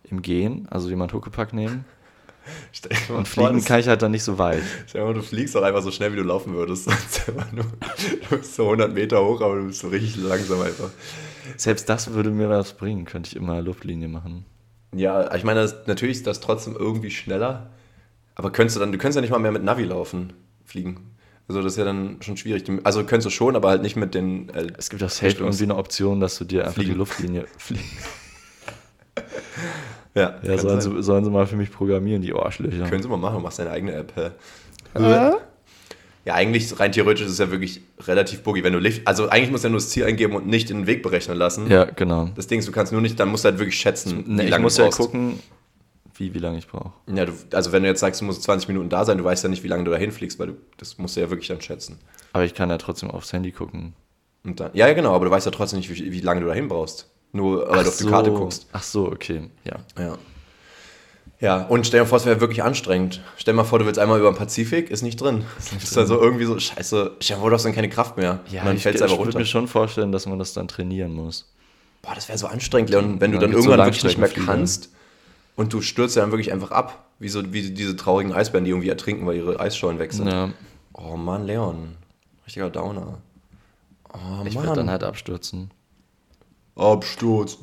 im 0.09 0.21
Gehen, 0.21 0.67
also 0.71 0.89
jemand 0.89 1.13
Huckepack 1.13 1.53
nehmen. 1.53 1.85
Und 3.09 3.27
vor, 3.27 3.47
fliegen 3.49 3.63
kann 3.65 3.79
ich 3.81 3.87
halt 3.87 4.01
dann 4.01 4.11
nicht 4.11 4.23
so 4.23 4.37
weit. 4.37 4.63
Stell 4.87 5.01
dir 5.01 5.07
mal, 5.07 5.13
du 5.13 5.21
fliegst 5.21 5.55
auch 5.57 5.63
einfach 5.63 5.83
so 5.83 5.91
schnell, 5.91 6.13
wie 6.13 6.15
du 6.15 6.23
laufen 6.23 6.53
würdest. 6.53 6.87
Nur, 7.53 7.65
du 8.29 8.37
bist 8.37 8.55
so 8.55 8.63
100 8.63 8.93
Meter 8.93 9.23
hoch, 9.23 9.41
aber 9.41 9.57
du 9.57 9.67
bist 9.67 9.81
so 9.81 9.89
richtig 9.89 10.15
langsam 10.23 10.61
einfach. 10.61 10.89
Selbst 11.55 11.87
das 11.89 12.13
würde 12.13 12.29
mir 12.31 12.49
was 12.49 12.73
bringen, 12.73 13.05
könnte 13.05 13.29
ich 13.29 13.35
immer 13.35 13.61
Luftlinie 13.61 14.07
machen. 14.07 14.45
Ja, 14.95 15.33
ich 15.35 15.43
meine, 15.43 15.61
das, 15.61 15.87
natürlich 15.87 16.17
ist 16.17 16.27
das 16.27 16.39
trotzdem 16.39 16.75
irgendwie 16.75 17.11
schneller. 17.11 17.69
Aber 18.35 18.51
könntest 18.51 18.75
du 18.75 18.79
dann, 18.79 18.91
du 18.91 18.97
könntest 18.97 19.15
ja 19.15 19.21
nicht 19.21 19.31
mal 19.31 19.39
mehr 19.39 19.51
mit 19.51 19.63
Navi 19.63 19.83
laufen, 19.83 20.33
fliegen. 20.65 21.11
Also 21.47 21.61
das 21.61 21.73
ist 21.73 21.77
ja 21.77 21.85
dann 21.85 22.17
schon 22.21 22.37
schwierig. 22.37 22.63
Du- 22.65 22.79
Also 22.83 23.03
könntest 23.03 23.25
du 23.25 23.29
schon, 23.29 23.55
aber 23.55 23.69
halt 23.69 23.81
nicht 23.81 23.95
mit 23.95 24.13
den. 24.13 24.49
Äh, 24.49 24.67
Es 24.77 24.89
gibt 24.89 25.01
auch 25.03 25.09
safe 25.09 25.35
irgendwie 25.37 25.63
eine 25.63 25.75
Option, 25.75 26.19
dass 26.19 26.37
du 26.37 26.45
dir 26.45 26.61
einfach 26.63 26.75
Fliegen. 26.75 26.91
die 26.91 26.97
Luftlinie 26.97 27.45
fliegst. 27.57 27.85
ja, 30.15 30.35
Ja, 30.43 30.57
sollen 30.57 30.81
sie, 30.81 31.01
sollen 31.03 31.23
sie 31.23 31.31
mal 31.31 31.47
für 31.47 31.55
mich 31.55 31.71
programmieren, 31.71 32.21
die 32.21 32.33
Arschlöcher. 32.33 32.89
Können 32.89 33.01
sie 33.01 33.09
mal 33.09 33.17
machen, 33.17 33.41
machst 33.41 33.59
deine 33.59 33.71
eigene 33.71 33.93
App. 33.93 34.13
hä? 34.15 34.29
Ja, 36.27 36.33
eigentlich 36.33 36.77
rein 36.77 36.91
theoretisch 36.91 37.25
ist 37.25 37.31
es 37.31 37.37
ja 37.37 37.49
wirklich 37.51 37.79
relativ 38.01 38.43
buggy, 38.43 38.61
wenn 38.61 38.73
du 38.73 38.79
Lift. 38.79 39.07
Also 39.07 39.29
eigentlich 39.29 39.49
musst 39.49 39.63
du 39.63 39.69
ja 39.69 39.71
nur 39.71 39.79
das 39.79 39.87
Ziel 39.91 40.03
eingeben 40.03 40.35
und 40.35 40.45
nicht 40.45 40.69
den 40.69 40.85
Weg 40.85 41.01
berechnen 41.01 41.37
lassen. 41.37 41.71
Ja, 41.71 41.85
genau. 41.85 42.29
Das 42.35 42.47
Ding 42.47 42.59
ist, 42.59 42.67
du 42.67 42.73
kannst 42.73 42.91
nur 42.91 42.99
nicht, 42.99 43.17
dann 43.17 43.29
musst 43.29 43.45
du 43.45 43.49
halt 43.49 43.59
wirklich 43.59 43.79
schätzen, 43.79 44.25
Nee, 44.27 44.41
wie 44.41 44.45
ich 44.45 44.49
lange 44.51 44.63
muss 44.63 44.75
du 44.75 44.81
ja 44.81 44.89
brauchst. 44.89 44.99
gucken, 44.99 45.39
wie, 46.15 46.33
wie 46.33 46.39
lange 46.39 46.57
ich 46.57 46.67
brauche. 46.67 46.91
Ja, 47.07 47.23
du, 47.23 47.31
also 47.53 47.71
wenn 47.71 47.83
du 47.83 47.87
jetzt 47.87 48.01
sagst, 48.01 48.19
du 48.19 48.25
musst 48.25 48.43
20 48.43 48.67
Minuten 48.67 48.89
da 48.89 49.05
sein, 49.05 49.17
du 49.17 49.23
weißt 49.23 49.41
ja 49.41 49.49
nicht, 49.49 49.63
wie 49.63 49.69
lange 49.69 49.85
du 49.85 49.91
dahin 49.91 50.11
fliegst, 50.11 50.37
weil 50.37 50.47
du, 50.47 50.53
das 50.75 50.97
musst 50.97 51.15
du 51.15 51.21
ja 51.21 51.29
wirklich 51.29 51.47
dann 51.47 51.61
schätzen. 51.61 51.97
Aber 52.33 52.43
ich 52.43 52.53
kann 52.53 52.69
ja 52.69 52.77
trotzdem 52.77 53.09
aufs 53.09 53.31
Handy 53.31 53.53
gucken. 53.53 53.93
Und 54.43 54.59
dann, 54.59 54.71
ja, 54.73 54.85
ja, 54.89 54.93
genau, 54.95 55.13
aber 55.13 55.23
du 55.23 55.31
weißt 55.31 55.45
ja 55.45 55.51
trotzdem 55.53 55.79
nicht, 55.79 55.89
wie, 55.89 56.11
wie 56.11 56.19
lange 56.19 56.41
du 56.41 56.47
dahin 56.47 56.67
brauchst. 56.67 57.09
Nur 57.31 57.69
weil 57.69 57.83
du 57.83 57.89
auf 57.89 57.97
die 57.97 58.05
Karte 58.05 58.31
guckst. 58.33 58.67
Ach 58.73 58.83
so, 58.83 59.07
okay, 59.09 59.49
ja. 59.63 59.77
Ja. 59.97 60.17
Ja, 61.39 61.63
und 61.67 61.85
stell 61.85 61.99
dir 61.99 62.05
vor, 62.07 62.17
es 62.17 62.25
wäre 62.25 62.41
wirklich 62.41 62.63
anstrengend. 62.63 63.21
Stell 63.37 63.53
dir 63.53 63.57
mal 63.57 63.63
vor, 63.63 63.77
du 63.77 63.85
willst 63.85 63.99
einmal 63.99 64.19
über 64.19 64.31
den 64.31 64.37
Pazifik, 64.37 64.89
ist 64.89 65.03
nicht 65.03 65.21
drin. 65.21 65.45
Ist 65.59 65.73
nicht 65.73 65.95
dann 65.95 66.07
so 66.07 66.19
irgendwie 66.19 66.45
so, 66.45 66.57
scheiße, 66.57 67.11
dir 67.21 67.37
vor, 67.37 67.49
du 67.49 67.55
hast 67.55 67.63
dann 67.63 67.73
keine 67.75 67.89
Kraft 67.89 68.17
mehr. 68.17 68.39
Ja, 68.49 68.61
und 68.61 68.67
dann 68.67 68.75
ich, 68.77 68.81
fällt 68.83 68.95
es 68.95 69.01
ich 69.01 69.03
einfach 69.05 69.17
würde 69.17 69.27
runter. 69.27 69.39
mir 69.39 69.45
schon 69.45 69.67
vorstellen, 69.67 70.11
dass 70.11 70.25
man 70.25 70.39
das 70.39 70.53
dann 70.53 70.67
trainieren 70.67 71.13
muss. 71.13 71.51
Boah, 72.01 72.15
das 72.15 72.27
wäre 72.27 72.37
so 72.39 72.47
anstrengend, 72.47 72.89
Leon, 72.89 73.21
wenn 73.21 73.31
du 73.31 73.37
Dann 73.37 73.41
dann 73.41 73.51
gibt's 73.51 73.65
so 73.65 73.69
irgendwann 73.71 73.87
wirklich 73.87 74.03
nicht 74.03 74.17
mehr 74.17 74.29
kannst 74.29 74.89
und 75.55 75.73
du 75.73 75.81
stürzt 75.81 76.17
dann 76.17 76.31
wirklich 76.31 76.51
einfach 76.51 76.71
ab. 76.71 77.05
Wie, 77.19 77.29
so, 77.29 77.51
wie 77.51 77.71
diese 77.71 77.95
traurigen 77.95 78.31
Eisbären, 78.31 78.63
die 78.63 78.71
irgendwie 78.71 78.89
ertrinken, 78.89 79.25
weil 79.25 79.37
ihre 79.37 79.59
Eisschollen 79.59 79.97
weg 79.97 80.13
sind. 80.13 80.27
Ja, 80.27 80.51
Oh 80.93 81.15
Mann, 81.15 81.45
Leon. 81.45 81.95
Richtiger 82.45 82.69
Downer. 82.69 83.19
Oh 84.13 84.43
ich 84.45 84.55
würde 84.55 84.73
dann 84.73 84.89
halt 84.89 85.03
abstürzen. 85.03 85.71
Absturz. 86.77 87.57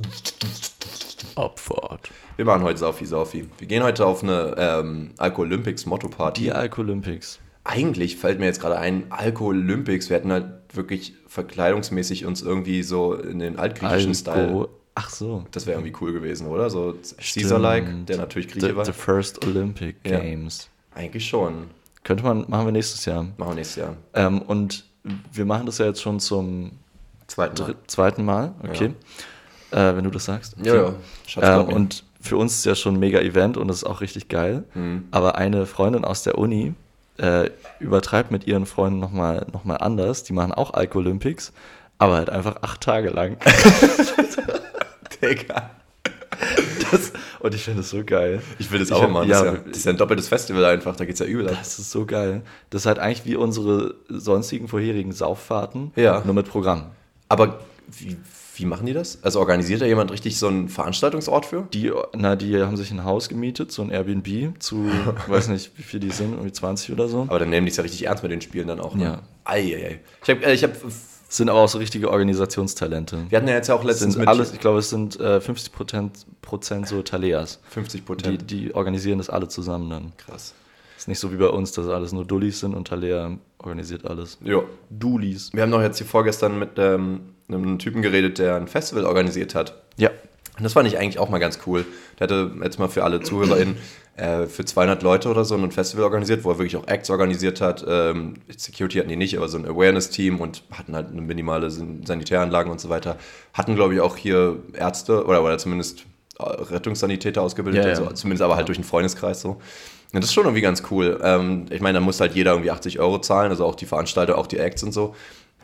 Abfahrt. 1.37 2.11
Wir 2.37 2.45
machen 2.45 2.63
heute 2.63 2.79
Saufi 2.79 3.07
Saufi. 3.07 3.49
Wir 3.59 3.69
gehen 3.69 3.83
heute 3.83 4.05
auf 4.07 4.23
eine 4.23 4.55
ähm, 4.59 5.11
Alko-Olympics 5.19 5.87
Motto-Party. 5.87 6.43
Die 6.43 6.53
Alkolympics. 6.53 7.39
Eigentlich 7.65 8.17
fällt 8.17 8.41
mir 8.41 8.47
jetzt 8.47 8.61
gerade 8.61 8.77
ein, 8.77 9.11
Alko-Olympics, 9.11 10.11
wir 10.11 10.17
hätten 10.17 10.33
halt 10.33 10.47
wirklich 10.75 11.15
verkleidungsmäßig 11.29 12.27
uns 12.27 12.43
irgendwie 12.43 12.83
so 12.83 13.15
in 13.15 13.39
den 13.39 13.59
altgriechischen 13.59 14.15
Style. 14.15 14.49
Alko. 14.49 14.69
Ach 14.97 15.11
so. 15.11 15.45
Das 15.51 15.67
wäre 15.67 15.79
irgendwie 15.81 15.97
cool 16.01 16.13
gewesen, 16.13 16.47
oder? 16.47 16.69
So 16.71 16.95
Caesar-like, 17.19 18.07
der 18.07 18.19
natürlich 18.19 18.49
Grieche 18.49 18.69
The, 18.69 18.77
war. 18.77 18.85
the 18.85 18.93
First 18.93 19.45
Olympic 19.47 19.97
Ja. 20.05 20.21
Games. 20.21 20.69
Eigentlich 20.95 21.27
schon. 21.27 21.69
Könnte 22.05 22.23
man, 22.23 22.45
machen 22.49 22.67
wir 22.67 22.73
nächstes 22.73 23.05
Jahr. 23.07 23.23
Machen 23.39 23.51
wir 23.53 23.55
nächstes 23.55 23.77
Jahr. 23.77 23.97
Ähm, 24.13 24.43
und 24.43 24.85
wir 25.33 25.45
machen 25.47 25.67
das 25.67 25.79
ja 25.79 25.87
jetzt 25.87 26.03
schon 26.03 26.21
zum 26.21 26.73
Zweiten 27.27 27.63
Mal. 27.63 27.75
zweiten 27.87 28.25
Mal, 28.25 28.55
okay. 28.63 28.95
Äh, 29.71 29.97
wenn 29.97 30.05
du 30.05 30.11
das 30.11 30.25
sagst. 30.27 30.57
Ja, 30.63 30.75
ja. 30.75 30.95
Schatz, 31.27 31.45
Ähm, 31.69 31.75
und 31.75 32.05
für 32.21 32.37
uns 32.37 32.55
ist 32.59 32.65
ja 32.65 32.75
schon 32.75 32.95
ein 32.95 33.01
mega 33.01 33.19
Event 33.21 33.57
und 33.57 33.69
das 33.69 33.79
ist 33.79 33.85
auch 33.85 34.01
richtig 34.01 34.29
geil. 34.29 34.65
Mhm. 34.75 35.09
Aber 35.11 35.37
eine 35.37 35.67
Freundin 35.67 36.05
aus 36.05 36.23
der 36.23 36.39
Uni 36.39 36.75
äh, 37.19 37.51
übertreibt 37.81 38.31
mit 38.31 38.47
ihren 38.47 38.67
Freunden 38.67 38.99
nochmal 39.01 39.47
noch 39.53 39.65
mal 39.65 39.77
anders. 39.77 40.23
Die 40.25 40.33
machen 40.33 40.53
auch 40.53 40.75
Alko-Olympics, 40.75 41.53
aber 41.99 42.15
halt 42.17 42.31
einfach 42.31 42.57
acht 42.63 42.81
Tage 42.81 43.11
lang. 43.11 43.37
Digga. 45.23 45.71
Das, 46.91 47.13
und 47.41 47.55
ich 47.55 47.63
finde 47.63 47.81
das 47.81 47.91
so 47.91 48.05
geil. 48.05 48.43
Ich 48.59 48.71
will 48.71 48.79
das 48.81 48.89
Ich 48.89 48.95
auch 48.95 49.09
machen. 49.09 49.29
Das, 49.29 49.41
ja, 49.43 49.51
ist 49.51 49.55
ja, 49.57 49.63
das 49.69 49.77
ist 49.79 49.85
ja 49.87 49.93
ein 49.93 49.97
doppeltes 49.99 50.29
Festival 50.29 50.65
einfach. 50.65 50.97
Da 50.97 51.05
geht's 51.05 51.21
ja 51.21 51.27
übel 51.27 51.49
ab. 51.49 51.57
Das 51.59 51.79
ist 51.79 51.91
so 51.91 52.05
geil. 52.07 52.43
Das 52.71 52.83
ist 52.83 52.87
halt 52.87 52.99
eigentlich 52.99 53.25
wie 53.25 53.37
unsere 53.37 53.95
sonstigen 54.09 54.69
vorherigen 54.69 55.13
Sauffahrten, 55.13 55.93
Ja. 55.97 56.23
nur 56.25 56.35
mit 56.35 56.49
Programm. 56.49 56.91
Aber 57.29 57.61
wie, 57.89 58.17
wie 58.57 58.65
machen 58.67 58.87
die 58.87 58.93
das? 58.93 59.19
Also 59.23 59.41
organisiert 59.41 59.81
da 59.83 59.87
jemand 59.87 60.11
richtig 60.13 60.39
so 60.39 60.47
einen 60.49 60.69
Veranstaltungsort 60.69 61.47
für? 61.47 61.67
Die, 61.73 61.91
na, 62.15 62.37
die 62.37 62.57
haben 62.63 62.77
sich 62.77 62.91
ein 62.91 63.05
Haus 63.05 63.29
gemietet, 63.29 63.73
so 63.73 63.83
ein 63.83 63.91
Airbnb 63.91 64.61
zu, 64.63 64.87
weiß 65.27 65.49
nicht, 65.49 65.73
wie 65.77 65.83
viel 65.83 66.01
die 66.01 66.11
sind, 66.11 66.33
irgendwie 66.33 66.53
20 66.53 66.93
oder 66.93 67.09
so. 67.09 67.23
Aber 67.23 67.39
dann 67.39 67.51
nehmen 67.51 67.67
die 67.67 67.71
es 67.71 67.77
ja 67.77 67.83
richtig 67.83 68.07
ernst 68.07 68.23
mit 68.23 68.33
den 68.33 68.41
Spielen 68.41 68.69
dann 68.69 68.81
auch. 68.81 68.95
Ne? 68.95 69.05
Ja. 69.05 69.23
Eieiei. 69.45 70.01
Ich 70.23 70.31
habe, 70.31 70.53
ich 70.53 70.63
hab, 70.63 70.71
Sind 71.29 71.49
aber 71.49 71.61
auch 71.61 71.69
so 71.69 71.79
richtige 71.79 72.11
Organisationstalente. 72.11 73.27
wir 73.29 73.37
hatten 73.39 73.49
ja 73.49 73.55
jetzt 73.55 73.69
ja 73.69 73.75
auch 73.75 73.83
letztens 73.85 74.15
sind 74.15 74.29
alles, 74.29 74.53
ich 74.53 74.61
glaube, 74.61 74.79
es 74.79 74.89
sind 74.91 75.19
äh, 75.19 75.41
50 75.41 75.73
Prozent, 75.73 76.27
Prozent 76.43 76.87
so 76.87 77.03
Taleas. 77.03 77.59
50 77.71 78.01
Die, 78.01 78.07
Prozent. 78.07 78.51
die 78.51 78.75
organisieren 78.75 79.19
das 79.19 79.31
alle 79.31 79.49
zusammen 79.49 79.91
dann. 79.91 80.13
Krass. 80.17 80.55
Ist 81.05 81.09
nicht 81.09 81.19
so 81.19 81.31
wie 81.33 81.37
bei 81.37 81.49
uns, 81.49 81.73
dass 81.73 81.87
alles 81.87 82.13
nur 82.13 82.25
Dullis 82.25 82.61
sind 82.61 82.73
und 82.75 82.89
Talea 82.89 83.37
organisiert 83.59 84.07
alles. 84.07 84.39
Ja. 84.43 84.63
Dulis. 84.89 85.51
Wir 85.53 85.61
haben 85.61 85.69
noch 85.69 85.83
jetzt 85.83 85.99
hier 85.99 86.07
vorgestern 86.07 86.59
mit 86.59 86.71
ähm, 86.79 87.21
einem 87.47 87.79
Typen 87.79 88.01
geredet, 88.01 88.39
der 88.39 88.57
ein 88.57 88.69
Festival 88.69 89.05
organisiert 89.05 89.55
hat. 89.55 89.75
Ja. 89.99 90.09
Und 90.57 90.65
das 90.65 90.73
fand 90.73 90.89
ich 90.89 90.97
eigentlich 90.97 91.19
auch 91.19 91.29
mal 91.29 91.41
ganz 91.41 91.59
cool. 91.67 91.85
Der 92.19 92.25
hatte 92.27 92.53
jetzt 92.63 92.79
mal 92.79 92.89
für 92.89 93.05
alle 93.05 93.21
ZuhörerInnen 93.21 93.77
äh, 94.17 94.47
für 94.47 94.65
200 94.65 95.03
Leute 95.03 95.29
oder 95.29 95.45
so 95.45 95.55
ein 95.57 95.71
Festival 95.73 96.05
organisiert, 96.05 96.43
wo 96.43 96.53
er 96.53 96.57
wirklich 96.59 96.77
auch 96.79 96.89
Acts 96.89 97.11
organisiert 97.11 97.61
hat. 97.61 97.85
Ähm, 97.87 98.37
Security 98.57 98.97
hatten 98.97 99.11
die 99.11 99.17
nicht, 99.17 99.37
aber 99.37 99.49
so 99.49 99.59
ein 99.59 99.67
Awareness-Team 99.67 100.41
und 100.41 100.63
hatten 100.71 100.95
halt 100.97 101.09
eine 101.11 101.21
minimale 101.21 101.71
San- 101.71 102.07
Sanitäranlagen 102.07 102.73
und 102.73 102.81
so 102.81 102.89
weiter. 102.89 103.19
Hatten, 103.53 103.75
glaube 103.75 103.93
ich, 103.93 104.01
auch 104.01 104.17
hier 104.17 104.57
Ärzte 104.73 105.27
oder, 105.27 105.45
oder 105.45 105.59
zumindest 105.59 106.07
äh, 106.39 106.45
Rettungssanitäter 106.45 107.43
ausgebildet, 107.43 107.85
Ja, 107.85 107.91
ja. 107.91 107.99
Also, 107.99 108.11
zumindest 108.15 108.41
aber 108.43 108.57
halt 108.57 108.69
durch 108.69 108.79
einen 108.79 108.85
Freundeskreis 108.87 109.43
so. 109.43 109.61
Und 110.15 110.23
das 110.23 110.31
ist 110.31 110.35
schon 110.35 110.45
irgendwie 110.45 110.63
ganz 110.63 110.83
cool. 110.91 111.19
Ähm, 111.23 111.67
ich 111.71 111.81
meine, 111.81 111.99
da 111.99 112.05
muss 112.05 112.21
halt 112.21 112.35
jeder 112.35 112.53
irgendwie 112.53 112.71
80 112.71 113.01
Euro 113.01 113.19
zahlen, 113.21 113.51
also 113.51 113.65
auch 113.67 113.75
die 113.75 113.85
Veranstalter, 113.87 114.39
auch 114.39 114.47
die 114.47 114.59
Acts 114.59 114.83
und 114.83 114.93
so. 114.93 115.15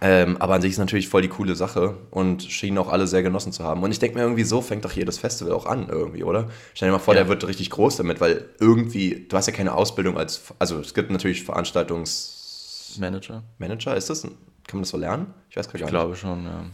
Ähm, 0.03 0.39
aber 0.39 0.55
an 0.55 0.63
sich 0.63 0.73
ist 0.73 0.79
natürlich 0.79 1.09
voll 1.09 1.21
die 1.23 1.29
coole 1.29 1.55
Sache 1.55 1.95
und 2.11 2.43
schienen 2.43 2.79
auch 2.79 2.89
alle 2.89 3.07
sehr 3.07 3.23
genossen 3.23 3.53
zu 3.53 3.65
haben. 3.65 3.83
Und 3.83 3.91
ich 3.93 3.99
denke 3.99 4.17
mir 4.17 4.23
irgendwie, 4.25 4.45
so 4.45 4.63
fängt 4.63 4.85
doch 4.85 4.93
jedes 4.93 5.19
Festival 5.19 5.53
auch 5.53 5.67
an 5.67 5.89
irgendwie, 5.91 6.25
oder? 6.25 6.49
Stell 6.75 6.89
dir 6.89 6.93
mal 6.93 6.99
vor, 6.99 7.13
Ja. 7.15 7.21
der 7.21 7.29
wird 7.29 7.47
richtig 7.47 7.69
groß 7.71 7.97
damit, 7.97 8.19
weil 8.21 8.49
irgendwie, 8.59 9.27
du 9.29 9.37
hast 9.37 9.47
ja 9.47 9.53
keine 9.53 9.75
Ausbildung 9.75 10.17
als, 10.17 10.41
also 10.59 10.79
es 10.79 10.95
gibt 10.95 11.11
natürlich 11.11 11.45
Veranstaltungsmanager, 11.45 13.43
Manager? 13.59 13.95
ist 13.97 14.09
das? 14.11 14.25
ein- 14.25 14.31
Kann 14.67 14.79
man 14.79 14.83
das 14.83 14.91
so 14.91 14.97
lernen? 14.97 15.35
Ich 15.51 15.57
weiß 15.57 15.67
gar 15.69 15.75
Ich 15.77 15.81
nicht. 15.83 15.91
glaube 15.91 16.17
schon, 16.17 16.45
ja. 16.45 16.65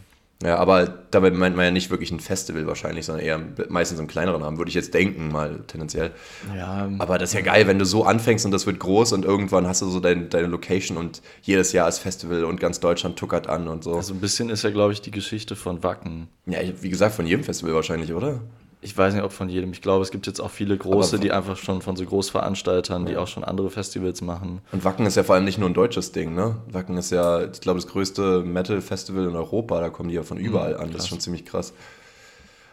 Ja, 0.43 0.57
aber 0.59 0.87
dabei 1.11 1.31
meint 1.31 1.57
man 1.57 1.65
ja 1.65 1.71
nicht 1.71 1.91
wirklich 1.91 2.11
ein 2.11 2.21
Festival 2.21 2.67
wahrscheinlich, 2.67 3.07
sondern 3.07 3.25
eher 3.25 3.41
meistens 3.71 3.99
einen 3.99 4.09
kleineren 4.09 4.43
Namen, 4.43 4.59
würde 4.59 4.69
ich 4.69 4.75
jetzt 4.75 4.93
denken, 4.93 5.29
mal 5.33 5.61
tendenziell. 5.67 6.11
Ja, 6.55 6.91
Aber 6.99 7.17
das 7.17 7.31
ist 7.31 7.35
ja 7.35 7.41
geil, 7.41 7.67
wenn 7.67 7.79
du 7.79 7.87
so 7.87 8.05
anfängst 8.05 8.45
und 8.45 8.51
das 8.51 8.67
wird 8.67 8.79
groß 8.79 9.13
und 9.13 9.25
irgendwann 9.25 9.67
hast 9.67 9.81
du 9.81 9.89
so 9.89 9.99
dein, 9.99 10.29
deine 10.29 10.49
Location 10.49 10.99
und 10.99 11.23
jedes 11.41 11.73
Jahr 11.73 11.89
ist 11.89 12.01
Festival 12.01 12.45
und 12.45 12.61
ganz 12.61 12.81
Deutschland 12.81 13.19
tuckert 13.19 13.49
an 13.49 13.67
und 13.67 13.83
so. 13.83 13.95
also 13.95 14.13
ein 14.13 14.21
bisschen 14.21 14.51
ist 14.51 14.63
ja, 14.63 14.71
glaube 14.71 14.93
ich, 14.93 15.01
die 15.01 15.11
Geschichte 15.11 15.57
von 15.57 15.83
Wacken. 15.83 16.29
ja, 16.45 16.59
wie 16.83 16.91
gesagt, 16.91 17.15
von 17.15 17.27
jedem 17.27 17.43
Festival 17.43 17.75
wahrscheinlich, 17.75 18.13
oder? 18.13 18.43
Ich 18.83 18.97
weiß 18.97 19.15
nicht, 19.15 19.25
ob 19.25 19.33
von 19.33 19.49
jedem. 19.49 19.73
Ich 19.73 19.83
glaube, 19.83 20.03
es 20.03 20.11
gibt 20.11 20.27
jetzt 20.29 20.41
auch 20.41 20.51
viele 20.51 20.77
große, 20.77 21.19
die 21.19 21.33
einfach 21.33 21.57
schon 21.57 21.83
von 21.83 21.97
so 21.97 22.05
Großveranstaltern, 22.05 23.07
die 23.07 23.17
auch 23.17 23.27
schon 23.27 23.43
andere 23.43 23.71
Festivals 23.71 24.21
machen. 24.21 24.61
Und 24.71 24.85
Wacken 24.85 25.07
ist 25.07 25.17
ja 25.17 25.25
vor 25.25 25.35
allem 25.35 25.45
nicht 25.45 25.59
nur 25.59 25.69
ein 25.69 25.75
deutsches 25.75 26.13
Ding, 26.13 26.35
ne? 26.35 26.57
Wacken 26.71 26.97
ist 26.97 27.11
ja, 27.11 27.43
ich 27.45 27.61
glaube, 27.61 27.81
das 27.81 27.89
größte 27.91 28.43
Metal-Festival 28.43 29.25
in 29.27 29.35
Europa, 29.35 29.81
da 29.81 29.89
kommen 29.91 30.09
die 30.11 30.15
ja 30.15 30.23
von 30.23 30.37
überall 30.39 30.77
an, 30.77 30.93
das 30.93 31.03
ist 31.03 31.09
schon 31.09 31.21
ziemlich 31.21 31.45
krass. 31.45 31.73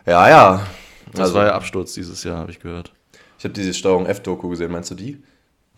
Ja, 0.05 0.29
ja. 0.29 0.67
Das 1.11 1.21
Also, 1.21 1.33
war 1.35 1.45
ja 1.47 1.55
Absturz 1.55 1.93
dieses 1.93 2.23
Jahr, 2.23 2.37
habe 2.37 2.51
ich 2.51 2.59
gehört. 2.59 2.91
ich 3.37 3.43
habe 3.45 3.53
diese 3.53 3.73
Steuerung 3.73 4.05
F-Doku 4.05 4.49
gesehen, 4.49 4.71
meinst 4.71 4.91
du 4.91 4.95
die? 4.95 5.23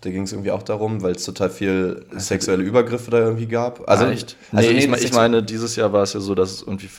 Da 0.02 0.10
ging 0.12 0.24
es 0.24 0.34
irgendwie 0.34 0.52
auch 0.52 0.64
darum, 0.64 1.02
weil 1.02 1.16
es 1.16 1.24
total 1.24 1.50
viel 1.50 2.06
sexuelle 2.18 2.64
Übergriffe 2.64 3.10
da 3.10 3.20
irgendwie 3.20 3.48
gab. 3.48 3.88
Also, 3.90 4.06
Ah, 4.06 4.10
echt? 4.12 4.36
Also, 4.52 4.70
nee, 4.70 4.86
nee, 4.88 4.96
ich, 4.96 5.04
ich 5.06 5.14
meine, 5.14 5.42
dieses 5.42 5.76
Jahr 5.76 5.94
war 5.94 6.04
es 6.04 6.14
ja 6.14 6.20
so, 6.20 6.36
dass 6.36 6.52
es 6.52 6.62
irgendwie. 6.62 6.90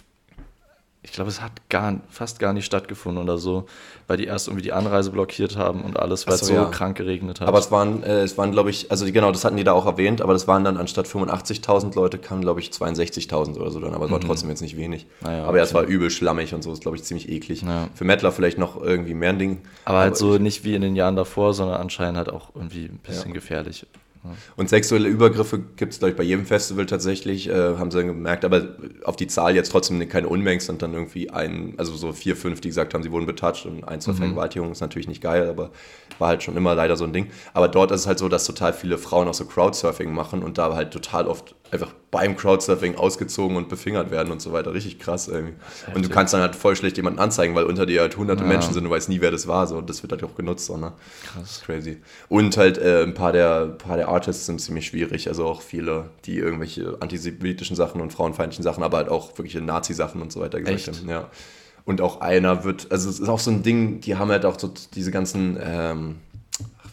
Ich 1.06 1.12
glaube, 1.12 1.30
es 1.30 1.40
hat 1.40 1.52
gar, 1.70 1.94
fast 2.10 2.40
gar 2.40 2.52
nicht 2.52 2.64
stattgefunden 2.66 3.22
oder 3.22 3.38
so, 3.38 3.66
weil 4.08 4.16
die 4.16 4.24
erst 4.24 4.48
irgendwie 4.48 4.62
die 4.64 4.72
Anreise 4.72 5.10
blockiert 5.12 5.56
haben 5.56 5.82
und 5.82 5.98
alles, 5.98 6.26
weil 6.26 6.36
so, 6.36 6.42
es 6.42 6.48
so 6.48 6.54
ja. 6.54 6.64
krank 6.66 6.96
geregnet 6.98 7.40
hat. 7.40 7.46
Aber 7.48 7.58
es 7.60 7.70
waren, 7.70 8.02
äh, 8.02 8.22
es 8.22 8.36
waren 8.36 8.50
glaube 8.52 8.70
ich, 8.70 8.90
also 8.90 9.06
die, 9.06 9.12
genau, 9.12 9.30
das 9.32 9.44
hatten 9.44 9.56
die 9.56 9.64
da 9.64 9.72
auch 9.72 9.86
erwähnt, 9.86 10.20
aber 10.20 10.32
das 10.32 10.46
waren 10.48 10.64
dann 10.64 10.76
anstatt 10.76 11.06
85.000 11.06 11.94
Leute, 11.94 12.18
kamen, 12.18 12.42
glaube 12.42 12.60
ich, 12.60 12.70
62.000 12.70 13.56
oder 13.56 13.70
so 13.70 13.80
dann, 13.80 13.94
aber 13.94 14.06
es 14.06 14.10
war 14.10 14.20
trotzdem 14.20 14.50
jetzt 14.50 14.60
nicht 14.62 14.76
wenig. 14.76 15.06
Naja, 15.20 15.44
aber 15.44 15.56
ja, 15.58 15.62
es 15.64 15.72
Mhm. 15.72 15.76
Okay. 15.78 15.86
war 15.86 15.94
übel 15.94 16.10
schlammig 16.10 16.52
und 16.54 16.62
so, 16.62 16.72
ist, 16.72 16.82
glaube 16.82 16.96
ich, 16.96 17.04
ziemlich 17.04 17.28
eklig. 17.30 17.62
Ja. 17.62 17.88
Für 17.94 18.04
Mettler 18.04 18.32
vielleicht 18.32 18.58
noch 18.58 18.80
irgendwie 18.82 19.14
mehr 19.14 19.30
ein 19.30 19.38
Ding. 19.38 19.60
aber 19.84 19.98
halt 20.00 20.16
so 20.16 20.38
nicht 20.38 20.64
wie 20.64 20.74
in 20.74 20.82
den 20.82 20.96
Jahren 20.96 21.16
davor, 21.16 21.54
sondern 21.54 21.80
anscheinend 21.80 22.18
halt 22.18 22.30
auch 22.30 22.50
irgendwie 22.54 22.86
ein 22.86 22.98
bisschen 22.98 23.28
Ja. 23.28 23.34
gefährlich. 23.34 23.86
Und 24.56 24.68
sexuelle 24.68 25.08
Übergriffe 25.08 25.58
gibt 25.76 25.92
es, 25.92 25.98
glaube 25.98 26.10
ich, 26.10 26.16
bei 26.16 26.22
jedem 26.22 26.46
Festival 26.46 26.86
tatsächlich, 26.86 27.48
äh, 27.48 27.76
haben 27.76 27.90
sie 27.90 27.98
dann 27.98 28.08
gemerkt, 28.08 28.44
aber 28.44 28.76
auf 29.04 29.16
die 29.16 29.26
Zahl 29.26 29.54
jetzt 29.54 29.70
trotzdem 29.70 30.06
keine 30.08 30.28
Unmengen, 30.28 30.60
sind 30.60 30.82
dann 30.82 30.94
irgendwie 30.94 31.30
ein, 31.30 31.74
also 31.76 31.94
so 31.94 32.12
vier, 32.12 32.36
fünf, 32.36 32.60
die 32.60 32.68
gesagt 32.68 32.94
haben, 32.94 33.02
sie 33.02 33.12
wurden 33.12 33.26
betatscht 33.26 33.66
und 33.66 33.84
ein, 33.84 34.00
zwei 34.00 34.12
Vergewaltigungen 34.14 34.72
ist 34.72 34.80
natürlich 34.80 35.08
nicht 35.08 35.22
geil, 35.22 35.48
aber 35.48 35.70
war 36.18 36.28
halt 36.28 36.42
schon 36.42 36.56
immer 36.56 36.74
leider 36.74 36.96
so 36.96 37.04
ein 37.04 37.12
Ding. 37.12 37.28
Aber 37.52 37.68
dort 37.68 37.90
ist 37.90 38.00
es 38.00 38.06
halt 38.06 38.18
so, 38.18 38.28
dass 38.28 38.44
total 38.44 38.72
viele 38.72 38.98
Frauen 38.98 39.28
auch 39.28 39.34
so 39.34 39.44
Crowdsurfing 39.44 40.12
machen 40.12 40.42
und 40.42 40.58
da 40.58 40.74
halt 40.74 40.92
total 40.92 41.26
oft 41.26 41.54
einfach 41.70 41.92
beim 42.10 42.36
Crowdsurfing 42.36 42.96
ausgezogen 42.96 43.56
und 43.56 43.68
befingert 43.68 44.10
werden 44.10 44.32
und 44.32 44.40
so 44.40 44.52
weiter. 44.52 44.72
Richtig 44.72 44.98
krass 44.98 45.28
irgendwie. 45.28 45.54
Und 45.94 46.04
du 46.04 46.08
kannst 46.08 46.32
dann 46.32 46.40
halt 46.40 46.54
voll 46.54 46.76
schlecht 46.76 46.96
jemanden 46.96 47.18
anzeigen, 47.18 47.54
weil 47.54 47.64
unter 47.64 47.86
dir 47.86 48.00
halt 48.02 48.16
hunderte 48.16 48.42
Ja. 48.44 48.48
Menschen 48.48 48.72
sind, 48.72 48.84
du 48.84 48.90
weißt 48.90 49.08
nie, 49.08 49.20
wer 49.20 49.30
das 49.30 49.46
war. 49.46 49.66
So. 49.66 49.76
Und 49.76 49.90
das 49.90 50.02
wird 50.02 50.12
halt 50.12 50.24
auch 50.24 50.34
genutzt. 50.34 50.66
So, 50.66 50.76
ne? 50.76 50.92
Krass. 51.24 51.62
Crazy. 51.64 51.98
Und 52.28 52.56
halt 52.56 52.78
äh, 52.78 53.02
ein 53.02 53.14
paar 53.14 53.32
der, 53.32 53.62
ein 53.62 53.78
paar 53.78 53.96
der 53.96 54.08
Artists 54.08 54.46
sind 54.46 54.60
ziemlich 54.60 54.86
schwierig. 54.86 55.28
Also 55.28 55.44
auch 55.44 55.60
viele, 55.60 56.10
die 56.24 56.38
irgendwelche 56.38 56.96
antisemitischen 57.00 57.76
Sachen 57.76 58.00
und 58.00 58.12
frauenfeindlichen 58.12 58.62
Sachen, 58.62 58.82
aber 58.82 58.98
halt 58.98 59.08
auch 59.08 59.36
wirkliche 59.36 59.60
Nazi-Sachen 59.60 60.22
und 60.22 60.32
so 60.32 60.40
weiter 60.40 60.60
gesagt 60.60 60.88
Echt? 60.88 60.88
haben. 60.88 61.08
Ja. 61.08 61.30
Und 61.84 62.00
auch 62.00 62.20
einer 62.20 62.64
wird, 62.64 62.90
also 62.90 63.08
es 63.08 63.20
ist 63.20 63.28
auch 63.28 63.38
so 63.38 63.50
ein 63.52 63.62
Ding, 63.62 64.00
die 64.00 64.16
haben 64.16 64.30
halt 64.30 64.44
auch 64.44 64.58
so 64.58 64.72
diese 64.94 65.12
ganzen, 65.12 65.56
ähm, 65.62 66.16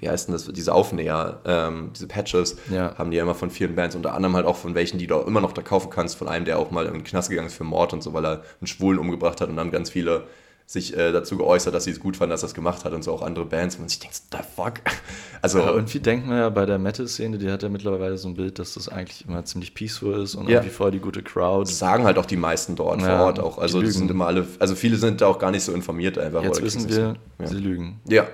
wie 0.04 0.10
heißt 0.10 0.28
denn 0.28 0.34
das, 0.34 0.46
diese 0.52 0.74
Aufnäher, 0.74 1.40
ähm, 1.46 1.92
diese 1.96 2.08
Patches, 2.08 2.58
Ja. 2.70 2.96
haben 2.98 3.12
die 3.12 3.18
ja 3.18 3.24
immer 3.24 3.36
von 3.36 3.50
vielen 3.50 3.76
Bands, 3.76 3.96
unter 3.96 4.14
anderem 4.14 4.36
halt 4.36 4.46
auch 4.46 4.58
von 4.58 4.76
welchen, 4.76 4.98
die 4.98 5.08
du 5.08 5.16
immer 5.20 5.42
noch 5.42 5.54
da 5.54 5.62
kaufen 5.62 5.90
kannst, 5.90 6.18
von 6.18 6.28
einem, 6.28 6.46
der 6.46 6.60
auch 6.60 6.72
mal 6.72 6.86
in 6.86 6.94
den 6.94 7.04
Knast 7.04 7.30
gegangen 7.30 7.48
ist 7.48 7.56
für 7.56 7.64
Mord 7.64 7.94
und 7.94 8.04
so, 8.04 8.14
weil 8.14 8.26
er 8.26 8.44
einen 8.60 8.68
Schwulen 8.68 9.00
umgebracht 9.00 9.42
hat 9.42 9.50
und 9.50 9.56
dann 9.56 9.72
ganz 9.72 9.90
viele 9.90 10.26
sich 10.66 10.96
äh, 10.98 11.12
dazu 11.12 11.36
geäußert, 11.38 11.76
dass 11.76 11.84
sie 11.84 11.92
es 11.92 12.00
gut 12.00 12.16
fanden, 12.16 12.32
dass 12.32 12.42
er 12.42 12.48
es 12.48 12.54
gemacht 12.54 12.86
hat 12.86 12.94
und 12.94 13.04
so 13.04 13.12
auch 13.12 13.22
andere 13.22 13.46
Bands, 13.46 13.78
wo 13.78 13.82
man 13.82 13.90
sich 13.90 14.00
denkt, 14.00 14.16
the 14.32 14.38
fuck? 14.56 14.76
Also, 15.42 15.62
Aber 15.62 15.74
irgendwie 15.74 16.00
denkt 16.00 16.26
man 16.26 16.38
ja 16.38 16.48
bei 16.50 16.66
der 16.66 16.80
Metal-Szene, 16.80 17.38
die 17.38 17.52
hat 17.52 17.64
ja 17.64 17.68
mittlerweile 17.70 18.18
so 18.18 18.30
ein 18.30 18.34
Bild, 18.34 18.60
dass 18.60 18.76
das 18.76 18.88
eigentlich 18.88 19.26
immer 19.28 19.44
ziemlich 19.44 19.74
peaceful 19.74 20.22
ist 20.24 20.36
und 20.36 20.46
Ja. 20.48 20.56
irgendwie 20.60 20.70
voll 20.74 20.92
die 20.92 21.00
gute 21.00 21.22
Crowd. 21.22 21.64
das 21.70 21.80
sagen 21.80 22.06
halt 22.06 22.18
auch 22.18 22.26
die 22.26 22.38
meisten 22.38 22.78
dort 22.78 23.02
Ja, 23.02 23.18
vor 23.18 23.26
Ort 23.26 23.40
auch. 23.42 23.58
Also 23.58 23.84
sind 23.86 24.10
immer 24.10 24.26
alle, 24.28 24.48
also 24.60 24.74
viele 24.74 24.96
sind 24.96 25.20
da 25.20 25.28
auch 25.28 25.38
gar 25.38 25.52
nicht 25.52 25.64
so 25.66 25.74
informiert 25.74 26.18
einfach. 26.18 26.42
Jetzt 26.44 26.62
wissen 26.62 26.88
wir, 26.88 26.96
so. 27.40 27.44
Ja. 27.44 27.48
sie 27.50 27.58
lügen. 27.58 28.00
Ja, 28.08 28.26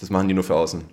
das 0.00 0.10
machen 0.10 0.28
die 0.28 0.34
nur 0.34 0.44
für 0.44 0.54
außen. 0.56 0.84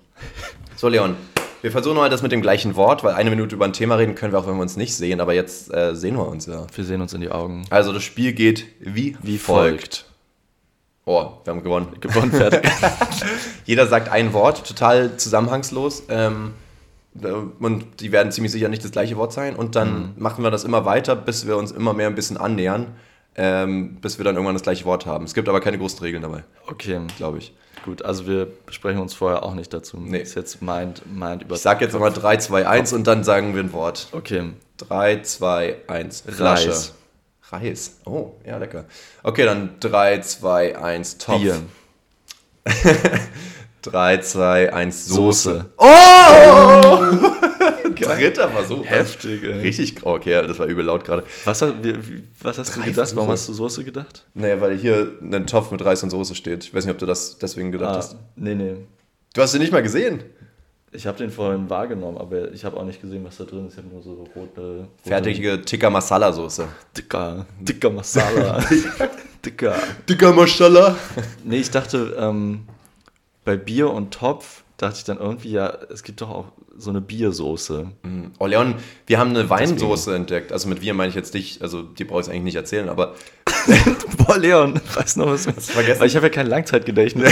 So, 0.76 0.88
Leon, 0.89 1.15
wir 1.62 1.72
versuchen 1.72 1.96
mal 1.96 2.10
das 2.10 2.22
mit 2.22 2.32
dem 2.32 2.41
gleichen 2.41 2.76
Wort, 2.76 3.04
weil 3.04 3.13
eine 3.15 3.30
Minute 3.30 3.56
über 3.56 3.65
ein 3.65 3.74
Thema 3.74 3.96
reden 3.96 4.15
können 4.15 4.32
wir 4.34 4.39
auch, 4.39 4.48
wenn 4.48 4.56
wir 4.56 4.62
uns 4.62 4.78
nicht 4.78 4.96
sehen, 4.96 5.20
aber 5.22 5.34
jetzt 5.34 5.74
äh, 5.74 5.96
sehen 5.96 6.15
wir 6.15 6.28
uns 6.28 6.46
ja. 6.46 6.67
Wir 6.74 6.84
sehen 6.84 7.02
uns 7.02 7.13
in 7.13 7.22
die 7.22 7.30
Augen. 7.32 7.65
Also 7.70 7.93
das 7.93 8.04
Spiel 8.04 8.34
geht 8.34 8.65
wie, 8.80 9.17
Wie 9.22 9.38
folgt. 9.38 9.80
folgt. 9.80 10.06
Oh, 11.06 11.32
wir 11.46 11.52
haben 11.54 11.63
gewonnen. 11.63 11.88
Gewonnen, 12.02 12.32
fertig. 12.32 12.70
Jeder 13.65 13.88
sagt 13.88 14.10
ein 14.10 14.34
Wort, 14.34 14.67
total 14.67 15.15
zusammenhangslos. 15.15 16.04
Ähm, 16.10 16.54
und 17.60 18.02
die 18.02 18.12
werden 18.12 18.32
ziemlich 18.32 18.52
sicher 18.52 18.67
nicht 18.67 18.84
das 18.84 18.91
gleiche 18.91 19.15
Wort 19.15 19.32
sein. 19.32 19.56
Und 19.56 19.76
dann 19.76 20.13
machen 20.17 20.43
wir 20.43 20.52
das 20.52 20.65
immer 20.65 20.84
weiter, 20.86 21.15
bis 21.15 21.48
wir 21.48 21.56
uns 21.58 21.72
immer 21.72 21.93
mehr 21.93 22.08
ein 22.08 22.15
bisschen 22.15 22.38
annähern, 22.38 22.88
ähm, 23.36 23.96
bis 24.02 24.17
wir 24.17 24.26
dann 24.26 24.36
irgendwann 24.36 24.56
das 24.56 24.63
gleiche 24.63 24.84
Wort 24.86 25.06
haben. 25.06 25.24
Es 25.24 25.34
gibt 25.34 25.48
aber 25.48 25.62
keine 25.62 25.78
großen 25.78 26.00
Regeln 26.00 26.22
dabei, 26.24 26.43
Okay, 26.67 27.00
glaube 27.15 27.38
ich. 27.38 27.54
Gut. 27.88 28.04
Also 28.04 28.28
wir 28.28 28.47
besprechen 28.65 29.02
uns 29.02 29.15
vorher 29.15 29.43
auch 29.43 29.56
nicht 29.56 29.73
dazu. 29.73 29.97
Nee. 29.97 30.19
Ist 30.19 30.36
jetzt 30.36 30.62
meint, 30.62 31.02
meint 31.12 31.43
über. 31.43 31.56
Ich 31.56 31.62
sag 31.62 31.82
jetzt 31.82 31.93
nochmal 31.93 32.13
3, 32.13 32.38
2, 32.38 32.67
1 32.67 32.93
und 32.93 33.08
dann 33.08 33.23
sagen 33.23 33.56
wir 33.56 33.63
ein 33.63 33.73
Wort. 33.73 34.08
Okay. 34.12 34.52
3, 34.78 35.21
2, 35.21 35.78
1. 35.88 36.23
Flasche. 36.28 36.69
Reis. 36.69 36.93
Reis. 37.50 37.97
Oh, 38.06 38.34
ja, 38.45 38.58
lecker. 38.58 38.86
Okay, 39.23 39.45
dann 39.45 39.80
3, 39.80 40.19
2, 40.19 40.78
1. 40.78 41.17
Topf. 41.17 41.41
Bier. 41.41 41.62
3, 43.82 44.17
2, 44.17 44.73
1. 44.73 45.06
Soße. 45.08 45.52
Soße. 45.52 45.65
Oh! 45.78 47.38
Dritter 48.00 48.50
Versuch. 48.50 48.86
Heftig, 48.86 49.44
ey. 49.44 49.60
Richtig 49.62 49.96
grau. 49.98 50.16
Okay, 50.16 50.46
das 50.48 50.58
war 50.60 50.66
übel 50.68 50.86
laut 50.86 51.04
gerade. 51.06 51.24
Was, 51.46 51.62
was 51.62 52.58
hast 52.58 52.76
du 52.76 52.80
Drei 52.82 52.90
gedacht? 52.90 53.16
Warum 53.16 53.30
hast 53.30 53.48
du 53.50 53.54
Soße 53.54 53.84
gedacht? 53.84 54.26
Naja, 54.34 54.60
weil 54.62 54.78
hier 54.78 55.14
ein 55.22 55.46
Topf 55.48 55.72
mit 55.72 55.84
Reis 55.84 56.04
und 56.04 56.10
Soße 56.10 56.36
steht. 56.36 56.64
Ich 56.66 56.74
weiß 56.74 56.86
nicht, 56.86 56.94
ob 56.94 57.00
du 57.00 57.06
das 57.06 57.38
deswegen 57.38 57.72
gedacht 57.72 57.94
Ah, 57.94 57.98
hast. 57.98 58.16
nee, 58.36 58.56
nee. 58.56 58.76
Du 59.34 59.42
hast 59.42 59.54
den 59.54 59.62
nicht 59.62 59.72
mal 59.72 59.84
gesehen. 59.84 60.24
Ich 60.94 61.06
habe 61.06 61.18
den 61.18 61.30
vorhin 61.30 61.70
wahrgenommen, 61.70 62.18
aber 62.18 62.52
ich 62.54 62.64
habe 62.64 62.78
auch 62.78 62.86
nicht 62.86 63.02
gesehen, 63.02 63.24
was 63.26 63.38
da 63.38 63.44
drin 63.44 63.68
ist. 63.68 63.74
Ich 63.74 63.78
habe 63.80 63.90
nur 63.90 64.02
so 64.02 64.14
rote, 64.14 64.32
rote 64.40 64.88
Fertige 65.04 65.62
Tikka 65.62 65.90
Masala 65.90 66.32
Soße. 66.32 66.66
Dicker, 66.98 67.46
dicker 67.60 67.90
Masala. 67.90 68.64
dicker. 69.46 69.76
Tikka 70.06 70.32
Masala. 70.32 70.96
Nee, 71.44 71.58
ich 71.58 71.70
dachte, 71.70 72.16
ähm, 72.18 72.62
bei 73.44 73.58
Bier 73.58 73.90
und 73.92 74.14
Topf 74.14 74.64
dachte 74.78 74.98
ich 75.00 75.04
dann 75.04 75.20
irgendwie, 75.20 75.52
ja, 75.52 75.78
es 75.92 76.04
gibt 76.04 76.22
doch 76.22 76.30
auch 76.30 76.46
so 76.78 76.90
eine 76.90 77.02
Biersoße. 77.02 77.88
Oh, 78.40 78.46
Leon, 78.46 78.76
wir 79.06 79.20
haben 79.20 79.32
eine 79.32 79.50
Weinsoße 79.50 80.16
entdeckt. 80.16 80.52
Also 80.52 80.70
mit 80.70 80.82
wir 80.82 80.94
meine 80.94 81.10
ich 81.10 81.16
jetzt 81.16 81.34
dich. 81.34 81.62
Also 81.62 81.82
die 81.82 82.04
brauche 82.04 82.22
ich 82.22 82.30
eigentlich 82.30 82.44
nicht 82.44 82.56
erzählen, 82.56 82.90
aber 82.90 83.16
Boah, 84.18 84.38
Leon, 84.38 84.80
weiß 84.94 85.18
noch 85.18 85.28
was. 85.28 85.48
Hast 85.48 85.70
du 85.70 85.74
vergessen? 85.74 86.00
Weil 86.00 86.08
ich 86.08 86.16
habe 86.16 86.28
ja 86.28 86.32
kein 86.32 86.48
Langzeitgedächtnis. 86.48 87.32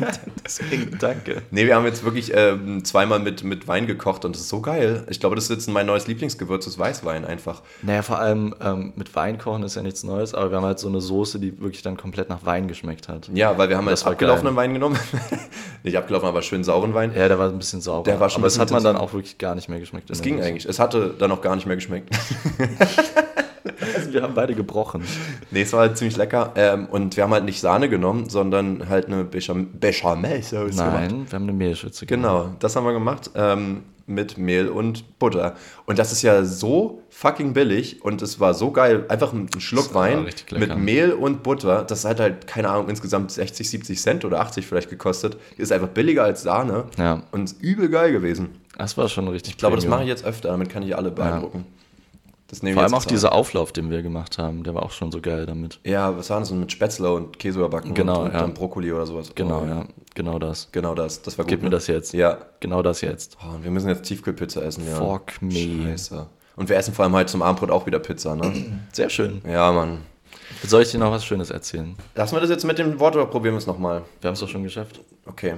Deswegen 0.44 0.96
danke. 0.98 1.42
nee, 1.50 1.66
wir 1.66 1.74
haben 1.74 1.84
jetzt 1.84 2.04
wirklich 2.04 2.32
ähm, 2.34 2.84
zweimal 2.84 3.18
mit, 3.18 3.44
mit 3.44 3.66
Wein 3.68 3.86
gekocht 3.86 4.24
und 4.24 4.34
das 4.34 4.42
ist 4.42 4.48
so 4.48 4.60
geil. 4.60 5.04
Ich 5.08 5.20
glaube, 5.20 5.34
das 5.34 5.44
ist 5.44 5.50
jetzt 5.50 5.68
mein 5.68 5.86
neues 5.86 6.06
Lieblingsgewürz, 6.06 6.66
ist 6.66 6.78
Weißwein 6.78 7.24
einfach. 7.24 7.62
Naja, 7.82 8.02
vor 8.02 8.18
allem 8.18 8.54
ähm, 8.60 8.92
mit 8.96 9.14
Wein 9.14 9.38
kochen 9.38 9.62
ist 9.62 9.76
ja 9.76 9.82
nichts 9.82 10.04
Neues, 10.04 10.34
aber 10.34 10.50
wir 10.50 10.56
haben 10.58 10.64
halt 10.64 10.78
so 10.78 10.88
eine 10.88 11.00
Soße, 11.00 11.38
die 11.38 11.60
wirklich 11.60 11.82
dann 11.82 11.96
komplett 11.96 12.28
nach 12.28 12.44
Wein 12.44 12.68
geschmeckt 12.68 13.08
hat. 13.08 13.30
Ja, 13.34 13.56
weil 13.58 13.68
wir 13.68 13.76
haben 13.76 13.86
Das 13.86 14.04
war 14.04 14.12
abgelaufenen 14.12 14.54
geil. 14.54 14.64
Wein 14.64 14.74
genommen. 14.74 14.98
nicht 15.82 15.96
abgelaufen, 15.96 16.28
aber 16.28 16.42
schön 16.42 16.64
sauren 16.64 16.94
Wein. 16.94 17.12
Ja, 17.14 17.28
der 17.28 17.38
war 17.38 17.48
ein 17.48 17.58
bisschen 17.58 17.80
sauber. 17.80 18.04
Der 18.10 18.20
war 18.20 18.30
schon 18.30 18.42
aber 18.42 18.48
bisschen 18.48 18.60
hat 18.60 18.70
man 18.70 18.82
dann 18.86 18.96
auch 18.96 19.12
wirklich 19.12 19.36
gar 19.38 19.54
nicht 19.54 19.68
mehr 19.68 19.78
geschmeckt. 19.80 20.08
Das 20.10 20.22
ging 20.22 20.40
eigentlich. 20.42 20.64
Es 20.64 20.78
hatte 20.78 21.14
dann 21.18 21.30
auch 21.32 21.42
gar 21.42 21.54
nicht 21.56 21.66
mehr 21.66 21.76
geschmeckt. 21.76 22.08
Also 23.94 24.12
wir 24.12 24.22
haben 24.22 24.34
beide 24.34 24.54
gebrochen. 24.54 25.02
nee, 25.50 25.62
es 25.62 25.72
war 25.72 25.80
halt 25.80 25.98
ziemlich 25.98 26.16
lecker. 26.16 26.52
Ähm, 26.56 26.86
und 26.86 27.16
wir 27.16 27.24
haben 27.24 27.32
halt 27.32 27.44
nicht 27.44 27.60
Sahne 27.60 27.88
genommen, 27.88 28.28
sondern 28.28 28.88
halt 28.88 29.06
eine 29.06 29.24
Bechamel- 29.24 29.66
Bechamel-Sauce 29.72 30.76
gemacht. 30.76 30.92
Nein, 30.94 31.26
wir 31.28 31.36
haben 31.36 31.42
eine 31.44 31.52
Mehlschütze 31.52 32.06
gemacht. 32.06 32.22
Genau, 32.24 32.54
das 32.60 32.76
haben 32.76 32.84
wir 32.84 32.92
gemacht. 32.92 33.30
Ähm, 33.34 33.82
mit 34.06 34.38
Mehl 34.38 34.68
und 34.68 35.18
Butter. 35.18 35.54
Und 35.84 35.98
das 35.98 36.12
ist 36.12 36.22
ja 36.22 36.44
so 36.44 37.02
fucking 37.10 37.52
billig 37.52 38.02
und 38.02 38.22
es 38.22 38.40
war 38.40 38.54
so 38.54 38.70
geil. 38.70 39.04
Einfach 39.08 39.32
ein 39.32 39.48
Schluck 39.58 39.94
Wein 39.94 40.28
mit 40.52 40.76
Mehl 40.76 41.12
und 41.12 41.42
Butter. 41.42 41.84
Das 41.84 42.04
hat 42.04 42.20
halt, 42.20 42.46
keine 42.46 42.70
Ahnung, 42.70 42.88
insgesamt 42.88 43.30
60, 43.32 43.68
70 43.68 44.00
Cent 44.00 44.24
oder 44.24 44.40
80 44.40 44.66
vielleicht 44.66 44.90
gekostet. 44.90 45.36
Ist 45.56 45.72
einfach 45.72 45.88
billiger 45.88 46.24
als 46.24 46.42
Sahne 46.42 46.84
Ja, 46.96 47.22
und 47.32 47.44
ist 47.44 47.62
übel 47.62 47.88
geil 47.88 48.12
gewesen. 48.12 48.60
das 48.76 48.96
war 48.96 49.08
schon 49.08 49.28
richtig 49.28 49.54
Ich 49.54 49.58
glaube, 49.58 49.76
das 49.76 49.86
mache 49.86 50.02
ich 50.02 50.08
jetzt 50.08 50.24
öfter, 50.24 50.48
damit 50.50 50.68
kann 50.68 50.82
ich 50.82 50.96
alle 50.96 51.10
beeindrucken. 51.10 51.66
Das 52.48 52.60
Vor 52.60 52.82
allem 52.82 52.94
auch 52.94 53.04
dieser 53.04 53.32
Auflauf, 53.32 53.72
den 53.72 53.90
wir 53.90 54.02
gemacht 54.02 54.38
haben, 54.38 54.62
der 54.62 54.74
war 54.74 54.84
auch 54.84 54.92
schon 54.92 55.10
so 55.10 55.20
geil 55.20 55.46
damit. 55.46 55.80
Ja, 55.84 56.16
was 56.16 56.30
war 56.30 56.38
das? 56.38 56.52
Mit 56.52 56.70
Spätzle 56.70 57.12
und 57.12 57.40
Käse 57.40 57.58
überbacken 57.58 57.92
Genau, 57.92 58.22
und, 58.22 58.32
ja. 58.32 58.40
dann 58.40 58.54
Brokkoli 58.54 58.92
oder 58.92 59.04
sowas. 59.04 59.32
Genau, 59.34 59.62
Oh, 59.62 59.66
ja, 59.66 59.84
genau 60.14 60.38
das. 60.38 60.68
Genau 60.70 60.94
das, 60.94 61.22
das 61.22 61.36
war 61.38 61.44
gut. 61.44 61.50
Gib 61.50 61.62
mir 61.62 61.70
ne? 61.70 61.76
das 61.76 61.88
jetzt. 61.88 62.12
Ja. 62.14 62.38
Genau 62.60 62.82
das 62.82 63.00
jetzt. 63.00 63.36
Oh, 63.44 63.56
und 63.56 63.64
wir 63.64 63.72
müssen 63.72 63.88
jetzt 63.88 64.02
Tiefkühlpizza 64.04 64.60
essen, 64.62 64.86
ja. 64.88 64.94
Fuck 64.96 65.42
me. 65.42 65.50
Scheiße. 65.84 66.26
Und 66.54 66.68
wir 66.68 66.76
essen 66.76 66.94
vor 66.94 67.04
allem 67.04 67.14
heute 67.14 67.26
zum 67.32 67.42
Abendbrot 67.42 67.70
auch 67.70 67.84
wieder 67.86 67.98
Pizza, 67.98 68.36
ne? 68.36 68.52
Sehr 68.92 69.10
schön. 69.10 69.42
ja, 69.48 69.72
Mann. 69.72 70.02
Soll 70.64 70.82
ich 70.82 70.90
dir 70.92 70.98
noch 70.98 71.10
was 71.10 71.24
Schönes 71.24 71.50
erzählen? 71.50 71.96
Lassen 72.14 72.36
wir 72.36 72.40
das 72.40 72.50
jetzt 72.50 72.64
mit 72.64 72.78
dem 72.78 73.00
Wort 73.00 73.16
oder 73.16 73.26
probieren 73.26 73.54
wir 73.54 73.58
es 73.58 73.66
nochmal? 73.66 74.02
Wir 74.20 74.28
haben 74.28 74.34
es 74.34 74.40
doch 74.40 74.48
schon 74.48 74.62
geschafft. 74.62 75.00
Okay, 75.26 75.54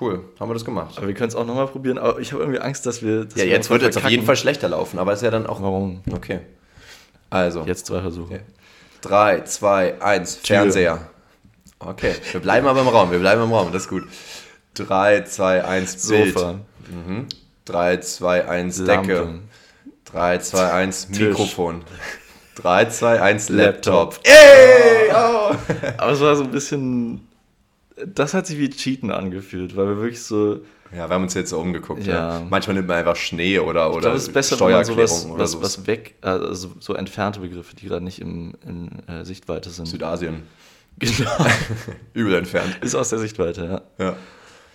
cool. 0.00 0.24
Haben 0.38 0.50
wir 0.50 0.54
das 0.54 0.64
gemacht. 0.64 0.94
Aber 0.96 1.06
wir 1.06 1.14
können 1.14 1.28
es 1.28 1.34
auch 1.34 1.46
nochmal 1.46 1.66
probieren. 1.66 1.98
Aber 1.98 2.18
ich 2.18 2.32
habe 2.32 2.42
irgendwie 2.42 2.60
Angst, 2.60 2.86
dass 2.86 3.02
wir. 3.02 3.24
Dass 3.24 3.34
Ja, 3.34 3.44
wir 3.44 3.50
jetzt 3.50 3.70
wird 3.70 3.82
es 3.82 3.96
auf 3.96 4.08
jeden. 4.08 4.24
Fall 4.24 4.36
schlechter 4.36 4.68
laufen, 4.68 4.98
aber 4.98 5.12
ist 5.12 5.22
ja 5.22 5.30
dann 5.30 5.46
auch. 5.46 5.60
Warum? 5.62 6.02
Okay. 6.12 6.40
Also, 7.30 7.62
Jetzt 7.64 7.86
zwei 7.86 8.00
Versuche. 8.00 8.40
3, 9.00 9.40
2, 9.42 10.00
1, 10.00 10.42
Tür. 10.42 10.56
Fernseher. 10.56 11.06
Okay, 11.78 12.14
wir 12.32 12.40
bleiben 12.40 12.66
aber 12.66 12.80
im 12.80 12.88
Raum, 12.88 13.10
wir 13.10 13.18
bleiben 13.18 13.42
im 13.42 13.52
Raum, 13.52 13.70
das 13.72 13.82
ist 13.82 13.88
gut. 13.88 14.04
3, 14.74 15.22
2, 15.22 15.64
1, 15.64 16.08
Bild. 16.08 16.34
Sofa. 16.38 16.60
3, 17.66 17.96
2, 17.98 18.48
1, 18.48 18.84
Decke. 18.84 19.14
Lampe. 19.14 19.40
3, 20.06 20.38
2, 20.38 20.72
1, 20.72 21.08
Tisch. 21.08 21.18
Mikrofon. 21.20 21.82
3, 22.56 22.84
2, 22.86 23.20
1, 23.20 23.48
Laptop. 23.50 24.14
Laptop. 24.14 24.26
Ey! 24.26 25.10
Oh! 25.12 25.54
Aber 25.98 26.12
es 26.12 26.20
war 26.20 26.36
so 26.36 26.44
ein 26.44 26.50
bisschen. 26.50 27.23
Das 28.06 28.34
hat 28.34 28.46
sich 28.46 28.58
wie 28.58 28.70
Cheaten 28.70 29.10
angefühlt, 29.10 29.76
weil 29.76 29.86
wir 29.88 29.96
wirklich 29.98 30.22
so. 30.22 30.60
Ja, 30.92 31.08
wir 31.08 31.14
haben 31.14 31.22
uns 31.24 31.34
jetzt 31.34 31.50
so 31.50 31.58
umgeguckt. 31.58 32.06
Ja. 32.06 32.38
Ja. 32.38 32.46
Manchmal 32.48 32.74
nimmt 32.76 32.88
man 32.88 32.98
einfach 32.98 33.16
Schnee 33.16 33.58
oder, 33.58 33.86
Ich 33.86 33.92
oder 33.92 34.00
glaube, 34.00 34.16
es 34.16 34.24
ist 34.28 34.32
besser, 34.32 34.58
wenn 34.60 34.70
man 34.72 34.84
Steuererklärung 34.84 35.06
sowas 35.08 35.26
oder 35.30 35.42
was, 35.42 35.50
so. 35.52 35.62
was 35.62 35.86
weg, 35.86 36.14
also 36.20 36.72
so 36.78 36.94
entfernte 36.94 37.40
Begriffe, 37.40 37.74
die 37.74 37.86
gerade 37.86 38.04
nicht 38.04 38.20
im, 38.20 38.54
in 38.64 39.08
äh, 39.08 39.24
Sichtweite 39.24 39.70
sind. 39.70 39.86
Südasien. 39.86 40.42
Genau. 40.96 41.44
Übel 42.12 42.34
entfernt. 42.34 42.78
Ist 42.80 42.94
aus 42.94 43.08
der 43.08 43.18
Sichtweite, 43.18 43.82
Ja. 43.98 44.04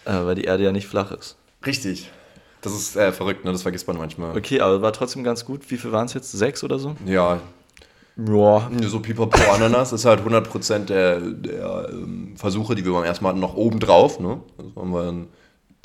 ja. 0.06 0.22
Äh, 0.22 0.26
weil 0.26 0.36
die 0.36 0.44
Erde 0.44 0.66
ja 0.66 0.74
nicht 0.74 0.86
flach 0.86 1.14
ist. 1.14 1.38
Richtig. 1.66 2.12
Das 2.60 2.74
ist 2.74 2.98
äh, 2.98 3.14
verrückt, 3.14 3.46
ne? 3.46 3.54
Das 3.54 3.62
vergisst 3.62 3.88
man 3.88 3.98
manchmal. 3.98 4.36
Okay, 4.38 4.60
aber 4.60 4.82
war 4.82 4.92
trotzdem 4.92 5.24
ganz 5.24 5.46
gut. 5.46 5.72
Wie 5.72 5.78
viel 5.78 5.94
waren 5.94 6.08
es 6.08 6.14
jetzt? 6.14 6.34
Sechs 6.34 6.62
oder 6.62 6.78
so? 6.78 6.98
Ja, 7.06 7.40
Ja. 8.28 8.70
so 8.82 9.00
Pipapo 9.00 9.38
Ananas 9.52 9.94
ist 9.94 10.06
halt 10.06 10.22
100% 10.22 10.86
der, 10.86 11.20
der 11.20 11.90
ähm, 11.92 12.34
Versuche, 12.36 12.76
die 12.76 12.84
wir 12.86 12.94
beim 12.94 13.04
ersten 13.04 13.24
Mal 13.24 13.32
hatten, 13.32 13.40
noch 13.40 13.56
oben 13.56 13.80
drauf. 13.80 14.20
Ne? 14.20 14.40
Das 14.58 14.76
waren 14.76 14.90
wir 14.92 15.04
dann 15.04 15.28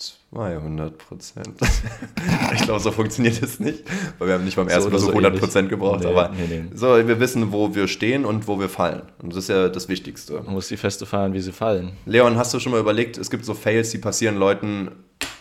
200%. 0.00 0.92
ich 2.54 2.62
glaube, 2.62 2.80
so 2.80 2.90
funktioniert 2.90 3.40
es 3.40 3.60
nicht, 3.60 3.84
weil 4.18 4.28
wir 4.28 4.34
haben 4.34 4.44
nicht 4.44 4.56
beim 4.56 4.68
ersten 4.68 4.90
Versuch 4.90 5.12
so 5.12 5.18
100% 5.18 5.56
ähnlich. 5.56 5.70
gebraucht. 5.70 6.00
Nee, 6.00 6.10
aber 6.10 6.30
nee, 6.30 6.46
nee. 6.48 6.64
so, 6.74 6.88
wir 7.06 7.20
wissen, 7.20 7.52
wo 7.52 7.74
wir 7.74 7.86
stehen 7.86 8.24
und 8.24 8.48
wo 8.48 8.58
wir 8.58 8.68
fallen. 8.68 9.02
Und 9.22 9.30
das 9.32 9.44
ist 9.44 9.48
ja 9.50 9.68
das 9.68 9.88
Wichtigste. 9.88 10.40
Man 10.42 10.54
muss 10.54 10.68
die 10.68 10.76
Feste 10.76 11.06
fahren, 11.06 11.32
wie 11.32 11.40
sie 11.40 11.52
fallen. 11.52 11.92
Leon, 12.06 12.36
hast 12.36 12.52
du 12.52 12.58
schon 12.58 12.72
mal 12.72 12.80
überlegt, 12.80 13.16
es 13.18 13.30
gibt 13.30 13.44
so 13.44 13.54
Fails, 13.54 13.90
die 13.90 13.98
passieren 13.98 14.36
Leuten. 14.36 14.90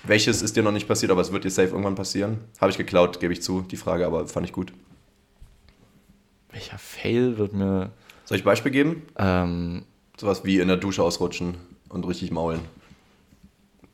Welches 0.06 0.42
ist 0.42 0.56
dir 0.56 0.64
noch 0.64 0.72
nicht 0.72 0.88
passiert, 0.88 1.12
aber 1.12 1.22
es 1.22 1.32
wird 1.32 1.46
dir 1.46 1.50
safe 1.50 1.70
irgendwann 1.70 1.96
passieren? 1.96 2.40
Habe 2.60 2.72
ich 2.72 2.78
geklaut, 2.78 3.20
gebe 3.20 3.34
ich 3.34 3.42
zu, 3.42 3.62
die 3.62 3.78
Frage, 3.78 4.06
aber 4.06 4.28
fand 4.28 4.46
ich 4.46 4.54
gut. 4.54 4.74
Welcher 6.54 6.78
Fail 6.78 7.38
wird 7.38 7.54
mir. 7.54 7.90
Soll 8.26 8.38
ich 8.38 8.44
Beispiel 8.44 8.72
geben? 8.72 9.04
Ähm, 9.18 9.84
Sowas 10.18 10.46
wie 10.46 10.60
in 10.60 10.68
der 10.68 10.78
Dusche 10.78 11.04
ausrutschen 11.04 11.56
und 11.90 12.08
richtig 12.08 12.32
maulen. 12.32 12.62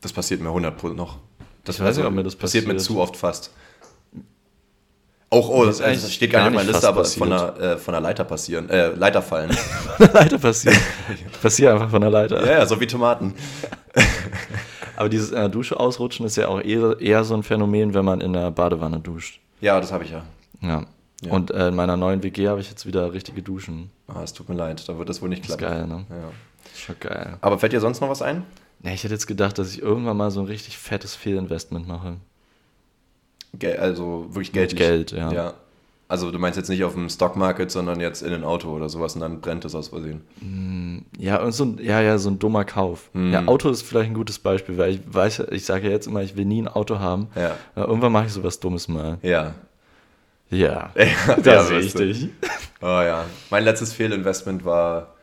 Das 0.01 0.11
passiert 0.13 0.41
mir 0.41 0.49
100 0.49 0.77
Pro 0.77 0.89
noch. 0.89 1.17
Das 1.63 1.77
Ich 1.77 1.83
weiß 1.83 1.97
nicht, 1.97 2.05
ob 2.05 2.13
mir 2.13 2.23
das 2.23 2.35
passiert. 2.35 2.67
mir 2.67 2.73
passiert. 2.73 2.87
zu 2.87 2.99
oft 2.99 3.15
fast. 3.15 3.51
Auch, 5.31 5.47
oh, 5.49 5.59
Mir 5.59 5.67
das, 5.67 5.79
also 5.81 6.01
das 6.01 6.13
steht 6.13 6.31
gar 6.31 6.41
gar 6.41 6.49
nicht 6.49 6.59
auf 6.59 6.63
meiner 6.65 6.73
Liste, 6.73 6.87
aber 6.87 7.03
fast 7.03 7.17
von 7.17 7.29
der, 7.29 7.59
äh, 7.59 7.77
von 7.77 7.91
der 7.93 8.01
Leiter 8.01 8.23
passieren. 8.25 8.69
Äh, 8.69 8.89
Leiter 8.89 9.21
fallen. 9.21 9.51
von 9.97 10.07
der 10.07 10.13
Leiter 10.13 10.37
passiert. 10.39 10.75
Ich 11.13 11.31
passiere 11.41 11.73
einfach 11.73 11.89
von 11.89 12.01
der 12.01 12.09
Leiter. 12.09 12.45
ja, 12.45 12.59
ja, 12.59 12.65
so 12.65 12.79
wie 12.81 12.87
Tomaten. 12.87 13.35
Aber 14.95 15.07
dieses 15.07 15.29
in 15.29 15.35
der 15.35 15.49
Dusche 15.49 15.79
ausrutschen 15.79 16.25
ist 16.25 16.35
ja 16.35 16.47
auch 16.49 16.59
eher, 16.61 16.99
eher 16.99 17.23
so 17.23 17.33
ein 17.35 17.43
Phänomen, 17.43 17.93
wenn 17.93 18.03
man 18.03 18.19
in 18.19 18.33
der 18.33 18.51
Badewanne 18.51 18.99
duscht. 18.99 19.39
Ja, 19.61 19.79
das 19.79 19.91
habe 19.93 20.03
ich 20.03 20.11
ja. 20.11 20.23
Ja. 20.61 20.85
Ja. 21.23 21.31
Und 21.31 21.51
äh, 21.51 21.67
in 21.67 21.75
meiner 21.75 21.97
neuen 21.97 22.23
WG 22.23 22.47
habe 22.47 22.61
ich 22.61 22.69
jetzt 22.69 22.85
wieder 22.85 23.11
richtige 23.13 23.41
Duschen. 23.41 23.89
Ah, 24.07 24.23
es 24.23 24.33
tut 24.33 24.47
mir 24.49 24.55
leid, 24.55 24.87
da 24.87 24.97
wird 24.97 25.09
das 25.09 25.21
wohl 25.21 25.29
nicht 25.29 25.43
Das 25.43 25.51
ist 25.51 25.57
klappen. 25.57 25.75
geil, 25.75 25.87
ne? 25.87 26.05
Ja. 26.09 26.31
Ist 26.73 26.79
schon 26.81 26.95
geil. 26.99 27.37
Aber 27.41 27.59
fällt 27.59 27.73
dir 27.73 27.81
sonst 27.81 27.99
noch 27.99 28.09
was 28.09 28.21
ein? 28.21 28.43
Ja, 28.83 28.91
ich 28.91 29.03
hätte 29.03 29.13
jetzt 29.13 29.27
gedacht, 29.27 29.57
dass 29.57 29.73
ich 29.73 29.81
irgendwann 29.81 30.15
mal 30.15 30.31
so 30.31 30.39
ein 30.39 30.45
richtig 30.45 30.77
fettes 30.77 31.15
Fehlinvestment 31.15 31.87
mache. 31.87 32.17
Gel 33.53 33.77
also 33.77 34.27
wirklich 34.29 34.51
Geld. 34.53 34.75
Geld, 34.75 35.11
ja. 35.11 35.31
ja. 35.31 35.53
Also 36.07 36.31
du 36.31 36.39
meinst 36.39 36.57
jetzt 36.57 36.69
nicht 36.69 36.83
auf 36.83 36.93
dem 36.93 37.07
Stockmarket, 37.07 37.69
sondern 37.69 37.99
jetzt 37.99 38.23
in 38.23 38.33
ein 38.33 38.43
Auto 38.43 38.69
oder 38.69 38.89
sowas 38.89 39.13
und 39.15 39.21
dann 39.21 39.41
brennt 39.41 39.63
es 39.65 39.75
aus 39.75 39.89
Versehen. 39.89 41.05
Ja, 41.19 41.39
und 41.43 41.51
so 41.51 41.65
ein, 41.65 41.79
ja, 41.83 42.01
ja, 42.01 42.17
so 42.17 42.29
ein 42.31 42.39
dummer 42.39 42.65
Kauf. 42.65 43.11
Mhm. 43.13 43.31
Ja, 43.31 43.45
Auto 43.45 43.69
ist 43.69 43.83
vielleicht 43.83 44.09
ein 44.09 44.15
gutes 44.15 44.39
Beispiel, 44.39 44.77
weil 44.79 44.91
ich 44.93 45.01
weiß, 45.05 45.43
ich 45.51 45.65
sage 45.65 45.85
ja 45.87 45.91
jetzt 45.91 46.07
immer, 46.07 46.23
ich 46.23 46.35
will 46.35 46.45
nie 46.45 46.61
ein 46.63 46.67
Auto 46.67 46.97
haben. 46.97 47.27
Ja. 47.35 47.55
Irgendwann 47.75 48.11
mache 48.11 48.25
ich 48.25 48.33
sowas 48.33 48.59
Dummes 48.59 48.87
mal. 48.87 49.19
Ja. 49.21 49.53
Ja, 50.51 50.91
ja 50.95 51.35
da 51.43 51.63
sehe 51.63 51.77
weißt 51.77 51.85
ich 51.85 51.93
du. 51.93 52.05
dich. 52.05 52.29
Oh 52.81 52.85
ja. 52.85 53.25
Mein 53.51 53.63
letztes 53.63 53.93
Fehlinvestment 53.93 54.65
war 54.65 55.15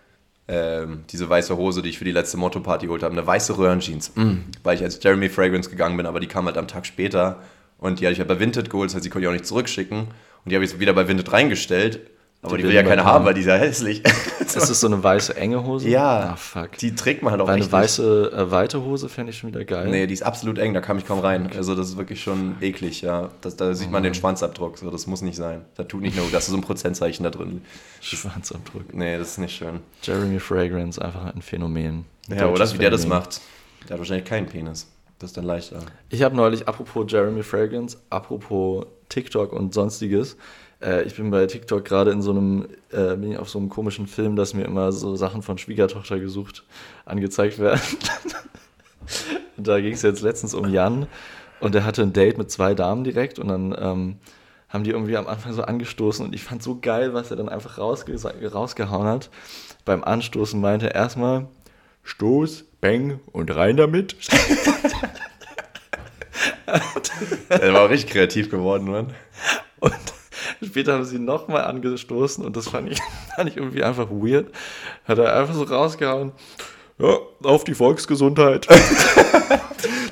ähm, 0.47 1.05
diese 1.11 1.29
weiße 1.29 1.57
Hose, 1.57 1.83
die 1.83 1.89
ich 1.89 1.99
für 1.99 2.05
die 2.05 2.13
letzte 2.13 2.37
Motto-Party 2.37 2.87
geholt 2.87 3.03
habe. 3.03 3.13
Eine 3.13 3.27
weiße 3.27 3.59
Röhrenjeans. 3.59 4.13
Mm. 4.15 4.37
Weil 4.63 4.77
ich 4.77 4.85
als 4.85 5.03
Jeremy 5.03 5.29
Fragrance 5.29 5.69
gegangen 5.69 5.97
bin, 5.97 6.07
aber 6.07 6.21
die 6.21 6.29
kam 6.29 6.47
halt 6.47 6.57
am 6.57 6.69
Tag 6.69 6.87
später. 6.87 7.41
Und 7.79 8.01
die 8.01 8.07
hatte 8.07 8.13
ich 8.13 8.19
halt 8.21 8.29
bei 8.29 8.39
Vinted 8.39 8.71
geholt, 8.71 8.91
das 8.91 8.95
heißt, 8.95 9.05
die 9.05 9.11
konnte 9.11 9.25
ich 9.25 9.29
auch 9.29 9.33
nicht 9.33 9.47
zurückschicken. 9.47 9.99
Und 9.99 10.51
die 10.51 10.55
habe 10.55 10.65
ich 10.65 10.79
wieder 10.79 10.93
bei 10.93 11.09
Vinted 11.09 11.33
reingestellt. 11.33 12.01
Aber 12.47 12.57
Die 12.57 12.63
die, 12.63 12.69
will 12.69 12.75
ja 12.75 12.83
keiner 12.83 12.97
niemand 12.97 13.09
haben, 13.15 13.25
weil 13.27 13.35
die 13.35 13.41
ist 13.41 13.47
ja 13.47 13.57
hässlich. 13.57 14.03
Ist 14.47 14.55
das 14.71 14.81
so 14.81 14.87
eine 14.87 15.03
weiße 15.03 15.37
enge 15.37 15.65
Hose? 15.65 15.89
Ja. 15.89 16.31
Ah, 16.33 16.37
fuck. 16.37 16.79
Die 16.79 16.95
trägt 16.95 17.23
man 17.23 17.33
halt 17.33 17.43
auch 17.43 17.47
Weil 17.49 17.55
eine 17.55 17.63
echt 17.65 17.73
nicht. 17.73 17.79
weiße, 17.83 18.33
äh, 18.33 18.51
weite 18.53 18.83
Hose 18.85 19.09
fände 19.09 19.31
ich 19.31 19.39
schon 19.39 19.51
wieder 19.51 19.65
geil. 19.65 19.89
Nee, 19.91 20.07
die 20.07 20.15
ist 20.15 20.23
absolut 20.23 20.57
eng, 20.59 20.73
da 20.73 20.81
kam 20.81 20.97
ich 20.99 21.07
kaum 21.07 21.19
rein. 21.19 21.51
Also 21.57 21.75
das 21.75 21.89
ist 21.89 21.97
wirklich 21.99 22.23
schon 22.23 22.55
eklig, 22.63 23.03
ja. 23.03 23.31
Das, 23.41 23.57
da 23.57 23.75
sieht 23.75 23.91
man 23.91 24.03
Mhm. 24.03 24.05
den 24.05 24.15
Schwanzabdruck, 24.15 24.79
so, 24.79 24.89
das 24.91 25.07
muss 25.09 25.21
nicht 25.21 25.37
sein. 25.37 25.65
Da 25.75 25.83
tut 25.85 26.01
nicht 26.01 26.17
nur, 26.17 26.27
da 26.31 26.39
ist 26.39 26.47
so 26.47 26.55
ein 26.57 26.63
Prozentzeichen 26.63 27.25
da 27.25 27.31
drin. 27.31 27.61
Schwanzabdruck. 28.01 28.95
Nee, 28.95 29.19
das 29.19 29.33
ist 29.33 29.39
nicht 29.39 29.57
schön. 29.57 29.81
Jeremy 30.03 30.39
Fragrance, 30.39 31.03
einfach 31.03 31.35
ein 31.35 31.43
Phänomen. 31.43 32.05
Ja, 32.29 32.47
oder 32.47 32.51
Deutsches 32.59 32.75
wie 32.75 32.79
der 32.79 32.91
das 32.91 33.07
macht. 33.07 33.41
Der 33.89 33.95
hat 33.95 33.99
wahrscheinlich 33.99 34.25
keinen 34.27 34.47
Penis. 34.47 34.87
Das 35.19 35.31
ist 35.31 35.37
dann 35.37 35.45
leichter. 35.45 35.81
Ich 36.09 36.23
habe 36.23 36.37
neulich, 36.37 36.69
apropos 36.69 37.07
Jeremy 37.11 37.43
Fragrance, 37.43 37.99
apropos 38.11 38.87
TikTok 39.09 39.53
und 39.53 39.75
sonstiges, 39.75 40.37
äh, 40.83 41.03
ich 41.03 41.17
bin 41.17 41.31
bei 41.31 41.47
TikTok 41.47 41.85
gerade 41.85 42.11
in 42.11 42.23
so 42.23 42.31
einem, 42.31 42.69
äh, 42.91 43.17
bin 43.17 43.33
ich 43.33 43.39
auf 43.39 43.49
so 43.49 43.59
einem 43.59 43.69
komischen 43.69 44.07
Film, 44.07 44.37
dass 44.37 44.55
mir 44.55 44.65
immer 44.65 44.93
so 44.93 45.17
Sachen 45.17 45.43
von 45.43 45.59
Schwiegertochter 45.59 46.19
gesucht 46.19 46.65
angezeigt 47.05 47.59
werden. 47.59 47.81
da 49.57 49.81
ging 49.81 49.95
es 49.95 50.03
jetzt 50.03 50.23
letztens 50.23 50.55
um 50.55 50.69
Jan 50.69 51.07
und 51.61 51.75
der 51.75 51.85
hatte 51.85 52.03
ein 52.03 52.13
Date 52.13 52.39
mit 52.39 52.51
zwei 52.51 52.75
Damen 52.75 53.05
direkt 53.05 53.39
und 53.39 53.49
dann 53.49 53.75
ähm, 53.79 54.17
haben 54.69 54.85
die 54.85 54.91
irgendwie 54.91 55.17
am 55.17 55.27
Anfang 55.27 55.53
so 55.53 55.63
angestoßen 55.63 56.27
und 56.27 56.35
ich 56.35 56.43
fand 56.43 56.63
so 56.63 56.79
geil, 56.81 57.15
was 57.15 57.31
er 57.31 57.37
dann 57.37 57.49
einfach 57.49 57.79
rausge 57.79 58.15
rausgehauen 58.53 59.07
hat. 59.07 59.31
Beim 59.85 60.05
Anstoßen 60.05 60.61
meinte 60.61 60.87
er 60.87 60.95
erstmal 60.95 61.47
Stoß, 62.03 62.65
Bang 62.81 63.21
und 63.33 63.55
rein 63.55 63.77
damit. 63.77 64.17
Der 67.51 67.73
war 67.73 67.83
auch 67.83 67.91
richtig 67.91 68.11
kreativ 68.11 68.51
geworden, 68.51 68.91
Mann. 68.91 69.15
Später 70.65 70.95
haben 70.95 71.05
sie 71.05 71.19
nochmal 71.19 71.65
angestoßen 71.65 72.45
und 72.45 72.57
das 72.57 72.69
fand 72.69 72.91
ich, 72.91 72.99
fand 73.37 73.51
ich 73.51 73.57
irgendwie 73.57 73.83
einfach 73.83 74.09
weird. 74.11 74.47
Hat 75.05 75.19
er 75.19 75.37
einfach 75.37 75.55
so 75.55 75.65
rausgehauen. 75.65 76.33
Ja, 76.99 77.19
auf 77.43 77.65
die 77.65 77.75
Volksgesundheit. 77.75 78.67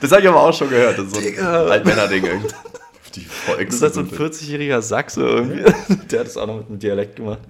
Das 0.00 0.12
habe 0.12 0.20
ich 0.20 0.28
aber 0.28 0.42
auch 0.42 0.52
schon 0.52 0.68
gehört. 0.68 0.98
Das 0.98 1.06
ist 1.06 1.14
so 1.14 1.18
ein 1.18 1.24
Digga. 1.24 1.64
Altmänner-Ding 1.64 2.24
irgendwie. 2.24 2.54
Die 3.14 3.26
Das 3.64 3.74
ist 3.74 3.82
halt 3.82 3.94
so 3.94 4.00
ein 4.00 4.08
40-jähriger 4.10 4.82
Sachse 4.82 5.22
irgendwie. 5.22 5.62
Der 6.10 6.20
hat 6.20 6.26
es 6.26 6.36
auch 6.36 6.46
noch 6.46 6.56
mit 6.56 6.68
einem 6.68 6.78
Dialekt 6.78 7.16
gemacht, 7.16 7.40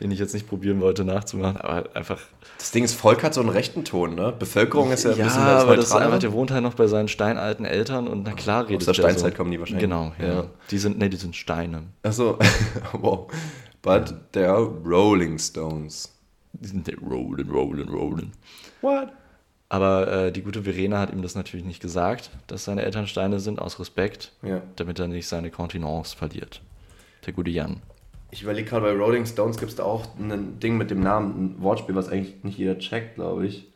den 0.00 0.10
ich 0.10 0.18
jetzt 0.18 0.34
nicht 0.34 0.48
probieren 0.48 0.80
wollte 0.80 1.04
nachzumachen. 1.04 1.58
Aber 1.60 1.84
einfach. 1.94 2.20
Das 2.58 2.70
Ding 2.70 2.84
ist, 2.84 2.94
Volk 2.94 3.22
hat 3.22 3.34
so 3.34 3.40
einen 3.40 3.50
rechten 3.50 3.84
Ton, 3.84 4.14
ne? 4.14 4.32
Bevölkerung 4.36 4.90
ist 4.92 5.04
ja 5.04 5.12
ein 5.12 5.18
Ja, 5.18 5.24
bisschen 5.24 5.44
das 5.44 5.62
aber 5.62 5.76
das 5.76 5.86
ist 5.86 5.92
einfach, 5.92 6.18
der 6.18 6.32
wohnt 6.32 6.50
halt 6.50 6.62
noch 6.62 6.74
bei 6.74 6.86
seinen 6.86 7.08
steinalten 7.08 7.64
Eltern 7.64 8.08
und 8.08 8.22
na 8.24 8.32
klar 8.32 8.68
redet 8.68 8.86
der 8.86 8.94
der 8.94 9.02
Steinzeit 9.02 9.32
so. 9.32 9.36
kommen 9.36 9.50
die 9.50 9.58
wahrscheinlich. 9.60 9.82
Genau, 9.82 10.12
ja. 10.20 10.26
Ja. 10.26 10.44
Die 10.70 10.78
sind, 10.78 10.98
nee, 10.98 11.08
die 11.08 11.16
sind 11.16 11.36
Steine. 11.36 11.84
Achso, 12.02 12.38
wow. 12.92 13.30
But 13.82 14.14
they 14.32 14.44
are 14.44 14.62
Rolling 14.84 15.38
Stones. 15.38 16.12
Die 16.52 16.68
sind 16.68 16.86
der 16.86 16.98
rollen, 16.98 17.50
rollen, 17.50 17.88
rollen. 17.88 18.32
What? 18.80 19.08
Aber 19.72 20.06
äh, 20.26 20.32
die 20.32 20.42
gute 20.42 20.64
Verena 20.64 20.98
hat 20.98 21.10
ihm 21.14 21.22
das 21.22 21.34
natürlich 21.34 21.64
nicht 21.64 21.80
gesagt, 21.80 22.28
dass 22.46 22.64
seine 22.64 22.82
Eltern 22.82 23.06
Steine 23.06 23.40
sind, 23.40 23.58
aus 23.58 23.80
Respekt, 23.80 24.32
Ja. 24.42 24.60
damit 24.76 24.98
er 24.98 25.08
nicht 25.08 25.26
seine 25.26 25.50
Kontinence 25.50 26.12
verliert. 26.12 26.60
Der 27.24 27.32
gute 27.32 27.50
Jan. 27.50 27.80
Ich 28.30 28.42
überlege 28.42 28.68
gerade, 28.68 28.82
bei 28.84 28.92
Rolling 28.92 29.24
Stones 29.24 29.56
gibt 29.56 29.70
es 29.70 29.76
da 29.76 29.84
auch 29.84 30.06
ein 30.18 30.60
Ding 30.60 30.76
mit 30.76 30.90
dem 30.90 31.00
Namen, 31.00 31.54
ein 31.56 31.62
Wortspiel, 31.62 31.94
was 31.94 32.10
eigentlich 32.10 32.44
nicht 32.44 32.58
jeder 32.58 32.78
checkt, 32.78 33.14
glaube 33.14 33.46
ich. 33.46 33.66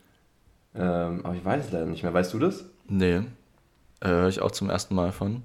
Ähm, 0.75 1.25
aber 1.25 1.35
ich 1.35 1.43
weiß 1.43 1.65
es 1.65 1.73
leider 1.73 1.87
nicht 1.87 2.03
mehr. 2.03 2.13
Weißt 2.13 2.35
du 2.35 2.41
das? 2.41 2.67
Nee, 2.89 3.23
äh, 4.01 4.09
höre 4.09 4.29
ich 4.29 4.43
auch 4.43 4.51
zum 4.51 4.69
ersten 4.69 4.95
Mal 4.95 5.13
von. 5.13 5.45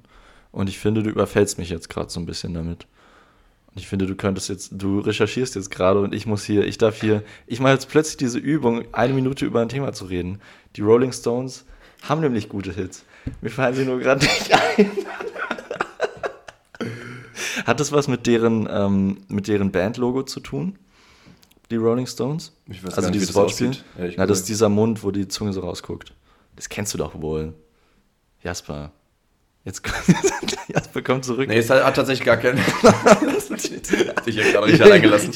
Und 0.52 0.68
ich 0.68 0.80
finde, 0.80 1.02
du 1.02 1.10
überfällst 1.10 1.60
mich 1.60 1.70
jetzt 1.70 1.90
gerade 1.90 2.10
so 2.10 2.20
ein 2.20 2.26
bisschen 2.26 2.54
damit. 2.54 2.88
Ich 3.76 3.88
finde, 3.88 4.06
du 4.06 4.16
könntest 4.16 4.50
jetzt, 4.50 4.72
du 4.74 5.00
recherchierst 5.00 5.56
jetzt 5.56 5.72
gerade 5.72 6.02
und 6.02 6.14
ich 6.14 6.26
muss 6.26 6.44
hier, 6.44 6.66
ich 6.66 6.78
darf 6.78 7.00
hier, 7.00 7.24
ich 7.48 7.62
mache 7.62 7.72
jetzt 7.74 7.88
plötzlich 7.88 8.18
diese 8.18 8.38
Übung, 8.38 8.84
eine 8.92 9.14
Minute 9.14 9.46
über 9.46 9.62
ein 9.62 9.70
Thema 9.70 9.94
zu 9.94 10.04
reden. 10.06 10.42
Die 10.76 10.82
Rolling 10.82 11.14
Stones 11.14 11.66
haben 12.02 12.20
nämlich 12.22 12.50
gute 12.50 12.74
Hits. 12.74 13.06
Mir 13.42 13.50
fallen 13.50 13.76
sie 13.76 13.86
nur 13.86 14.00
gerade 14.00 14.26
nicht 14.26 14.54
ein. 14.54 14.92
Hat 17.66 17.80
das 17.80 17.92
was 17.92 18.08
mit 18.08 18.28
deren, 18.28 18.68
ähm, 18.70 19.18
mit 19.28 19.48
deren 19.48 19.72
Bandlogo 19.72 20.22
zu 20.24 20.40
tun? 20.40 20.78
die 21.72 21.78
Rolling 21.78 22.06
Stones? 22.06 22.54
Ich 22.68 22.84
weiß 22.84 22.94
also 22.94 23.10
nicht, 23.10 23.16
dieses 23.16 23.30
das 23.30 23.36
Wortspiel? 23.36 23.72
Na, 24.18 24.26
das 24.26 24.40
ist 24.40 24.50
dieser 24.50 24.70
Mund, 24.70 25.04
wo 25.04 25.12
die 25.12 25.28
Zunge 25.28 25.54
so 25.54 25.62
rausguckt. 25.62 26.14
Das 26.56 26.70
kennst 26.70 26.94
du 26.94 26.98
doch 26.98 27.20
wohl. 27.20 27.54
Jasper. 28.44 28.92
Jetzt 29.64 29.84
kommt, 29.84 30.58
Jasper 30.68 31.02
kommt 31.02 31.26
zurück. 31.26 31.48
Nee, 31.48 31.58
es 31.58 31.70
hat, 31.70 31.84
hat 31.84 31.96
tatsächlich 31.96 32.26
gar 32.26 32.38
keinen. 32.38 32.60
hat 34.16 34.26
dich 34.26 34.36
ja 34.36 34.44
gerade 34.52 34.72
nicht 34.72 34.82
allein 34.84 35.02
gelassen. 35.02 35.32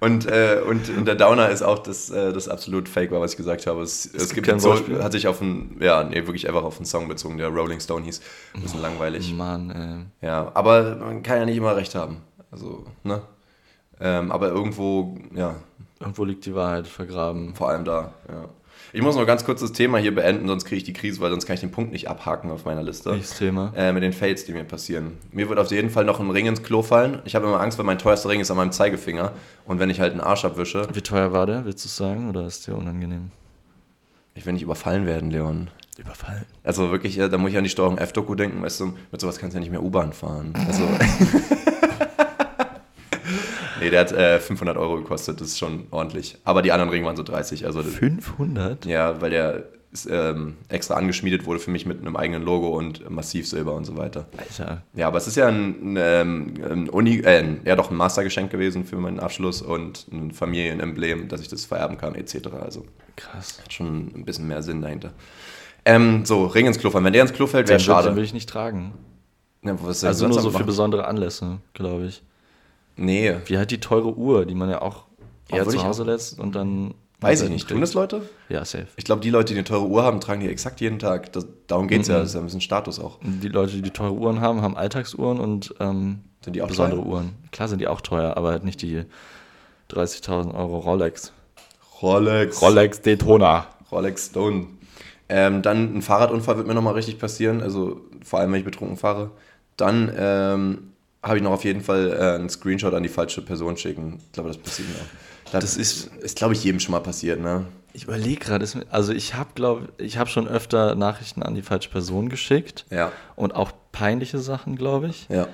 Und, 0.00 0.26
äh, 0.26 0.60
und, 0.66 0.88
und 0.90 1.04
der 1.06 1.14
Downer 1.14 1.48
ist 1.50 1.62
auch, 1.62 1.78
dass 1.80 2.10
äh, 2.10 2.32
das 2.32 2.48
absolut 2.48 2.88
fake 2.88 3.10
war, 3.10 3.20
was 3.20 3.32
ich 3.32 3.36
gesagt 3.36 3.66
habe. 3.66 3.82
Es, 3.82 4.06
es, 4.06 4.12
gibt 4.12 4.34
gibt 4.34 4.46
kein 4.46 4.54
einen 4.54 4.60
so, 4.60 4.70
Wortspiel? 4.70 5.02
hat 5.02 5.12
sich 5.12 5.26
auf 5.26 5.40
einen, 5.42 5.76
ja, 5.80 6.04
nee, 6.04 6.26
wirklich 6.26 6.46
einfach 6.48 6.62
auf 6.64 6.76
einen 6.76 6.86
Song 6.86 7.08
bezogen, 7.08 7.38
der 7.38 7.48
Rolling 7.48 7.80
Stone 7.80 8.04
hieß. 8.04 8.20
Ein 8.54 8.62
bisschen 8.62 8.82
langweilig. 8.82 9.32
Mann, 9.34 9.70
ey. 10.20 10.26
Ja, 10.28 10.50
aber 10.54 10.96
man 10.96 11.22
kann 11.22 11.38
ja 11.38 11.44
nicht 11.44 11.56
immer 11.56 11.76
recht 11.76 11.94
haben. 11.94 12.18
Also, 12.50 12.84
ne? 13.04 13.22
Ähm, 14.00 14.30
aber 14.30 14.48
irgendwo, 14.48 15.16
ja, 15.34 15.56
Irgendwo 16.00 16.24
liegt 16.24 16.46
die 16.46 16.54
Wahrheit 16.54 16.86
vergraben. 16.86 17.54
vor 17.54 17.70
allem 17.70 17.84
da, 17.84 18.12
ja. 18.28 18.44
Ich 18.92 19.02
muss 19.02 19.16
noch 19.16 19.26
ganz 19.26 19.44
kurz 19.44 19.60
das 19.60 19.72
Thema 19.72 19.98
hier 19.98 20.14
beenden, 20.14 20.48
sonst 20.48 20.64
kriege 20.64 20.76
ich 20.78 20.84
die 20.84 20.94
Krise, 20.94 21.20
weil 21.20 21.30
sonst 21.30 21.46
kann 21.46 21.54
ich 21.54 21.60
den 21.60 21.70
Punkt 21.70 21.92
nicht 21.92 22.08
abhaken 22.08 22.50
auf 22.50 22.64
meiner 22.64 22.82
Liste. 22.82 23.10
Welches 23.10 23.36
Thema? 23.36 23.72
Äh, 23.76 23.92
mit 23.92 24.02
den 24.02 24.12
Fails, 24.14 24.44
die 24.46 24.52
mir 24.52 24.64
passieren. 24.64 25.18
Mir 25.30 25.48
wird 25.48 25.58
auf 25.58 25.70
jeden 25.70 25.90
Fall 25.90 26.04
noch 26.04 26.20
ein 26.20 26.30
Ring 26.30 26.46
ins 26.46 26.62
Klo 26.62 26.82
fallen. 26.82 27.20
Ich 27.24 27.34
habe 27.34 27.46
immer 27.46 27.60
Angst, 27.60 27.76
weil 27.78 27.84
mein 27.84 27.98
teuerster 27.98 28.30
Ring 28.30 28.40
ist 28.40 28.50
an 28.50 28.56
meinem 28.56 28.72
Zeigefinger. 28.72 29.32
Und 29.66 29.78
wenn 29.78 29.90
ich 29.90 30.00
halt 30.00 30.12
einen 30.12 30.20
Arsch 30.22 30.44
abwische, 30.44 30.86
Wie 30.92 31.02
teuer 31.02 31.32
war 31.32 31.46
der? 31.46 31.64
Willst 31.66 31.84
du 31.84 31.88
es 31.88 31.96
sagen 31.96 32.28
oder 32.30 32.46
ist 32.46 32.66
dir 32.66 32.76
unangenehm? 32.76 33.30
ich 34.34 34.46
will 34.46 34.52
nicht 34.52 34.62
überfallen 34.62 35.04
werden, 35.04 35.30
Leon. 35.32 35.68
Überfallen. 35.98 36.44
Also 36.62 36.92
wirklich, 36.92 37.18
äh, 37.18 37.28
da 37.28 37.38
muss 37.38 37.50
ich 37.50 37.58
an 37.58 37.64
die 37.64 37.70
Steuerung 37.70 37.98
F-Doku 37.98 38.36
denken, 38.36 38.62
weißt 38.62 38.78
du, 38.80 38.94
mit 39.10 39.20
sowas 39.20 39.38
kannst 39.38 39.54
du 39.54 39.58
ja 39.58 39.60
nicht 39.60 39.72
mehr 39.72 39.82
U-Bahn 39.82 40.12
fahren. 40.12 40.54
Also. 40.66 40.84
nee, 43.80 43.90
der 43.90 44.00
hat 44.00 44.12
äh, 44.12 44.40
500 44.40 44.76
Euro 44.76 44.96
gekostet, 44.96 45.40
das 45.40 45.48
ist 45.48 45.58
schon 45.58 45.86
ordentlich. 45.90 46.36
Aber 46.44 46.62
die 46.62 46.72
anderen 46.72 46.90
Ringe 46.90 47.06
waren 47.06 47.16
so 47.16 47.22
30. 47.22 47.66
Also, 47.66 47.82
das- 47.82 47.92
500? 47.94 48.86
ja, 48.86 49.20
weil 49.20 49.30
der 49.30 49.64
ist, 49.90 50.06
ähm, 50.10 50.56
extra 50.68 50.94
angeschmiedet 50.96 51.46
wurde 51.46 51.60
für 51.60 51.70
mich 51.70 51.86
mit 51.86 51.98
einem 52.00 52.14
eigenen 52.16 52.42
Logo 52.42 52.68
und 52.76 53.08
Massivsilber 53.08 53.74
und 53.74 53.86
so 53.86 53.96
weiter. 53.96 54.26
Alter. 54.36 54.82
Ja, 54.92 55.06
aber 55.08 55.16
es 55.16 55.26
ist 55.26 55.36
ja 55.36 55.48
ein, 55.48 55.94
ein, 55.94 55.96
ähm, 55.98 56.54
ein 56.70 56.88
Uni, 56.90 57.20
äh, 57.20 57.56
ja 57.64 57.74
doch 57.74 57.90
ein 57.90 57.96
Mastergeschenk 57.96 58.50
gewesen 58.50 58.84
für 58.84 58.96
meinen 58.96 59.18
Abschluss 59.18 59.62
und 59.62 60.06
ein 60.12 60.30
Familienemblem, 60.32 61.28
dass 61.28 61.40
ich 61.40 61.48
das 61.48 61.64
vererben 61.64 61.96
kann, 61.96 62.14
etc. 62.16 62.48
Also 62.60 62.84
Krass. 63.16 63.60
hat 63.62 63.72
schon 63.72 64.12
ein 64.14 64.24
bisschen 64.26 64.46
mehr 64.46 64.62
Sinn 64.62 64.82
dahinter. 64.82 65.12
Ähm, 65.86 66.26
so, 66.26 66.44
Ring 66.44 66.66
ins 66.66 66.78
Klo 66.78 66.90
fallen. 66.90 67.04
Wenn 67.06 67.14
der 67.14 67.22
ins 67.22 67.32
Klo 67.32 67.46
fällt, 67.46 67.68
wäre 67.68 67.78
will, 67.78 67.84
den 67.86 67.86
schade. 67.86 68.14
will 68.14 68.24
ich 68.24 68.34
nicht 68.34 68.48
tragen. 68.50 68.92
Ja, 69.64 69.74
Also 69.82 70.28
nur 70.28 70.38
so 70.40 70.48
machen? 70.50 70.58
für 70.60 70.64
besondere 70.66 71.06
Anlässe, 71.06 71.58
glaube 71.72 72.04
ich. 72.06 72.22
Nee, 72.98 73.36
Wie 73.46 73.56
halt 73.56 73.70
die 73.70 73.80
teure 73.80 74.14
Uhr, 74.14 74.44
die 74.44 74.54
man 74.54 74.68
ja 74.68 74.82
auch 74.82 75.04
eher 75.50 75.62
Obwohl 75.62 75.74
zu 75.74 75.84
Hause 75.84 76.04
lässt 76.04 76.38
und 76.38 76.54
dann. 76.54 76.94
weiß 77.20 77.42
ich 77.42 77.48
nicht. 77.50 77.68
Tun 77.68 77.80
das 77.80 77.94
Leute? 77.94 78.22
Ja, 78.48 78.64
safe. 78.64 78.86
Ich 78.96 79.04
glaube, 79.04 79.22
die 79.22 79.30
Leute, 79.30 79.52
die 79.54 79.58
eine 79.58 79.64
teure 79.64 79.86
Uhr 79.86 80.02
haben, 80.02 80.20
tragen 80.20 80.40
die 80.40 80.48
exakt 80.48 80.80
jeden 80.80 80.98
Tag. 80.98 81.32
Das, 81.32 81.46
darum 81.66 81.88
geht 81.88 82.02
es 82.02 82.08
Mhm. 82.08 82.14
ja. 82.14 82.20
Das 82.20 82.28
ist 82.30 82.34
ja 82.34 82.40
ein 82.40 82.44
bisschen 82.44 82.60
Status 82.60 82.98
auch. 83.00 83.18
Die 83.22 83.48
Leute, 83.48 83.80
die 83.80 83.90
teure 83.90 84.12
Uhren 84.12 84.40
haben, 84.40 84.60
haben 84.62 84.76
Alltagsuhren 84.76 85.40
und 85.40 85.74
ähm, 85.80 86.20
Sind 86.44 86.54
die 86.56 86.62
auch 86.62 86.68
besondere 86.68 87.00
teuer? 87.00 87.06
Uhren. 87.08 87.30
Klar 87.52 87.68
sind 87.68 87.80
die 87.80 87.88
auch 87.88 88.00
teuer, 88.00 88.36
aber 88.36 88.50
halt 88.50 88.64
nicht 88.64 88.82
die 88.82 89.02
30.000 89.90 90.54
Euro 90.54 90.78
Rolex. 90.78 91.32
Rolex. 92.02 92.60
Rolex 92.62 93.00
Daytona. 93.02 93.66
Rolex 93.90 94.26
Stone. 94.26 94.66
Ähm, 95.28 95.62
dann 95.62 95.96
ein 95.96 96.02
Fahrradunfall 96.02 96.56
wird 96.56 96.66
mir 96.66 96.74
nochmal 96.74 96.94
richtig 96.94 97.18
passieren, 97.18 97.60
also 97.62 98.00
vor 98.24 98.38
allem, 98.40 98.52
wenn 98.52 98.60
ich 98.60 98.64
betrunken 98.64 98.96
fahre. 98.96 99.30
Dann 99.76 100.10
ähm, 100.16 100.87
habe 101.22 101.36
ich 101.38 101.42
noch 101.42 101.50
auf 101.52 101.64
jeden 101.64 101.80
Fall 101.82 102.12
äh, 102.12 102.34
einen 102.36 102.48
Screenshot 102.48 102.94
an 102.94 103.02
die 103.02 103.08
falsche 103.08 103.42
Person 103.42 103.76
schicken. 103.76 104.18
Ich 104.26 104.32
glaube, 104.32 104.48
das 104.48 104.58
passiert 104.58 104.88
mir 104.88 104.94
auch. 104.96 105.52
Das, 105.52 105.64
Das 105.64 105.76
ist- 105.76 106.10
ist, 106.20 106.36
glaube 106.36 106.54
ich, 106.54 106.62
jedem 106.62 106.78
schon 106.80 106.92
mal 106.92 107.00
passiert, 107.00 107.40
ne? 107.40 107.64
Ich 107.94 108.04
überlege 108.04 108.38
gerade, 108.44 108.66
also 108.90 109.12
ich 109.12 109.34
habe, 109.34 109.48
glaube 109.54 109.88
ich, 109.98 110.18
habe 110.18 110.28
schon 110.30 110.46
öfter 110.46 110.94
Nachrichten 110.94 111.42
an 111.42 111.54
die 111.54 111.62
falsche 111.62 111.88
Person 111.88 112.28
geschickt. 112.28 112.84
Ja. 112.90 113.10
Und 113.34 113.54
auch 113.54 113.72
peinliche 113.92 114.38
Sachen, 114.38 114.76
glaube 114.76 115.08
ich. 115.08 115.26
Ja. 115.30 115.48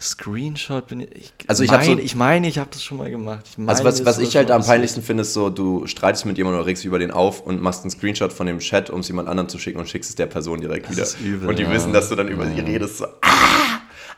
Screenshot 0.00 0.88
bin 0.88 1.00
ich. 1.00 1.08
ich 1.14 1.32
Also 1.48 1.62
ich 1.64 1.70
meine, 1.70 1.84
so- 1.84 1.98
ich 1.98 2.14
meine, 2.14 2.48
ich 2.48 2.58
habe 2.58 2.68
das 2.70 2.82
schon 2.82 2.98
mal 2.98 3.10
gemacht. 3.10 3.46
Ich 3.50 3.58
meine, 3.58 3.70
Also 3.70 3.84
was, 3.84 3.96
das 3.98 4.06
was 4.06 4.18
ich 4.18 4.36
halt 4.36 4.50
am 4.50 4.62
peinlichsten 4.64 5.02
finde, 5.02 5.22
ist 5.22 5.32
so, 5.32 5.50
du 5.50 5.86
streitest 5.86 6.26
mit 6.26 6.36
jemandem 6.36 6.58
oder 6.60 6.66
regst 6.66 6.82
dich 6.82 6.88
über 6.88 6.98
den 6.98 7.10
auf 7.10 7.40
und 7.40 7.62
machst 7.62 7.82
einen 7.82 7.90
Screenshot 7.90 8.32
von 8.32 8.46
dem 8.46 8.58
Chat, 8.58 8.90
um 8.90 9.00
es 9.00 9.08
jemand 9.08 9.28
anderen 9.28 9.48
zu 9.48 9.58
schicken 9.58 9.78
und 9.78 9.88
schickst 9.88 10.10
es 10.10 10.16
der 10.16 10.26
Person 10.26 10.60
direkt 10.60 10.90
wieder. 10.90 11.04
ist 11.04 11.18
übel, 11.20 11.48
und 11.48 11.58
die 11.58 11.62
ja. 11.62 11.72
wissen, 11.72 11.92
dass 11.92 12.08
du 12.10 12.16
dann 12.16 12.28
über 12.28 12.46
sie 12.46 12.60
redest, 12.60 12.98
so, 12.98 13.06
ah, 13.06 13.28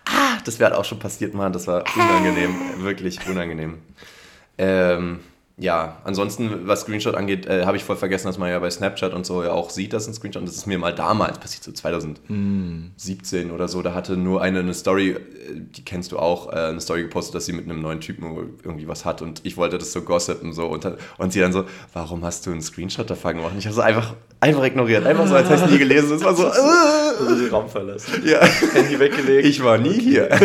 ah, 0.07 0.39
das 0.45 0.59
wäre 0.59 0.71
halt 0.71 0.81
auch 0.81 0.85
schon 0.85 0.99
passiert, 0.99 1.35
Mann, 1.35 1.53
das 1.53 1.67
war 1.67 1.85
unangenehm, 1.95 2.83
wirklich 2.83 3.19
unangenehm. 3.29 3.79
Ähm, 4.59 5.21
ja, 5.59 6.03
ansonsten, 6.05 6.69
was 6.69 6.83
Screenshot 6.83 7.15
angeht, 7.15 7.47
äh, 7.47 7.65
habe 7.65 7.79
ich 7.79 7.85
voll 7.85 7.97
vergessen, 7.97 8.27
dass 8.27 8.37
man 8.37 8.51
ja 8.51 8.59
bei 8.59 8.69
Snapchat 8.69 9.15
und 9.15 9.25
so 9.25 9.43
ja 9.43 9.53
auch 9.53 9.71
sieht, 9.71 9.95
dass 9.95 10.07
ein 10.07 10.13
Screenshot, 10.13 10.41
und 10.41 10.49
das 10.49 10.57
ist 10.57 10.67
mir 10.67 10.79
mal 10.79 10.95
damals 10.95 11.39
passiert, 11.39 11.65
so 11.65 11.73
2017 11.73 13.51
oder 13.51 13.67
so, 13.67 13.81
da 13.81 13.95
hatte 13.95 14.19
nur 14.19 14.43
eine, 14.43 14.59
eine 14.61 14.75
Story, 14.75 15.13
äh, 15.13 15.19
die 15.55 15.83
kennst 15.83 16.13
du 16.13 16.19
auch, 16.19 16.53
äh, 16.53 16.57
eine 16.57 16.81
Story 16.83 17.05
gepostet, 17.05 17.37
dass 17.37 17.47
sie 17.47 17.55
mit 17.55 17.65
einem 17.65 17.81
neuen 17.81 18.01
Typen 18.01 18.59
irgendwie 18.65 18.87
was 18.87 19.07
hat 19.07 19.23
und 19.23 19.41
ich 19.45 19.57
wollte 19.57 19.79
das 19.79 19.93
so 19.93 20.03
gossipen 20.03 20.53
so 20.53 20.67
und, 20.67 20.87
und 21.17 21.33
sie 21.33 21.41
dann 21.41 21.55
so, 21.55 21.65
warum 21.95 22.23
hast 22.23 22.45
du 22.47 22.51
einen 22.51 22.61
Screenshot 22.61 23.09
davon 23.09 23.37
gemacht? 23.37 23.53
Und 23.53 23.59
ich 23.59 23.65
habe 23.65 23.75
so 23.75 23.81
einfach, 23.81 24.13
einfach 24.41 24.63
ignoriert, 24.63 25.07
einfach 25.07 25.27
so, 25.27 25.37
als 25.37 25.49
hätte 25.49 25.65
ich 25.65 25.71
nie 25.71 25.79
gelesen, 25.79 26.17
es 26.17 26.23
war 26.25 26.35
so, 26.37 26.45
äh, 26.49 27.49
Raum 27.51 27.71
verlassen. 27.71 28.23
ja, 28.27 28.45
Handy 28.75 29.01
weggelegt. 29.01 29.47
ich 29.49 29.65
war 29.65 29.79
nie 29.79 29.99
hier. 29.99 30.29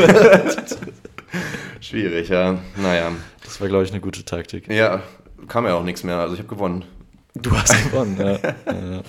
Schwierig, 1.82 2.30
ja, 2.30 2.58
naja. 2.82 3.12
Das 3.52 3.60
war, 3.60 3.68
glaube 3.68 3.84
ich, 3.84 3.92
eine 3.92 4.00
gute 4.00 4.24
Taktik. 4.24 4.72
Ja, 4.72 5.04
kam 5.50 5.66
ja 5.66 5.74
auch 5.76 5.84
nichts 5.84 6.06
mehr, 6.06 6.20
also 6.20 6.36
ich 6.36 6.40
habe 6.40 6.48
gewonnen. 6.48 6.86
Du 7.34 7.52
hast 7.52 7.92
gewonnen, 7.92 8.16
ja. 8.18 8.32
ja. 8.32 9.02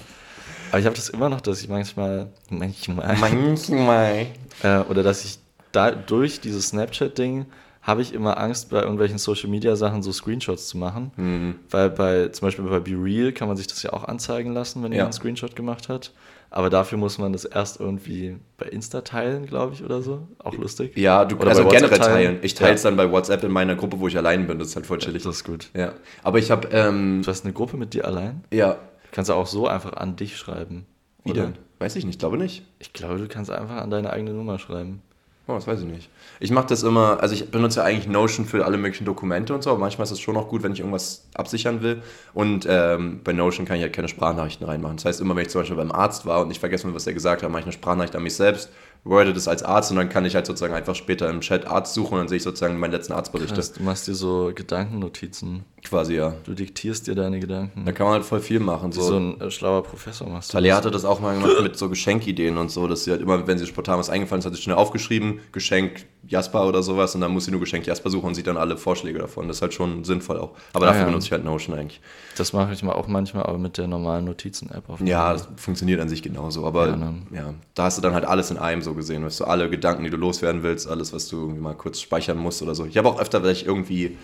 Aber 0.70 0.80
ich 0.80 0.84
habe 0.84 0.96
das 0.96 1.10
immer 1.10 1.28
noch, 1.28 1.40
dass 1.40 1.62
ich 1.62 1.68
manchmal, 1.68 2.26
manchmal, 2.50 3.16
Manchmal. 3.20 4.26
äh, 4.64 4.78
oder 4.88 5.04
dass 5.04 5.24
ich 5.24 5.38
da 5.70 5.92
durch 5.92 6.40
dieses 6.40 6.68
Snapchat-Ding 6.70 7.46
habe 7.82 8.02
ich 8.02 8.12
immer 8.12 8.36
Angst, 8.36 8.70
bei 8.70 8.80
irgendwelchen 8.80 9.18
Social-Media-Sachen 9.18 10.02
so 10.02 10.10
Screenshots 10.10 10.66
zu 10.66 10.76
machen. 10.76 11.12
Mhm. 11.16 11.54
Weil 11.70 11.90
bei, 11.90 12.26
zum 12.28 12.48
Beispiel 12.48 12.64
bei 12.64 12.80
BeReal 12.80 13.30
kann 13.30 13.46
man 13.46 13.56
sich 13.56 13.68
das 13.68 13.80
ja 13.84 13.92
auch 13.92 14.02
anzeigen 14.02 14.52
lassen, 14.52 14.82
wenn 14.82 14.90
Ja. 14.90 14.96
jemand 14.98 15.14
einen 15.14 15.20
Screenshot 15.20 15.54
gemacht 15.54 15.88
hat. 15.88 16.10
Aber 16.54 16.68
dafür 16.68 16.98
muss 16.98 17.16
man 17.16 17.32
das 17.32 17.46
erst 17.46 17.80
irgendwie 17.80 18.36
bei 18.58 18.66
Insta 18.66 19.00
teilen, 19.00 19.46
glaube 19.46 19.72
ich, 19.72 19.82
oder 19.82 20.02
so. 20.02 20.28
Auch 20.38 20.52
lustig. 20.54 20.96
Ja, 20.98 21.24
du 21.24 21.36
Oder 21.36 21.48
also 21.48 21.66
generell 21.66 21.98
teilen. 21.98 22.38
Ich 22.42 22.54
teile 22.54 22.74
es 22.74 22.82
Ja. 22.82 22.90
dann 22.90 22.98
bei 22.98 23.10
WhatsApp 23.10 23.42
in 23.42 23.50
meiner 23.50 23.74
Gruppe, 23.74 23.98
wo 23.98 24.06
ich 24.06 24.18
allein 24.18 24.46
bin. 24.46 24.58
Das 24.58 24.68
ist 24.68 24.76
halt 24.76 24.84
voll 24.84 24.98
chillig. 24.98 25.22
Das 25.22 25.36
ist 25.36 25.44
gut. 25.44 25.70
Ja. 25.74 25.94
Aber 26.22 26.38
ich 26.38 26.50
habe, 26.50 26.68
ähm, 26.70 27.22
Du 27.24 27.30
hast 27.30 27.44
eine 27.44 27.54
Gruppe 27.54 27.78
mit 27.78 27.94
dir 27.94 28.04
allein? 28.06 28.44
ja, 28.52 28.76
Kannst 29.12 29.30
du 29.30 29.34
auch 29.34 29.46
so 29.46 29.66
einfach 29.66 29.94
an 29.94 30.16
dich 30.16 30.36
schreiben. 30.36 30.84
wie 31.24 31.30
oder? 31.32 31.42
denn? 31.44 31.54
Weiß 31.78 31.96
ich 31.96 32.04
nicht, 32.04 32.18
glaube 32.20 32.36
nicht. 32.36 32.64
Ich 32.78 32.92
glaube, 32.92 33.16
du 33.18 33.28
kannst 33.28 33.50
einfach 33.50 33.76
an 33.76 33.90
deine 33.90 34.10
eigene 34.12 34.32
Nummer 34.32 34.58
schreiben. 34.58 35.00
Oh, 35.48 35.54
das 35.54 35.66
weiß 35.66 35.80
ich 35.80 35.86
nicht. 35.86 36.08
Ich 36.38 36.52
mache 36.52 36.68
das 36.68 36.84
immer, 36.84 37.20
also 37.20 37.34
ich 37.34 37.50
benutze 37.50 37.80
ja 37.80 37.84
eigentlich 37.84 38.06
Notion 38.06 38.46
für 38.46 38.64
alle 38.64 38.78
möglichen 38.78 39.04
Dokumente 39.04 39.52
und 39.52 39.64
so, 39.64 39.70
aber 39.70 39.80
manchmal 39.80 40.04
ist 40.04 40.12
es 40.12 40.20
schon 40.20 40.36
auch 40.36 40.48
gut, 40.48 40.62
wenn 40.62 40.72
ich 40.72 40.78
irgendwas 40.78 41.26
absichern 41.34 41.82
will. 41.82 42.00
Und 42.32 42.64
ähm, 42.68 43.20
bei 43.24 43.32
Notion 43.32 43.66
kann 43.66 43.76
ich 43.76 43.82
halt 43.82 43.92
keine 43.92 44.06
Sprachnachrichten 44.06 44.64
reinmachen. 44.64 44.98
Das 44.98 45.04
heißt, 45.04 45.20
immer 45.20 45.34
wenn 45.34 45.42
ich 45.42 45.50
zum 45.50 45.62
Beispiel 45.62 45.76
beim 45.76 45.90
Arzt 45.90 46.26
war 46.26 46.42
und 46.42 46.52
ich 46.52 46.60
vergessen 46.60 46.86
will, 46.88 46.94
was 46.94 47.08
er 47.08 47.14
gesagt 47.14 47.42
hat, 47.42 47.50
mache 47.50 47.60
ich 47.60 47.66
eine 47.66 47.72
Sprachnachricht 47.72 48.14
an 48.14 48.22
mich 48.22 48.36
selbst, 48.36 48.70
worde 49.04 49.32
das 49.32 49.48
als 49.48 49.62
Arzt 49.62 49.90
und 49.90 49.96
dann 49.96 50.08
kann 50.08 50.24
ich 50.24 50.34
halt 50.34 50.46
sozusagen 50.46 50.74
einfach 50.74 50.94
später 50.94 51.28
im 51.28 51.40
Chat 51.40 51.66
Arzt 51.66 51.94
suchen 51.94 52.14
und 52.14 52.18
dann 52.20 52.28
sehe 52.28 52.36
ich 52.36 52.42
sozusagen 52.42 52.78
meinen 52.78 52.92
letzten 52.92 53.12
Arztberichte. 53.12 53.54
Krass, 53.54 53.72
du 53.72 53.82
machst 53.82 54.06
dir 54.06 54.14
so 54.14 54.52
Gedankennotizen. 54.54 55.64
Quasi, 55.84 56.14
ja. 56.14 56.34
Du 56.44 56.54
diktierst 56.54 57.08
dir 57.08 57.14
deine 57.14 57.40
Gedanken. 57.40 57.84
Da 57.84 57.92
kann 57.92 58.06
man 58.06 58.14
halt 58.14 58.24
voll 58.24 58.40
viel 58.40 58.60
machen. 58.60 58.94
Wie 58.94 59.00
so 59.00 59.18
ein 59.18 59.40
äh, 59.40 59.50
schlauer 59.50 59.82
Professor 59.82 60.28
machst 60.28 60.50
du. 60.50 60.52
Talia 60.52 60.76
hatte 60.76 60.90
das 60.90 61.04
auch 61.04 61.20
mal 61.20 61.34
gemacht 61.34 61.60
mit 61.62 61.76
so 61.76 61.88
Geschenkideen 61.88 62.56
und 62.58 62.70
so, 62.70 62.86
dass 62.86 63.04
sie 63.04 63.10
halt 63.10 63.20
immer, 63.20 63.46
wenn 63.46 63.58
sie 63.58 63.66
spontan 63.66 63.98
was 63.98 64.08
eingefallen 64.08 64.38
ist, 64.38 64.46
hat 64.46 64.54
sie 64.54 64.62
schnell 64.62 64.76
aufgeschrieben, 64.76 65.40
Geschenk 65.50 66.06
Jasper 66.28 66.68
oder 66.68 66.82
sowas 66.82 67.14
und 67.14 67.20
dann 67.20 67.32
muss 67.32 67.46
sie 67.46 67.50
nur 67.50 67.60
Geschenk 67.60 67.86
Jasper 67.86 68.08
suchen 68.08 68.26
und 68.28 68.34
sieht 68.34 68.46
dann 68.46 68.56
alle 68.56 68.76
Vorschläge 68.76 69.18
davon. 69.18 69.48
Das 69.48 69.56
ist 69.58 69.62
halt 69.62 69.74
schon 69.74 70.04
sinnvoll 70.04 70.38
auch. 70.38 70.52
Aber 70.72 70.84
Ah, 70.84 70.88
dafür 70.88 71.00
ja. 71.02 71.06
benutze 71.06 71.26
ich 71.26 71.32
halt 71.32 71.44
Notion 71.44 71.76
eigentlich. 71.76 72.00
Das 72.36 72.52
mache 72.52 72.72
ich 72.72 72.82
mal 72.82 72.92
auch 72.92 73.08
manchmal, 73.08 73.42
aber 73.44 73.58
mit 73.58 73.76
der 73.78 73.88
normalen 73.88 74.24
Notizen-App 74.26 74.88
auf 74.88 74.98
dem 74.98 75.06
Ja, 75.08 75.32
das 75.32 75.48
funktioniert 75.56 76.00
an 76.00 76.08
sich 76.08 76.22
genauso, 76.22 76.64
aber 76.66 76.86
Ja, 76.86 76.92
ja, 77.32 77.42
ne? 77.42 77.54
da 77.74 77.84
hast 77.84 77.98
du 77.98 78.02
dann 78.02 78.14
halt 78.14 78.24
alles 78.24 78.50
in 78.50 78.56
einem 78.58 78.82
so 78.82 78.94
gesehen. 78.94 79.24
Weißt 79.24 79.40
du, 79.40 79.44
alle 79.44 79.68
Gedanken, 79.68 80.04
die 80.04 80.10
du 80.10 80.16
loswerden 80.16 80.62
willst, 80.62 80.88
alles, 80.88 81.12
was 81.12 81.28
du 81.28 81.38
irgendwie 81.40 81.60
mal 81.60 81.74
kurz 81.74 82.00
speichern 82.00 82.38
musst 82.38 82.62
oder 82.62 82.74
so. 82.74 82.86
Ich 82.86 82.96
habe 82.96 83.08
auch 83.08 83.20
öfter, 83.20 83.42
weil 83.42 83.50
ich 83.52 83.66
irgendwie, 83.66 84.16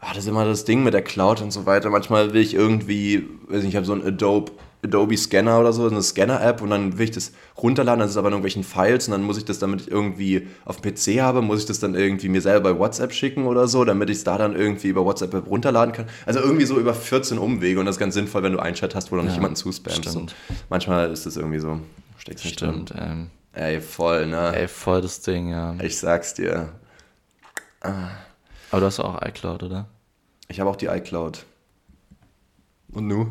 ah, 0.00 0.08
das 0.14 0.18
ist 0.24 0.28
immer 0.28 0.44
das 0.44 0.64
Ding 0.64 0.84
mit 0.84 0.94
der 0.94 1.02
Cloud 1.02 1.40
und 1.42 1.50
so 1.50 1.66
weiter. 1.66 1.90
Manchmal 1.90 2.32
will 2.32 2.40
ich 2.42 2.54
irgendwie, 2.54 3.28
weiß 3.48 3.62
nicht, 3.62 3.70
ich 3.70 3.76
habe 3.76 3.86
so 3.86 3.92
einen 3.92 4.06
Adobe, 4.06 4.52
Adobe 4.84 5.16
Scanner 5.16 5.60
oder 5.60 5.72
so, 5.72 5.86
eine 5.86 6.02
Scanner-App 6.02 6.60
und 6.60 6.70
dann 6.70 6.98
will 6.98 7.04
ich 7.04 7.12
das 7.12 7.32
runterladen, 7.56 8.00
das 8.00 8.10
ist 8.10 8.16
aber 8.16 8.28
in 8.28 8.32
irgendwelchen 8.32 8.64
Files 8.64 9.06
und 9.06 9.12
dann 9.12 9.22
muss 9.22 9.38
ich 9.38 9.44
das, 9.44 9.60
damit 9.60 9.82
ich 9.82 9.90
irgendwie 9.90 10.48
auf 10.64 10.80
dem 10.80 10.92
PC 10.92 11.20
habe, 11.20 11.40
muss 11.40 11.60
ich 11.60 11.66
das 11.66 11.78
dann 11.78 11.94
irgendwie 11.94 12.28
mir 12.28 12.40
selber 12.40 12.72
bei 12.74 12.78
WhatsApp 12.80 13.12
schicken 13.12 13.46
oder 13.46 13.68
so, 13.68 13.84
damit 13.84 14.10
ich 14.10 14.16
es 14.18 14.24
da 14.24 14.38
dann 14.38 14.56
irgendwie 14.56 14.88
über 14.88 15.04
WhatsApp 15.04 15.46
runterladen 15.46 15.94
kann. 15.94 16.06
Also 16.26 16.40
irgendwie 16.40 16.64
so 16.64 16.80
über 16.80 16.94
14 16.94 17.38
Umwege 17.38 17.78
und 17.78 17.86
das 17.86 17.94
ist 17.94 18.00
ganz 18.00 18.14
sinnvoll, 18.14 18.42
wenn 18.42 18.52
du 18.54 18.58
einen 18.58 18.74
Chat 18.74 18.94
hast, 18.96 19.12
wo 19.12 19.16
du 19.16 19.22
nicht 19.22 19.30
Ja, 19.32 19.36
jemanden 19.36 19.56
zuspammst. 19.56 20.34
manchmal 20.68 21.12
ist 21.12 21.26
das 21.26 21.36
irgendwie 21.36 21.60
so, 21.60 21.78
steckst 22.18 22.44
nicht 22.44 22.60
drin. 22.60 22.84
Stimmt, 22.86 22.94
ähm, 23.00 23.30
Ey, 23.54 23.80
voll, 23.80 24.26
ne? 24.26 24.52
ey, 24.56 24.66
voll 24.66 25.00
das 25.02 25.20
Ding, 25.20 25.48
ja. 25.50 25.76
Ich 25.82 25.98
sag's 25.98 26.34
dir. 26.34 26.70
Aber 27.82 28.80
du 28.80 28.86
hast 28.86 28.98
auch 29.00 29.20
iCloud, 29.22 29.62
oder? 29.62 29.86
Ich 30.48 30.58
habe 30.60 30.70
auch 30.70 30.76
die 30.76 30.86
iCloud. 30.86 31.44
Und 32.92 33.06
nu? 33.08 33.26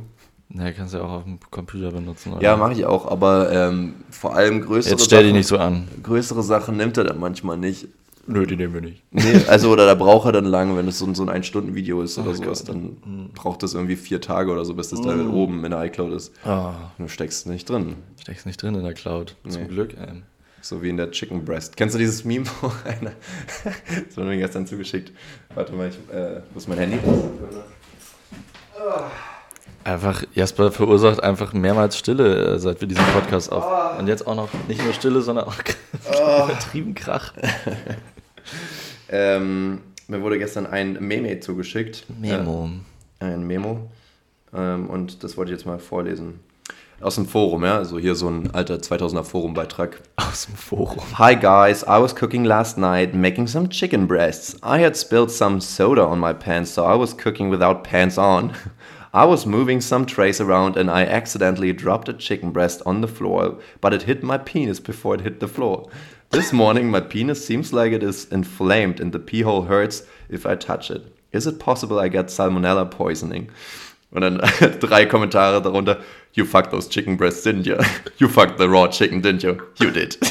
Na, 0.54 0.72
kannst 0.74 0.94
du 0.94 0.98
ja 0.98 1.04
auch 1.04 1.12
auf 1.12 1.24
dem 1.24 1.40
Computer 1.50 1.92
benutzen. 1.92 2.34
Oder? 2.34 2.42
Ja, 2.44 2.58
mache 2.58 2.74
ich 2.74 2.86
auch, 2.86 3.10
aber 3.10 3.52
ähm, 3.52 3.96
vor 4.10 4.36
allem 4.36 4.62
größere 4.62 4.92
Jetzt 4.96 5.06
stell 5.06 5.24
dich 5.24 5.30
Sachen- 5.32 5.38
nicht 5.38 5.48
so 5.48 5.58
an. 5.58 5.88
Größere 6.04 6.44
Sachen 6.44 6.78
nimmt 6.78 6.98
er 6.98 7.06
dann 7.06 7.20
manchmal 7.20 7.58
nicht. 7.58 7.88
Nö, 8.28 8.46
die 8.46 8.56
nehmen 8.56 8.74
wir 8.74 8.82
nicht. 8.82 9.02
Nee, 9.12 9.42
also 9.48 9.72
oder 9.72 9.86
da 9.88 9.96
braucht 9.96 10.26
er 10.28 10.32
dann 10.32 10.46
lange, 10.46 10.78
wenn 10.78 10.88
es 10.88 11.00
so, 11.00 11.06
ein- 11.06 11.16
so 11.16 11.24
ein 11.24 11.30
Ein-Stunden-Video 11.30 12.02
ist 12.02 12.18
oder 12.20 12.32
Ach 12.32 12.36
sowas, 12.36 12.66
Gott. 12.66 12.70
dann 12.76 13.30
braucht 13.34 13.64
es 13.64 13.74
irgendwie 13.74 13.96
vier 13.96 14.22
Tage 14.22 14.52
oder 14.52 14.64
so, 14.64 14.74
bis 14.76 14.90
das 14.90 15.02
da 15.02 15.16
oben 15.28 15.64
in 15.66 15.72
der 15.72 15.84
iCloud 15.86 16.14
ist. 16.14 16.32
Ah, 16.46 16.74
Du 17.00 17.08
steckst 17.08 17.48
nicht 17.48 17.68
drin. 17.70 17.96
steckst 18.22 18.46
nicht 18.46 18.62
drin 18.62 18.76
in 18.76 18.84
der 18.84 18.94
Cloud. 18.94 19.36
Zum 19.48 19.62
Nee. 19.64 19.68
Glück, 19.70 19.96
ey. 19.98 20.22
So 20.62 20.84
wie 20.84 20.90
in 20.90 20.98
der 20.98 21.10
Chicken 21.10 21.44
Breast. 21.44 21.76
Kennst 21.76 21.96
du 21.96 22.00
dieses 22.00 22.24
Meme, 22.24 22.46
wo 22.62 22.68
einer. 22.88 23.14
Das 24.08 24.16
wurde 24.18 24.30
mir 24.30 24.38
gestern 24.38 24.68
zugeschickt. 24.68 25.12
Warte 25.56 25.74
mal, 25.74 25.90
ich, 25.90 25.96
äh, 26.16 26.42
wo 26.54 26.60
ist 26.60 26.68
mein 26.70 26.78
Handy? 26.78 27.00
Einfach, 29.84 30.24
Jasper 30.36 30.72
verursacht 30.72 31.24
einfach 31.24 31.54
mehrmals 31.54 31.98
Stille, 31.98 32.56
äh, 32.56 32.60
seit 32.60 32.82
wir 32.82 32.88
diesen 32.88 33.06
Podcast 33.14 33.52
auf. 33.52 33.98
Und 33.98 34.08
jetzt 34.08 34.28
auch 34.28 34.36
noch 34.36 34.50
nicht 34.68 34.84
nur 34.84 34.94
Stille, 34.94 35.22
sondern 35.22 35.46
auch 35.46 35.56
übertrieben 36.46 36.94
Krach. 36.96 37.34
Ähm, 39.12 39.82
mir 40.08 40.22
wurde 40.22 40.40
gestern 40.40 40.66
ein 40.66 40.94
Meme 41.00 41.40
zugeschickt. 41.42 42.06
Memo. 42.20 42.70
Äh, 43.20 43.26
ein 43.26 43.46
Memo. 43.46 43.92
Ähm, 44.54 44.90
und 44.90 45.24
das 45.24 45.36
wollte 45.36 45.52
ich 45.52 45.58
jetzt 45.58 45.66
mal 45.66 45.80
vorlesen. 45.80 46.40
Aus 47.02 47.16
dem 47.16 47.26
Forum, 47.26 47.66
ja. 47.66 47.78
Also 47.78 48.00
hier 48.00 48.16
so 48.16 48.30
ein 48.30 48.54
alter 48.54 48.76
2000er 48.76 49.24
Forum-Beitrag. 49.24 50.02
Aus 50.16 50.46
dem 50.46 50.56
Forum. 50.56 51.02
Hi 51.18 51.36
guys, 51.36 51.84
I 51.84 52.00
was 52.02 52.16
cooking 52.16 52.46
last 52.46 52.78
night 52.78 53.14
making 53.14 53.48
some 53.48 53.68
chicken 53.68 54.08
breasts. 54.08 54.56
I 54.64 54.82
had 54.82 54.96
spilled 54.96 55.32
some 55.32 55.60
soda 55.60 56.06
on 56.06 56.20
my 56.20 56.34
pants, 56.34 56.74
so 56.74 56.84
I 56.84 56.98
was 56.98 57.18
cooking 57.18 57.52
without 57.52 57.84
pants 57.84 58.18
on. 58.18 58.52
I 59.14 59.26
was 59.26 59.46
moving 59.46 59.82
some 59.82 60.06
trays 60.06 60.40
around 60.40 60.78
and 60.78 60.90
I 60.90 61.04
accidentally 61.04 61.74
dropped 61.74 62.08
a 62.08 62.14
chicken 62.14 62.52
breast 62.52 62.82
on 62.86 63.02
the 63.02 63.10
floor, 63.10 63.58
but 63.82 63.94
it 63.94 64.04
hit 64.04 64.24
my 64.24 64.38
penis 64.38 64.80
before 64.80 65.16
it 65.16 65.22
hit 65.22 65.42
the 65.42 65.50
floor. 65.50 65.90
This 66.30 66.54
morning 66.54 66.90
my 66.90 67.02
penis 67.02 67.46
seems 67.46 67.74
like 67.74 67.92
it 67.92 68.04
is 68.04 68.24
inflamed 68.32 69.02
and 69.02 69.12
the 69.12 69.20
pee 69.20 69.42
hole 69.42 69.64
hurts 69.64 70.04
if 70.30 70.46
I 70.46 70.56
touch 70.56 70.90
it. 70.90 71.14
Is 71.34 71.46
it 71.46 71.60
possible 71.60 72.00
I 72.00 72.08
get 72.08 72.28
salmonella 72.28 72.90
poisoning? 72.90 73.50
Und 74.14 74.22
dann 74.22 74.38
drei 74.80 75.06
Kommentare 75.06 75.62
darunter. 75.62 76.02
You 76.34 76.46
fucked 76.46 76.72
those 76.72 76.88
chicken 76.88 77.18
breasts, 77.18 77.44
didn't 77.44 77.66
you? 77.66 77.78
You 78.18 78.30
fucked 78.30 78.58
the 78.60 78.70
raw 78.70 78.88
chicken, 78.88 79.22
didn't 79.22 79.44
you? 79.44 79.58
You 79.78 79.92
did. 79.92 80.18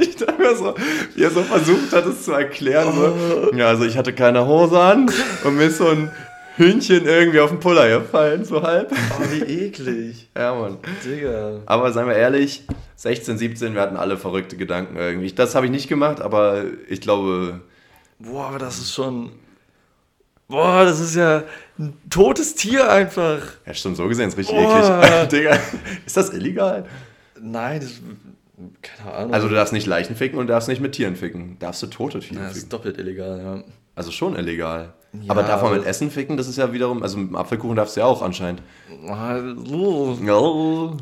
ich 0.00 0.16
dachte 0.16 0.38
mir 0.38 0.54
so, 0.54 0.74
wie 1.14 1.22
er 1.22 1.30
so 1.30 1.42
versucht 1.42 1.92
hat, 1.92 2.04
es 2.04 2.24
zu 2.24 2.32
erklären. 2.32 2.92
So. 2.94 3.52
Ja, 3.56 3.68
also 3.68 3.84
ich 3.84 3.96
hatte 3.96 4.12
keine 4.12 4.46
Hose 4.46 4.78
an 4.78 5.10
und 5.44 5.56
mir 5.56 5.64
ist 5.64 5.78
so 5.78 5.88
ein 5.88 6.10
Hühnchen 6.58 7.06
irgendwie 7.06 7.40
auf 7.40 7.50
den 7.50 7.60
Puller 7.60 7.88
gefallen, 8.00 8.44
so 8.44 8.62
halb. 8.62 8.92
Oh, 8.92 9.22
wie 9.30 9.42
eklig. 9.42 10.28
Ja, 10.36 10.54
Mann. 10.54 10.78
Digga. 11.04 11.60
Aber 11.66 11.92
seien 11.92 12.06
wir 12.08 12.16
ehrlich, 12.16 12.64
16, 12.96 13.38
17, 13.38 13.74
wir 13.74 13.80
hatten 13.80 13.96
alle 13.96 14.16
verrückte 14.16 14.56
Gedanken 14.56 14.96
irgendwie. 14.96 15.32
Das 15.32 15.54
habe 15.54 15.66
ich 15.66 15.72
nicht 15.72 15.88
gemacht, 15.88 16.20
aber 16.20 16.64
ich 16.88 17.00
glaube, 17.00 17.60
Boah, 18.18 18.46
aber 18.48 18.58
das 18.58 18.78
ist 18.78 18.92
schon. 18.92 19.30
Boah, 20.48 20.84
das 20.84 20.98
ist 20.98 21.14
ja 21.14 21.44
ein 21.78 21.92
totes 22.10 22.54
Tier 22.54 22.90
einfach. 22.90 23.40
ja, 23.66 23.74
stimmt, 23.74 23.96
so 23.96 24.08
gesehen 24.08 24.28
ist 24.28 24.36
richtig 24.36 24.56
Boah. 24.56 25.02
eklig. 25.04 25.28
Digga, 25.30 25.58
ist 26.04 26.16
das 26.16 26.30
illegal? 26.30 26.86
Nein, 27.40 27.80
das. 27.80 28.00
Keine 28.82 29.14
Ahnung. 29.14 29.34
Also 29.34 29.48
du 29.48 29.54
darfst 29.54 29.72
nicht 29.72 29.86
Leichen 29.86 30.16
ficken 30.16 30.36
und 30.38 30.48
darfst 30.48 30.68
nicht 30.68 30.80
mit 30.80 30.92
Tieren 30.92 31.14
ficken. 31.14 31.56
Darfst 31.60 31.80
du 31.84 31.86
tote 31.86 32.18
Tiere 32.18 32.40
ja, 32.40 32.48
das 32.48 32.56
ist 32.56 32.64
ficken. 32.64 32.70
doppelt 32.70 32.98
illegal, 32.98 33.38
ja. 33.40 33.62
Also 33.98 34.12
schon 34.12 34.36
illegal. 34.36 34.94
Ja, 35.12 35.30
aber 35.30 35.42
darf 35.42 35.60
man 35.62 35.72
mit 35.72 35.84
Essen 35.84 36.10
ficken? 36.10 36.36
Das 36.36 36.46
ist 36.46 36.56
ja 36.56 36.72
wiederum, 36.72 37.02
also 37.02 37.18
mit 37.18 37.30
dem 37.30 37.36
Apfelkuchen 37.36 37.74
darfst 37.74 37.96
du 37.96 38.00
ja 38.00 38.06
auch 38.06 38.22
anscheinend. 38.22 38.62
Ah. 39.08 39.40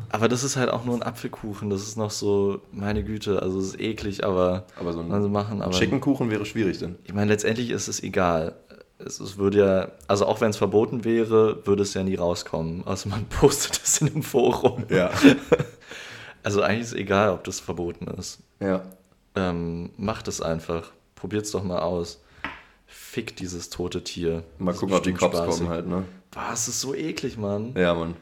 Aber 0.09 0.27
das 0.27 0.43
ist 0.43 0.55
halt 0.55 0.71
auch 0.71 0.83
nur 0.83 0.95
ein 0.95 1.03
Apfelkuchen. 1.03 1.69
Das 1.69 1.81
ist 1.81 1.95
noch 1.95 2.09
so, 2.09 2.61
meine 2.71 3.03
Güte, 3.03 3.41
also 3.41 3.59
es 3.59 3.67
ist 3.67 3.79
eklig, 3.81 4.23
aber 4.23 4.65
Aber 4.79 4.93
so 4.93 5.01
ein 5.01 5.09
man 5.09 5.21
so 5.21 5.29
machen. 5.29 5.61
Aber 5.61 5.73
Chickenkuchen 5.73 6.31
wäre 6.31 6.45
schwierig 6.45 6.79
denn. 6.79 6.95
ich 7.03 7.13
meine, 7.13 7.29
letztendlich 7.31 7.69
ist 7.69 7.87
es 7.87 8.01
egal. 8.01 8.55
Es, 8.97 9.19
es 9.19 9.37
würde 9.37 9.59
ja, 9.59 9.87
also 10.07 10.25
auch 10.25 10.41
wenn 10.41 10.49
es 10.49 10.57
verboten 10.57 11.03
wäre, 11.03 11.67
würde 11.67 11.83
es 11.83 11.93
ja 11.93 12.01
nie 12.01 12.15
rauskommen. 12.15 12.81
Also 12.87 13.09
man 13.09 13.25
postet 13.29 13.79
es 13.83 14.01
in 14.01 14.07
einem 14.07 14.23
Forum. 14.23 14.85
Ja. 14.89 15.11
Also 16.43 16.61
eigentlich 16.61 16.81
ist 16.83 16.87
es 16.93 16.93
egal, 16.93 17.31
ob 17.31 17.43
das 17.43 17.59
verboten 17.59 18.07
ist. 18.17 18.39
ja. 18.61 18.81
Ähm, 19.35 19.89
macht 19.97 20.29
es 20.29 20.41
einfach. 20.41 20.91
Probiert's 21.13 21.51
doch 21.51 21.61
mal 21.63 21.79
aus. 21.79 22.21
Fick 23.09 23.35
dieses 23.37 23.69
tote 23.69 24.03
Tier. 24.03 24.43
Mal 24.59 24.71
Das 24.71 24.79
gucken, 24.81 24.95
ob 24.95 25.03
die 25.03 25.13
Cops 25.13 25.37
spaßig. 25.37 25.57
kommen 25.59 25.69
halt, 25.69 25.87
ne? 25.87 26.03
Es 26.53 26.67
ist 26.67 26.81
so 26.81 26.93
eklig, 26.93 27.37
Mann. 27.37 27.73
Ja, 27.75 27.93
Mann. 27.93 28.15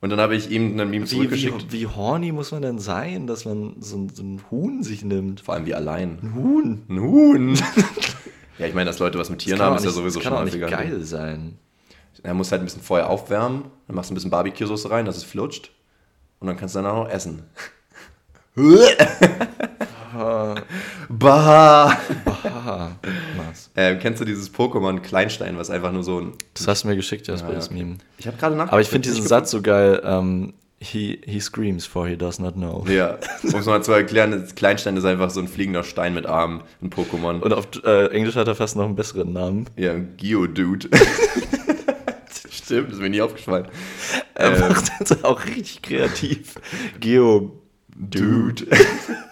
Und 0.00 0.10
dann 0.10 0.20
habe 0.20 0.34
ich 0.36 0.50
ihm 0.50 0.72
einen 0.80 0.88
Meme 0.88 1.04
Wie, 1.04 1.08
zurückgeschickt. 1.08 1.72
wie, 1.72 1.80
wie 1.80 1.86
horny 1.88 2.30
muss 2.32 2.52
man 2.52 2.62
denn 2.62 2.78
sein, 2.78 3.26
dass 3.26 3.44
man 3.44 3.74
so, 3.80 3.96
ein- 3.96 4.08
so 4.08 4.22
ein 4.22 4.40
Huhn 4.50 4.82
sich 4.84 5.04
nimmt? 5.04 5.40
Vor 5.42 5.54
allem 5.54 5.66
wie 5.66 5.74
allein. 5.74 6.18
Ein 6.22 6.34
Huhn. 6.34 6.82
Ein 6.88 7.00
Huhn. 7.00 7.54
ja, 8.58 8.66
ich 8.66 8.72
meine, 8.74 8.86
dass 8.88 8.98
Leute 9.00 9.18
was 9.18 9.28
mit 9.30 9.40
Tieren 9.40 9.58
kann 9.58 9.66
haben, 9.70 9.76
ist 9.76 9.84
ja 9.84 9.90
sowieso 9.90 10.20
das 10.20 10.24
schon 10.24 10.32
kann 10.32 10.40
auch 10.40 10.44
nicht 10.44 10.54
häufiger. 10.54 10.70
geil 10.76 11.02
sein. 11.02 11.58
Er 12.22 12.32
muss 12.34 12.50
halt 12.52 12.62
ein 12.62 12.66
bisschen 12.66 12.82
Feuer 12.82 13.08
aufwärmen, 13.08 13.64
dann 13.88 13.96
machst 13.96 14.08
du 14.10 14.12
ein 14.12 14.16
bisschen 14.16 14.30
Barbecue-Soße 14.30 14.90
rein, 14.90 15.04
dass 15.06 15.16
es 15.16 15.24
flutscht. 15.24 15.72
Und 16.38 16.46
dann 16.46 16.56
kannst 16.56 16.74
du 16.76 16.78
danach 16.78 16.94
noch 16.94 17.08
essen. 17.10 17.42
bah! 21.08 21.96
Haha, 22.44 22.96
was? 23.36 23.70
Ähm, 23.76 23.98
kennst 23.98 24.20
du 24.20 24.24
dieses 24.24 24.52
Pokémon 24.52 25.00
Kleinstein, 25.00 25.56
was 25.58 25.70
einfach 25.70 25.92
nur 25.92 26.02
so 26.02 26.20
ein. 26.20 26.32
Das 26.54 26.66
hast 26.68 26.84
du 26.84 26.88
mir 26.88 26.96
geschickt, 26.96 27.26
Jasper, 27.26 27.48
Ja, 27.48 27.52
ja, 27.54 27.58
das. 27.58 27.70
Meme. 27.70 27.96
Ich 28.18 28.26
habe 28.26 28.36
gerade 28.36 28.56
nach. 28.56 28.68
Aber 28.68 28.80
ich 28.80 28.88
finde 28.88 29.08
diesen 29.08 29.26
Satz 29.26 29.50
so 29.50 29.62
geil. 29.62 30.00
Ähm, 30.04 30.54
he, 30.80 31.20
he 31.24 31.40
screams 31.40 31.84
for 31.86 32.06
he 32.08 32.16
does 32.16 32.38
not 32.38 32.54
know. 32.54 32.84
Ja, 32.88 33.18
um 33.42 33.54
es 33.60 33.66
mal 33.66 33.82
zu 33.82 33.92
erklären, 33.92 34.46
Kleinstein 34.56 34.96
ist 34.96 35.04
einfach 35.04 35.30
so 35.30 35.40
ein 35.40 35.48
fliegender 35.48 35.84
Stein 35.84 36.14
mit 36.14 36.26
Armen, 36.26 36.62
ein 36.82 36.90
Pokémon. 36.90 37.40
Und 37.40 37.52
auf 37.52 37.68
äh, 37.84 38.06
Englisch 38.08 38.36
hat 38.36 38.48
er 38.48 38.54
fast 38.54 38.76
noch 38.76 38.84
einen 38.86 38.96
besseren 38.96 39.32
Namen. 39.32 39.66
ja, 39.76 39.94
Geodude. 40.16 40.88
Stimmt, 42.50 42.88
das 42.88 42.94
ist 42.94 43.00
mir 43.02 43.10
nie 43.10 43.20
aufgefallen. 43.20 43.66
Er 44.34 44.54
Ähm, 44.54 44.60
macht 44.60 44.90
das 45.00 45.24
auch 45.24 45.44
richtig 45.44 45.82
kreativ. 45.82 46.54
Geo. 47.00 47.56
Dude. 47.96 48.66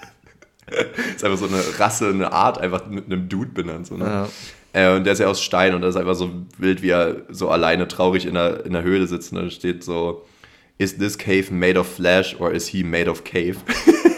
ist 1.14 1.25
einfach 1.25 1.39
so 1.39 1.47
eine 1.47 1.62
Rasse, 1.79 2.09
eine 2.09 2.33
Art, 2.33 2.59
einfach 2.59 2.87
mit 2.87 3.07
einem 3.07 3.29
Dude 3.29 3.51
benannt. 3.51 3.87
So, 3.87 3.97
ne? 3.97 4.05
Ja. 4.05 4.29
Äh, 4.73 4.97
und 4.97 5.05
der 5.05 5.14
ist 5.14 5.19
ja 5.19 5.27
aus 5.27 5.43
Stein 5.43 5.75
und 5.75 5.83
das 5.83 5.95
ist 5.95 6.01
einfach 6.01 6.14
so 6.14 6.31
wild, 6.59 6.83
wie 6.83 6.91
er 6.91 7.23
so 7.31 7.49
alleine 7.49 7.89
traurig 7.89 8.27
in 8.27 8.35
der, 8.35 8.64
in 8.64 8.73
der 8.73 8.83
Höhle 8.83 9.07
sitzt. 9.07 9.33
Und 9.33 9.43
da 9.43 9.51
steht 9.51 9.83
so: 9.83 10.25
Is 10.79 10.97
this 10.99 11.16
cave 11.16 11.47
made 11.51 11.79
of 11.79 11.87
flesh 11.87 12.37
or 12.39 12.53
is 12.53 12.69
he 12.69 12.85
made 12.85 13.11
of 13.11 13.25
cave? 13.25 13.57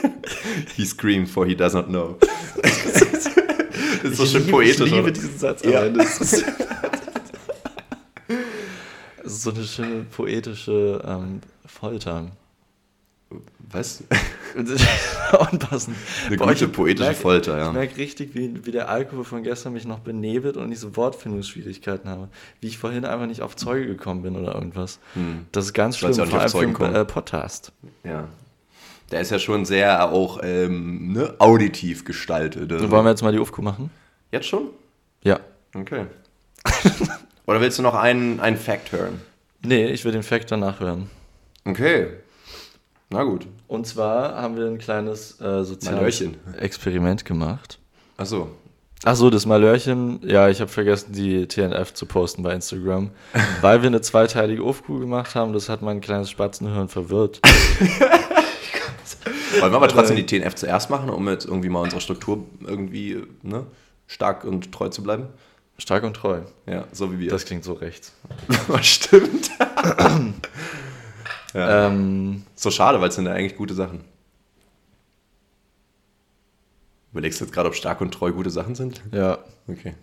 he 0.76 0.84
screams 0.84 1.30
for 1.30 1.46
he 1.46 1.54
does 1.54 1.74
not 1.74 1.86
know. 1.86 2.16
das 2.62 4.02
ist 4.02 4.16
so 4.16 4.24
ich 4.24 4.30
schön 4.30 4.40
liebe, 4.40 4.52
poetisch. 4.52 4.80
Ich 4.80 4.92
liebe 4.92 5.02
oder? 5.02 5.10
diesen 5.12 5.38
Satz. 5.38 5.64
Ja. 5.64 5.88
das 5.88 6.20
ist 6.20 6.44
so 9.24 9.50
eine 9.50 9.64
schöne 9.64 10.04
poetische 10.04 11.02
ähm, 11.06 11.40
Folter. 11.64 12.30
Was? 13.72 14.02
Unpassend. 15.52 15.96
Eine 16.26 16.36
Boah, 16.36 16.48
gute 16.48 16.64
ich 16.64 16.72
poetische 16.72 17.04
merk- 17.10 17.16
Folter, 17.16 17.56
Ich 17.58 17.64
ja. 17.64 17.72
merke 17.72 17.96
richtig, 17.98 18.34
wie, 18.34 18.66
wie 18.66 18.72
der 18.72 18.88
Alkohol 18.88 19.24
von 19.24 19.42
gestern 19.44 19.72
mich 19.74 19.84
noch 19.84 20.00
benebelt 20.00 20.56
und 20.56 20.72
ich 20.72 20.80
so 20.80 20.96
Wortfindungsschwierigkeiten 20.96 22.10
habe. 22.10 22.28
Wie 22.60 22.66
ich 22.66 22.78
vorhin 22.78 23.04
einfach 23.04 23.26
nicht 23.26 23.42
auf 23.42 23.54
Zeuge 23.54 23.86
gekommen 23.86 24.22
bin 24.22 24.34
oder 24.36 24.54
irgendwas. 24.56 24.98
Das 25.52 25.66
ist 25.66 25.72
ganz 25.74 25.98
schlimm, 25.98 26.12
Hm. 26.16 26.26
vor 26.28 26.40
allem 26.40 26.50
für 26.76 26.84
einen 26.86 26.94
äh, 26.96 27.04
Podcast. 27.04 27.72
ja. 28.04 28.26
Der 29.12 29.20
ist 29.22 29.32
ja 29.32 29.40
schon 29.40 29.64
sehr 29.64 30.12
auch 30.12 30.38
ähm, 30.44 31.12
ne, 31.12 31.34
auditiv 31.40 32.04
gestaltet. 32.04 32.70
Also. 32.72 32.92
Wollen 32.92 33.04
wir 33.04 33.10
jetzt 33.10 33.22
mal 33.22 33.32
die 33.32 33.40
UFQ 33.40 33.58
machen? 33.58 33.90
Jetzt 34.30 34.46
schon? 34.46 34.68
Ja. 35.24 35.40
Okay. 35.74 36.06
Oder 37.46 37.60
willst 37.60 37.76
du 37.80 37.82
noch 37.82 37.94
einen, 37.96 38.38
einen 38.38 38.56
Fact 38.56 38.92
hören? 38.92 39.20
Nee, 39.62 39.86
ich 39.88 40.04
will 40.04 40.12
den 40.12 40.22
Fact 40.22 40.52
danach 40.52 40.78
hören. 40.78 41.10
Okay. 41.64 42.06
Na 43.10 43.24
gut. 43.24 43.46
Und 43.66 43.86
zwar 43.86 44.40
haben 44.40 44.56
wir 44.56 44.66
ein 44.66 44.78
kleines 44.78 45.40
äh, 45.40 45.64
soziales. 45.64 46.22
Experiment 46.58 47.24
gemacht. 47.24 47.78
Achso. 48.16 48.50
Achso, 49.02 49.30
das 49.30 49.46
Malörchen, 49.46 50.20
ja, 50.22 50.48
ich 50.48 50.60
habe 50.60 50.70
vergessen, 50.70 51.12
die 51.12 51.48
TNF 51.48 51.94
zu 51.94 52.04
posten 52.06 52.42
bei 52.42 52.52
Instagram, 52.54 53.10
weil 53.62 53.82
wir 53.82 53.88
eine 53.88 54.02
zweiteilige 54.02 54.62
UFQ 54.62 54.86
gemacht 55.00 55.34
haben. 55.34 55.52
Das 55.54 55.68
hat 55.68 55.82
mein 55.82 56.00
kleines 56.00 56.30
Spatzenhirn 56.30 56.88
verwirrt. 56.88 57.40
Wollen 59.58 59.72
wir 59.72 59.76
aber 59.76 59.88
trotzdem 59.88 60.16
die 60.16 60.26
TNF 60.26 60.54
zuerst 60.54 60.90
machen, 60.90 61.10
um 61.10 61.28
jetzt 61.28 61.46
irgendwie 61.46 61.68
mal 61.68 61.80
unsere 61.80 62.00
Struktur 62.00 62.44
irgendwie 62.64 63.24
ne, 63.42 63.66
stark 64.06 64.44
und 64.44 64.70
treu 64.70 64.88
zu 64.88 65.02
bleiben? 65.02 65.26
Stark 65.78 66.04
und 66.04 66.14
treu. 66.14 66.42
Ja, 66.66 66.84
so 66.92 67.12
wie 67.12 67.18
wir. 67.18 67.30
Das 67.30 67.46
klingt 67.46 67.64
so 67.64 67.72
rechts. 67.72 68.12
Stimmt. 68.82 69.50
Ja. 71.54 71.86
Ähm, 71.86 72.44
So 72.54 72.70
schade, 72.70 73.00
weil 73.00 73.08
es 73.08 73.14
sind 73.14 73.26
ja 73.26 73.32
eigentlich 73.32 73.56
gute 73.56 73.74
Sachen. 73.74 74.04
Überlegst 77.12 77.40
du 77.40 77.44
jetzt 77.44 77.52
gerade, 77.52 77.68
ob 77.68 77.74
stark 77.74 78.00
und 78.00 78.12
treu 78.12 78.32
gute 78.32 78.50
Sachen 78.50 78.74
sind? 78.74 79.02
ja. 79.12 79.38
Okay. 79.68 79.94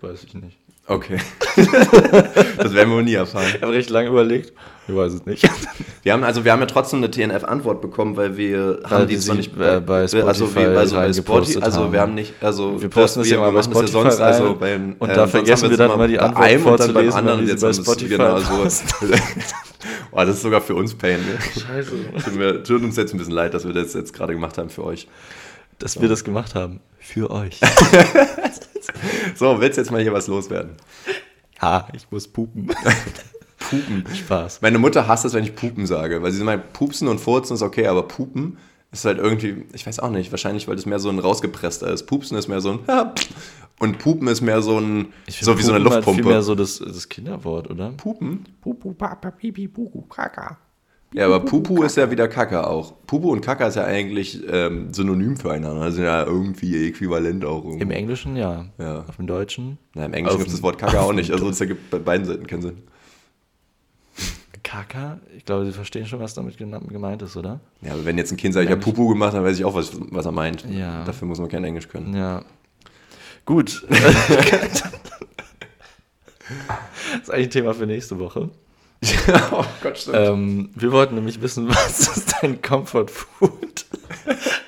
Weiß 0.00 0.24
ich 0.24 0.32
nicht. 0.34 0.56
Okay. 0.86 1.18
das 1.56 2.72
werden 2.72 2.88
wir 2.88 2.96
wohl 2.96 3.02
nie 3.04 3.14
erfahren. 3.14 3.46
Ich 3.54 3.60
habe 3.60 3.72
recht 3.72 3.90
lange 3.90 4.08
überlegt. 4.08 4.52
Ich 4.90 4.96
weiß 4.96 5.12
es 5.12 5.26
nicht. 5.26 5.48
Wir 6.02 6.14
haben, 6.14 6.24
also 6.24 6.44
wir 6.46 6.52
haben 6.52 6.60
ja 6.60 6.66
trotzdem 6.66 7.00
eine 7.00 7.10
TNF-Antwort 7.10 7.82
bekommen, 7.82 8.16
weil 8.16 8.34
wir 8.38 8.78
Weil 8.84 8.90
haben 8.90 9.06
die 9.06 9.16
die 9.16 9.20
zwar 9.20 9.36
nicht 9.36 9.54
äh, 9.60 9.80
bei 9.80 9.98
also 10.00 10.16
wir, 10.16 10.26
also 10.26 10.46
Spotify 10.46 10.74
bei 10.74 11.12
Spotify, 11.12 11.58
also 11.62 11.80
haben. 11.84 11.92
wir 11.92 12.00
haben 12.00 12.14
nicht, 12.14 12.32
also 12.40 12.80
Wir 12.80 12.88
posten 12.88 13.20
das 13.20 13.28
ja 13.28 13.36
immer 13.36 13.46
bei 13.46 13.52
machen 13.52 13.70
das 13.74 13.90
Spotify 13.90 13.92
sonst, 13.92 14.18
also 14.20 14.54
beim, 14.54 14.96
und 14.98 15.10
äh, 15.10 15.14
da 15.14 15.26
vergessen 15.26 15.68
wir 15.68 15.76
dann 15.76 15.90
immer 15.90 16.08
die 16.08 16.16
bei 16.16 16.22
Antwort 16.22 16.42
einem 16.46 16.64
und 16.66 16.80
dann 16.80 16.94
beim 16.94 17.10
vorzulesen, 17.10 17.18
anderen 17.18 17.38
weil 17.40 17.46
wir 17.46 17.52
jetzt 17.52 17.60
bei 17.60 17.66
wir 17.66 17.70
es- 17.70 17.76
Spotify 17.76 18.08
genau 18.08 18.38
so. 18.38 18.54
oh, 20.12 20.16
das 20.16 20.28
ist 20.30 20.42
sogar 20.42 20.62
für 20.62 20.74
uns 20.74 20.94
Pain. 20.94 21.20
Ne? 21.20 21.38
Scheiße. 21.60 22.62
Tut, 22.62 22.82
uns 22.82 22.96
jetzt 22.96 23.12
ein 23.12 23.18
bisschen 23.18 23.34
leid, 23.34 23.52
dass 23.52 23.66
wir 23.66 23.74
das 23.74 23.92
jetzt 23.92 24.14
gerade 24.14 24.32
gemacht 24.32 24.56
haben 24.56 24.70
für 24.70 24.84
euch. 24.84 25.06
Dass 25.78 26.00
wir 26.00 26.08
das 26.08 26.24
gemacht 26.24 26.54
haben. 26.54 26.80
Für 26.98 27.30
euch. 27.30 27.60
So, 29.36 29.60
willst 29.60 29.76
du 29.76 29.82
jetzt 29.82 29.90
mal 29.90 30.00
hier 30.02 30.12
was 30.12 30.26
loswerden? 30.26 30.70
ha, 31.60 31.88
ich 31.94 32.10
muss 32.10 32.26
pupen. 32.26 32.70
Pupen. 33.60 34.04
Spaß. 34.12 34.62
Meine 34.62 34.78
Mutter 34.78 35.06
hasst 35.06 35.24
es, 35.24 35.34
wenn 35.34 35.44
ich 35.44 35.54
Pupen 35.54 35.86
sage, 35.86 36.22
weil 36.22 36.32
sie 36.32 36.42
meint, 36.42 36.72
Pupsen 36.72 37.06
und 37.06 37.20
Furzen 37.20 37.54
ist 37.54 37.62
okay, 37.62 37.86
aber 37.86 38.08
Pupen 38.08 38.58
ist 38.90 39.04
halt 39.04 39.18
irgendwie, 39.18 39.64
ich 39.72 39.86
weiß 39.86 40.00
auch 40.00 40.10
nicht, 40.10 40.32
wahrscheinlich, 40.32 40.66
weil 40.66 40.74
das 40.74 40.86
mehr 40.86 40.98
so 40.98 41.08
ein 41.08 41.20
rausgepresster 41.20 41.88
ist. 41.92 42.06
Pupsen 42.06 42.36
ist 42.36 42.48
mehr 42.48 42.60
so 42.60 42.72
ein 42.72 42.78
ja, 42.88 43.14
und 43.78 43.98
Pupen 43.98 44.26
ist 44.28 44.40
mehr 44.40 44.62
so 44.62 44.78
ein, 44.78 45.12
Ich 45.26 45.40
so 45.40 45.56
wie 45.56 45.62
so 45.62 45.72
eine 45.72 45.84
halt 45.84 45.94
Luftpumpe. 45.94 46.22
Viel 46.22 46.32
mehr 46.32 46.42
so 46.42 46.54
das, 46.54 46.78
das 46.78 47.08
Kinderwort, 47.08 47.70
oder? 47.70 47.90
Pupen? 47.90 48.44
Pupu, 48.60 48.92
Papa, 48.92 49.30
Pipi, 49.30 49.68
Puku, 49.68 50.02
Kaka. 50.02 50.58
Ja, 51.12 51.26
aber 51.26 51.40
Pupu 51.40 51.82
ist 51.82 51.96
ja 51.96 52.10
wieder 52.10 52.28
Kacke 52.28 52.66
auch. 52.66 52.94
Pupu 53.06 53.32
und 53.32 53.40
Kacke 53.40 53.64
ist 53.64 53.74
ja 53.74 53.84
eigentlich 53.84 54.40
ähm, 54.48 54.94
synonym 54.94 55.36
füreinander. 55.36 55.82
Also 55.82 56.02
ja 56.02 56.24
irgendwie 56.24 56.86
äquivalent 56.86 57.44
auch. 57.44 57.64
Irgendwie. 57.64 57.82
Im 57.82 57.90
Englischen 57.90 58.36
ja. 58.36 58.66
Ja. 58.78 59.00
Auf 59.00 59.16
dem 59.16 59.26
Deutschen. 59.26 59.78
Na, 59.94 60.04
Im 60.04 60.14
Englischen 60.14 60.38
gibt 60.38 60.48
es 60.50 60.54
das 60.54 60.62
Wort 60.62 60.78
Kacke 60.78 61.00
auf 61.00 61.08
auch 61.08 61.12
nicht. 61.12 61.30
Also 61.40 61.48
es 61.48 61.60
ergibt 61.60 61.90
bei 61.90 61.98
beiden 61.98 62.26
Seiten 62.26 62.46
keinen 62.46 62.62
Sinn. 62.62 62.82
Kaka? 64.62 65.18
Ich 65.36 65.44
glaube, 65.44 65.64
Sie 65.66 65.72
verstehen 65.72 66.06
schon, 66.06 66.20
was 66.20 66.34
damit 66.34 66.56
gemeint 66.56 67.22
ist, 67.22 67.36
oder? 67.36 67.60
Ja, 67.82 67.92
aber 67.92 68.04
wenn 68.04 68.18
jetzt 68.18 68.30
ein 68.32 68.36
Kind 68.36 68.54
sagt, 68.54 68.66
ich 68.66 68.70
habe 68.70 68.80
Pupu 68.80 69.08
gemacht, 69.08 69.34
dann 69.34 69.44
weiß 69.44 69.58
ich 69.58 69.64
auch, 69.64 69.74
was, 69.74 69.92
was 70.10 70.26
er 70.26 70.32
meint. 70.32 70.64
Ja. 70.70 71.04
Dafür 71.04 71.26
muss 71.28 71.38
man 71.38 71.48
kein 71.48 71.64
Englisch 71.64 71.88
können. 71.88 72.14
Ja. 72.14 72.44
Gut. 73.44 73.84
das 73.88 74.02
ist 77.22 77.30
eigentlich 77.30 77.46
ein 77.46 77.50
Thema 77.50 77.74
für 77.74 77.86
nächste 77.86 78.18
Woche. 78.18 78.50
oh 79.52 79.64
Gott, 79.82 79.98
stimmt. 79.98 80.16
Ähm, 80.16 80.70
wir 80.74 80.92
wollten 80.92 81.14
nämlich 81.14 81.40
wissen, 81.40 81.68
was 81.74 82.16
ist 82.16 82.34
dein 82.40 82.60
Comfort 82.60 83.08
Food? 83.08 83.86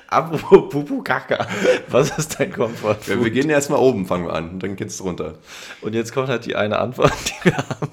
Apropos 0.07 0.69
Pupu 0.69 1.01
Kaka. 1.03 1.47
Was 1.89 2.17
ist 2.17 2.39
dein 2.39 2.51
Comfort 2.51 2.97
Ja, 3.07 3.15
Food? 3.15 3.23
wir 3.23 3.31
gehen 3.31 3.49
erstmal 3.49 3.79
oben, 3.79 4.05
fangen 4.05 4.25
wir 4.25 4.33
an. 4.33 4.59
Dann 4.59 4.75
geht's 4.75 5.03
runter. 5.03 5.35
Und 5.81 5.93
jetzt 5.93 6.13
kommt 6.13 6.29
halt 6.29 6.45
die 6.45 6.55
eine 6.55 6.79
Antwort, 6.79 7.13
die 7.27 7.45
wir 7.45 7.57
haben. 7.57 7.89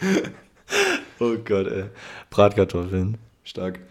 oh 1.20 1.34
Gott, 1.44 1.66
ey. 1.66 1.84
Bratkartoffeln. 2.30 3.18
Stark. 3.44 3.80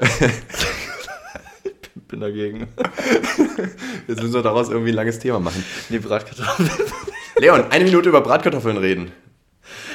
Bin 2.08 2.22
dagegen. 2.22 2.68
Jetzt 4.08 4.22
müssen 4.22 4.34
wir 4.34 4.42
daraus 4.42 4.70
irgendwie 4.70 4.92
ein 4.92 4.96
langes 4.96 5.20
Thema 5.20 5.40
machen. 5.40 5.64
Nee, 5.90 5.98
Bratkartoffeln. 6.00 6.70
Leon, 7.40 7.66
eine 7.70 7.84
Minute 7.84 8.10
über 8.10 8.22
Bratkartoffeln 8.22 8.78
reden. 8.78 9.12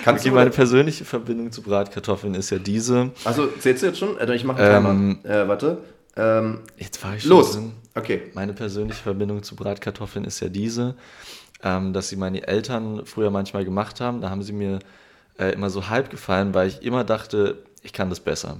Kannst 0.05 0.23
Okay, 0.25 0.31
du 0.31 0.35
meine 0.35 0.51
persönliche 0.51 1.05
Verbindung 1.07 1.53
zu 1.53 1.63
Bratkartoffeln 1.63 2.35
ist 2.35 2.51
ja 2.51 2.59
diese. 2.59 3.13
Also, 3.25 3.47
zählst 3.47 3.83
du 3.83 3.87
jetzt 3.87 3.99
schon? 3.99 4.19
Äh, 4.19 4.35
Ich 4.35 4.45
mache 4.45 4.63
einen 4.63 4.87
Ähm, 4.87 5.19
Timer. 5.23 5.35
Äh, 5.45 5.49
warte. 5.49 5.79
Ähm, 6.17 6.59
Jetzt 6.77 7.03
war 7.03 7.15
ich 7.17 7.23
schon 7.23 7.31
los. 7.31 7.53
drin. 7.53 7.73
Okay. 7.95 8.23
Meine 8.35 8.53
persönliche 8.53 9.03
Verbindung 9.03 9.43
zu 9.43 9.55
Bratkartoffeln 9.57 10.25
ist 10.27 10.41
ja 10.41 10.49
diese, 10.49 10.97
ähm, 11.63 11.95
dass 11.95 12.11
sie 12.11 12.17
meine 12.17 12.47
Eltern 12.47 13.07
früher 13.07 13.31
manchmal 13.31 13.65
gemacht 13.65 14.01
haben. 14.01 14.21
Da 14.21 14.29
haben 14.29 14.43
sie 14.43 14.53
mir 14.53 14.81
äh, 15.39 15.53
immer 15.53 15.71
so 15.71 15.89
halb 15.89 16.11
gefallen, 16.11 16.55
weil 16.55 16.69
ich 16.69 16.83
immer 16.83 17.05
dachte, 17.05 17.59
ich 17.83 17.93
kann 17.93 18.11
das 18.11 18.21
besser. 18.21 18.59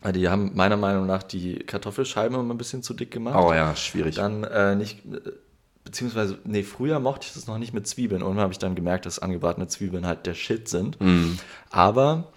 Weil 0.00 0.12
die 0.12 0.28
haben 0.28 0.52
meiner 0.54 0.76
Meinung 0.76 1.06
nach 1.06 1.22
die 1.22 1.58
Kartoffelscheiben 1.58 2.38
immer 2.38 2.54
ein 2.54 2.58
bisschen 2.58 2.82
zu 2.82 2.94
dick 2.94 3.10
gemacht. 3.10 3.36
Oh 3.36 3.52
ja, 3.52 3.74
schwierig. 3.74 4.14
Dann 4.16 4.44
äh, 4.44 4.76
nicht, 4.76 5.04
äh, 5.06 5.20
beziehungsweise, 5.84 6.38
nee, 6.44 6.62
früher 6.62 7.00
mochte 7.00 7.26
ich 7.26 7.32
das 7.34 7.46
noch 7.48 7.58
nicht 7.58 7.74
mit 7.74 7.88
Zwiebeln. 7.88 8.20
Irgendwann 8.22 8.42
habe 8.44 8.52
ich 8.52 8.58
dann 8.58 8.74
gemerkt, 8.76 9.06
dass 9.06 9.18
angebratene 9.18 9.66
Zwiebeln 9.66 10.06
halt 10.06 10.26
der 10.26 10.34
Shit 10.34 10.68
sind. 10.68 11.00
Mhm. 11.00 11.38
Aber 11.70 12.28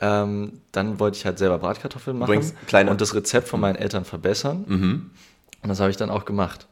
ähm, 0.00 0.60
dann 0.72 1.00
wollte 1.00 1.16
ich 1.16 1.26
halt 1.26 1.38
selber 1.38 1.58
Bratkartoffeln 1.58 2.16
machen 2.18 2.30
und 2.92 3.00
das 3.00 3.14
Rezept 3.14 3.48
von 3.48 3.60
meinen 3.60 3.76
Eltern 3.76 4.04
verbessern. 4.04 4.64
Mhm. 4.68 5.10
Und 5.62 5.68
das 5.68 5.80
habe 5.80 5.90
ich 5.90 5.96
dann 5.96 6.10
auch 6.10 6.24
gemacht. 6.24 6.68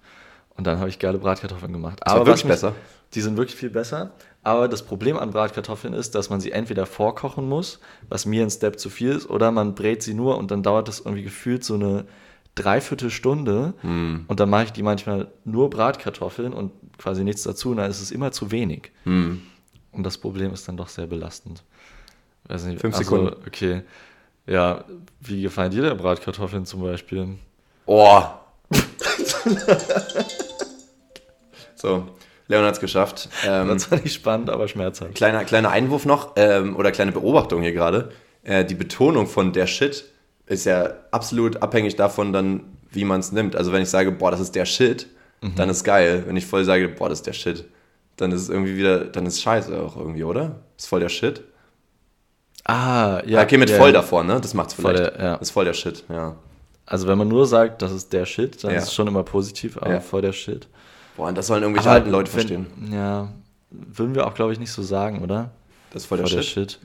Und 0.57 0.67
dann 0.67 0.79
habe 0.79 0.89
ich 0.89 0.99
geile 0.99 1.19
Bratkartoffeln 1.19 1.73
gemacht. 1.73 2.01
war 2.07 2.27
wirklich 2.27 2.37
was 2.37 2.45
mich- 2.45 2.53
besser. 2.53 2.75
Die 3.15 3.21
sind 3.23 3.37
wirklich 3.37 3.57
viel 3.57 3.71
besser. 3.71 4.13
Aber 4.49 4.67
das 4.67 4.83
Problem 4.83 5.19
an 5.19 5.31
Bratkartoffeln 5.31 5.93
ist, 5.93 6.15
dass 6.15 6.31
man 6.31 6.41
sie 6.41 6.53
entweder 6.53 6.87
vorkochen 6.87 7.47
muss, 7.47 7.81
was 8.09 8.25
mir 8.25 8.43
ein 8.43 8.49
Step 8.49 8.81
zu 8.81 8.89
viel 8.89 9.11
ist, 9.11 9.29
oder 9.29 9.51
man 9.51 9.75
brät 9.75 10.03
sie 10.03 10.15
nur 10.15 10.39
und 10.39 10.51
dann 10.51 10.63
dauert 10.63 10.89
das 10.89 11.01
irgendwie 11.01 11.23
gefühlt 11.23 11.63
so 11.65 11.75
eine 11.75 12.07
Dreiviertelstunde. 12.55 13.75
Hm. 13.83 14.25
Und 14.27 14.41
dann 14.41 14.49
mache 14.49 14.65
ich 14.65 14.73
die 14.73 14.83
manchmal 14.83 15.31
nur 15.45 15.69
Bratkartoffeln 15.69 16.55
und 16.55 16.73
quasi 16.97 17.25
nichts 17.25 17.43
dazu. 17.43 17.73
Und 17.73 17.77
dann 17.77 17.91
ist 17.91 18.01
es 18.01 18.11
immer 18.11 18.33
zu 18.33 18.51
wenig. 18.51 18.91
Hm. 19.05 19.43
Und 19.93 20.05
das 20.05 20.17
Problem 20.17 20.55
ist 20.55 20.67
dann 20.67 20.79
doch 20.79 20.89
sehr 20.89 21.07
belastend. 21.07 21.63
Weiß 22.45 22.65
nicht, 22.65 22.81
Fünf 22.81 22.97
also, 22.97 23.11
Sekunden. 23.11 23.37
Okay. 23.47 23.83
Ja, 24.47 24.83
wie 25.21 25.43
gefallen 25.43 25.73
dir 25.73 25.83
denn 25.83 25.99
Bratkartoffeln 25.99 26.65
zum 26.65 26.81
Beispiel? 26.81 27.37
Oh. 27.85 28.23
so, 31.75 32.09
Leon 32.49 32.65
hat's 32.65 32.81
geschafft. 32.81 33.29
Ähm, 33.47 33.69
Das 33.69 33.91
war 33.91 33.99
nicht 34.01 34.15
spannend, 34.15 34.51
aber 34.51 34.67
schmerzhaft. 34.69 35.15
kleiner, 35.15 35.45
kleiner 35.45 35.71
Einwurf 35.71 36.05
noch, 36.07 36.33
ähm, 36.37 36.77
oder 36.77 36.91
kleine 36.93 37.13
Beobachtung 37.13 37.63
hier 37.63 37.73
gerade. 37.73 38.11
Äh, 38.43 38.65
die 38.65 38.75
Betonung 38.75 39.27
von 39.27 39.53
der 39.53 39.67
Shit 39.67 40.05
ist 40.47 40.65
ja 40.65 40.91
absolut 41.11 41.63
abhängig 41.63 41.97
davon 41.97 42.33
dann, 42.33 42.61
wie 42.91 43.05
man 43.05 43.21
es 43.21 43.33
nimmt. 43.33 43.55
Also 43.55 43.73
wenn 43.73 43.83
ich 43.83 43.91
sage, 43.91 44.11
boah, 44.13 44.31
das 44.31 44.41
ist 44.41 44.55
der 44.55 44.65
Shit, 44.65 45.07
dann 45.57 45.69
ist 45.69 45.85
geil. 45.85 46.25
Wenn 46.27 46.37
ich 46.37 46.47
voll 46.47 46.65
sage, 46.65 46.89
boah, 46.89 47.09
das 47.11 47.19
ist 47.19 47.27
der 47.27 47.33
Shit, 47.35 47.65
dann 48.17 48.33
ist 48.33 48.41
es 48.43 48.49
irgendwie 48.49 48.77
wieder, 48.77 49.05
dann 49.05 49.27
ist 49.27 49.41
scheiße 49.43 49.79
auch 49.81 49.97
irgendwie, 49.97 50.25
oder? 50.25 50.57
Ist 50.77 50.87
voll 50.89 51.01
der 51.01 51.11
Shit. 51.11 51.43
Ah, 52.65 53.23
ja. 53.27 53.43
Okay, 53.43 53.57
mit 53.57 53.71
ja, 53.71 53.77
voll 53.77 53.89
ja. 53.89 53.93
davor, 53.95 54.25
ne? 54.25 54.41
Das 54.41 54.55
macht's 54.55 54.75
Voll 54.75 54.95
vielleicht. 54.97 55.17
der- 55.17 55.25
ja. 55.25 55.35
Ist 55.37 55.51
voll 55.51 55.65
der 55.65 55.75
Shit, 55.75 56.05
ja. 56.09 56.37
Also 56.87 57.07
wenn 57.07 57.19
man 57.19 57.29
nur 57.29 57.47
sagt, 57.47 57.83
das 57.83 57.93
ist 57.93 58.13
der 58.13 58.25
Shit, 58.25 58.65
dann 58.65 58.75
ist 58.75 58.85
es 58.85 58.95
schon 58.95 59.07
immer 59.07 59.23
positiv, 59.23 59.77
aber 59.79 60.01
voll 60.01 60.23
der 60.23 60.33
Shit. 60.33 60.67
Boah, 61.19 61.29
und 61.29 61.37
das 61.37 61.47
sollen 61.49 61.63
irgendwelche 61.63 61.91
Aber 61.91 61.97
alten 61.99 62.11
Leute 62.11 62.29
wenn- 62.33 62.41
verstehen. 62.41 62.67
Ja, 62.91 63.29
würden 63.71 64.15
wir 64.15 64.27
auch, 64.27 64.33
glaube 64.35 64.55
ich, 64.55 64.59
nicht 64.59 64.73
so 64.73 64.83
sagen, 64.83 65.21
oder? 65.21 65.51
Das 65.93 66.03
ist 66.05 66.09
voll 66.09 66.17
der 66.19 66.27
voll 66.27 66.37
der 66.37 66.43
Shit. 66.43 66.73
Shit. 66.73 66.81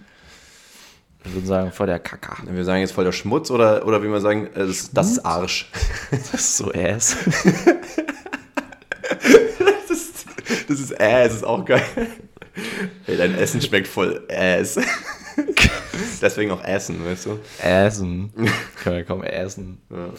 Wir 1.23 1.33
würden 1.35 1.45
sagen, 1.45 1.71
voll 1.71 1.87
der 1.87 1.99
Kaka. 1.99 2.35
Wir 2.45 2.65
sagen 2.65 2.81
jetzt 2.81 2.91
voll 2.91 3.05
der 3.05 3.13
Schmutz 3.13 3.49
oder, 3.49 3.85
oder 3.87 4.03
wie 4.03 4.07
man 4.09 4.19
sagen, 4.19 4.47
äh, 4.55 4.65
das, 4.67 4.91
das 4.91 5.11
ist 5.11 5.19
Arsch. 5.25 5.69
Das 6.11 6.33
ist 6.33 6.57
so 6.57 6.69
ass. 6.73 7.15
Das 9.19 9.89
ist, 9.89 10.25
das 10.67 10.79
ist 10.79 10.99
Ass, 10.99 11.33
ist 11.33 11.43
auch 11.45 11.63
geil. 11.65 11.81
Ey, 13.07 13.17
dein 13.17 13.35
Essen 13.35 13.61
schmeckt 13.61 13.87
voll 13.87 14.25
Ass. 14.29 14.79
Deswegen 16.21 16.51
auch 16.51 16.63
Essen, 16.63 17.03
weißt 17.05 17.25
du? 17.27 17.39
Assen. 17.63 18.31
Können 18.83 18.95
wir 18.97 19.03
kaum 19.03 19.23
essen. 19.23 19.79
Ja. 19.89 20.09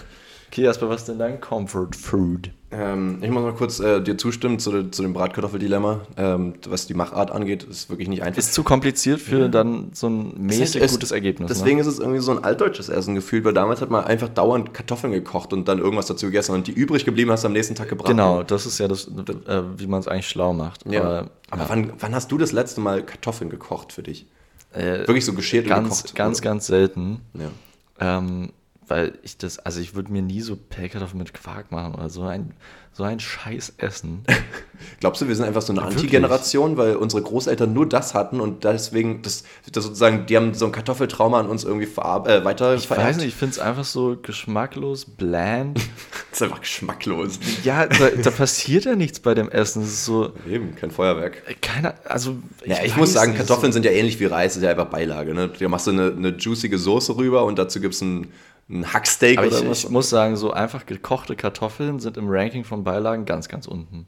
Okay, 0.48 0.62
Jasper, 0.62 0.88
was 0.88 1.02
ist 1.02 1.08
denn 1.08 1.18
dein 1.18 1.40
Comfort 1.40 1.90
Food? 1.98 2.50
Ähm, 2.76 3.18
ich 3.22 3.30
muss 3.30 3.42
mal 3.42 3.52
kurz 3.52 3.78
äh, 3.78 4.00
dir 4.00 4.18
zustimmen 4.18 4.58
zu, 4.58 4.90
zu 4.90 5.02
dem 5.02 5.12
Bratkartoffeldilemma. 5.12 6.00
Ähm, 6.16 6.54
was 6.68 6.86
die 6.86 6.94
Machart 6.94 7.30
angeht, 7.30 7.62
ist 7.62 7.88
wirklich 7.88 8.08
nicht 8.08 8.22
einfach. 8.22 8.38
Ist 8.38 8.52
zu 8.52 8.64
kompliziert 8.64 9.20
für 9.20 9.48
dann 9.48 9.90
so 9.92 10.08
ein 10.08 10.34
mäßig 10.46 10.82
Es- 10.82 10.92
gutes 10.92 11.12
Ergebnis. 11.12 11.48
Deswegen 11.48 11.76
ne? 11.76 11.82
ist 11.82 11.86
es 11.86 11.98
irgendwie 12.00 12.20
so 12.20 12.32
ein 12.32 12.42
altdeutsches 12.42 12.88
Essen 12.88 13.14
gefühlt, 13.14 13.44
weil 13.44 13.52
damals 13.52 13.80
hat 13.80 13.90
man 13.90 14.04
einfach 14.04 14.28
dauernd 14.28 14.74
Kartoffeln 14.74 15.12
gekocht 15.12 15.52
und 15.52 15.68
dann 15.68 15.78
irgendwas 15.78 16.06
dazu 16.06 16.26
gegessen 16.26 16.52
und 16.54 16.66
die 16.66 16.72
übrig 16.72 17.04
geblieben 17.04 17.30
hast 17.30 17.44
du 17.44 17.46
am 17.46 17.52
nächsten 17.52 17.74
Tag 17.76 17.88
gebraten. 17.88 18.10
Genau, 18.10 18.42
das 18.42 18.66
ist 18.66 18.78
ja 18.78 18.88
das, 18.88 19.06
äh, 19.06 19.62
wie 19.76 19.86
man 19.86 20.00
es 20.00 20.08
eigentlich 20.08 20.28
schlau 20.28 20.52
macht. 20.52 20.84
Ja. 20.90 21.02
Aber, 21.02 21.30
Aber 21.50 21.68
wann, 21.68 21.92
wann 22.00 22.14
hast 22.14 22.32
du 22.32 22.38
das 22.38 22.50
letzte 22.52 22.80
Mal 22.80 23.04
Kartoffeln 23.04 23.50
gekocht 23.50 23.92
für 23.92 24.02
dich? 24.02 24.26
äh, 24.72 24.98
Wirklich 25.06 25.24
so 25.24 25.34
geschält 25.34 25.66
und 25.66 25.70
ganz, 25.70 26.02
gekocht? 26.02 26.14
ganz, 26.16 26.38
oder? 26.40 26.44
ganz 26.50 26.66
selten. 26.66 27.20
Ja. 27.34 28.18
Ähm, 28.18 28.50
weil 28.88 29.18
ich 29.22 29.36
das, 29.38 29.58
also 29.58 29.80
ich 29.80 29.94
würde 29.94 30.12
mir 30.12 30.22
nie 30.22 30.40
so 30.40 30.56
Pellkartoffeln 30.56 31.18
mit 31.18 31.32
Quark 31.34 31.72
machen 31.72 31.94
oder 31.94 32.08
so 32.10 32.22
ein, 32.22 32.52
so 32.92 33.02
ein 33.02 33.18
Scheiß 33.18 33.74
essen. 33.78 34.22
Glaubst 35.00 35.20
du, 35.22 35.28
wir 35.28 35.34
sind 35.34 35.46
einfach 35.46 35.62
so 35.62 35.72
eine 35.72 35.80
Wirklich? 35.82 35.98
Anti-Generation, 35.98 36.76
weil 36.76 36.96
unsere 36.96 37.22
Großeltern 37.22 37.72
nur 37.72 37.88
das 37.88 38.14
hatten 38.14 38.40
und 38.40 38.64
deswegen, 38.64 39.22
das, 39.22 39.44
das 39.72 39.84
sozusagen, 39.84 40.26
die 40.26 40.36
haben 40.36 40.54
so 40.54 40.66
ein 40.66 40.72
Kartoffeltrauma 40.72 41.40
an 41.40 41.46
uns 41.48 41.64
irgendwie 41.64 41.86
äh, 41.86 42.44
weiter 42.44 42.74
Ich 42.74 42.88
weiß 42.88 43.16
nicht, 43.16 43.28
ich 43.28 43.34
finde 43.34 43.52
es 43.54 43.58
einfach 43.58 43.84
so 43.84 44.16
geschmacklos, 44.20 45.04
bland. 45.06 45.80
Das 46.30 46.40
ist 46.40 46.42
einfach 46.46 46.60
geschmacklos. 46.62 47.38
ja, 47.62 47.86
da, 47.86 48.08
da 48.10 48.30
passiert 48.32 48.86
ja 48.86 48.96
nichts 48.96 49.20
bei 49.20 49.34
dem 49.34 49.48
Essen. 49.48 49.82
Es 49.84 49.90
ist 49.90 50.04
so, 50.04 50.32
Eben, 50.50 50.74
kein 50.74 50.90
Feuerwerk. 50.90 51.42
äh, 51.46 51.54
keiner, 51.54 51.94
also. 52.04 52.38
Ja, 52.66 52.78
ich 52.82 52.96
muss 52.96 53.12
sagen, 53.12 53.36
Kartoffeln 53.36 53.70
so- 53.70 53.74
sind 53.76 53.84
ja 53.84 53.92
ähnlich 53.92 54.18
wie 54.18 54.24
Reis, 54.24 54.56
ist 54.56 54.62
ja 54.64 54.70
einfach 54.70 54.86
Beilage. 54.86 55.32
Ne? 55.32 55.48
Da 55.56 55.68
machst 55.68 55.86
du 55.86 55.92
eine, 55.92 56.08
eine 56.10 56.30
juicige 56.30 56.76
Soße 56.76 57.16
rüber 57.16 57.44
und 57.44 57.56
dazu 57.56 57.80
gibt 57.80 57.94
es 57.94 58.00
ein, 58.00 58.32
ein 58.68 58.92
Hacksteak 58.92 59.38
Aber 59.38 59.48
oder 59.48 59.60
ich, 59.60 59.68
was. 59.68 59.84
ich 59.84 59.90
muss 59.90 60.08
sagen, 60.10 60.36
so 60.36 60.52
einfach 60.52 60.86
gekochte 60.86 61.36
Kartoffeln 61.36 62.00
sind 62.00 62.16
im 62.16 62.28
Ranking 62.28 62.64
von 62.64 62.84
Beilagen 62.84 63.24
ganz, 63.24 63.48
ganz 63.48 63.66
unten. 63.66 64.06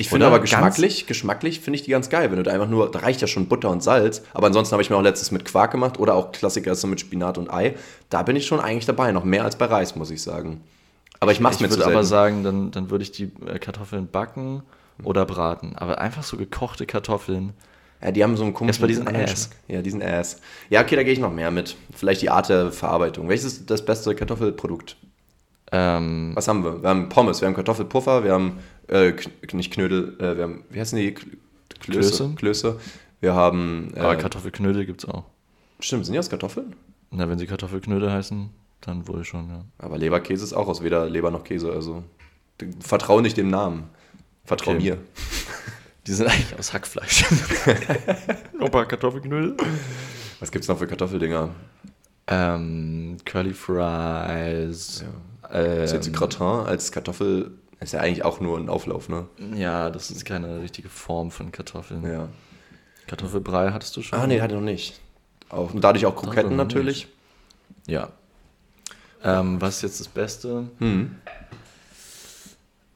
Ich 0.00 0.08
finde 0.08 0.26
aber 0.26 0.40
geschmacklich, 0.40 1.06
geschmacklich 1.06 1.60
finde 1.60 1.76
ich 1.78 1.82
die 1.82 1.90
ganz 1.90 2.08
geil. 2.08 2.30
Wenn 2.30 2.38
du 2.38 2.42
da 2.42 2.52
einfach 2.52 2.68
nur, 2.68 2.90
da 2.90 3.00
reicht 3.00 3.20
ja 3.20 3.26
schon 3.26 3.48
Butter 3.48 3.68
und 3.68 3.82
Salz. 3.82 4.22
Aber 4.32 4.46
ansonsten 4.46 4.72
habe 4.72 4.82
ich 4.82 4.88
mir 4.88 4.96
auch 4.96 5.02
letztes 5.02 5.30
mit 5.30 5.44
Quark 5.44 5.72
gemacht 5.72 5.98
oder 5.98 6.14
auch 6.14 6.32
Klassiker 6.32 6.72
ist 6.72 6.80
so 6.80 6.86
mit 6.86 7.00
Spinat 7.00 7.36
und 7.36 7.52
Ei. 7.52 7.74
Da 8.08 8.22
bin 8.22 8.34
ich 8.34 8.46
schon 8.46 8.60
eigentlich 8.60 8.86
dabei, 8.86 9.12
noch 9.12 9.24
mehr 9.24 9.44
als 9.44 9.56
bei 9.56 9.66
Reis, 9.66 9.96
muss 9.96 10.10
ich 10.10 10.22
sagen. 10.22 10.62
Aber 11.20 11.32
ich 11.32 11.40
mache 11.40 11.52
es 11.52 11.56
Ich 11.58 11.66
mir 11.66 11.68
zu 11.68 11.78
würde 11.78 11.92
aber 11.92 12.04
sagen, 12.04 12.42
dann, 12.42 12.70
dann 12.70 12.88
würde 12.88 13.02
ich 13.02 13.12
die 13.12 13.30
äh, 13.46 13.58
Kartoffeln 13.58 14.08
backen 14.10 14.62
oder 15.04 15.26
braten. 15.26 15.76
Aber 15.76 16.00
einfach 16.00 16.22
so 16.22 16.38
gekochte 16.38 16.86
Kartoffeln. 16.86 17.52
Ja, 18.02 18.10
die 18.12 18.22
haben 18.24 18.36
so 18.36 18.44
einen 18.44 18.54
komischen 18.54 18.82
Erst 18.88 19.04
bei 19.04 19.04
diesen 19.04 19.08
Ass. 19.08 19.50
Ja, 19.68 19.82
diesen 19.82 20.02
Ass. 20.02 20.40
Ja, 20.70 20.80
okay, 20.82 20.96
da 20.96 21.02
gehe 21.02 21.12
ich 21.12 21.18
noch 21.18 21.32
mehr 21.32 21.50
mit. 21.50 21.76
Vielleicht 21.94 22.22
die 22.22 22.30
Art 22.30 22.48
der 22.48 22.72
Verarbeitung. 22.72 23.28
Welches 23.28 23.44
ist 23.46 23.70
das 23.70 23.84
beste 23.84 24.14
Kartoffelprodukt? 24.14 24.96
Ähm, 25.72 26.32
Was 26.34 26.48
haben 26.48 26.64
wir? 26.64 26.82
Wir 26.82 26.88
haben 26.88 27.08
Pommes, 27.08 27.40
wir 27.40 27.46
haben 27.48 27.54
Kartoffelpuffer, 27.54 28.24
wir 28.24 28.32
haben, 28.32 28.58
äh, 28.88 29.12
nicht 29.52 29.72
Knödel, 29.72 30.16
äh, 30.18 30.36
wir 30.36 30.42
haben, 30.44 30.64
wie 30.70 30.80
heißen 30.80 30.98
die? 30.98 31.10
Kl- 31.12 31.26
Klöße. 31.80 32.10
Klöße. 32.10 32.34
Klöße. 32.36 32.80
Wir 33.20 33.34
haben, 33.34 33.92
aber 33.96 34.14
äh, 34.14 34.16
Kartoffelknödel 34.16 34.84
gibt 34.86 35.04
es 35.04 35.08
auch. 35.10 35.24
stimmt, 35.78 36.06
sind 36.06 36.14
die 36.14 36.18
aus 36.18 36.30
Kartoffeln? 36.30 36.74
Na, 37.10 37.28
wenn 37.28 37.38
sie 37.38 37.46
Kartoffelknödel 37.46 38.10
heißen, 38.10 38.48
dann 38.80 39.06
wohl 39.08 39.24
schon, 39.24 39.48
ja. 39.48 39.64
Aber 39.78 39.98
Leberkäse 39.98 40.42
ist 40.42 40.54
auch 40.54 40.68
aus 40.68 40.82
weder 40.82 41.08
Leber 41.08 41.30
noch 41.30 41.44
Käse, 41.44 41.70
also 41.70 42.02
vertrau 42.80 43.20
nicht 43.20 43.36
dem 43.36 43.48
Namen. 43.50 43.84
Vertrau 44.44 44.72
Okay. 44.72 44.80
mir. 44.82 44.98
Die 46.06 46.12
sind 46.12 46.28
eigentlich 46.28 46.58
aus 46.58 46.72
Hackfleisch. 46.72 47.24
Opa, 48.60 48.84
Kartoffelknödel? 48.86 49.56
Was 50.40 50.50
gibt's 50.50 50.68
noch 50.68 50.78
für 50.78 50.86
Kartoffeldinger? 50.86 51.50
Ähm, 52.26 53.16
Curly 53.24 53.52
Fries. 53.52 55.04
Ähm, 55.52 55.82
Ist 55.82 55.92
jetzt 55.92 56.12
Gratin 56.12 56.66
als 56.66 56.92
Kartoffel, 56.92 57.52
ist 57.80 57.92
ja 57.92 58.00
eigentlich 58.00 58.24
auch 58.24 58.40
nur 58.40 58.58
ein 58.58 58.68
Auflauf, 58.68 59.08
ne? 59.08 59.26
ja, 59.54 59.90
das 59.90 60.10
ist 60.10 60.24
keine 60.24 60.60
richtige 60.60 60.88
Form 60.88 61.30
von 61.30 61.50
Kartoffeln. 61.50 62.04
Ja. 62.04 62.28
Kartoffelbrei 63.08 63.72
hattest 63.72 63.96
du 63.96 64.02
schon? 64.02 64.18
Ah, 64.18 64.26
nee, 64.26 64.40
hatte 64.40 64.54
noch 64.54 64.60
nicht. 64.60 65.00
Auch, 65.48 65.74
und 65.74 65.82
dadurch 65.82 66.06
auch 66.06 66.14
Kroketten 66.14 66.50
noch 66.56 66.64
natürlich. 66.64 67.08
Ja. 67.88 68.10
Ähm, 69.24 69.60
was 69.60 69.76
ist 69.76 69.82
jetzt 69.82 70.00
das 70.00 70.08
Beste? 70.08 70.68
Hm. 70.78 71.16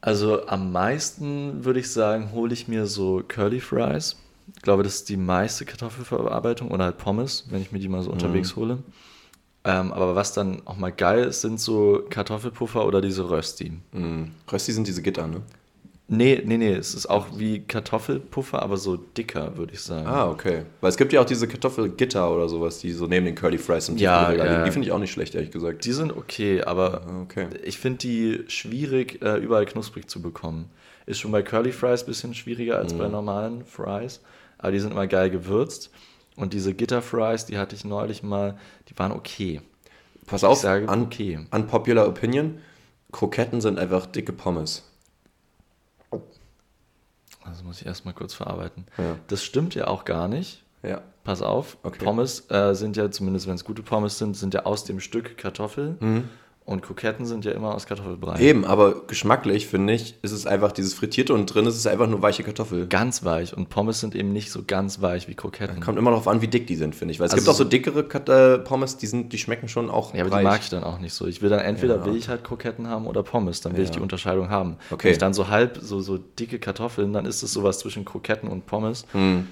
Also 0.05 0.47
am 0.49 0.71
meisten 0.71 1.65
würde 1.65 1.81
ich 1.81 1.91
sagen, 1.91 2.33
hole 2.33 2.53
ich 2.53 2.69
mir 2.69 2.85
so 2.85 3.23
Curly 3.27 3.59
Fries. 3.59 4.17
Ich 4.55 4.61
glaube, 4.61 4.83
das 4.83 4.97
ist 4.97 5.09
die 5.09 5.17
meiste 5.17 5.65
Kartoffelverarbeitung 5.65 6.71
oder 6.71 6.85
halt 6.85 6.99
Pommes, 6.99 7.47
wenn 7.49 7.63
ich 7.63 7.73
mir 7.73 7.79
die 7.79 7.89
mal 7.89 8.03
so 8.03 8.11
unterwegs 8.11 8.55
hole. 8.55 8.81
Ähm, 9.65 9.95
aber 9.95 10.15
was 10.15 10.35
dann 10.35 10.61
auch 10.67 10.77
mal 10.77 10.93
geil 10.93 11.25
ist, 11.25 11.41
sind 11.41 11.59
so 11.59 12.05
Kartoffelpuffer 12.11 12.85
oder 12.85 13.01
diese 13.01 13.31
Rösti. 13.31 13.73
Hm. 13.93 14.33
Rösti 14.53 14.73
sind 14.73 14.87
diese 14.87 15.01
Gitter, 15.01 15.27
ne? 15.27 15.41
Nee, 16.07 16.43
nee, 16.45 16.59
nee, 16.59 16.73
es 16.75 16.95
ist 16.95 17.07
auch 17.07 17.29
wie 17.39 17.61
Kartoffelpuffer, 17.61 18.63
aber 18.63 18.77
so 18.77 18.97
dicker, 18.97 19.57
würde 19.57 19.73
ich 19.73 19.81
sagen. 19.81 20.07
Ah, 20.07 20.29
okay. 20.29 20.65
Weil 20.83 20.91
es 20.91 20.99
gibt 20.99 21.15
ja 21.15 21.23
auch 21.23 21.25
diese 21.25 21.49
Kartoffelgitter 21.49 22.31
oder 22.31 22.47
sowas, 22.49 22.79
die 22.79 22.93
so 22.93 23.07
neben 23.07 23.25
den 23.25 23.35
Curly 23.35 23.57
Fries 23.57 23.89
im 23.89 23.97
Ja, 23.97 24.19
Tiefkühlregal 24.27 24.59
ja. 24.59 24.65
Die 24.65 24.71
finde 24.71 24.87
ich 24.87 24.93
auch 24.93 24.99
nicht 24.99 25.13
schlecht, 25.13 25.35
ehrlich 25.35 25.51
gesagt. 25.51 25.85
Die 25.87 25.93
sind 25.93 26.15
okay, 26.15 26.63
aber 26.63 27.03
Ah, 27.07 27.23
okay. 27.23 27.47
ich 27.65 27.79
finde 27.79 27.99
die 28.01 28.45
schwierig, 28.49 29.23
äh, 29.23 29.39
überall 29.39 29.65
knusprig 29.65 30.09
zu 30.11 30.21
bekommen. 30.21 30.69
Ist 31.07 31.21
schon 31.21 31.33
bei 31.33 31.43
Curly 31.43 31.73
Fries 31.73 32.03
ein 32.03 32.07
bisschen 32.07 32.35
schwieriger 32.35 32.77
als 32.77 32.93
Mhm. 32.93 32.99
bei 32.99 33.09
normalen 33.09 33.65
Fries, 33.65 34.21
aber 34.59 34.73
die 34.73 34.81
sind 34.81 34.91
immer 34.93 35.07
geil 35.07 35.31
gewürzt. 35.31 35.91
Und 36.37 36.53
diese 36.53 36.75
Gitter 36.75 37.01
Fries, 37.01 37.47
die 37.47 37.57
hatte 37.57 37.75
ich 37.77 37.85
neulich 37.85 38.23
mal, 38.23 38.59
die 38.91 38.99
waren 38.99 39.13
okay. 39.13 39.63
Pass 40.27 40.45
auf, 40.45 40.59
ich 40.59 40.63
sage 40.63 40.87
un 40.91 41.03
okay. 41.05 41.39
unpopular 41.51 42.07
opinion, 42.09 42.59
Kroketten 43.13 43.61
sind 43.63 43.79
einfach 43.79 44.05
dicke 44.07 44.33
Pommes. 44.33 44.83
Also 47.45 47.65
muss 47.65 47.81
ich 47.81 47.87
erstmal 47.87 48.15
kurz 48.15 48.35
verarbeiten. 48.35 48.87
Ja. 48.99 49.17
Das 49.29 49.43
stimmt 49.45 49.75
ja 49.75 49.87
auch 49.87 50.05
gar 50.05 50.29
nicht. 50.29 50.63
Ja. 50.83 51.01
Pass 51.25 51.41
auf, 51.41 51.79
Okay. 51.83 52.05
Pommes 52.05 52.51
äh, 52.51 52.75
sind 52.75 52.97
ja, 52.99 53.11
zumindest 53.11 53.47
wenn 53.47 53.55
es 53.55 53.65
gute 53.65 53.83
Pommes 53.83 54.19
sind, 54.19 54.37
sind 54.37 54.53
ja 54.53 54.65
aus 54.67 54.85
dem 54.85 55.01
Stück 55.01 55.39
Kartoffel. 55.39 55.97
Und 56.67 56.81
Kroketten 56.81 57.27
sind 57.27 57.45
ja 57.45 57.53
immer 57.53 57.75
aus 57.75 57.85
Kartoffelbrei. 57.85 58.41
Eben, 58.41 58.65
aber 58.65 59.07
geschmacklich, 59.07 59.67
finde 59.67 59.93
ich, 59.93 60.15
ist 60.23 60.33
es 60.33 60.47
einfach 60.47 60.73
dieses 60.73 60.95
Frittierte 60.95 61.35
und 61.35 61.45
drin 61.47 61.67
ist 61.67 61.77
es 61.77 61.87
einfach 61.87 62.07
nur 62.07 62.23
weiche 62.23 62.43
Kartoffel. 62.43 62.87
Ganz 62.87 63.23
weich. 63.23 63.55
Und 63.55 63.69
Pommes 63.69 64.01
sind 64.01 64.15
eben 64.15 64.33
nicht 64.33 64.51
so 64.51 64.63
ganz 64.67 65.03
weich 65.03 65.29
wie 65.29 65.35
Kroketten. 65.35 65.81
Kommt 65.81 65.99
immer 65.99 66.11
darauf 66.11 66.27
an, 66.27 66.41
wie 66.41 66.49
dick 66.49 66.67
die 66.67 66.77
sind, 66.77 66.95
finde 66.95 67.13
ich. 67.13 67.21
Weil 67.21 67.27
es 67.27 67.33
Also 67.35 67.43
gibt 67.45 67.51
auch 67.55 67.59
so 67.59 67.65
dickere 67.65 68.05
Kat 68.05 68.31
äh, 68.31 68.57
Pommes, 68.59 68.97
die, 68.97 69.07
sind, 69.07 69.35
die 69.35 69.39
schmecken 69.39 69.69
schon 69.69 69.91
auch 69.91 70.15
Ja, 70.15 70.23
aber 70.25 70.33
reich. 70.33 70.41
die 70.41 70.45
mag 70.45 70.61
ich 70.63 70.71
dann 70.71 70.85
auch 70.85 71.01
nicht 71.01 71.13
so. 71.13 71.27
Ich 71.27 71.43
will 71.43 71.51
dann 71.51 71.61
entweder 71.61 71.97
Ja. 71.97 72.07
will 72.07 72.17
ich 72.17 72.31
halt 72.31 72.45
Kroketten 72.45 72.89
haben 72.89 73.07
oder 73.09 73.23
Pommes, 73.23 73.61
dann 73.61 73.77
will 73.77 73.83
ich 73.83 73.91
Ja. 73.91 73.97
die 73.97 74.01
Unterscheidung 74.01 74.49
haben. 74.49 74.77
Okay. 74.91 75.05
Wenn 75.05 75.13
ich 75.13 75.19
dann 75.19 75.35
so 75.35 75.49
halb 75.49 75.79
so, 75.83 76.01
so 76.01 76.17
dicke 76.17 76.59
Kartoffeln, 76.59 77.13
dann 77.13 77.27
ist 77.27 77.43
es 77.43 77.53
sowas 77.53 77.79
zwischen 77.79 78.07
Kroketten 78.07 78.49
und 78.49 78.65
Pommes. 78.65 79.05
Hm. 79.13 79.49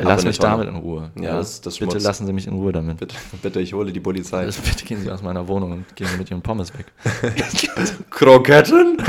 Lass 0.00 0.24
mich 0.24 0.38
damit 0.38 0.68
in 0.68 0.76
Ruhe. 0.76 1.10
Ja, 1.20 1.36
das- 1.38 1.60
das 1.60 1.78
Bitte 1.78 1.98
lassen 1.98 2.24
Sie 2.26 2.32
mich 2.32 2.46
in 2.46 2.54
Ruhe 2.54 2.70
damit. 2.72 2.98
Bitte, 2.98 3.16
bitte, 3.42 3.60
ich 3.60 3.72
hole 3.74 3.90
die 3.92 3.98
Polizei. 4.00 4.42
Also 4.42 4.62
bitte 4.62 4.84
gehen 4.84 5.02
Sie 5.02 5.10
aus 5.10 5.22
meiner 5.22 5.46
Wohnung 5.48 5.72
und 5.72 5.96
gehen 5.96 6.06
Sie 6.06 6.16
mit 6.16 6.30
Ihren 6.30 6.40
Pommes 6.42 6.72
weg. 6.78 6.86
Kroketten? 8.10 8.96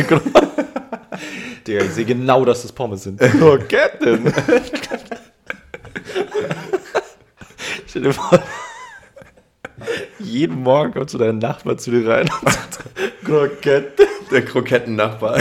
Digga, 1.67 1.83
ich 1.83 1.91
sehe 1.91 2.05
genau, 2.05 2.43
dass 2.45 2.63
das 2.63 2.71
Pommes 2.71 3.03
sind. 3.03 3.19
Kroketten! 3.39 4.33
Stell 7.87 8.01
dir 8.03 8.13
vor, 8.13 8.41
jeden 10.19 10.61
Morgen 10.63 10.93
kommt 10.93 11.09
so 11.09 11.17
dein 11.17 11.37
Nachbar 11.39 11.77
zu 11.77 11.91
dir 11.91 12.07
rein 12.07 12.29
und 12.41 12.51
sagt, 12.51 12.79
Krokette. 13.23 14.07
Der 14.31 14.45
Krokettennachbar. 14.45 15.39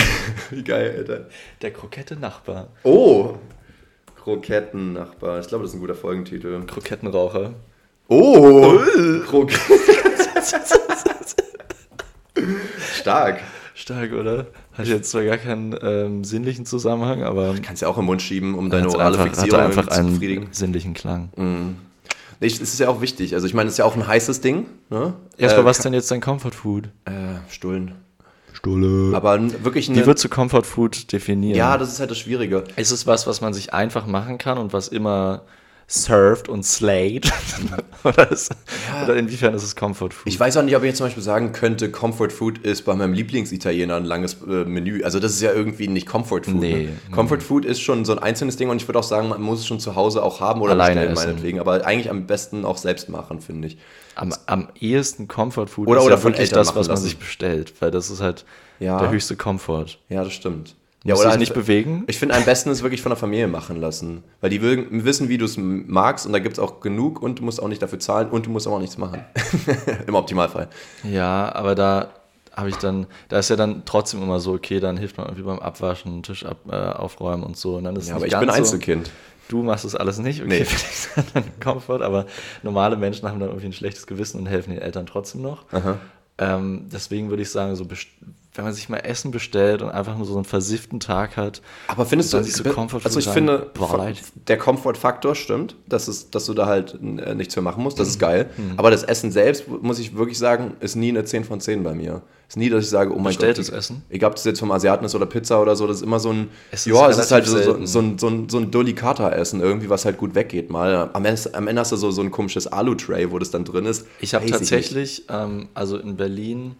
Wie 0.51 0.65
geil, 0.65 0.95
Alter. 0.99 1.27
Der 1.61 1.73
Krokette-Nachbar. 1.73 2.69
Oh! 2.85 3.35
Krokettennachbar. 4.29 5.41
Ich 5.41 5.49
glaube, 5.49 5.65
das 5.65 5.71
ist 5.73 5.77
ein 5.77 5.81
guter 5.81 5.95
Folgentitel. 5.95 6.61
Krokettenraucher. 6.67 7.55
Oh! 8.09 8.79
Kroketten. 9.27 9.79
Stark. 12.95 13.41
Stark, 13.75 14.13
oder? 14.13 14.47
Hat 14.75 14.87
jetzt 14.87 15.11
zwar 15.11 15.25
gar 15.25 15.39
keinen 15.39 15.75
ähm, 15.83 16.25
sinnlichen 16.25 16.67
Zusammenhang, 16.67 17.23
aber 17.23 17.55
Kannst 17.63 17.81
ja 17.83 17.89
auch 17.89 17.97
im 17.99 18.05
Mund 18.05 18.21
schieben, 18.23 18.55
um 18.55 18.69
deine 18.71 18.89
orale 18.91 19.19
einfach, 19.19 19.25
Fixierung 19.41 19.61
einfach 19.61 19.87
zu 19.89 19.99
einen 19.99 20.13
befriedigen. 20.13 20.49
sinnlichen 20.51 20.95
Klang. 20.95 21.31
Nee, 21.37 22.47
Es 22.47 22.61
ist 22.61 22.79
ja 22.79 22.89
auch 22.89 23.01
wichtig. 23.01 23.35
Also 23.35 23.47
ich 23.47 23.55
meine, 23.55 23.69
es 23.69 23.75
ist 23.75 23.79
ja 23.79 23.85
auch 23.87 23.97
ein 23.97 24.07
heißes 24.07 24.41
Ding. 24.43 24.67
Ne? 24.91 25.15
Erstmal, 25.39 25.63
Äh, 25.65 25.67
was 25.67 25.79
denn 25.79 25.95
jetzt 25.95 26.11
dein 26.11 26.21
Comfort 26.21 26.51
Food? 26.53 26.85
Äh, 27.07 27.11
Stullen. 27.51 27.93
Stulle. 28.59 29.17
Aber 29.17 29.41
wirklich 29.65 29.89
eine... 29.89 30.01
Wie 30.01 30.07
würdest 30.07 30.25
du 30.25 30.29
Comfort 30.29 30.65
Food 30.65 31.13
definieren? 31.13 31.57
ja, 31.57 31.79
das 31.79 31.93
ist 31.93 32.01
halt 32.01 32.11
das 32.11 32.19
Schwierige. 32.19 32.65
Ist 32.77 32.91
es 32.91 33.07
was, 33.07 33.27
was 33.27 33.41
man 33.41 33.55
sich 33.55 33.73
einfach 33.73 34.07
machen 34.07 34.39
kann 34.39 34.59
und 34.59 34.73
was 34.73 34.89
immer 34.89 35.43
served 35.87 36.49
und 36.49 36.65
slayed? 36.65 37.33
oder, 38.05 38.31
ist, 38.31 38.55
oder 39.05 39.17
inwiefern 39.17 39.55
ist 39.55 39.63
es 39.63 39.77
Comfort 39.77 40.11
Food? 40.11 40.27
Ich 40.27 40.39
weiß 40.39 40.57
auch 40.57 40.63
nicht, 40.63 40.77
ob 40.77 40.83
ich 40.83 40.89
jetzt 40.89 40.99
zum 40.99 41.07
Beispiel 41.07 41.23
sagen 41.23 41.53
könnte, 41.53 41.91
Comfort 41.91 42.31
Food 42.31 42.59
ist 42.59 42.85
bei 42.85 42.95
meinem 42.95 43.13
Lieblingsitaliener 43.13 43.97
ein 43.97 44.05
langes 44.05 44.37
äh, 44.47 44.65
Menü. 44.65 45.03
Also 45.05 45.21
das 45.21 45.33
ist 45.33 45.41
ja 45.41 45.53
irgendwie 45.53 45.89
nicht 45.89 46.07
Comfort 46.07 46.43
Food. 46.45 46.61
Nee, 46.61 46.89
ne? 46.89 47.15
Comfort 47.15 47.41
Food 47.41 47.65
ist 47.65 47.81
schon 47.81 48.05
so 48.05 48.13
ein 48.13 48.19
einzelnes 48.19 48.57
Ding 48.57 48.69
und 48.69 48.83
ich 48.83 48.89
würde 48.89 48.99
auch 48.99 49.05
sagen, 49.05 49.29
man 49.29 49.41
muss 49.41 49.61
es 49.61 49.67
schon 49.67 49.81
zu 49.81 49.95
Hause 49.95 50.23
auch 50.23 50.41
haben 50.41 50.61
oder 50.61 50.73
Alleine 50.73 50.95
bestellen, 50.95 51.13
essen. 51.13 51.29
meinetwegen. 51.29 51.61
Aber 51.61 51.87
eigentlich 51.87 52.11
am 52.11 52.27
besten 52.27 52.65
auch 52.65 52.77
selbst 52.77 53.09
machen, 53.09 53.41
finde 53.41 53.69
ich. 53.69 53.79
Am, 54.19 54.35
am 54.47 54.69
ehesten 54.79 55.29
Comfort 55.29 55.67
Food 55.69 55.89
Oder- 55.89 56.01
ist 56.01 56.07
oder 56.07 56.15
ja 56.17 56.21
von 56.21 56.33
wirklich 56.33 56.51
das, 56.51 56.69
was 56.75 56.87
man 56.89 56.95
lassen. 56.97 57.05
sich 57.05 57.19
bestellt, 57.19 57.73
weil 57.81 57.91
das 57.91 58.11
ist 58.11 58.21
halt 58.21 58.45
Ja. 58.81 58.99
der 58.99 59.11
höchste 59.11 59.37
Komfort. 59.37 59.99
Ja, 60.09 60.25
das 60.25 60.33
stimmt. 60.33 60.75
Ja, 61.05 61.15
Muss 61.15 61.21
oder 61.21 61.29
dich 61.29 61.31
halt- 61.31 61.41
nicht 61.41 61.55
bewegen? 61.55 62.05
Ich 62.09 62.19
finde, 62.19 62.35
am 62.35 62.45
besten 62.45 62.71
ist 62.71 62.83
wirklich 62.83 63.01
von 63.03 63.11
der 63.11 63.17
Familie 63.17 63.47
machen 63.47 63.81
lassen. 63.81 64.25
Weil 64.41 64.51
die 64.51 64.61
wissen, 64.61 65.29
wie 65.29 65.39
du 65.39 65.45
es 65.45 65.57
magst 65.57 66.27
und 66.27 66.33
da 66.33 66.41
gibt 66.41 66.55
es 66.55 66.59
auch 66.59 66.81
genug 66.81 67.23
und 67.23 67.39
du 67.39 67.45
musst 67.45 67.63
auch 67.63 67.69
nicht 67.69 67.81
dafür 67.81 68.01
zahlen 68.01 68.29
und 68.31 68.47
du 68.47 68.51
musst 68.51 68.67
auch 68.67 68.81
nichts 68.81 68.99
machen. 68.99 69.25
Im 70.09 70.15
Optimalfall. 70.17 70.69
Ja, 71.05 71.55
aber 71.55 71.75
da 71.77 72.09
habe 72.55 72.69
ich 72.71 72.77
dann, 72.77 73.07
da 73.29 73.39
ist 73.39 73.49
ja 73.51 73.55
dann 73.55 73.83
trotzdem 73.85 74.21
immer 74.23 74.41
so, 74.41 74.53
okay, 74.55 74.81
dann 74.81 74.97
hilft 74.97 75.17
man 75.17 75.27
irgendwie 75.29 75.45
beim 75.45 75.61
Abwaschen, 75.61 76.25
Tisch 76.25 76.45
ab, 76.45 76.57
äh, 76.69 76.75
aufräumen 76.75 77.45
und 77.45 77.57
so. 77.57 77.77
Und 77.77 77.85
dann 77.85 77.95
ist 77.95 78.09
Ja, 78.09 78.17
aber 78.17 78.27
ich 78.27 78.37
bin 78.37 78.49
so, 78.49 78.55
Einzelkind. 78.55 79.11
Du 79.49 79.63
machst 79.63 79.85
das 79.85 79.95
alles 79.95 80.19
nicht, 80.19 80.41
okay, 80.43 80.49
Nee. 80.61 80.65
finde 80.65 81.25
ich 81.25 81.33
dann 81.33 81.45
Komfort, 81.61 82.03
aber 82.03 82.27
normale 82.63 82.97
Menschen 82.97 83.29
haben 83.29 83.41
dann 83.41 83.49
irgendwie 83.49 83.67
ein 83.67 83.73
schlechtes 83.73 84.07
Gewissen 84.07 84.39
und 84.39 84.47
helfen 84.47 84.71
den 84.71 84.81
Eltern 84.83 85.07
trotzdem 85.07 85.43
noch. 85.43 85.65
Ähm, 86.39 86.87
deswegen 86.93 87.31
würde 87.31 87.43
ich 87.43 87.51
sagen, 87.51 87.75
so 87.75 87.85
wenn 88.59 88.65
man 88.65 88.75
sich 88.75 88.89
mal 88.89 88.97
Essen 88.99 89.31
bestellt 89.31 89.83
und 89.83 89.91
einfach 89.91 90.17
nur 90.17 90.27
so 90.27 90.35
einen 90.35 90.45
versifften 90.45 90.99
Tag 90.99 91.37
hat, 91.37 91.63
Aber 91.87 92.05
findest 92.05 92.33
du, 92.33 92.43
so 92.43 92.65
Comfort 92.65 93.03
also 93.05 93.21
ich 93.21 93.29
finde, 93.29 93.71
Boah, 93.73 94.11
der 94.49 94.59
Komfortfaktor 94.59 95.37
stimmt, 95.37 95.77
dass, 95.89 96.09
es, 96.09 96.31
dass 96.31 96.47
du 96.47 96.55
da 96.55 96.67
halt 96.67 96.99
äh, 97.01 97.37
nichts 97.37 97.55
für 97.55 97.61
machen 97.63 97.85
musst, 97.85 98.01
das 98.01 98.09
Mhm. 98.09 98.11
ist 98.11 98.19
geil. 98.19 98.51
Aber 98.77 98.91
das 98.91 99.05
Essen 99.05 99.31
selbst, 99.31 99.69
muss 99.69 100.01
ich 100.01 100.17
wirklich 100.17 100.39
sagen, 100.39 100.73
ist 100.81 100.97
nie 100.97 101.11
eine 101.11 101.25
10 101.25 101.45
von 101.45 101.61
10 101.61 101.85
bei 101.85 101.95
mir. 101.95 102.21
Ist 102.49 102.57
nie, 102.57 102.69
dass 102.69 102.83
ich 102.83 102.91
sage, 102.91 103.13
oh 103.13 103.17
mein 103.17 103.27
Bestelltes 103.27 103.69
Gott. 103.69 103.79
Essen? 103.79 104.03
Egal, 104.11 104.31
ob 104.31 104.35
das 104.37 104.45
jetzt 104.45 104.59
vom 104.59 104.73
Asiaten 104.73 105.05
ist 105.05 105.15
oder 105.15 105.27
Pizza 105.27 105.63
oder 105.63 105.77
so, 105.77 105.87
das 105.87 105.99
ist 105.99 106.03
immer 106.03 106.19
so 106.19 106.31
ein, 106.33 106.49
Es 106.73 106.85
ist 106.85 106.93
ja, 106.93 107.09
es 107.09 107.19
ist 107.19 107.31
halt 107.31 107.47
so, 107.47 107.63
so, 107.63 107.87
so 107.87 107.99
ein, 108.01 108.19
so 108.19 108.27
ein, 108.29 108.49
so 108.49 108.59
ein 108.59 108.71
Dullikata-Essen 108.73 109.61
irgendwie, 109.61 109.89
was 109.89 110.05
halt 110.05 110.19
gut 110.19 110.35
weggeht 110.35 110.69
mal. 110.69 111.11
Am 111.13 111.25
Ende, 111.25 111.41
am 111.55 111.69
Ende 111.69 111.81
hast 111.81 111.93
du 111.93 111.97
so, 111.97 112.11
so 112.11 112.23
ein 112.23 112.33
komisches 112.33 112.67
Alu-Tray, 112.67 113.31
wo 113.31 113.39
das 113.39 113.53
dann 113.53 113.65
drin 113.65 113.87
ist. 113.87 114.07
Ich 114.21 114.35
habe 114.35 114.47
tatsächlich, 114.47 115.25
ähm, 115.29 115.69
also 115.75 115.97
in 115.99 116.17
Berlin 116.17 116.75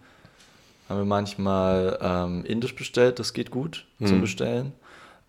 haben 0.89 0.97
wir 0.97 1.05
manchmal 1.05 1.97
ähm, 2.01 2.43
Indisch 2.45 2.75
bestellt, 2.75 3.19
das 3.19 3.33
geht 3.33 3.51
gut 3.51 3.85
Hm. 3.99 4.07
zum 4.07 4.21
Bestellen. 4.21 4.73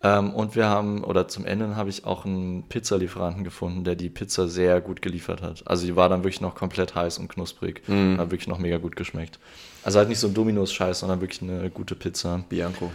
Ähm, 0.03 0.33
und 0.33 0.57
wir 0.57 0.67
haben, 0.67 1.05
oder 1.05 1.29
zum 1.29 1.45
Ende 1.45 1.77
habe 1.77 1.91
ich 1.91 2.07
auch 2.07 2.25
einen 2.25 2.67
Pizzalieferanten 2.71 3.45
gefunden, 3.45 3.85
der 3.85 3.97
die 3.97 4.09
Pizza 4.09 4.49
sehr 4.49 4.81
gut 4.81 5.03
geliefert 5.03 5.43
hat. 5.43 5.63
Also 5.67 5.85
die 5.85 5.95
war 5.95 6.09
dann 6.09 6.21
wirklich 6.25 6.41
noch 6.41 6.55
komplett 6.55 6.95
heiß 6.95 7.19
und 7.19 7.29
knusprig. 7.29 7.83
Mhm. 7.87 8.17
Hat 8.19 8.31
wirklich 8.31 8.49
noch 8.49 8.59
mega 8.59 8.79
gut 8.79 8.97
geschmeckt. 8.97 9.39
Also 9.85 9.99
halt 9.99 10.09
nicht 10.09 10.19
so 10.19 10.29
ein 10.29 10.33
Dominos-Scheiß, 10.35 11.01
sondern 11.01 11.21
wirklich 11.21 11.43
eine 11.43 11.69
gute 11.69 11.95
Pizza. 11.95 12.43
Bianco. 12.49 12.91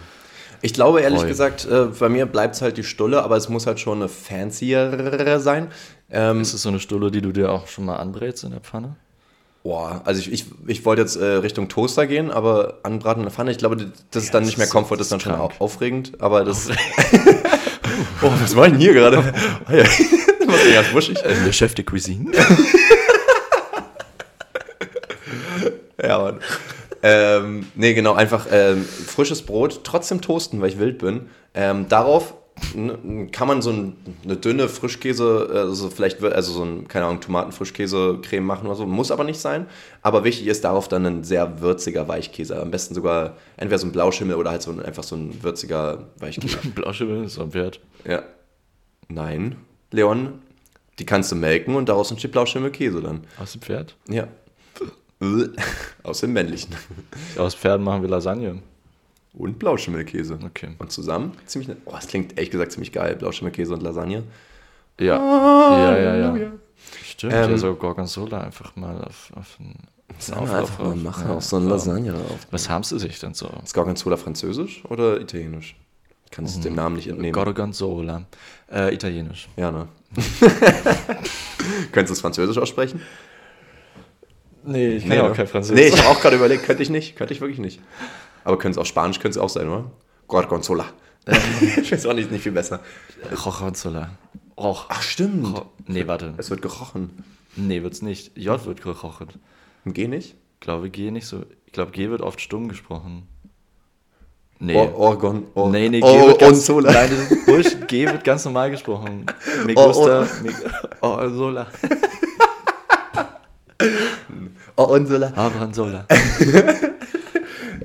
Ich 0.64 0.74
glaube, 0.74 1.02
ehrlich 1.02 1.20
Voll. 1.20 1.28
gesagt, 1.28 1.66
äh, 1.70 1.86
bei 2.00 2.10
mir 2.10 2.26
bleibt 2.26 2.56
es 2.56 2.64
halt 2.64 2.78
die 2.78 2.84
Stulle, 2.84 3.22
aber 3.24 3.38
es 3.38 3.50
muss 3.50 3.68
halt 3.68 3.80
schon 3.80 4.00
eine 4.00 4.08
fancier 4.10 5.40
sein. 5.40 5.68
Ähm, 6.10 6.42
Ist 6.42 6.54
es 6.56 6.64
so 6.64 6.70
eine 6.70 6.80
Stulle, 6.80 7.12
die 7.12 7.22
du 7.22 7.32
dir 7.32 7.52
auch 7.52 7.68
schon 7.68 7.86
mal 7.86 7.98
anbrätst 7.98 8.44
in 8.46 8.52
der 8.52 8.62
Pfanne? 8.62 8.96
Boah, 9.66 10.02
also 10.06 10.22
ich, 10.22 10.32
ich, 10.32 10.46
ich 10.68 10.86
wollte 10.86 11.02
jetzt 11.02 11.16
äh, 11.16 11.26
Richtung 11.26 11.68
Toaster 11.70 12.06
gehen, 12.06 12.30
aber 12.30 12.76
anbraten 12.84 13.22
in 13.22 13.26
der 13.26 13.32
Pfanne, 13.34 13.50
ich 13.50 13.58
glaube, 13.58 13.92
das 14.12 14.24
ist 14.26 14.32
dann 14.34 14.44
nicht 14.46 14.60
mehr 14.60 14.68
Komfort, 14.68 14.98
das 14.98 15.08
ist 15.08 15.12
dann 15.12 15.20
schon 15.20 15.34
krank. 15.34 15.54
au- 15.60 15.64
aufregend, 15.66 16.12
aber 16.22 16.44
das... 16.46 16.70
oh, 18.22 18.32
was 18.40 18.56
war 18.56 18.70
denn 18.70 18.78
hier 18.80 18.94
gerade? 18.94 19.18
Oh, 19.68 19.72
ja. 19.76 19.84
Was 20.48 20.64
ist 20.64 20.74
ganz 20.76 20.94
wuschig? 20.94 21.18
Le 21.44 21.52
Chef 21.52 21.74
de 21.74 21.84
Cuisine. 21.84 22.32
Ja, 26.02 26.20
Mann. 26.20 26.40
ähm, 27.02 27.66
nee, 27.74 27.94
genau, 27.96 28.14
einfach 28.14 28.46
ähm, 28.52 28.86
frisches 28.86 29.42
Brot, 29.42 29.82
trotzdem 29.84 30.22
toasten, 30.22 30.62
weil 30.62 30.70
ich 30.70 30.78
wild 30.80 31.00
bin. 31.00 31.30
Ähm, 31.56 31.88
darauf 31.90 32.36
kann 33.32 33.48
man 33.48 33.62
so 33.62 33.70
ein, 33.72 33.96
eine 34.24 34.38
dünne 34.38 34.70
Frischkäse, 34.70 35.50
also 35.54 35.90
vielleicht, 35.90 36.22
wird- 36.22 36.34
also 36.34 36.54
so 36.54 36.64
ein, 36.64 36.88
keine 36.88 37.06
Ahnung, 37.06 37.20
Tomaten-Frischkäse-Creme 37.20 38.46
machen 38.46 38.66
oder 38.68 38.76
so, 38.76 38.86
muss 38.86 39.12
aber 39.12 39.26
nicht 39.26 39.40
sein. 39.40 39.66
Aber 40.02 40.24
wichtig 40.24 40.48
ist 40.48 40.64
darauf 40.64 40.88
dann 40.88 41.06
ein 41.06 41.24
sehr 41.26 41.60
würziger 41.62 42.08
Weichkäse. 42.08 42.62
Am 42.62 42.72
besten 42.72 42.96
sogar 42.96 43.36
entweder 43.58 43.80
so 43.80 43.88
ein 43.88 43.92
Blauschimmel 43.92 44.36
oder 44.36 44.52
halt 44.52 44.62
so 44.62 44.72
ein, 44.72 44.82
einfach 44.82 45.04
so 45.04 45.16
ein 45.18 45.44
würziger 45.44 46.06
Weichkäse. 46.20 46.58
Blauschimmel 46.76 47.26
ist 47.26 47.40
am 47.40 47.54
Wert. 47.54 47.80
ja. 48.06 48.24
Nein, 49.08 49.58
Leon, 49.92 50.40
die 50.98 51.06
kannst 51.06 51.32
du 51.32 51.36
melken 51.36 51.76
und 51.76 51.90
daraus 51.90 52.10
entsteht 52.10 52.32
Blauschimmelkäse 52.32 53.02
dann. 53.02 53.22
Aus 53.38 53.52
dem 53.52 53.62
Pferd? 53.62 53.96
Ja. 54.10 54.28
Aus 56.04 56.22
dem 56.22 56.34
männlichen. 56.34 56.76
Aus 57.38 57.54
Pferden 57.54 57.84
machen 57.86 58.02
wir 58.02 58.10
Lasagne. 58.10 58.62
Und 59.38 59.60
Blauschimmelkäse. 59.60 60.40
Okay. 60.46 60.70
Und 60.78 60.92
zusammen 60.92 61.34
ziemlich. 61.46 61.68
ne- 61.68 61.78
Oh, 61.86 61.92
das 61.94 62.08
klingt 62.08 62.38
ehrlich 62.38 62.52
gesagt 62.52 62.72
ziemlich 62.72 62.92
geil. 62.92 63.16
Blauschimmelkäse 63.16 63.74
und 63.74 63.84
Lasagne. 63.84 64.24
Ja. 65.00 65.16
ja, 65.18 65.98
ja, 65.98 66.16
ja. 66.16 66.28
Halleluja. 66.30 66.52
Stimmt, 67.04 67.34
Ähm, 67.34 67.52
ja, 67.52 67.58
so 67.58 67.76
Gorgonzola 67.76 68.42
einfach 68.42 68.76
mal 68.76 69.04
auf, 69.04 69.32
auf 69.36 69.60
ein 69.60 69.76
Sollen 70.20 70.48
wir 70.48 70.58
einfach 70.60 70.80
mal 70.80 70.96
machen, 70.96 71.30
auf 71.32 71.44
so 71.44 71.58
eine 71.58 71.68
Lasagne 71.68 72.12
drauf. 72.14 72.48
Was 72.52 72.70
haben 72.70 72.84
sie 72.84 72.98
sich 73.00 73.20
denn 73.20 73.34
so? 73.34 73.50
Ist 73.64 73.74
Gorgonzola 73.74 74.16
französisch 74.18 74.84
oder 74.86 75.20
italienisch? 75.20 75.76
Ich 76.26 76.32
kann 76.32 76.46
es 76.46 76.60
dem 76.60 76.76
Namen 76.76 76.96
nicht 76.96 77.08
entnehmen. 77.08 77.34
Gorgonzola. 77.34 78.24
Äh, 78.72 78.94
Italienisch. 78.94 79.50
Ja, 79.58 79.72
ne? 79.72 79.88
Könntest 81.92 82.10
du 82.10 82.14
es 82.14 82.22
französisch 82.22 82.58
aussprechen? 82.58 83.02
Nee, 84.64 84.90
ich 84.96 85.06
Nee, 85.06 85.18
ne? 85.22 85.34
Nee, 85.74 85.88
ich 85.88 85.98
habe 85.98 86.10
auch 86.10 86.22
gerade 86.22 86.36
überlegt, 86.38 86.64
könnte 86.66 86.82
ich 86.84 86.90
nicht. 86.90 87.16
Könnte 87.16 87.34
ich 87.34 87.42
wirklich 87.42 87.60
nicht. 87.60 87.80
Aber 88.46 88.58
könnte 88.58 88.80
es 88.80 88.82
auch 88.82 88.88
Spanisch, 88.88 89.20
könnte 89.20 89.38
es 89.38 89.44
auch 89.44 89.50
sein, 89.50 89.68
oder? 89.68 89.92
Gorgonzola. 90.28 90.86
ich 91.82 91.92
weiß 91.92 92.06
auch 92.06 92.14
nicht, 92.14 92.32
nicht 92.32 92.44
viel 92.44 92.52
besser. 92.54 92.80
Gorgonzola. 93.44 94.12
Roch. 94.58 94.86
Ach, 94.90 95.02
stimmt. 95.02 95.58
Ro- 95.58 95.66
Nee, 95.88 96.08
warte. 96.08 96.34
Es 96.38 96.50
wird 96.50 96.62
gerochen. 96.62 97.24
Nee, 97.58 97.84
wird's 97.84 98.02
nicht. 98.02 98.38
J 98.38 98.66
wird 98.66 98.82
gerochen. 98.82 99.28
Und 99.84 99.94
G 99.94 100.08
nicht? 100.08 100.36
Ich 100.54 100.60
glaube, 100.62 100.90
G 100.90 101.12
nicht 101.12 101.28
so. 101.28 101.44
Ich 101.66 101.74
glaube, 101.74 101.92
G 101.92 102.10
wird 102.10 102.22
oft 102.22 102.40
stumm 102.40 102.70
gesprochen. 102.70 103.28
Nee. 104.60 104.76
Or, 104.76 104.96
Orgon. 104.98 105.44
Or, 105.54 105.70
Nee, 105.70 105.90
nee, 105.90 106.00
G 106.00 106.06
Or, 106.06 106.28
wird 106.28 106.40
ganz, 106.40 106.70
Orgonzola. 106.70 106.92
nein, 106.94 107.10
Bullshit. 107.46 107.88
G 107.88 108.06
wird 108.06 108.24
ganz 108.24 108.46
normal 108.46 108.72
gesprochen. 108.72 109.26
Me 109.66 109.74
gusta, 109.74 110.28
me, 110.44 110.52
oh, 111.02 111.28
Sola. 111.30 111.68
Orgonzola. 114.78 115.30
Gorgonzola. 115.30 116.06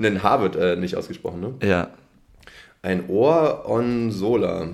Ein 0.01 0.23
H 0.23 0.41
wird 0.41 0.57
äh, 0.57 0.77
nicht 0.77 0.97
ausgesprochen, 0.97 1.41
ne? 1.41 1.55
Ja. 1.63 1.91
Ein 2.83 3.09
Ohr 3.09 3.69
on 3.69 4.11
Sola. 4.11 4.69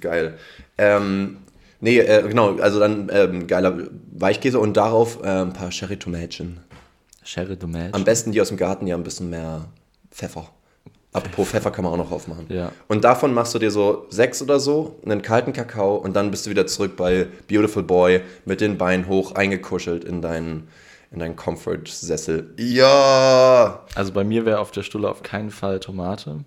Geil. 0.00 0.34
Ähm, 0.76 1.38
nee, 1.80 1.98
äh, 1.98 2.26
genau, 2.28 2.56
also 2.56 2.80
dann 2.80 3.08
ähm, 3.12 3.46
geiler 3.46 3.78
Weichkäse 4.12 4.58
und 4.58 4.76
darauf 4.76 5.22
äh, 5.22 5.28
ein 5.28 5.52
paar 5.52 5.70
Sherry-Tomätchen. 5.70 6.58
Sherry 7.22 7.56
de 7.56 7.68
Match. 7.68 7.94
Am 7.94 8.04
besten 8.04 8.32
die 8.32 8.40
aus 8.40 8.48
dem 8.48 8.56
Garten, 8.56 8.86
die 8.86 8.92
haben 8.92 9.00
ein 9.00 9.04
bisschen 9.04 9.30
mehr 9.30 9.64
Pfeffer. 10.10 10.48
Apropos 11.12 11.48
Pfeffer 11.48 11.70
kann 11.70 11.84
man 11.84 11.92
auch 11.92 11.96
noch 11.96 12.10
aufmachen. 12.10 12.46
Ja. 12.48 12.72
Und 12.88 13.04
davon 13.04 13.32
machst 13.32 13.54
du 13.54 13.60
dir 13.60 13.70
so 13.70 14.06
sechs 14.10 14.42
oder 14.42 14.58
so, 14.58 14.98
einen 15.04 15.22
kalten 15.22 15.52
Kakao 15.52 15.94
und 15.94 16.14
dann 16.16 16.30
bist 16.30 16.44
du 16.44 16.50
wieder 16.50 16.66
zurück 16.66 16.96
bei 16.96 17.28
Beautiful 17.48 17.84
Boy 17.84 18.20
mit 18.44 18.60
den 18.60 18.76
Beinen 18.78 19.06
hoch 19.06 19.32
eingekuschelt 19.32 20.02
in 20.04 20.20
deinen, 20.22 20.66
in 21.14 21.20
deinen 21.20 21.36
Comfort-Sessel. 21.36 22.54
Ja! 22.58 23.84
Also 23.94 24.12
bei 24.12 24.24
mir 24.24 24.44
wäre 24.44 24.58
auf 24.60 24.70
der 24.70 24.82
Stulle 24.82 25.08
auf 25.08 25.22
keinen 25.22 25.50
Fall 25.50 25.80
Tomate. 25.80 26.44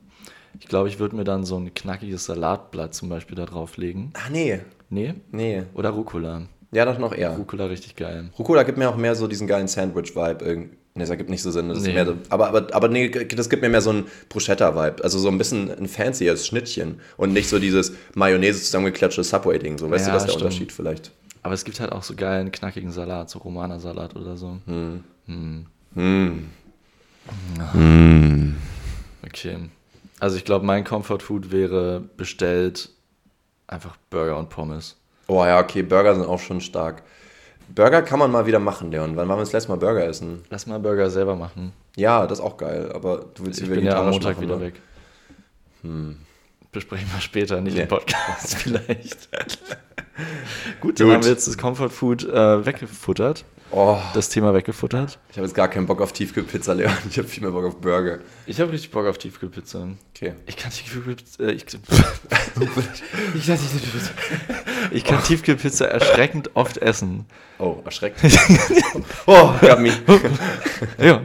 Ich 0.60 0.68
glaube, 0.68 0.90
ich 0.90 1.00
würde 1.00 1.16
mir 1.16 1.24
dann 1.24 1.46
so 1.46 1.58
ein 1.58 1.74
knackiges 1.74 2.26
Salatblatt 2.26 2.94
zum 2.94 3.10
Beispiel 3.10 3.36
da 3.36 3.46
drauflegen. 3.46 4.12
Ach 4.14 4.30
nee, 4.30 4.60
Nee? 4.90 5.14
nee. 5.32 5.64
Oder 5.74 5.90
Rucola. 5.90 6.44
Ja, 6.72 6.86
doch 6.86 6.98
noch 6.98 7.14
eher. 7.14 7.32
Rucola 7.38 7.66
richtig 7.66 7.96
geil. 7.96 8.30
Rucola 8.38 8.64
gibt 8.64 8.78
mir 8.78 8.90
auch 8.90 8.96
mehr 8.98 9.16
so 9.16 9.28
diesen 9.28 9.48
geilen 9.48 9.68
Sandwich-Vibe. 9.68 10.44
irgend- 10.46 10.72
Nee, 10.96 11.04
das 11.04 11.12
ergibt 11.12 11.30
nicht 11.30 11.44
so 11.44 11.52
Sinn. 11.52 11.70
Das 11.70 11.78
ist 11.78 11.86
Nee. 11.86 11.94
mehr 11.94 12.08
so, 12.08 12.16
aber, 12.30 12.48
aber, 12.48 12.74
aber 12.74 12.88
nee, 12.88 13.10
das 13.10 13.50
gibt 13.52 13.62
mir 13.62 13.70
mehr 13.70 13.82
so 13.82 13.92
einen 13.92 14.06
Bruschetta-Vibe. 14.30 15.04
Also 15.04 15.20
so 15.20 15.28
ein 15.28 15.38
bisschen 15.38 15.70
ein 15.70 15.88
fancier 15.88 16.36
Schnittchen. 16.38 17.00
Und 17.18 17.34
nicht 17.34 17.50
so 17.50 17.60
dieses 17.60 17.94
Mayonnaise 18.16 18.64
zusammengeklatschte 18.64 19.24
Subway-Ding. 19.24 19.78
So, 19.78 19.92
weißt 19.92 20.08
Ja, 20.08 20.14
du, 20.14 20.14
das 20.16 20.24
ist 20.24 20.28
der 20.28 20.32
stimmt. 20.32 20.44
Unterschied 20.46 20.72
vielleicht. 20.72 21.12
Aber 21.44 21.54
es 21.54 21.64
gibt 21.64 21.80
halt 21.80 21.92
auch 21.92 22.04
so 22.04 22.16
geilen, 22.16 22.52
knackigen 22.52 22.92
Salat, 22.92 23.30
so 23.30 23.40
Romana-Salat 23.40 24.16
oder 24.16 24.38
so. 24.38 24.58
Okay. 29.26 29.58
Also 30.20 30.38
ich 30.38 30.46
glaube, 30.46 30.66
mein 30.66 30.84
Comfort 30.84 31.20
Food 31.20 31.52
wäre 31.52 32.02
bestellt 32.18 32.90
einfach 33.68 33.98
Burger 34.10 34.38
und 34.38 34.50
Pommes. 34.50 34.96
Oh 35.28 35.44
ja, 35.46 35.60
okay, 35.60 35.84
Burger 35.84 36.16
sind 36.16 36.26
auch 36.26 36.40
schon 36.40 36.62
stark. 36.62 37.04
Burger 37.76 38.02
kann 38.02 38.20
man 38.20 38.32
mal 38.32 38.46
wieder 38.46 38.60
machen, 38.60 38.92
Leon. 38.92 39.18
Wann 39.18 39.28
waren 39.28 39.38
wir 39.38 39.44
das 39.44 39.52
letzte 39.52 39.70
Mal 39.70 39.78
Burger 39.78 40.06
essen? 40.06 40.44
Lass 40.50 40.68
mal 40.68 40.80
Burger 40.80 41.10
selber 41.10 41.36
machen. 41.36 41.74
Ja, 41.98 42.26
das 42.26 42.40
ist 42.40 42.46
auch 42.46 42.56
geil. 42.56 42.92
Aber 42.94 43.26
du 43.36 43.46
willst 43.46 43.60
Ich 43.60 43.68
die 43.68 43.76
bin 43.76 43.84
ja 43.84 44.00
am 44.00 44.10
Montag 44.10 44.36
machen, 44.36 44.44
wieder 44.44 44.58
ne? 44.58 44.62
weg. 44.62 44.82
Besprechen 46.78 47.08
wir 47.12 47.22
später, 47.22 47.60
nicht 47.60 47.76
Nee. 47.76 47.82
im 47.84 47.88
Podcast 47.88 48.56
vielleicht. 48.60 49.30
Gut, 50.80 51.00
dann 51.00 51.08
Gut. 51.08 51.16
haben 51.16 51.24
wir 51.24 51.32
jetzt 51.32 51.48
das 51.48 51.58
Comfort 51.58 51.90
Food 51.90 52.24
äh, 52.24 52.66
weggefuttert. 52.66 53.46
Oh, 53.72 53.98
Das 54.14 54.30
Thema 54.30 54.54
weggefuttert. 54.54 55.18
ich 55.32 55.38
habe 55.38 55.46
jetzt 55.48 55.56
gar 55.56 55.68
keinen 55.68 55.88
Bock 55.88 56.02
auf 56.02 56.14
Tiefkühlpizza, 56.14 56.74
Leon. 56.74 56.94
Ich 57.10 57.18
habe 57.18 57.28
viel 57.28 57.42
mehr 57.44 57.52
Bock 57.52 57.66
auf 57.66 57.82
Burger. 57.82 58.20
Ich 58.46 58.62
habe 58.62 58.72
richtig 58.72 58.92
Bock 58.92 59.06
auf 59.08 59.18
Tiefkühlpizza. 59.18 59.88
Okay. 60.16 60.36
Ich 60.46 60.56
kann 60.56 60.72
Tiefkühlpizza. 60.72 61.44
Äh, 61.44 61.52
ich, 61.54 61.66
ich, 63.36 63.50
ich 64.92 65.04
kann 65.04 65.24
Tiefkühlpizza 65.24 65.86
erschreckend 65.86 66.52
oft 66.56 66.78
essen. 66.78 67.26
Oh, 67.58 67.78
erschreckt. 67.84 68.20
oh, 69.26 69.52
got 69.60 69.80
me. 69.80 69.92
Ja. 71.00 71.22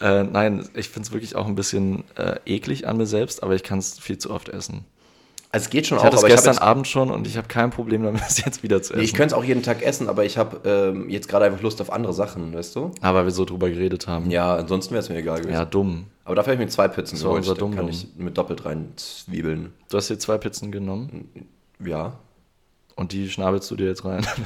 Äh, 0.00 0.24
nein, 0.24 0.66
ich 0.74 0.88
finde 0.88 1.06
es 1.06 1.12
wirklich 1.12 1.36
auch 1.36 1.46
ein 1.46 1.54
bisschen 1.54 2.04
äh, 2.16 2.36
eklig 2.46 2.86
an 2.88 2.96
mir 2.96 3.06
selbst, 3.06 3.42
aber 3.42 3.54
ich 3.54 3.62
kann 3.62 3.78
es 3.78 3.98
viel 3.98 4.18
zu 4.18 4.30
oft 4.30 4.48
essen. 4.48 4.84
Also 5.52 5.64
es 5.64 5.70
geht 5.70 5.86
schon 5.88 5.98
Ich 5.98 6.02
auch, 6.02 6.06
hatte 6.06 6.16
es 6.16 6.24
gestern 6.24 6.54
jetzt, 6.54 6.62
Abend 6.62 6.86
schon 6.86 7.10
und 7.10 7.26
ich 7.26 7.36
habe 7.36 7.48
kein 7.48 7.70
Problem 7.70 8.04
damit, 8.04 8.20
es 8.28 8.44
jetzt 8.44 8.62
wieder 8.62 8.82
zu 8.82 8.92
nee, 8.92 9.00
essen. 9.00 9.04
ich 9.04 9.14
könnte 9.14 9.34
es 9.34 9.38
auch 9.40 9.44
jeden 9.44 9.64
Tag 9.64 9.82
essen, 9.82 10.08
aber 10.08 10.24
ich 10.24 10.38
habe 10.38 10.60
ähm, 10.64 11.10
jetzt 11.10 11.28
gerade 11.28 11.46
einfach 11.46 11.60
Lust 11.60 11.80
auf 11.80 11.92
andere 11.92 12.12
Sachen, 12.12 12.54
weißt 12.54 12.76
du? 12.76 12.92
aber 13.00 13.18
weil 13.18 13.24
wir 13.26 13.32
so 13.32 13.44
drüber 13.44 13.68
geredet 13.68 14.06
haben. 14.06 14.30
Ja, 14.30 14.54
ansonsten 14.54 14.92
wäre 14.94 15.02
es 15.02 15.08
mir 15.08 15.16
egal 15.16 15.38
gewesen. 15.40 15.52
Ja, 15.54 15.64
dumm. 15.64 16.06
Aber 16.24 16.36
dafür 16.36 16.52
habe 16.52 16.62
ich 16.62 16.68
mir 16.68 16.72
zwei 16.72 16.86
Pizzen 16.86 17.16
Das 17.16 17.22
geholt. 17.24 17.38
unser 17.48 17.54
Da 17.56 17.76
kann 17.76 17.88
ich 17.88 18.06
mit 18.16 18.38
doppelt 18.38 18.64
rein 18.64 18.92
zwiebeln. 18.94 19.72
Du 19.88 19.96
hast 19.96 20.08
dir 20.08 20.18
zwei 20.20 20.38
Pizzen 20.38 20.70
genommen 20.70 21.28
Ja. 21.84 22.12
und 22.94 23.10
die 23.10 23.28
schnabelst 23.28 23.68
du 23.72 23.76
dir 23.76 23.88
jetzt 23.88 24.04
rein. 24.04 24.24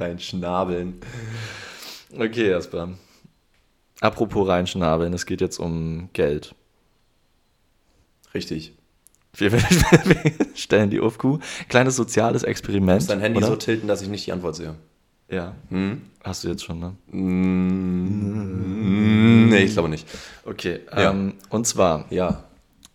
Rein 0.00 0.18
schnabeln. 0.18 0.94
okay, 2.18 2.50
Jasper. 2.50 2.88
Apropos 4.02 4.48
reinschnabeln, 4.48 5.12
es 5.14 5.26
geht 5.26 5.40
jetzt 5.40 5.58
um 5.58 6.08
Geld. 6.12 6.54
Richtig. 8.34 8.72
Wir, 9.34 9.50
stellen 10.54 10.90
die 10.90 11.00
UFQ. 11.00 11.38
Kleines 11.68 11.96
soziales 11.96 12.42
Experiment. 12.42 13.00
Muss 13.02 13.06
dein 13.06 13.20
Handy 13.20 13.38
oder? 13.38 13.46
so 13.46 13.56
tilten, 13.56 13.86
dass 13.88 14.02
ich 14.02 14.08
nicht 14.08 14.26
die 14.26 14.32
Antwort 14.32 14.56
sehe. 14.56 14.74
Ja, 15.30 15.54
Hm? 15.70 16.02
hast 16.22 16.44
du 16.44 16.48
jetzt 16.48 16.64
schon, 16.64 16.78
ne? 16.80 16.94
Mm, 18.12 19.48
nee, 19.48 19.64
ich 19.64 19.72
glaube 19.72 19.88
nicht. 19.88 20.06
Okay, 20.44 20.80
Ja. 20.94 21.10
ähm, 21.12 21.34
und 21.48 21.66
zwar 21.66 22.04
Ja. 22.10 22.44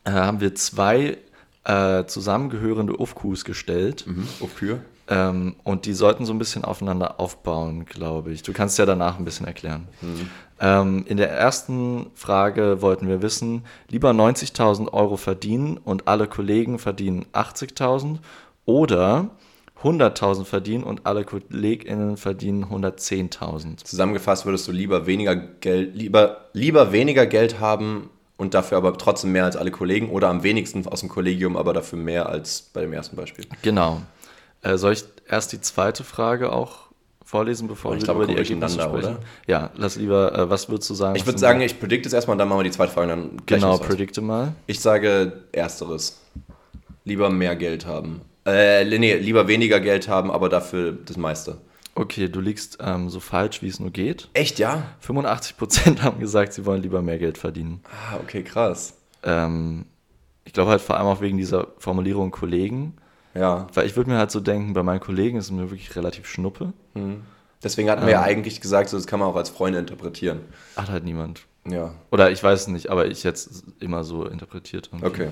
äh, 0.03 0.11
haben 0.11 0.39
wir 0.41 0.53
zwei 0.55 1.17
äh, 1.63 2.05
zusammengehörende 2.05 2.99
UFQs 2.99 3.43
gestellt. 3.45 4.05
Mhm. 4.07 4.27
Wofür? 4.39 4.81
Ähm, 5.09 5.55
und 5.63 5.85
die 5.85 5.93
sollten 5.93 6.25
so 6.25 6.33
ein 6.33 6.39
bisschen 6.39 6.63
aufeinander 6.63 7.19
aufbauen, 7.19 7.85
glaube 7.85 8.31
ich. 8.31 8.43
Du 8.43 8.53
kannst 8.53 8.77
ja 8.77 8.85
danach 8.85 9.17
ein 9.17 9.25
bisschen 9.25 9.47
erklären. 9.47 9.87
Mhm. 10.01 10.29
Ähm, 10.59 11.05
in 11.07 11.17
der 11.17 11.31
ersten 11.31 12.07
Frage 12.15 12.81
wollten 12.81 13.07
wir 13.07 13.21
wissen, 13.21 13.63
lieber 13.89 14.11
90.000 14.11 14.91
Euro 14.91 15.17
verdienen 15.17 15.77
und 15.77 16.07
alle 16.07 16.27
Kollegen 16.27 16.79
verdienen 16.79 17.25
80.000 17.33 18.17
oder 18.65 19.29
100.000 19.83 20.45
verdienen 20.45 20.83
und 20.83 21.05
alle 21.05 21.23
KollegInnen 21.23 22.17
verdienen 22.17 22.65
110.000. 22.65 23.83
Zusammengefasst 23.83 24.45
würdest 24.45 24.67
du 24.67 24.71
lieber 24.71 25.05
weniger 25.05 25.35
Geld, 25.35 25.95
lieber, 25.95 26.49
lieber 26.53 26.91
weniger 26.91 27.27
Geld 27.27 27.59
haben 27.59 28.09
und 28.37 28.53
dafür 28.55 28.77
aber 28.77 28.97
trotzdem 28.97 29.31
mehr 29.31 29.45
als 29.45 29.55
alle 29.55 29.71
Kollegen 29.71 30.09
oder 30.09 30.29
am 30.29 30.41
wenigsten 30.41 30.85
aus 30.87 31.01
dem 31.01 31.09
Kollegium, 31.09 31.55
aber 31.55 31.73
dafür 31.73 31.99
mehr 31.99 32.27
als 32.27 32.61
bei 32.73 32.81
dem 32.81 32.93
ersten 32.93 33.15
Beispiel. 33.15 33.45
Genau. 33.61 34.01
Äh, 34.67 34.77
soll 34.77 34.93
ich 34.93 35.05
erst 35.29 35.53
die 35.53 35.61
zweite 35.61 36.03
Frage 36.03 36.51
auch 36.51 36.87
vorlesen, 37.23 37.67
bevor 37.67 37.93
Ich 37.93 38.01
wir 38.01 38.05
glaube, 38.05 38.23
über 38.23 38.33
die 38.33 38.37
Ergebnisse 38.37 38.81
sprechen? 38.81 39.17
Ja, 39.47 39.71
lass 39.75 39.95
lieber, 39.95 40.37
äh, 40.37 40.49
was 40.49 40.69
würdest 40.69 40.89
du 40.89 40.93
sagen? 40.93 41.15
Ich 41.15 41.25
würde 41.25 41.39
sagen, 41.39 41.61
ich 41.61 41.79
predikte 41.79 42.07
es 42.07 42.13
erstmal 42.13 42.33
und 42.35 42.39
dann 42.39 42.49
machen 42.49 42.59
wir 42.59 42.63
die 42.63 42.71
zweite 42.71 42.91
Frage. 42.91 43.07
Dann 43.07 43.37
Genau, 43.45 43.77
predikte 43.77 44.21
mal. 44.21 44.53
Ich 44.65 44.79
sage 44.79 45.43
ersteres. 45.51 46.21
Lieber 47.05 47.29
mehr 47.29 47.55
Geld 47.55 47.85
haben. 47.85 48.21
Äh, 48.45 48.85
nee, 48.85 49.15
lieber 49.15 49.47
weniger 49.47 49.79
Geld 49.79 50.07
haben, 50.07 50.31
aber 50.31 50.49
dafür 50.49 50.93
das 50.93 51.17
meiste. 51.17 51.57
Okay, 51.95 52.27
du 52.29 52.41
liegst 52.41 52.77
ähm, 52.81 53.09
so 53.09 53.19
falsch, 53.19 53.61
wie 53.61 53.67
es 53.67 53.79
nur 53.79 53.91
geht. 53.91 54.29
Echt, 54.33 54.59
ja? 54.59 54.83
85% 55.05 55.99
haben 56.01 56.19
gesagt, 56.19 56.53
sie 56.53 56.65
wollen 56.65 56.81
lieber 56.81 57.01
mehr 57.01 57.17
Geld 57.17 57.37
verdienen. 57.37 57.81
Ah, 57.85 58.17
okay, 58.21 58.43
krass. 58.43 58.97
Ähm, 59.23 59.85
ich 60.45 60.53
glaube 60.53 60.71
halt 60.71 60.81
vor 60.81 60.97
allem 60.97 61.07
auch 61.07 61.21
wegen 61.21 61.37
dieser 61.37 61.67
Formulierung 61.77 62.31
Kollegen. 62.31 62.97
Ja. 63.37 63.67
Weil 63.73 63.85
ich 63.85 63.95
würde 63.95 64.09
mir 64.09 64.17
halt 64.17 64.31
so 64.31 64.39
denken, 64.39 64.73
bei 64.73 64.83
meinen 64.83 64.99
Kollegen 64.99 65.37
ist 65.37 65.45
es 65.45 65.51
mir 65.51 65.69
wirklich 65.69 65.95
relativ 65.95 66.27
schnuppe. 66.27 66.73
Deswegen 67.63 67.89
hatten 67.89 68.05
wir 68.05 68.13
ja 68.13 68.21
eigentlich 68.21 68.61
gesagt, 68.61 68.89
so, 68.89 68.97
das 68.97 69.07
kann 69.07 69.19
man 69.19 69.29
auch 69.29 69.35
als 69.35 69.49
Freunde 69.49 69.79
interpretieren. 69.79 70.39
Hat 70.75 70.89
halt 70.89 71.03
niemand. 71.03 71.41
Ja. 71.67 71.93
Oder 72.11 72.31
ich 72.31 72.41
weiß 72.43 72.61
es 72.61 72.67
nicht, 72.67 72.89
aber 72.89 73.07
ich 73.07 73.23
jetzt 73.23 73.63
immer 73.79 74.03
so 74.03 74.25
interpretiert. 74.25 74.89
irgendwie. 74.91 75.07
Okay. 75.07 75.29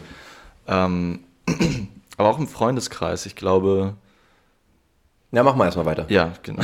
Ähm, 0.68 1.20
aber 2.18 2.30
auch 2.30 2.39
im 2.39 2.47
Freundeskreis, 2.47 3.26
ich 3.26 3.36
glaube, 3.36 3.95
Ja, 5.32 5.43
mach 5.43 5.56
mal 5.56 5.66
erstmal 5.66 5.86
weiter. 5.86 6.06
ja, 6.10 6.34
genau. 6.43 6.64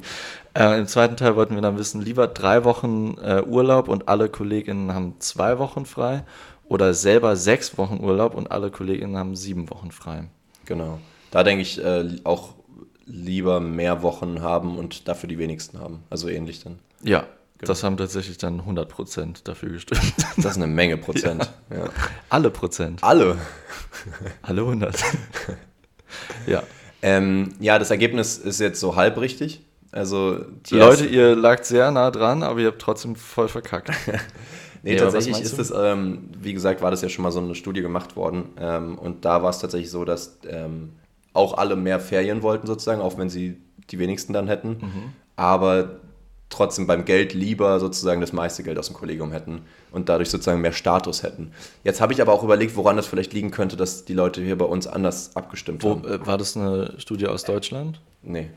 äh, 0.54 0.78
Im 0.80 0.86
zweiten 0.86 1.16
Teil 1.16 1.36
wollten 1.36 1.54
wir 1.54 1.62
dann 1.62 1.78
wissen, 1.78 2.00
lieber 2.00 2.26
drei 2.26 2.64
Wochen 2.64 3.16
äh, 3.22 3.42
Urlaub 3.42 3.88
und 3.88 4.08
alle 4.08 4.28
Kolleginnen 4.28 4.92
haben 4.94 5.14
zwei 5.20 5.58
Wochen 5.58 5.86
frei 5.86 6.24
oder 6.66 6.94
selber 6.94 7.36
sechs 7.36 7.76
Wochen 7.78 8.00
Urlaub 8.02 8.34
und 8.34 8.50
alle 8.50 8.70
Kolleginnen 8.70 9.16
haben 9.16 9.36
sieben 9.36 9.68
Wochen 9.70 9.90
frei. 9.90 10.24
Genau. 10.64 10.98
Da 11.30 11.42
denke 11.42 11.62
ich 11.62 11.82
äh, 11.82 12.06
auch 12.24 12.54
lieber 13.06 13.60
mehr 13.60 14.02
Wochen 14.02 14.40
haben 14.42 14.78
und 14.78 15.08
dafür 15.08 15.28
die 15.28 15.38
wenigsten 15.38 15.78
haben. 15.80 16.02
Also 16.10 16.28
ähnlich 16.28 16.62
dann. 16.62 16.78
Ja, 17.02 17.26
das 17.60 17.82
haben 17.82 17.96
tatsächlich 17.96 18.38
dann 18.38 18.62
100% 18.62 19.44
dafür 19.44 19.70
gestimmt. 19.70 20.00
Das 20.36 20.46
ist 20.52 20.56
eine 20.56 20.66
Menge 20.66 20.96
Prozent. 20.96 21.50
Ja. 21.70 21.88
Alle 22.28 22.50
Prozent. 22.50 23.02
Alle. 23.02 23.36
Alle 24.42 24.60
100. 24.62 25.02
ja. 26.46 26.62
Ähm, 27.02 27.54
ja, 27.60 27.78
das 27.78 27.90
Ergebnis 27.90 28.38
ist 28.38 28.60
jetzt 28.60 28.80
so 28.80 28.96
halb 28.96 29.18
richtig. 29.18 29.62
Also 29.92 30.38
die 30.66 30.74
Leute, 30.74 31.02
erste- 31.04 31.06
ihr 31.06 31.36
lagt 31.36 31.66
sehr 31.66 31.90
nah 31.90 32.10
dran, 32.10 32.42
aber 32.42 32.60
ihr 32.60 32.68
habt 32.68 32.80
trotzdem 32.82 33.14
voll 33.16 33.48
verkackt. 33.48 33.90
Nee, 34.84 34.92
Nee, 34.92 34.96
tatsächlich 34.98 35.40
ist 35.40 35.58
es, 35.58 35.72
ähm, 35.74 36.28
wie 36.38 36.52
gesagt, 36.52 36.82
war 36.82 36.90
das 36.90 37.00
ja 37.00 37.08
schon 37.08 37.22
mal 37.22 37.32
so 37.32 37.40
eine 37.40 37.54
Studie 37.54 37.80
gemacht 37.80 38.16
worden. 38.16 38.50
Ähm, 38.60 38.98
und 38.98 39.24
da 39.24 39.42
war 39.42 39.48
es 39.48 39.58
tatsächlich 39.58 39.90
so, 39.90 40.04
dass 40.04 40.38
ähm, 40.46 40.90
auch 41.32 41.56
alle 41.56 41.74
mehr 41.74 42.00
Ferien 42.00 42.42
wollten, 42.42 42.66
sozusagen, 42.66 43.00
auch 43.00 43.16
wenn 43.16 43.30
sie 43.30 43.56
die 43.90 43.98
wenigsten 43.98 44.34
dann 44.34 44.46
hätten. 44.46 44.68
Mhm. 44.68 45.12
Aber 45.36 46.00
trotzdem 46.50 46.86
beim 46.86 47.06
Geld 47.06 47.32
lieber 47.32 47.80
sozusagen 47.80 48.20
das 48.20 48.34
meiste 48.34 48.62
Geld 48.62 48.78
aus 48.78 48.88
dem 48.88 48.94
Kollegium 48.94 49.32
hätten 49.32 49.62
und 49.90 50.10
dadurch 50.10 50.28
sozusagen 50.28 50.60
mehr 50.60 50.72
Status 50.72 51.22
hätten. 51.22 51.52
Jetzt 51.82 52.02
habe 52.02 52.12
ich 52.12 52.20
aber 52.20 52.34
auch 52.34 52.44
überlegt, 52.44 52.76
woran 52.76 52.96
das 52.96 53.06
vielleicht 53.06 53.32
liegen 53.32 53.50
könnte, 53.50 53.76
dass 53.76 54.04
die 54.04 54.14
Leute 54.14 54.42
hier 54.42 54.58
bei 54.58 54.66
uns 54.66 54.86
anders 54.86 55.34
abgestimmt 55.34 55.82
Wo, 55.82 55.90
haben. 55.92 56.04
äh, 56.04 56.26
war 56.26 56.36
das 56.36 56.58
eine 56.58 56.94
Studie 56.98 57.26
aus 57.26 57.44
Deutschland? 57.44 58.00
Nee. 58.22 58.50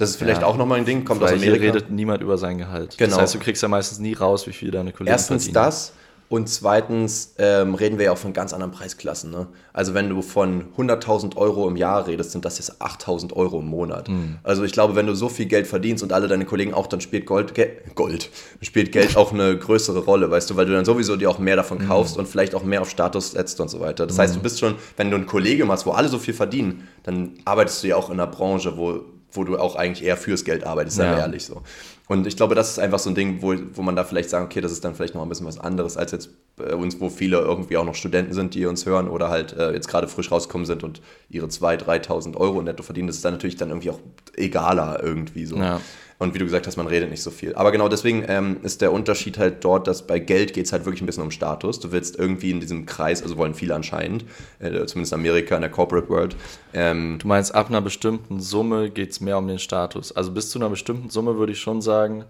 Das 0.00 0.10
ist 0.10 0.16
vielleicht 0.16 0.40
Ja. 0.40 0.46
auch 0.46 0.56
nochmal 0.56 0.78
ein 0.78 0.84
Ding, 0.84 1.04
kommt 1.04 1.22
aus 1.22 1.30
Weil 1.30 1.38
hier 1.38 1.52
Amerika. 1.52 1.72
redet 1.74 1.90
niemand 1.90 2.22
über 2.22 2.38
sein 2.38 2.58
Gehalt. 2.58 2.96
Genau. 2.98 3.10
Das 3.10 3.20
heißt, 3.20 3.34
du 3.34 3.38
kriegst 3.38 3.62
ja 3.62 3.68
meistens 3.68 3.98
nie 3.98 4.14
raus, 4.14 4.46
wie 4.46 4.52
viel 4.52 4.70
deine 4.70 4.92
Kollegen 4.92 5.12
Erstens 5.12 5.44
verdienen. 5.44 5.54
das 5.64 5.92
und 6.30 6.48
zweitens 6.48 7.34
ähm, 7.38 7.74
reden 7.74 7.98
wir 7.98 8.04
ja 8.06 8.12
auch 8.12 8.16
von 8.18 8.32
ganz 8.32 8.52
anderen 8.52 8.70
Preisklassen. 8.70 9.32
Ne? 9.32 9.48
Also 9.72 9.94
wenn 9.94 10.08
du 10.08 10.22
von 10.22 10.66
100.000 10.78 11.36
Euro 11.36 11.66
im 11.68 11.76
Jahr 11.76 12.06
redest, 12.06 12.30
sind 12.30 12.44
das 12.44 12.58
jetzt 12.58 12.80
8.000 12.80 13.32
Euro 13.34 13.58
im 13.58 13.66
Monat. 13.66 14.06
Hm. 14.06 14.36
Also 14.44 14.62
ich 14.62 14.70
glaube, 14.72 14.94
wenn 14.94 15.06
du 15.08 15.14
so 15.16 15.28
viel 15.28 15.46
Geld 15.46 15.66
verdienst 15.66 16.04
und 16.04 16.12
alle 16.12 16.28
deine 16.28 16.44
Kollegen 16.44 16.72
auch, 16.72 16.86
dann 16.86 17.00
spielt 17.00 17.26
Gold, 17.26 17.54
Ge 17.54 17.68
Gold, 17.96 18.30
spielt 18.62 18.92
Geld 18.92 19.16
auch 19.16 19.32
eine 19.32 19.58
größere 19.58 19.98
Rolle, 19.98 20.30
weißt 20.30 20.48
du, 20.50 20.56
weil 20.56 20.66
du 20.66 20.72
dann 20.72 20.84
sowieso 20.84 21.16
dir 21.16 21.28
auch 21.28 21.40
mehr 21.40 21.56
davon 21.56 21.80
Hm. 21.80 21.88
kaufst 21.88 22.16
und 22.16 22.28
vielleicht 22.28 22.54
auch 22.54 22.62
mehr 22.62 22.80
auf 22.82 22.90
Status 22.90 23.32
setzt 23.32 23.60
und 23.60 23.68
so 23.68 23.80
weiter. 23.80 24.06
Das 24.06 24.16
heißt, 24.18 24.36
du 24.36 24.40
bist 24.40 24.60
schon, 24.60 24.76
wenn 24.96 25.10
du 25.10 25.16
ein 25.16 25.26
Kollege 25.26 25.64
machst, 25.64 25.84
wo 25.84 25.90
alle 25.90 26.08
so 26.08 26.18
viel 26.20 26.34
verdienen, 26.34 26.86
dann 27.02 27.32
arbeitest 27.44 27.82
du 27.82 27.88
ja 27.88 27.96
auch 27.96 28.08
in 28.08 28.20
einer 28.20 28.28
Branche, 28.30 28.76
wo, 28.78 29.00
wo 29.32 29.44
du 29.44 29.58
auch 29.58 29.76
eigentlich 29.76 30.06
eher 30.06 30.16
fürs 30.16 30.44
Geld 30.44 30.64
arbeitest, 30.64 30.98
Ja. 30.98 31.18
ehrlich 31.18 31.44
so. 31.44 31.62
Und 32.08 32.26
ich 32.26 32.36
glaube, 32.36 32.54
das 32.56 32.70
ist 32.70 32.78
einfach 32.80 32.98
so 32.98 33.08
ein 33.08 33.14
Ding, 33.14 33.40
wo, 33.40 33.54
wo 33.74 33.82
man 33.82 33.94
da 33.94 34.02
vielleicht 34.04 34.30
sagt, 34.30 34.44
okay, 34.44 34.60
das 34.60 34.72
ist 34.72 34.84
dann 34.84 34.94
vielleicht 34.96 35.14
noch 35.14 35.22
ein 35.22 35.28
bisschen 35.28 35.46
was 35.46 35.60
anderes 35.60 35.96
als 35.96 36.10
jetzt 36.10 36.30
bei 36.56 36.74
uns, 36.74 37.00
wo 37.00 37.08
viele 37.08 37.38
irgendwie 37.38 37.76
auch 37.76 37.84
noch 37.84 37.94
Studenten 37.94 38.32
sind, 38.32 38.54
die 38.54 38.66
uns 38.66 38.84
hören 38.84 39.08
oder 39.08 39.28
halt 39.28 39.52
äh, 39.52 39.72
jetzt 39.72 39.86
gerade 39.88 40.08
frisch 40.08 40.30
rausgekommen 40.32 40.66
sind 40.66 40.82
und 40.82 41.00
ihre 41.28 41.46
2.000, 41.46 41.84
3.000 42.06 42.36
Euro 42.36 42.62
netto 42.62 42.82
verdienen. 42.82 43.06
Das 43.06 43.16
ist 43.16 43.24
dann 43.24 43.34
natürlich 43.34 43.56
dann 43.56 43.68
irgendwie 43.68 43.90
auch 43.90 44.00
egaler 44.36 45.00
irgendwie 45.02 45.46
so. 45.46 45.56
Ja. 45.56 45.80
Und 46.20 46.34
wie 46.34 46.38
du 46.38 46.44
gesagt 46.44 46.66
hast, 46.66 46.76
man 46.76 46.86
redet 46.86 47.08
nicht 47.10 47.22
so 47.22 47.30
viel. 47.30 47.54
Aber 47.54 47.72
genau 47.72 47.88
deswegen 47.88 48.24
ähm, 48.28 48.58
ist 48.62 48.82
der 48.82 48.92
Unterschied 48.92 49.38
halt 49.38 49.64
dort, 49.64 49.86
dass 49.86 50.06
bei 50.06 50.18
Geld 50.18 50.52
geht 50.52 50.66
es 50.66 50.72
halt 50.72 50.84
wirklich 50.84 51.00
ein 51.02 51.06
bisschen 51.06 51.22
um 51.22 51.30
Status. 51.30 51.80
Du 51.80 51.92
willst 51.92 52.18
irgendwie 52.18 52.50
in 52.50 52.60
diesem 52.60 52.84
Kreis, 52.84 53.22
also 53.22 53.38
wollen 53.38 53.54
viele 53.54 53.74
anscheinend, 53.74 54.26
äh, 54.58 54.68
zumindest 54.84 55.12
in 55.14 55.18
Amerika, 55.18 55.54
in 55.56 55.62
der 55.62 55.70
Corporate 55.70 56.10
World, 56.10 56.36
ähm, 56.74 57.18
Du 57.18 57.26
meinst, 57.26 57.54
ab 57.54 57.70
einer 57.70 57.80
bestimmten 57.80 58.38
Summe 58.38 58.90
geht 58.90 59.12
es 59.12 59.20
mehr 59.22 59.38
um 59.38 59.48
den 59.48 59.58
Status. 59.58 60.12
Also 60.14 60.30
bis 60.30 60.50
zu 60.50 60.58
einer 60.58 60.68
bestimmten 60.68 61.08
Summe 61.08 61.38
würde 61.38 61.52
ich 61.52 61.60
schon 61.60 61.80
sagen, 61.80 62.26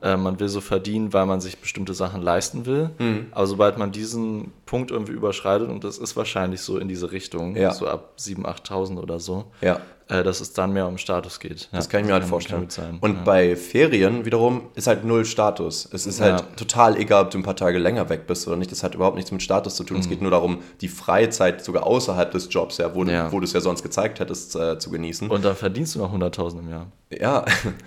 äh, 0.00 0.16
man 0.16 0.40
will 0.40 0.48
so 0.48 0.62
verdienen, 0.62 1.12
weil 1.12 1.26
man 1.26 1.42
sich 1.42 1.58
bestimmte 1.58 1.92
Sachen 1.92 2.22
leisten 2.22 2.64
will. 2.64 2.88
Mhm. 2.98 3.26
Aber 3.32 3.46
sobald 3.46 3.76
man 3.76 3.92
diesen 3.92 4.52
Punkt 4.64 4.90
irgendwie 4.90 5.12
überschreitet, 5.12 5.68
und 5.68 5.84
das 5.84 5.98
ist 5.98 6.16
wahrscheinlich 6.16 6.62
so 6.62 6.78
in 6.78 6.88
diese 6.88 7.12
Richtung, 7.12 7.54
Ja. 7.54 7.72
so 7.74 7.86
ab 7.86 8.14
7.000, 8.18 8.46
8.000 8.46 8.98
oder 8.98 9.20
so, 9.20 9.44
ja, 9.60 9.78
äh, 10.08 10.22
dass 10.22 10.40
es 10.40 10.52
dann 10.52 10.72
mehr 10.72 10.86
um 10.86 10.98
Status 10.98 11.40
geht. 11.40 11.68
Das 11.72 11.88
kann 11.88 12.00
ich 12.02 12.06
mir 12.06 12.12
halt 12.12 12.24
vorstellen. 12.24 12.70
sein. 12.70 12.98
Und 13.00 13.14
ja. 13.16 13.22
bei 13.24 13.56
Ferien 13.56 14.24
wiederum 14.24 14.62
ist 14.74 14.86
halt 14.86 15.04
null 15.04 15.24
Status. 15.24 15.88
Es 15.92 16.06
ist 16.06 16.20
halt 16.20 16.40
Ja. 16.40 16.46
total 16.56 16.96
egal, 16.96 17.24
ob 17.24 17.30
du 17.30 17.38
ein 17.38 17.42
paar 17.42 17.56
Tage 17.56 17.78
länger 17.78 18.08
weg 18.08 18.26
bist 18.26 18.46
oder 18.46 18.56
nicht. 18.56 18.70
Das 18.70 18.82
hat 18.82 18.94
überhaupt 18.94 19.16
nichts 19.16 19.32
mit 19.32 19.42
Status 19.42 19.74
zu 19.76 19.84
tun. 19.84 19.98
Es 19.98 20.08
geht 20.08 20.22
nur 20.22 20.30
darum, 20.30 20.58
die 20.80 20.88
freie 20.88 21.30
Zeit 21.30 21.64
sogar 21.64 21.84
außerhalb 21.86 22.30
des 22.30 22.48
Jobs, 22.50 22.78
ja, 22.78 22.94
wo, 22.94 23.02
du- 23.04 23.10
Ja. 23.12 23.32
wo 23.32 23.40
du 23.40 23.44
es 23.44 23.52
ja 23.52 23.60
sonst 23.60 23.82
gezeigt 23.82 24.20
hättest, 24.20 24.54
äh, 24.54 24.78
zu 24.78 24.90
genießen. 24.90 25.28
und 25.30 25.44
dann 25.44 25.56
verdienst 25.56 25.94
du 25.94 25.98
noch 25.98 26.12
100.000 26.12 26.60
im 26.60 26.70
Jahr. 26.70 26.86
Ja, 27.10 27.44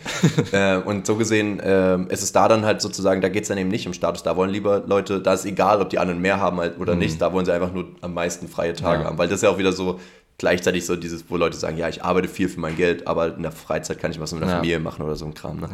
äh, 0.52 0.78
und 0.78 1.06
so 1.06 1.16
gesehen 1.16 1.60
äh, 1.60 1.98
ist 2.12 2.24
es 2.24 2.32
da 2.32 2.48
dann 2.48 2.66
halt 2.66 2.82
sozusagen, 2.82 3.22
da 3.22 3.30
geht 3.30 3.44
es 3.44 3.50
dann 3.50 3.58
eben 3.58 3.70
nicht 3.70 3.86
um 3.88 3.94
Status. 3.94 4.24
Da 4.24 4.36
wollen 4.38 4.50
lieber 4.50 4.84
Leute, 4.86 5.22
da 5.22 5.34
ist 5.34 5.46
egal, 5.46 5.82
ob 5.82 5.90
die 5.90 6.00
anderen 6.00 6.22
mehr 6.22 6.40
haben 6.40 6.58
halt 6.60 6.80
oder 6.80 6.96
nicht, 6.96 7.22
da 7.22 7.34
wollen 7.34 7.46
sie 7.46 7.54
einfach 7.54 7.74
nur 7.74 7.86
am 8.02 8.14
meisten 8.14 8.48
freie 8.48 8.74
Tage 8.74 9.00
Mhm. 9.00 9.04
Ja. 9.04 9.10
haben. 9.10 9.18
Weil 9.18 9.28
das 9.28 9.38
ist 9.38 9.44
ja 9.44 9.50
auch 9.50 9.58
wieder 9.58 9.74
so 9.74 10.00
gleichzeitig 10.40 10.86
so 10.86 10.96
dieses, 10.96 11.30
wo 11.30 11.38
Leute 11.38 11.56
sagen, 11.58 11.78
ja, 11.78 11.88
ich 11.88 12.04
arbeite 12.04 12.28
viel 12.28 12.50
für 12.50 12.60
mein 12.60 12.76
Geld, 12.76 13.06
aber 13.06 13.36
in 13.36 13.44
der 13.44 13.52
Freizeit 13.52 14.00
kann 14.00 14.10
ich 14.12 14.20
was 14.20 14.32
mit 14.32 14.42
der 14.42 14.50
Ja. 14.50 14.56
Familie 14.56 14.80
machen 14.80 15.04
oder 15.06 15.16
so 15.16 15.26
ein 15.26 15.36
Kram. 15.36 15.60
Ne? 15.60 15.70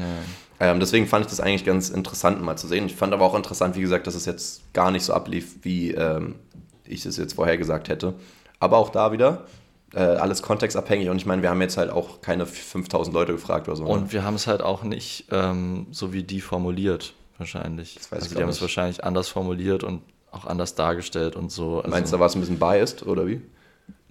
Ja. 0.60 0.72
Ähm, 0.72 0.80
deswegen 0.82 1.08
fand 1.08 1.26
ich 1.26 1.30
das 1.30 1.40
eigentlich 1.40 1.64
ganz 1.66 1.90
interessant 1.90 2.42
mal 2.42 2.58
zu 2.58 2.68
sehen. 2.68 2.86
Ich 2.88 2.96
fand 2.96 3.14
aber 3.14 3.24
auch 3.24 3.36
interessant, 3.36 3.76
wie 3.78 3.82
gesagt, 3.82 4.06
dass 4.08 4.16
es 4.16 4.26
jetzt 4.26 4.74
gar 4.74 4.92
nicht 4.92 5.04
so 5.04 5.14
ablief, 5.14 5.56
wie 5.64 5.92
ähm, 5.92 6.36
ich 6.84 7.06
es 7.06 7.16
jetzt 7.18 7.34
vorher 7.36 7.58
gesagt 7.58 7.88
hätte. 7.90 8.14
Aber 8.60 8.78
auch 8.78 8.90
da 8.90 9.12
wieder 9.12 9.46
äh, 9.94 10.00
alles 10.00 10.42
kontextabhängig 10.42 11.10
und 11.10 11.18
ich 11.18 11.26
meine, 11.26 11.42
wir 11.42 11.50
haben 11.50 11.62
jetzt 11.62 11.78
halt 11.78 11.90
auch 11.90 12.22
keine 12.22 12.46
5000 12.46 13.14
Leute 13.14 13.32
gefragt 13.34 13.68
oder 13.68 13.78
so. 13.78 13.84
ne? 13.84 13.90
Und 13.90 14.12
wir 14.14 14.24
haben 14.24 14.36
es 14.36 14.48
halt 14.48 14.62
auch 14.62 14.84
nicht 14.84 15.26
ähm, 15.32 15.88
so 15.92 16.12
wie 16.12 16.24
die 16.24 16.42
formuliert, 16.42 17.14
wahrscheinlich. 17.38 17.96
weiß 17.98 18.04
ich 18.06 18.12
also 18.14 18.26
auch 18.28 18.36
die 18.38 18.42
haben 18.44 18.50
es 18.50 18.62
wahrscheinlich 18.62 19.04
anders 19.04 19.28
formuliert 19.30 19.84
und 19.84 20.02
auch 20.32 20.46
anders 20.46 20.76
dargestellt 20.76 21.36
und 21.36 21.52
so. 21.52 21.78
Also, 21.78 21.90
Meinst 21.90 22.12
du, 22.12 22.18
da 22.18 22.20
war 22.20 22.28
es 22.28 22.36
ein 22.36 22.42
bisschen 22.42 22.60
biased 22.60 23.06
oder 23.06 23.26
wie? 23.28 23.42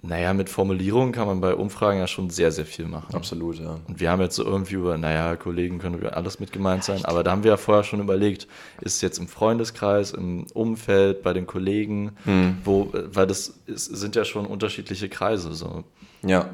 Naja, 0.07 0.33
mit 0.33 0.49
Formulierungen 0.49 1.11
kann 1.11 1.27
man 1.27 1.41
bei 1.41 1.53
Umfragen 1.55 1.99
ja 1.99 2.07
schon 2.07 2.29
sehr, 2.29 2.51
sehr 2.51 2.65
viel 2.65 2.85
machen. 2.87 3.13
Absolut, 3.15 3.59
ja. 3.59 3.79
Und 3.87 3.99
wir 3.99 4.11
haben 4.11 4.21
jetzt 4.21 4.35
so 4.35 4.43
irgendwie 4.43 4.75
über, 4.75 4.97
naja, 4.97 5.35
Kollegen 5.35 5.79
können 5.79 5.97
über 5.97 6.15
alles 6.15 6.39
mit 6.39 6.51
gemeint 6.51 6.83
sein, 6.83 7.03
aber 7.05 7.23
da 7.23 7.31
haben 7.31 7.43
wir 7.43 7.51
ja 7.51 7.57
vorher 7.57 7.83
schon 7.83 7.99
überlegt, 7.99 8.47
ist 8.81 8.95
es 8.95 9.01
jetzt 9.01 9.17
im 9.17 9.27
Freundeskreis, 9.27 10.11
im 10.11 10.45
Umfeld, 10.53 11.23
bei 11.23 11.33
den 11.33 11.47
Kollegen, 11.47 12.11
Hm. 12.25 12.57
wo, 12.63 12.91
weil 12.93 13.27
das 13.27 13.53
ist, 13.65 13.85
sind 13.85 14.15
ja 14.15 14.25
schon 14.25 14.45
unterschiedliche 14.45 15.09
Kreise. 15.09 15.53
So. 15.53 15.83
Ja. 16.23 16.49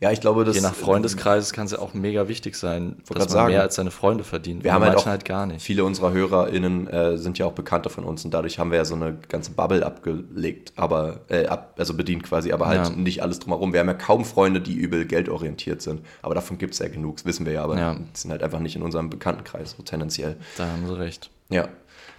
Ja, 0.00 0.12
ich 0.12 0.20
glaube, 0.20 0.44
das. 0.44 0.54
Je 0.54 0.62
nach 0.62 0.76
Freundeskreis 0.76 1.52
kann 1.52 1.66
es 1.66 1.72
ja 1.72 1.80
auch 1.80 1.92
mega 1.92 2.28
wichtig 2.28 2.54
sein, 2.54 2.98
dass 3.08 3.18
man 3.18 3.28
sagen. 3.28 3.52
mehr 3.52 3.62
als 3.62 3.74
seine 3.74 3.90
Freunde 3.90 4.22
verdient. 4.22 4.62
Wir 4.62 4.72
haben 4.72 4.84
halt, 4.84 4.96
auch, 4.96 5.06
halt 5.06 5.24
gar 5.24 5.44
nicht. 5.46 5.60
Viele 5.60 5.82
unserer 5.82 6.12
HörerInnen 6.12 6.86
äh, 6.86 7.18
sind 7.18 7.36
ja 7.38 7.46
auch 7.46 7.52
Bekannte 7.52 7.90
von 7.90 8.04
uns 8.04 8.24
und 8.24 8.32
dadurch 8.32 8.60
haben 8.60 8.70
wir 8.70 8.78
ja 8.78 8.84
so 8.84 8.94
eine 8.94 9.16
ganze 9.28 9.50
Bubble 9.50 9.84
abgelegt, 9.84 10.72
aber 10.76 11.22
äh, 11.28 11.46
ab, 11.46 11.74
also 11.78 11.94
bedient 11.94 12.22
quasi, 12.22 12.52
aber 12.52 12.66
halt 12.68 12.90
Ja. 12.90 12.94
nicht 12.94 13.22
alles 13.24 13.40
drumherum. 13.40 13.72
Wir 13.72 13.80
haben 13.80 13.88
ja 13.88 13.94
kaum 13.94 14.24
Freunde, 14.24 14.60
die 14.60 14.74
übel 14.74 15.04
geldorientiert 15.04 15.82
sind. 15.82 16.02
Aber 16.22 16.36
davon 16.36 16.58
gibt 16.58 16.74
es 16.74 16.78
ja 16.78 16.86
genug, 16.86 17.16
das 17.16 17.24
wissen 17.26 17.44
wir 17.44 17.54
ja, 17.54 17.64
aber 17.64 17.76
Ja. 17.76 17.94
die 17.94 18.04
sind 18.14 18.30
halt 18.30 18.44
einfach 18.44 18.60
nicht 18.60 18.76
in 18.76 18.82
unserem 18.82 19.10
Bekanntenkreis, 19.10 19.74
so 19.76 19.82
tendenziell. 19.82 20.36
Da 20.58 20.66
haben 20.66 20.86
sie 20.86 20.96
recht. 20.96 21.28
Ja. 21.48 21.66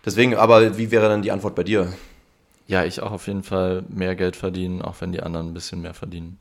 Deswegen, 0.05 0.35
aber 0.35 0.77
wie 0.77 0.91
wäre 0.91 1.07
dann 1.07 1.21
die 1.21 1.31
Antwort 1.31 1.55
bei 1.55 1.63
dir? 1.63 1.93
Ja, 2.67 2.83
ich 2.83 3.01
auch 3.01 3.11
auf 3.11 3.27
jeden 3.27 3.43
Fall 3.43 3.83
mehr 3.87 4.15
Geld 4.15 4.35
verdienen, 4.35 4.81
auch 4.81 4.95
wenn 4.99 5.11
die 5.13 5.21
anderen 5.23 5.47
ein 5.47 5.53
bisschen 5.53 5.81
mehr 5.81 5.93
verdienen. 5.93 6.37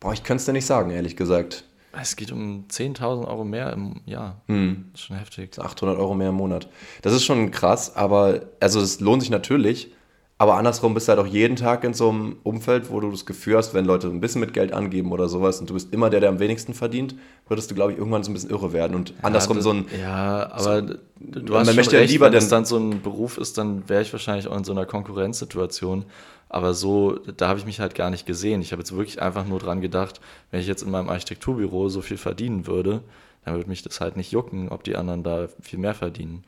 Boah, 0.00 0.12
ich 0.12 0.22
könnte 0.22 0.40
es 0.40 0.46
dir 0.46 0.52
nicht 0.52 0.66
sagen, 0.66 0.90
ehrlich 0.90 1.16
gesagt. 1.16 1.64
Es 2.00 2.16
geht 2.16 2.30
um 2.30 2.66
10.000 2.68 3.26
Euro 3.26 3.44
mehr 3.44 3.72
im 3.72 4.00
Jahr. 4.04 4.42
Hm. 4.46 4.90
Das 4.92 5.00
ist 5.00 5.06
schon 5.06 5.16
heftig. 5.16 5.58
800 5.58 5.98
Euro 5.98 6.14
mehr 6.14 6.28
im 6.28 6.34
Monat. 6.34 6.68
Das 7.02 7.12
ist 7.12 7.24
schon 7.24 7.50
krass, 7.50 7.96
aber 7.96 8.42
also 8.60 8.80
es 8.80 9.00
lohnt 9.00 9.22
sich 9.22 9.30
natürlich. 9.30 9.92
Aber 10.40 10.54
andersrum 10.54 10.94
bist 10.94 11.08
du 11.08 11.10
halt 11.10 11.20
auch 11.20 11.26
jeden 11.26 11.56
Tag 11.56 11.82
in 11.82 11.94
so 11.94 12.10
einem 12.10 12.36
Umfeld, 12.44 12.90
wo 12.92 13.00
du 13.00 13.10
das 13.10 13.26
Gefühl 13.26 13.56
hast, 13.56 13.74
wenn 13.74 13.84
Leute 13.84 14.06
ein 14.06 14.20
bisschen 14.20 14.40
mit 14.40 14.52
Geld 14.54 14.72
angeben 14.72 15.10
oder 15.10 15.28
sowas 15.28 15.58
und 15.60 15.68
du 15.68 15.74
bist 15.74 15.92
immer 15.92 16.10
der, 16.10 16.20
der 16.20 16.28
am 16.28 16.38
wenigsten 16.38 16.74
verdient, 16.74 17.16
würdest 17.48 17.68
du, 17.70 17.74
glaube 17.74 17.90
ich, 17.92 17.98
irgendwann 17.98 18.22
so 18.22 18.30
ein 18.30 18.34
bisschen 18.34 18.50
irre 18.50 18.72
werden. 18.72 18.94
Und 18.94 19.14
andersrum 19.22 19.56
ja, 19.56 19.62
so 19.64 19.70
ein, 19.70 19.86
Ja, 20.00 20.52
aber 20.52 20.82
du 20.82 20.96
man 21.18 21.60
hast 21.60 21.66
schon 21.66 21.76
möchte 21.76 21.96
ja 21.96 22.00
recht, 22.02 22.12
lieber 22.12 22.26
wenn 22.26 22.34
es 22.38 22.44
den- 22.46 22.50
dann 22.50 22.64
so 22.66 22.76
ein 22.78 23.02
Beruf 23.02 23.36
ist, 23.36 23.58
dann 23.58 23.88
wäre 23.88 24.02
ich 24.02 24.12
wahrscheinlich 24.12 24.46
auch 24.46 24.56
in 24.56 24.62
so 24.62 24.70
einer 24.70 24.86
Konkurrenzsituation. 24.86 26.04
Aber 26.48 26.72
so, 26.72 27.18
da 27.36 27.48
habe 27.48 27.58
ich 27.58 27.66
mich 27.66 27.80
halt 27.80 27.94
gar 27.96 28.08
nicht 28.10 28.24
gesehen. 28.24 28.62
Ich 28.62 28.70
habe 28.72 28.80
jetzt 28.80 28.92
wirklich 28.96 29.20
einfach 29.20 29.44
nur 29.44 29.58
dran 29.58 29.80
gedacht, 29.80 30.20
wenn 30.50 30.60
ich 30.60 30.66
jetzt 30.68 30.82
in 30.82 30.90
meinem 30.90 31.08
Architekturbüro 31.08 31.88
so 31.88 32.00
viel 32.00 32.16
verdienen 32.16 32.66
würde, 32.66 33.02
dann 33.44 33.56
würde 33.56 33.68
mich 33.68 33.82
das 33.82 34.00
halt 34.00 34.16
nicht 34.16 34.30
jucken, 34.32 34.68
ob 34.68 34.84
die 34.84 34.94
anderen 34.96 35.22
da 35.24 35.48
viel 35.60 35.78
mehr 35.80 35.94
verdienen. 35.94 36.44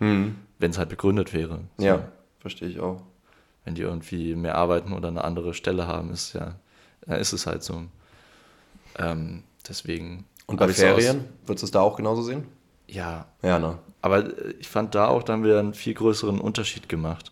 Wenn 0.61 0.71
es 0.71 0.79
halt 0.79 0.89
begründet 0.91 1.35
wäre. 1.35 1.61
So. 1.77 1.85
Ja, 1.85 2.09
verstehe 2.39 2.69
ich 2.69 2.79
auch. 2.81 3.03
Wenn 3.65 3.75
die 3.75 3.83
irgendwie 3.83 4.35
mehr 4.35 4.55
arbeiten 4.57 4.93
oder 4.93 5.09
eine 5.09 5.25
andere 5.25 5.55
Stelle 5.55 5.87
haben, 5.87 6.11
ist 6.11 6.33
ja, 6.33 6.55
dann 7.07 7.19
ist 7.21 7.33
es 7.33 7.47
halt 7.47 7.63
so. 7.63 7.83
Ähm, 8.99 9.43
deswegen. 9.69 10.25
Und 10.47 10.59
bei 10.59 10.69
ich 10.69 10.77
so 10.77 10.83
Ferien, 10.83 11.25
würdest 11.47 11.63
du 11.63 11.67
es 11.67 11.71
da 11.71 11.81
auch 11.81 11.97
genauso 11.97 12.23
sehen? 12.23 12.47
ja, 12.89 13.27
Ja, 13.43 13.59
ne? 13.59 13.79
aber 14.03 14.19
äh, 14.27 14.55
ich 14.59 14.69
fand 14.69 14.95
da 14.95 15.07
auch, 15.09 15.23
da 15.23 15.35
haben 15.35 15.45
wir 15.45 15.59
einen 15.59 15.75
viel 15.75 15.95
größeren 15.95 16.41
Unterschied 16.41 16.89
gemacht. 16.89 17.31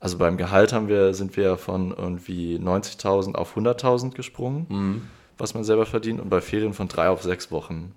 Also 0.00 0.18
beim 0.18 0.36
Gehalt 0.36 0.72
haben 0.72 0.88
wir, 0.88 1.14
sind 1.14 1.36
wir 1.36 1.44
ja 1.44 1.56
von 1.56 1.92
irgendwie 1.96 2.56
90.000 2.58 3.34
auf 3.34 3.56
100.000 3.56 4.10
gesprungen, 4.14 5.08
was 5.38 5.54
man 5.54 5.64
selber 5.64 5.86
verdient, 5.86 6.20
und 6.20 6.28
bei 6.28 6.40
Ferien 6.40 6.74
von 6.74 6.86
drei 6.88 7.08
auf 7.08 7.22
sechs 7.22 7.50
Wochen. 7.50 7.94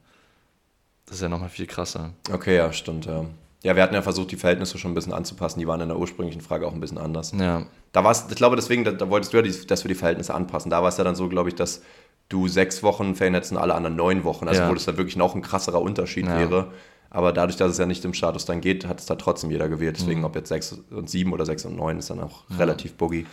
Das 1.06 1.15
ist 1.18 1.22
ja 1.22 1.30
nochmal 1.30 1.49
viel 1.49 1.68
krasser. 1.68 2.11
Okay, 2.31 2.56
ja, 2.56 2.72
stimmt, 2.72 3.06
ja. 3.06 3.26
Ja, 3.61 3.76
wir 3.76 3.84
hatten 3.84 3.94
ja 3.94 4.02
versucht, 4.02 4.31
die 4.31 4.38
Verhältnisse 4.38 4.77
schon 4.77 4.91
ein 4.91 4.95
bisschen 4.95 5.11
anzupassen. 5.14 5.60
Die 5.60 5.68
waren 5.68 5.81
in 5.81 5.90
der 5.90 5.98
ursprünglichen 5.99 6.40
Frage 6.41 6.65
auch 6.65 6.73
ein 6.73 6.80
bisschen 6.80 6.98
anders. 6.98 7.34
Ja, 7.38 7.65
Da 7.91 8.03
war 8.03 8.11
es, 8.11 8.26
ich 8.30 8.36
glaube, 8.36 8.56
deswegen, 8.56 8.86
da, 8.86 8.91
da 8.91 9.10
wolltest 9.10 9.34
du 9.34 9.38
ja, 9.38 9.44
die, 9.44 9.68
dass 9.68 9.84
wir 9.84 9.90
die 9.90 9.95
Verhältnisse 9.95 10.34
anpassen. 10.34 10.69
Da 10.72 10.81
war 10.81 10.88
es 10.90 10.98
ja 10.98 11.03
dann 11.03 11.15
so, 11.15 11.27
glaube 11.27 11.49
ich, 11.49 11.56
dass 11.56 11.81
du 12.30 12.48
sechs 12.48 12.84
Wochen 12.84 13.15
Ferien 13.15 13.34
hättest 13.34 13.52
und 13.52 13.57
alle 13.57 13.76
anderen 13.76 13.95
neun 13.98 14.23
Wochen. 14.23 14.48
Also 14.48 14.61
Ja. 14.61 14.69
wo 14.69 14.73
das 14.73 14.86
da 14.86 14.95
wirklich 14.98 15.18
noch 15.18 15.36
ein 15.36 15.41
krasserer 15.41 15.81
Unterschied 15.81 16.26
Ja. 16.26 16.38
wäre. 16.40 16.68
Aber 17.10 17.34
dadurch, 17.34 17.57
dass 17.57 17.72
es 17.72 17.77
ja 17.80 17.86
nicht 17.88 18.06
im 18.06 18.14
Status 18.14 18.45
dann 18.45 18.61
geht, 18.61 18.86
hat 18.88 18.99
es 18.99 19.07
da 19.07 19.15
trotzdem 19.15 19.49
jeder 19.52 19.68
gewählt. 19.68 19.95
Mhm. 19.98 20.02
Deswegen, 20.03 20.26
ob 20.26 20.36
jetzt 20.36 20.49
sechs 20.49 20.80
und 20.91 21.10
sieben 21.10 21.34
oder 21.34 21.45
sechs 21.45 21.65
und 21.65 21.76
neun, 21.76 21.98
ist 21.99 22.10
dann 22.11 22.19
auch 22.22 22.44
relativ 22.57 22.94
buggy. 22.94 23.26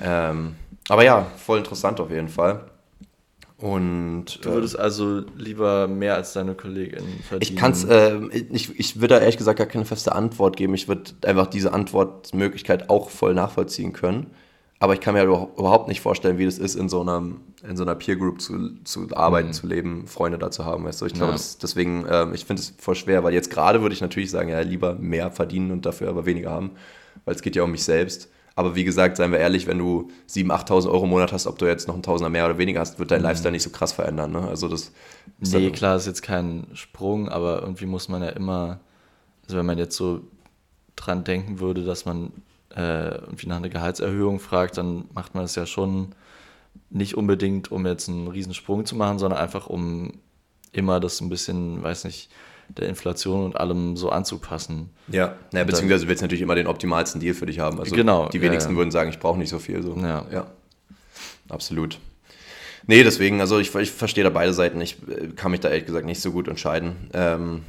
Ähm, 0.00 0.56
aber 0.88 1.04
ja, 1.04 1.26
voll 1.36 1.58
interessant 1.58 2.00
auf 2.00 2.10
jeden 2.10 2.28
Fall. 2.28 2.64
Und 3.58 4.44
du 4.44 4.50
würdest 4.50 4.78
also 4.78 5.22
lieber 5.36 5.86
mehr 5.86 6.16
als 6.16 6.32
deine 6.32 6.54
KollegInnen 6.54 7.20
verdienen. 7.22 7.40
ich 7.40 7.56
kann 7.56 7.72
es, 7.72 7.84
äh, 7.84 8.16
ich, 8.50 8.78
ich 8.78 8.96
würde 8.96 9.14
da 9.14 9.20
ehrlich 9.20 9.36
gesagt 9.36 9.58
gar 9.58 9.66
keine 9.68 9.84
feste 9.84 10.12
Antwort 10.12 10.56
geben. 10.56 10.74
Ich 10.74 10.88
würde 10.88 11.12
einfach 11.24 11.46
diese 11.46 11.72
Antwortmöglichkeit 11.72 12.90
auch 12.90 13.10
voll 13.10 13.32
nachvollziehen 13.34 13.92
können. 13.92 14.26
Aber 14.80 14.92
ich 14.92 15.00
kann 15.00 15.14
mir 15.14 15.22
überhaupt 15.22 15.58
überhaupt 15.58 15.88
nicht 15.88 16.00
vorstellen, 16.00 16.36
wie 16.36 16.44
das 16.44 16.58
ist, 16.58 16.74
in 16.74 16.88
so 16.88 17.00
einer, 17.00 17.22
in 17.66 17.76
so 17.76 17.84
einer 17.84 17.94
Peer 17.94 18.16
Group 18.16 18.40
zu, 18.40 18.74
zu 18.82 19.06
arbeiten, 19.14 19.52
zu 19.52 19.66
leben, 19.68 20.08
Freunde 20.08 20.36
da 20.36 20.50
zu 20.50 20.64
haben. 20.64 20.84
Weißt 20.84 21.00
du? 21.00 21.06
Ich 21.06 21.14
glaube, 21.14 21.32
Ja. 21.34 21.40
deswegen, 21.62 22.04
ähm, 22.10 22.34
ich 22.34 22.44
finde 22.44 22.60
es 22.60 22.74
voll 22.76 22.96
schwer, 22.96 23.22
weil 23.22 23.32
jetzt 23.32 23.50
gerade 23.50 23.80
würde 23.82 23.94
ich 23.94 24.00
natürlich 24.00 24.30
sagen, 24.30 24.48
ja, 24.50 24.60
lieber 24.60 24.94
mehr 24.96 25.30
verdienen 25.30 25.70
und 25.70 25.86
dafür 25.86 26.08
aber 26.08 26.26
weniger 26.26 26.50
haben, 26.50 26.72
weil 27.24 27.34
es 27.36 27.40
geht 27.40 27.54
ja 27.56 27.62
um 27.62 27.70
mich 27.70 27.84
selbst. 27.84 28.28
Aber 28.56 28.76
wie 28.76 28.84
gesagt, 28.84 29.16
seien 29.16 29.32
wir 29.32 29.38
ehrlich, 29.40 29.66
wenn 29.66 29.78
du 29.78 30.10
7.000, 30.28 30.66
8.000 30.66 30.90
Euro 30.90 31.04
im 31.04 31.10
Monat 31.10 31.32
hast, 31.32 31.46
ob 31.46 31.58
du 31.58 31.66
jetzt 31.66 31.88
noch 31.88 31.94
einen 31.94 32.04
Tausender 32.04 32.30
mehr 32.30 32.44
oder 32.44 32.56
weniger 32.56 32.80
hast, 32.80 32.98
wird 32.98 33.10
dein 33.10 33.20
Lifestyle 33.22 33.52
nicht 33.52 33.64
so 33.64 33.70
krass 33.70 33.92
verändern. 33.92 34.30
Ne? 34.30 34.46
Also 34.46 34.68
das 34.68 34.92
ist 35.40 35.52
Nee, 35.52 35.70
klar, 35.70 35.96
ist 35.96 36.06
jetzt 36.06 36.22
kein 36.22 36.66
Sprung, 36.72 37.28
aber 37.28 37.62
irgendwie 37.62 37.86
muss 37.86 38.08
man 38.08 38.22
ja 38.22 38.28
immer, 38.28 38.78
also 39.44 39.56
wenn 39.56 39.66
man 39.66 39.78
jetzt 39.78 39.96
so 39.96 40.20
dran 40.94 41.24
denken 41.24 41.58
würde, 41.58 41.84
dass 41.84 42.04
man 42.04 42.32
äh, 42.76 43.16
irgendwie 43.16 43.48
nach 43.48 43.56
einer 43.56 43.68
Gehaltserhöhung 43.68 44.38
fragt, 44.38 44.78
dann 44.78 45.04
macht 45.14 45.34
man 45.34 45.44
es 45.44 45.56
ja 45.56 45.66
schon 45.66 46.14
nicht 46.90 47.16
unbedingt, 47.16 47.72
um 47.72 47.86
jetzt 47.86 48.08
einen 48.08 48.28
Riesensprung 48.28 48.86
zu 48.86 48.94
machen, 48.94 49.18
sondern 49.18 49.40
einfach 49.40 49.66
um 49.66 50.12
immer 50.70 51.00
das 51.00 51.20
ein 51.20 51.28
bisschen, 51.28 51.82
weiß 51.82 52.04
nicht, 52.04 52.30
der 52.68 52.88
Inflation 52.88 53.44
und 53.44 53.56
allem 53.56 53.96
so 53.96 54.10
anzupassen. 54.10 54.90
Ja, 55.08 55.36
naja, 55.52 55.64
beziehungsweise 55.64 56.04
du 56.04 56.08
willst 56.08 56.22
natürlich 56.22 56.42
immer 56.42 56.54
den 56.54 56.66
optimalsten 56.66 57.20
Deal 57.20 57.34
für 57.34 57.46
dich 57.46 57.58
haben. 57.58 57.78
Also 57.78 57.94
Genau, 57.94 58.28
die 58.28 58.38
ja, 58.38 58.42
wenigsten 58.42 58.72
ja. 58.72 58.78
würden 58.78 58.90
sagen, 58.90 59.10
ich 59.10 59.18
brauche 59.18 59.38
nicht 59.38 59.50
so 59.50 59.58
viel. 59.58 59.82
So. 59.82 59.96
Ja. 59.96 60.26
ja. 60.32 60.46
Absolut. 61.48 61.98
Nee, 62.86 63.02
deswegen, 63.02 63.40
also 63.40 63.58
ich, 63.58 63.74
ich 63.74 63.90
verstehe 63.90 64.24
da 64.24 64.30
beide 64.30 64.52
Seiten. 64.52 64.80
Ich 64.80 64.96
äh, 65.08 65.28
kann 65.34 65.50
mich 65.50 65.60
da 65.60 65.68
ehrlich 65.68 65.86
gesagt 65.86 66.06
nicht 66.06 66.20
so 66.20 66.32
gut 66.32 66.48
entscheiden. 66.48 67.10
Ähm, 67.14 67.62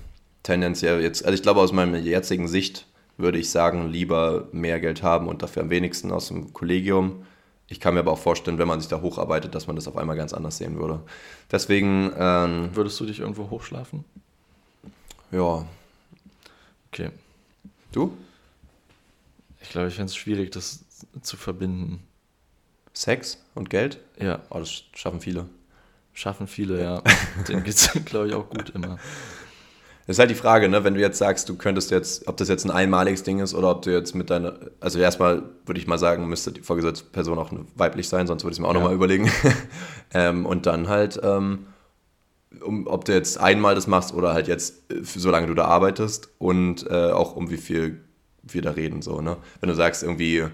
tendenziell 0.44 1.02
jetzt, 1.02 1.24
also 1.26 1.34
ich 1.34 1.42
glaube, 1.42 1.62
aus 1.62 1.72
meiner 1.72 1.98
jetzigen 1.98 2.48
Sicht 2.48 2.86
würde 3.18 3.38
ich 3.38 3.50
sagen, 3.50 3.90
lieber 3.90 4.50
mehr 4.52 4.80
Geld 4.80 5.04
haben 5.04 5.28
und 5.28 5.42
dafür 5.42 5.64
am 5.64 5.70
wenigsten 5.70 6.12
aus 6.12 6.28
dem 6.28 6.52
Kollegium. 6.54 7.26
Ich 7.68 7.80
kann 7.80 7.94
mir 7.94 8.02
aber 8.02 8.12
auch 8.12 8.20
vorstellen, 8.20 8.58
wenn 8.58 8.68
man 8.68 8.80
sich 8.80 8.90
da 8.90 9.02
hocharbeitet, 9.02 9.56
dass 9.56 9.68
man 9.68 9.76
das 9.76 9.88
auf 9.88 9.98
einmal 9.98 10.16
ganz 10.16 10.34
anders 10.34 10.58
sehen 10.58 10.78
würde. 10.78 11.02
Deswegen, 11.52 12.12
ähm, 12.18 12.70
Würdest 12.74 13.00
du 13.00 13.06
dich 13.06 13.20
irgendwo 13.22 13.50
hochschlafen? 13.50 14.04
Ja, 15.36 15.66
Okay. 16.92 17.10
du? 17.92 18.16
Ich 19.62 19.70
glaube, 19.70 19.88
ich 19.90 19.96
fände 19.96 20.10
es 20.10 20.16
schwierig, 20.16 20.52
das 20.52 20.86
zu 21.22 21.36
verbinden. 21.38 22.02
Sex 22.94 23.44
und 23.56 23.70
Geld? 23.70 24.00
Ja, 24.20 24.40
Oh, 24.50 24.60
das 24.60 24.84
schaffen 24.94 25.20
viele. 25.20 25.48
schaffen 26.14 26.48
viele, 26.48 26.82
ja. 26.82 27.02
Geht 27.48 27.68
es, 27.68 27.90
glaube 28.06 28.28
ich, 28.30 28.34
auch 28.34 28.50
gut 28.50 28.70
immer. 28.70 28.98
Das 30.08 30.16
ist 30.16 30.20
halt 30.20 30.30
die 30.30 30.36
Frage, 30.36 30.70
ne? 30.70 30.84
wenn 30.84 30.94
du 30.94 31.00
jetzt 31.02 31.18
sagst, 31.18 31.50
du 31.50 31.56
könntest 31.58 31.90
jetzt, 31.92 32.28
ob 32.28 32.38
das 32.38 32.48
jetzt 32.48 32.64
ein 32.64 32.72
einmaliges 32.72 33.24
Ding 33.24 33.40
ist 33.40 33.54
oder 33.56 33.72
ob 33.72 33.82
du 33.82 33.92
jetzt 33.92 34.14
mit 34.14 34.30
deiner, 34.30 34.54
also 34.80 35.00
erstmal 35.00 35.44
würde 35.66 35.80
ich 35.82 35.88
mal 35.88 35.98
sagen, 35.98 36.28
müsste 36.30 36.52
die 36.52 36.62
vorgesetzte 36.62 37.06
Person 37.06 37.40
auch 37.40 37.52
weiblich 37.76 38.08
sein, 38.08 38.28
sonst 38.28 38.44
würde 38.44 38.54
ich 38.54 38.58
es 38.58 38.62
mir 38.62 38.68
auch 38.68 38.74
Ja. 38.74 38.80
nochmal 38.80 38.94
überlegen. 38.94 39.30
ähm, 40.14 40.46
und 40.46 40.68
dann 40.68 40.88
halt, 40.88 41.20
ähm, 41.24 41.66
um, 42.62 42.88
ob 42.88 43.06
du 43.06 43.14
jetzt 43.14 43.40
einmal 43.40 43.76
das 43.76 43.88
machst 43.88 44.14
oder 44.14 44.34
halt 44.34 44.48
jetzt, 44.48 44.92
äh, 44.92 45.02
solange 45.04 45.48
du 45.48 45.54
da 45.54 45.66
arbeitest 45.66 46.30
und 46.38 46.90
äh, 46.90 47.12
auch 47.12 47.36
um 47.36 47.50
wie 47.50 47.58
viel 47.58 48.02
wir 48.44 48.62
da 48.62 48.72
reden, 48.72 49.02
so, 49.02 49.22
ne? 49.22 49.38
Wenn 49.60 49.70
du 49.70 49.76
sagst, 49.76 50.04
irgendwie, 50.04 50.46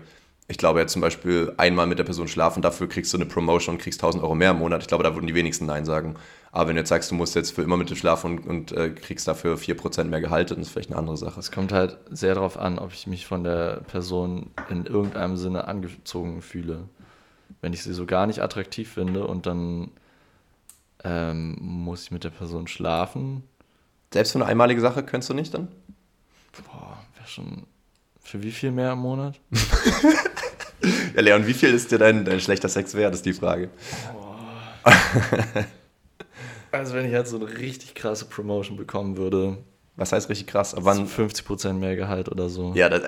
ich 0.47 0.57
glaube 0.57 0.79
jetzt 0.79 0.93
zum 0.93 1.01
Beispiel 1.01 1.53
einmal 1.57 1.87
mit 1.87 1.99
der 1.99 2.03
Person 2.03 2.27
schlafen, 2.27 2.61
dafür 2.61 2.87
kriegst 2.87 3.13
du 3.13 3.17
eine 3.17 3.25
Promotion 3.25 3.75
und 3.75 3.81
kriegst 3.81 4.01
1000 4.01 4.23
Euro 4.23 4.35
mehr 4.35 4.51
im 4.51 4.59
Monat. 4.59 4.81
Ich 4.81 4.87
glaube, 4.87 5.03
da 5.03 5.13
würden 5.15 5.27
die 5.27 5.35
wenigsten 5.35 5.65
Nein 5.65 5.85
sagen. 5.85 6.15
Aber 6.51 6.67
wenn 6.67 6.75
du 6.75 6.81
jetzt 6.81 6.89
sagst, 6.89 7.11
du 7.11 7.15
musst 7.15 7.35
jetzt 7.35 7.51
für 7.51 7.61
immer 7.61 7.77
mit 7.77 7.89
dir 7.89 7.95
schlafen 7.95 8.39
und, 8.39 8.47
und 8.47 8.71
äh, 8.73 8.89
kriegst 8.89 9.27
dafür 9.27 9.57
4% 9.57 10.05
mehr 10.05 10.19
Gehalt, 10.19 10.51
dann 10.51 10.59
ist 10.59 10.69
vielleicht 10.69 10.89
eine 10.89 10.99
andere 10.99 11.17
Sache. 11.17 11.39
Es 11.39 11.51
kommt 11.51 11.71
halt 11.71 11.97
sehr 12.09 12.35
darauf 12.35 12.57
an, 12.57 12.79
ob 12.79 12.91
ich 12.91 13.07
mich 13.07 13.25
von 13.25 13.43
der 13.43 13.81
Person 13.87 14.51
in 14.69 14.85
irgendeinem 14.85 15.37
Sinne 15.37 15.67
angezogen 15.67 16.41
fühle. 16.41 16.89
Wenn 17.61 17.73
ich 17.73 17.83
sie 17.83 17.93
so 17.93 18.05
gar 18.05 18.27
nicht 18.27 18.41
attraktiv 18.41 18.91
finde 18.91 19.25
und 19.25 19.45
dann 19.45 19.91
ähm, 21.03 21.55
muss 21.59 22.03
ich 22.03 22.11
mit 22.11 22.23
der 22.23 22.29
Person 22.29 22.67
schlafen, 22.67 23.43
Selbst 24.13 24.31
für 24.33 24.39
eine 24.39 24.45
einmalige 24.45 24.81
Sache 24.81 25.03
könntest 25.03 25.29
du 25.29 25.33
nicht 25.33 25.53
dann? 25.53 25.67
boah, 26.67 26.97
wäre 27.15 27.27
schon. 27.27 27.63
Für 28.19 28.43
wie 28.43 28.51
viel 28.51 28.71
mehr 28.71 28.93
im 28.93 28.99
Monat? 28.99 29.39
Ja, 31.15 31.21
Leon, 31.21 31.45
wie 31.45 31.53
viel 31.53 31.71
ist 31.75 31.91
dir 31.91 31.99
dein, 31.99 32.25
dein 32.25 32.39
schlechter 32.39 32.67
Sex 32.67 32.95
wert, 32.95 33.13
ist 33.13 33.23
die 33.23 33.33
Frage. 33.33 33.69
Also, 36.71 36.95
wenn 36.95 37.05
ich 37.05 37.13
halt 37.13 37.27
so 37.27 37.35
eine 37.37 37.57
richtig 37.59 37.93
krasse 37.95 38.25
Promotion 38.25 38.77
bekommen 38.77 39.15
würde, 39.17 39.57
Was 39.97 40.11
heißt 40.11 40.29
richtig 40.29 40.47
krass? 40.47 40.73
Ab 40.73 40.81
wann 40.85 40.99
wann? 40.99 41.29
50% 41.29 41.73
mehr 41.73 41.95
Gehalt 41.95 42.29
oder 42.29 42.49
so. 42.49 42.73
Ja, 42.73 42.89
das, 42.89 43.03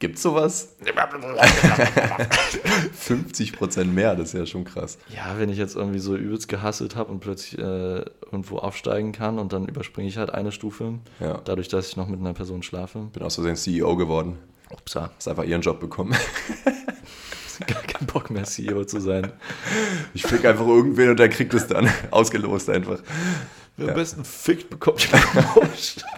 gibt's 0.00 0.22
sowas? 0.22 0.74
50% 3.08 3.84
mehr, 3.84 4.16
das 4.16 4.28
ist 4.34 4.38
ja 4.40 4.46
schon 4.46 4.64
krass. 4.64 4.98
Ja, 5.14 5.38
wenn 5.38 5.48
ich 5.48 5.58
jetzt 5.58 5.76
irgendwie 5.76 6.00
so 6.00 6.16
übelst 6.16 6.48
gehasselt 6.48 6.96
habe 6.96 7.12
und 7.12 7.20
plötzlich 7.20 7.58
äh, 7.60 8.04
irgendwo 8.32 8.58
aufsteigen 8.58 9.12
kann 9.12 9.38
und 9.38 9.52
dann 9.52 9.66
überspringe 9.68 10.08
ich 10.08 10.16
halt 10.16 10.30
eine 10.34 10.50
Stufe, 10.52 10.94
Ja. 11.20 11.40
dadurch, 11.44 11.68
dass 11.68 11.88
ich 11.88 11.96
noch 11.96 12.08
mit 12.08 12.18
einer 12.20 12.32
Person 12.32 12.62
schlafe. 12.64 12.98
Bin 13.12 13.22
aus 13.22 13.36
Versehen 13.36 13.56
CEO 13.56 13.94
geworden. 13.96 14.38
Upsa. 14.70 15.10
Hast 15.16 15.28
einfach 15.28 15.44
ihren 15.44 15.62
Job 15.62 15.78
bekommen. 15.80 16.14
Gar 17.66 17.82
keinen 17.82 18.06
Bock 18.06 18.30
mehr 18.30 18.44
CEO 18.44 18.84
zu 18.84 19.00
sein. 19.00 19.32
Ich 20.14 20.22
fick 20.22 20.44
einfach 20.46 20.66
irgendwen 20.66 21.10
und 21.10 21.18
der 21.18 21.28
kriegt 21.28 21.52
es 21.52 21.66
dann. 21.66 21.90
Ausgelost 22.10 22.70
einfach. 22.70 23.00
Wer 23.76 23.88
am 23.90 23.94
besten 23.94 24.24
fickt, 24.24 24.70
bekommt 24.70 25.02
die 25.02 25.08
Promotion. 25.08 26.04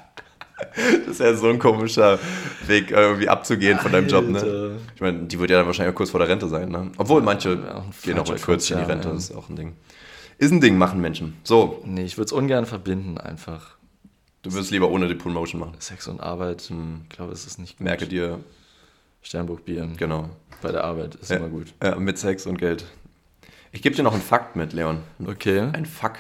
Das 1.07 1.15
ist 1.16 1.20
ja 1.20 1.35
so 1.35 1.49
ein 1.49 1.59
komischer 1.59 2.19
Weg, 2.66 2.90
irgendwie 2.90 3.28
abzugehen 3.28 3.78
von 3.78 3.93
deinem 3.93 4.09
Job, 4.09 4.28
ne? 4.28 4.39
Alter. 4.39 4.70
Ich 4.94 5.01
meine, 5.01 5.24
die 5.24 5.39
wird 5.39 5.51
ja 5.51 5.59
dann 5.59 5.66
wahrscheinlich 5.66 5.93
auch 5.93 5.97
kurz 5.97 6.11
vor 6.11 6.20
der 6.20 6.28
Rente 6.28 6.49
sein, 6.49 6.69
ne? 6.70 6.90
Obwohl 6.97 7.23
manche 7.23 7.51
Ja, 7.51 7.85
gehen 8.03 8.19
auch 8.19 8.27
falscher 8.27 8.44
40 8.47 8.70
in 8.73 8.78
die 8.78 8.85
Rente, 8.85 9.09
ja. 9.09 9.15
ist 9.15 9.35
auch 9.35 9.49
ein 9.49 9.57
Ding. 9.57 9.74
Ist 10.39 10.51
ein 10.53 10.61
Ding, 10.61 10.77
machen 10.78 11.01
Menschen. 11.01 11.36
So, 11.44 11.82
Nee, 11.85 12.05
ich 12.05 12.16
würde 12.16 12.27
es 12.27 12.32
ungern 12.32 12.66
verbinden, 12.66 13.19
einfach. 13.19 13.77
du 14.43 14.53
wirst 14.55 14.70
lieber 14.70 14.89
ohne 14.90 15.07
die 15.09 15.15
Promotion 15.15 15.61
machen. 15.61 15.74
Sex 15.78 16.09
und 16.09 16.20
Arbeit, 16.20 16.69
ich 16.70 17.09
glaube, 17.16 17.32
es 17.32 17.47
ist 17.47 17.59
nicht 17.59 17.78
gut. 17.78 17.85
Merke 17.85 18.07
dir, 18.07 18.39
Sternburg-Bier 19.23 19.89
genau. 19.97 20.31
bei 20.62 20.73
der 20.73 20.85
Arbeit 20.85 21.15
ist 21.16 21.31
Ja. 21.31 21.36
immer 21.36 21.49
gut. 21.49 21.73
Ja, 21.82 21.97
mit 21.97 22.19
Sex 22.19 22.47
und 22.47 22.59
Geld. 22.59 22.85
Ich 23.70 23.82
gebe 23.82 23.94
dir 23.94 24.03
noch 24.03 24.12
einen 24.12 24.23
Fakt 24.23 24.57
mit, 24.57 24.73
Leon. 24.73 24.99
Okay. 25.24 25.61
Ein 25.73 25.86
Fuck. 25.86 26.15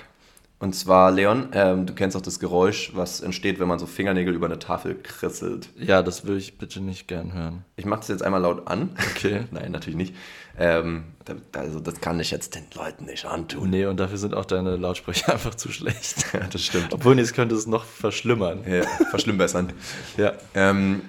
Und 0.62 0.76
zwar, 0.76 1.10
Leon, 1.10 1.48
ähm, 1.54 1.86
du 1.86 1.92
kennst 1.92 2.16
auch 2.16 2.20
das 2.20 2.38
Geräusch, 2.38 2.92
was 2.94 3.20
entsteht, 3.20 3.58
wenn 3.58 3.66
man 3.66 3.80
so 3.80 3.86
Fingernägel 3.86 4.32
über 4.32 4.46
eine 4.46 4.60
Tafel 4.60 4.94
krisselt. 4.94 5.68
Ja, 5.76 6.04
das 6.04 6.24
würde 6.24 6.38
ich 6.38 6.56
bitte 6.56 6.80
nicht 6.80 7.08
gern 7.08 7.32
hören. 7.32 7.64
Ich 7.74 7.84
mache 7.84 7.98
das 7.98 8.08
jetzt 8.10 8.22
einmal 8.22 8.42
laut 8.42 8.68
an. 8.68 8.90
Okay. 9.16 9.42
Nein, 9.50 9.72
natürlich 9.72 9.96
nicht. 9.96 10.14
Ähm, 10.56 11.04
also 11.52 11.80
das 11.80 12.00
kann 12.00 12.20
ich 12.20 12.30
jetzt 12.30 12.54
den 12.54 12.64
Leuten 12.76 13.06
nicht 13.06 13.24
antun. 13.24 13.70
Nee, 13.70 13.86
und 13.86 13.98
dafür 13.98 14.18
sind 14.18 14.34
auch 14.34 14.44
deine 14.44 14.76
Lautsprecher 14.76 15.32
einfach 15.32 15.56
zu 15.56 15.72
schlecht. 15.72 16.26
Ja, 16.32 16.46
das 16.46 16.64
stimmt. 16.64 16.92
Obwohl, 16.92 17.18
es 17.18 17.32
könnte 17.32 17.56
es 17.56 17.66
noch 17.66 17.84
verschlimmern. 17.84 18.60
Ja, 18.64 18.82
verschlimmbessern. 19.10 19.72
Ja. 20.16 20.34
Ähm, 20.54 21.02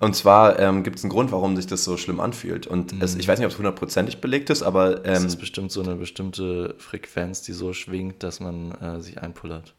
und 0.00 0.14
zwar 0.14 0.58
ähm, 0.58 0.82
gibt 0.82 0.98
es 0.98 1.04
einen 1.04 1.10
Grund, 1.10 1.32
warum 1.32 1.56
sich 1.56 1.66
das 1.66 1.84
so 1.84 1.96
schlimm 1.96 2.20
anfühlt. 2.20 2.66
Und 2.66 2.94
es, 3.02 3.14
ich 3.14 3.26
weiß 3.26 3.38
nicht, 3.38 3.46
ob 3.46 3.52
es 3.52 3.58
hundertprozentig 3.58 4.20
belegt 4.20 4.50
ist, 4.50 4.62
aber 4.62 5.04
Es 5.04 5.20
ähm, 5.20 5.26
ist 5.26 5.36
bestimmt 5.36 5.72
so 5.72 5.82
eine 5.82 5.96
bestimmte 5.96 6.74
Frequenz, 6.78 7.42
die 7.42 7.52
so 7.52 7.72
schwingt, 7.72 8.22
dass 8.22 8.40
man 8.40 8.72
äh, 8.72 9.00
sich 9.00 9.20
einpullert. 9.22 9.74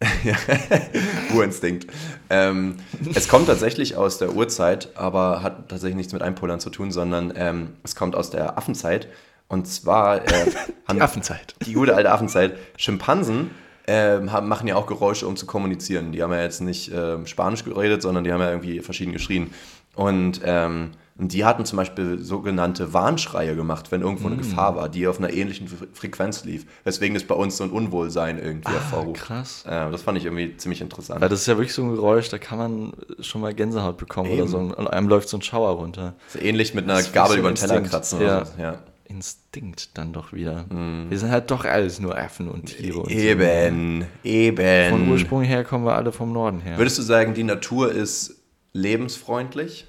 Urinstinkt. 1.34 1.86
Ähm, 2.28 2.76
es 3.14 3.28
kommt 3.28 3.46
tatsächlich 3.46 3.96
aus 3.96 4.18
der 4.18 4.34
Urzeit, 4.34 4.90
aber 4.96 5.42
hat 5.42 5.68
tatsächlich 5.68 5.96
nichts 5.96 6.12
mit 6.12 6.22
Einpullern 6.22 6.58
zu 6.58 6.70
tun, 6.70 6.90
sondern 6.90 7.32
ähm, 7.36 7.74
es 7.84 7.94
kommt 7.94 8.16
aus 8.16 8.30
der 8.30 8.58
Affenzeit. 8.58 9.08
Und 9.48 9.68
zwar 9.68 10.24
äh, 10.24 10.50
haben 10.88 11.00
Affenzeit. 11.00 11.54
die 11.64 11.74
gute 11.74 11.94
alte 11.94 12.10
Affenzeit. 12.10 12.56
Schimpansen 12.76 13.50
ähm, 13.86 14.32
haben, 14.32 14.48
machen 14.48 14.68
ja 14.68 14.76
auch 14.76 14.86
Geräusche, 14.86 15.26
um 15.26 15.36
zu 15.36 15.46
kommunizieren. 15.46 16.12
Die 16.12 16.22
haben 16.22 16.32
ja 16.32 16.42
jetzt 16.42 16.60
nicht 16.60 16.90
ähm, 16.94 17.26
Spanisch 17.26 17.64
geredet, 17.64 18.02
sondern 18.02 18.24
die 18.24 18.32
haben 18.32 18.40
ja 18.40 18.50
irgendwie 18.50 18.80
verschieden 18.80 19.12
geschrien. 19.12 19.50
Und 19.94 20.40
ähm, 20.44 20.92
die 21.16 21.44
hatten 21.44 21.66
zum 21.66 21.76
Beispiel 21.76 22.18
sogenannte 22.20 22.94
Warnschreie 22.94 23.54
gemacht, 23.54 23.92
wenn 23.92 24.00
irgendwo 24.00 24.28
eine 24.28 24.38
Gefahr 24.38 24.74
war, 24.76 24.88
die 24.88 25.06
auf 25.06 25.18
einer 25.18 25.30
ähnlichen 25.30 25.68
Fre- 25.68 25.86
Frequenz 25.92 26.44
lief. 26.44 26.64
Weswegen 26.84 27.12
das 27.14 27.24
bei 27.24 27.34
uns 27.34 27.58
so 27.58 27.64
ein 27.64 27.70
Unwohlsein 27.70 28.38
irgendwie 28.38 28.72
hervorruft. 28.72 29.20
krass. 29.20 29.64
Äh, 29.66 29.90
das 29.90 30.00
fand 30.00 30.16
ich 30.16 30.24
irgendwie 30.24 30.56
ziemlich 30.56 30.80
interessant. 30.80 31.20
Weil 31.20 31.28
das 31.28 31.40
ist 31.40 31.46
ja 31.46 31.58
wirklich 31.58 31.74
so 31.74 31.82
ein 31.82 31.94
Geräusch, 31.94 32.30
da 32.30 32.38
kann 32.38 32.56
man 32.58 32.92
schon 33.20 33.42
mal 33.42 33.52
Gänsehaut 33.52 33.98
bekommen 33.98 34.30
oder 34.30 34.38
Eben. 34.40 34.48
so. 34.48 34.56
Und 34.56 34.86
einem 34.88 35.08
läuft 35.08 35.28
so 35.28 35.36
ein 35.36 35.42
Schauer 35.42 35.72
runter. 35.72 36.14
So 36.28 36.38
ähnlich 36.38 36.72
mit 36.72 36.84
einer 36.84 36.94
Das 36.94 37.08
ist 37.08 37.12
Gabel 37.12 37.32
so 37.34 37.38
über 37.40 37.50
den 37.50 37.56
Teller 37.56 37.80
kratzen 37.82 38.20
Ja. 38.22 38.36
oder 38.38 38.46
so. 38.46 38.52
Ja. 38.62 38.74
Instinkt 39.16 39.96
dann 39.98 40.12
doch 40.14 40.32
wieder. 40.32 40.64
Mhm. 40.70 41.10
Wir 41.10 41.18
sind 41.18 41.30
halt 41.30 41.50
doch 41.50 41.64
alles 41.66 42.00
nur 42.00 42.16
Affen 42.16 42.48
und 42.48 42.66
Tiere. 42.66 43.00
Und 43.00 43.10
Eben, 43.10 44.00
So. 44.22 44.28
eben. 44.28 44.90
Von 44.90 45.08
Ursprung 45.10 45.42
her 45.42 45.64
kommen 45.64 45.84
wir 45.84 45.94
alle 45.94 46.12
vom 46.12 46.32
Norden 46.32 46.60
her. 46.60 46.78
Würdest 46.78 46.96
du 46.98 47.02
sagen, 47.02 47.34
die 47.34 47.44
Natur 47.44 47.92
ist 47.92 48.36
lebensfreundlich? 48.72 49.86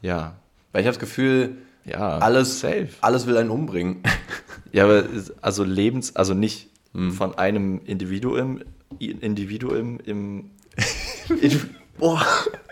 ja. 0.00 0.36
Weil 0.72 0.80
ich 0.80 0.86
habe 0.86 0.94
das 0.96 1.00
Gefühl, 1.00 1.58
Ja. 1.84 2.16
alles, 2.18 2.60
Safe. 2.60 2.88
alles 3.02 3.26
will 3.26 3.36
einen 3.36 3.50
umbringen. 3.50 4.02
Ja, 4.72 4.84
aber 4.84 5.04
also 5.42 5.64
Lebens, 5.64 6.16
also 6.16 6.32
nicht 6.32 6.70
Hm. 6.94 7.12
von 7.12 7.34
einem 7.36 7.82
Individuum, 7.84 8.62
Individuum 8.98 9.98
im 10.06 10.50
in, 11.42 11.60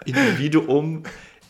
Individuum 0.07 1.03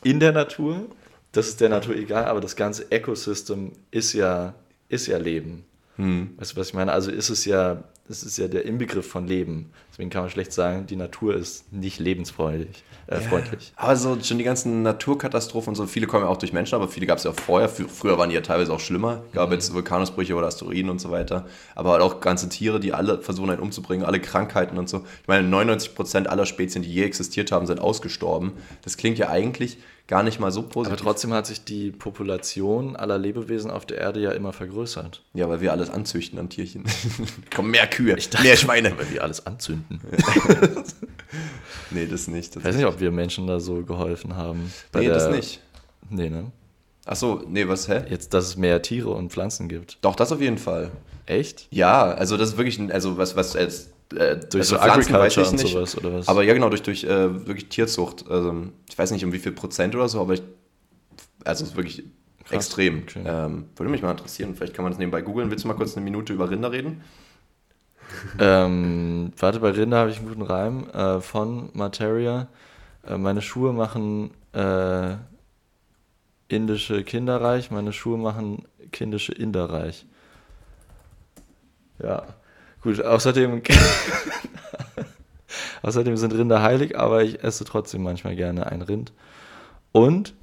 in 0.02 0.18
der 0.18 0.32
Natur. 0.32 0.86
Das 1.32 1.48
ist 1.48 1.60
der 1.60 1.68
Natur 1.68 1.94
egal, 1.96 2.24
aber 2.24 2.40
das 2.40 2.56
ganze 2.56 2.90
Ecosystem 2.90 3.72
ist 3.90 4.12
ja, 4.14 4.54
ist 4.88 5.06
ja 5.06 5.18
Leben. 5.18 5.64
Hm. 5.96 6.30
Weißt 6.38 6.52
du, 6.52 6.56
was 6.56 6.68
ich 6.68 6.74
meine? 6.74 6.92
Also 6.92 7.10
ist 7.10 7.30
es 7.30 7.44
ja, 7.44 7.84
es 8.08 8.24
ist 8.24 8.38
ja 8.38 8.48
der 8.48 8.64
Inbegriff 8.64 9.06
von 9.06 9.28
Leben. 9.28 9.70
Deswegen 9.92 10.10
kann 10.10 10.22
man 10.22 10.30
schlecht 10.30 10.52
sagen, 10.52 10.86
die 10.86 10.96
Natur 10.96 11.36
ist 11.36 11.72
nicht 11.72 12.00
lebensfreundlich. 12.00 12.82
Äh, 13.06 13.20
freundlich. 13.20 13.72
Aber 13.76 13.94
so 13.96 14.18
schon 14.22 14.38
die 14.38 14.44
ganzen 14.44 14.82
Naturkatastrophen 14.82 15.70
und 15.70 15.74
so, 15.76 15.86
viele 15.86 16.06
kommen 16.06 16.24
ja 16.24 16.30
auch 16.30 16.36
durch 16.36 16.52
Menschen, 16.52 16.74
aber 16.74 16.88
viele 16.88 17.06
gab 17.06 17.18
es 17.18 17.24
ja 17.24 17.30
auch 17.32 17.36
vorher. 17.36 17.68
Früher 17.68 18.18
waren 18.18 18.30
die 18.30 18.34
ja 18.34 18.40
teilweise 18.40 18.72
auch 18.72 18.80
schlimmer. 18.80 19.22
Gab 19.32 19.48
Mhm. 19.48 19.54
jetzt 19.54 19.72
Vulkanausbrüche 19.74 20.34
oder 20.34 20.46
Asteroiden 20.46 20.90
und 20.90 21.00
so 21.00 21.10
weiter. 21.10 21.46
Aber 21.74 21.90
halt 21.92 22.02
auch 22.02 22.20
ganze 22.20 22.48
Tiere, 22.48 22.80
die 22.80 22.92
alle 22.92 23.20
versuchen, 23.20 23.50
einen 23.50 23.60
umzubringen, 23.60 24.04
alle 24.06 24.20
Krankheiten 24.20 24.78
und 24.78 24.88
so. 24.88 25.04
Ich 25.22 25.28
meine, 25.28 25.46
99% 25.46 26.26
aller 26.28 26.46
Spezien, 26.46 26.82
die 26.82 26.92
je 26.92 27.04
existiert 27.04 27.52
haben, 27.52 27.66
sind 27.66 27.80
ausgestorben. 27.80 28.52
Das 28.82 28.96
klingt 28.96 29.18
ja 29.18 29.28
eigentlich 29.28 29.78
gar 30.10 30.22
nicht 30.24 30.40
mal 30.40 30.50
so 30.50 30.60
Aber 30.60 30.68
positiv. 30.68 31.00
trotzdem 31.00 31.32
hat 31.32 31.46
sich 31.46 31.64
die 31.64 31.92
Population 31.92 32.96
aller 32.96 33.16
Lebewesen 33.16 33.70
auf 33.70 33.86
der 33.86 33.98
Erde 33.98 34.20
ja 34.20 34.32
immer 34.32 34.52
vergrößert. 34.52 35.22
Ja, 35.32 35.48
weil 35.48 35.60
wir 35.62 35.72
alles 35.72 35.88
anzüchten 35.88 36.38
an 36.38 36.50
Tierchen. 36.50 36.84
Kommen 37.54 37.70
mehr 37.70 37.86
Kühe, 37.86 38.16
mehr 38.42 38.56
Schweine. 38.56 38.92
Weil 38.98 39.10
wir 39.10 39.22
alles 39.22 39.46
anzünden. 39.46 40.00
Nee, 41.92 42.06
das 42.06 42.28
nicht. 42.28 42.54
Das 42.54 42.62
Ich 42.62 42.68
weiß 42.68 42.76
nicht, 42.76 42.86
ob 42.86 43.00
wir 43.00 43.10
Menschen 43.10 43.46
da 43.48 43.58
so 43.58 43.82
geholfen 43.82 44.36
haben. 44.36 44.72
Bei 44.92 45.00
nee, 45.00 45.08
das 45.08 45.24
der- 45.24 45.36
nicht. 45.36 45.60
Nee, 46.08 46.30
ne? 46.30 46.52
Achso, 47.04 47.42
nee, 47.48 47.66
was, 47.66 47.88
hä? 47.88 48.02
Jetzt, 48.08 48.32
dass 48.34 48.44
es 48.46 48.56
mehr 48.56 48.80
Tiere 48.82 49.10
und 49.10 49.32
Pflanzen 49.32 49.68
gibt. 49.68 49.98
Doch, 50.02 50.14
das 50.14 50.30
auf 50.30 50.40
jeden 50.40 50.58
Fall. 50.58 50.90
Echt? 51.26 51.66
Ja, 51.70 52.02
also 52.12 52.36
das 52.36 52.50
ist 52.50 52.56
wirklich, 52.58 52.78
ein, 52.78 52.92
also 52.92 53.16
was, 53.16 53.34
was 53.36 53.56
als 53.56 53.90
äh, 54.14 54.36
Durch 54.36 54.54
also 54.54 54.76
so 54.76 54.82
Pflanzen 54.82 55.12
weiß 55.12 55.38
Agriculture 55.38 55.50
und 55.50 55.62
nicht. 55.62 55.72
sowas, 55.72 55.96
oder 55.96 56.12
was? 56.14 56.28
Aber 56.28 56.42
ja, 56.42 56.54
genau, 56.54 56.68
durch, 56.68 56.82
durch 56.82 57.04
äh, 57.04 57.46
wirklich 57.46 57.68
Tierzucht. 57.68 58.28
Also, 58.28 58.66
ich 58.88 58.98
weiß 58.98 59.10
nicht 59.12 59.24
um 59.24 59.32
wie 59.32 59.38
viel 59.38 59.52
Prozent 59.52 59.94
oder 59.94 60.08
so, 60.08 60.20
aber 60.20 60.34
ich, 60.34 60.42
also 61.44 61.64
es 61.64 61.70
ist 61.70 61.76
wirklich 61.76 62.04
extrem. 62.50 63.02
okay. 63.02 63.22
Ähm, 63.24 63.66
würde 63.76 63.90
mich 63.90 64.02
mal 64.02 64.10
interessieren, 64.10 64.54
vielleicht 64.54 64.74
kann 64.74 64.82
man 64.82 64.92
das 64.92 64.98
nebenbei 64.98 65.22
googeln. 65.22 65.50
Willst 65.50 65.64
du 65.64 65.68
mal 65.68 65.74
kurz 65.74 65.96
eine 65.96 66.04
Minute 66.04 66.32
über 66.32 66.50
Rinder 66.50 66.72
reden? 66.72 67.02
Ähm, 68.40 69.32
warte, 69.38 69.60
bei 69.60 69.70
Rinder 69.70 69.98
habe 69.98 70.10
ich 70.10 70.18
einen 70.18 70.26
guten 70.26 70.42
Reim 70.42 70.90
äh, 70.90 71.20
von 71.20 71.70
Materia. 71.74 72.48
Äh, 73.06 73.16
meine 73.18 73.40
Schuhe 73.40 73.72
machen 73.72 74.32
äh, 74.52 75.14
indische 76.48 77.04
Kinder 77.04 77.40
reich, 77.40 77.70
meine 77.70 77.92
Schuhe 77.92 78.18
machen 78.18 78.66
kindische 78.90 79.32
Inder 79.32 79.70
reich. 79.70 80.06
Ja, 82.02 82.24
gut, 82.82 83.02
außerdem, 83.02 83.62
außerdem 85.82 86.16
sind 86.16 86.34
Rinder 86.34 86.62
heilig, 86.62 86.98
aber 86.98 87.22
ich 87.22 87.42
esse 87.42 87.64
trotzdem 87.64 88.02
manchmal 88.02 88.36
gerne 88.36 88.66
ein 88.66 88.82
Rind. 88.82 89.12
Und 89.92 90.34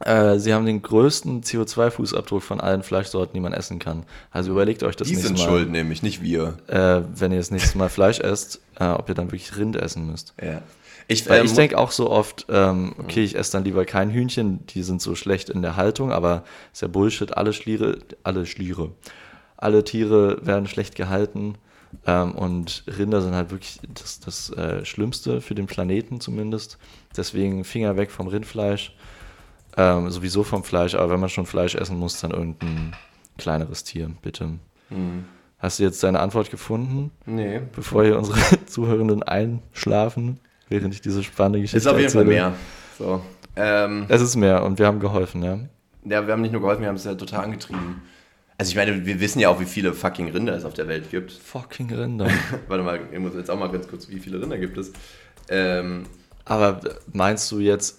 äh, 0.00 0.38
sie 0.38 0.54
haben 0.54 0.66
den 0.66 0.82
größten 0.82 1.42
CO2-Fußabdruck 1.42 2.40
von 2.40 2.60
allen 2.60 2.82
Fleischsorten, 2.82 3.34
die 3.34 3.40
man 3.40 3.52
essen 3.52 3.78
kann. 3.78 4.04
Also 4.30 4.50
überlegt 4.50 4.82
euch 4.82 4.96
das 4.96 5.08
Die 5.08 5.14
nächste 5.14 5.28
sind 5.28 5.38
Mal 5.38 5.44
schuld, 5.44 5.70
nämlich, 5.70 6.02
nicht 6.02 6.22
wir. 6.22 6.58
äh, 6.68 7.02
wenn 7.14 7.32
ihr 7.32 7.38
das 7.38 7.50
nächste 7.50 7.78
Mal 7.78 7.88
Fleisch 7.88 8.20
esst, 8.20 8.60
äh, 8.78 8.84
ob 8.84 9.08
ihr 9.08 9.14
dann 9.14 9.26
wirklich 9.26 9.56
Rind 9.56 9.76
essen 9.76 10.10
müsst. 10.10 10.34
Ja. 10.42 10.62
Ich, 11.06 11.28
Weil 11.28 11.40
ähm, 11.40 11.46
ich 11.46 11.54
denke 11.54 11.76
auch 11.76 11.90
so 11.90 12.08
oft, 12.08 12.46
ähm, 12.48 12.94
okay, 12.98 13.24
ich 13.24 13.36
esse 13.36 13.52
dann 13.52 13.64
lieber 13.64 13.84
kein 13.84 14.10
Hühnchen, 14.10 14.64
die 14.66 14.82
sind 14.82 15.02
so 15.02 15.16
schlecht 15.16 15.50
in 15.50 15.60
der 15.60 15.76
Haltung, 15.76 16.12
aber 16.12 16.44
ist 16.72 16.82
ja 16.82 16.88
Bullshit, 16.88 17.36
alle 17.36 17.52
Schliere, 17.52 17.98
alle 18.22 18.46
Schliere, 18.46 18.92
alle 19.60 19.84
Tiere 19.84 20.44
werden 20.44 20.66
schlecht 20.66 20.94
gehalten 20.94 21.54
ähm, 22.06 22.32
und 22.32 22.84
Rinder 22.86 23.20
sind 23.20 23.34
halt 23.34 23.50
wirklich 23.50 23.80
das, 23.94 24.20
das 24.20 24.50
äh, 24.50 24.84
Schlimmste 24.84 25.40
für 25.40 25.54
den 25.54 25.66
Planeten 25.66 26.20
zumindest. 26.20 26.78
Deswegen 27.16 27.64
Finger 27.64 27.96
weg 27.96 28.10
vom 28.10 28.28
Rindfleisch, 28.28 28.94
ähm, 29.76 30.10
sowieso 30.10 30.42
vom 30.44 30.64
Fleisch, 30.64 30.94
aber 30.94 31.10
wenn 31.10 31.20
man 31.20 31.28
schon 31.28 31.46
Fleisch 31.46 31.74
essen 31.74 31.98
muss, 31.98 32.20
dann 32.20 32.30
irgendein 32.30 32.94
kleineres 33.38 33.84
Tier, 33.84 34.10
bitte. 34.22 34.58
Hm. 34.88 35.24
Hast 35.58 35.78
du 35.78 35.82
jetzt 35.82 36.02
deine 36.02 36.20
Antwort 36.20 36.50
gefunden? 36.50 37.10
nee. 37.26 37.60
bevor 37.74 38.04
hier 38.04 38.16
unsere 38.16 38.38
Zuhörenden 38.66 39.22
einschlafen, 39.22 40.40
während 40.68 40.94
ich 40.94 41.02
diese 41.02 41.22
spannende 41.22 41.60
Geschichte 41.60 41.76
Ist 41.78 41.86
auf 41.86 41.98
jeden 41.98 42.10
Fall 42.10 42.22
erzähle. 42.22 42.50
mehr. 42.50 42.54
So. 42.98 43.20
Ähm, 43.56 44.06
Es 44.08 44.22
ist 44.22 44.36
mehr 44.36 44.62
und 44.62 44.78
wir 44.78 44.86
haben 44.86 45.00
geholfen, 45.00 45.42
ja. 45.42 45.58
Ja, 46.04 46.26
wir 46.26 46.32
haben 46.32 46.40
nicht 46.40 46.52
nur 46.52 46.62
geholfen, 46.62 46.80
wir 46.80 46.88
haben 46.88 46.96
es 46.96 47.04
ja 47.04 47.14
total 47.14 47.44
angetrieben. 47.44 48.00
Also 48.60 48.70
ich 48.70 48.76
meine, 48.76 49.06
wir 49.06 49.20
wissen 49.20 49.40
ja 49.40 49.48
auch, 49.48 49.58
wie 49.58 49.64
viele 49.64 49.94
fucking 49.94 50.28
Rinder 50.30 50.54
es 50.54 50.64
auf 50.66 50.74
der 50.74 50.86
Welt 50.86 51.10
gibt. 51.10 51.32
Fucking 51.32 51.90
Rinder. 51.92 52.28
Warte 52.68 52.84
mal, 52.84 53.00
ich 53.10 53.18
muss 53.18 53.34
jetzt 53.34 53.50
auch 53.50 53.58
mal 53.58 53.70
ganz 53.70 53.88
kurz, 53.88 54.08
wie 54.10 54.18
viele 54.18 54.40
Rinder 54.40 54.58
gibt 54.58 54.76
es? 54.76 54.92
Ähm, 55.48 56.04
Aber 56.44 56.80
meinst 57.12 57.50
du 57.50 57.58
jetzt, 57.58 57.96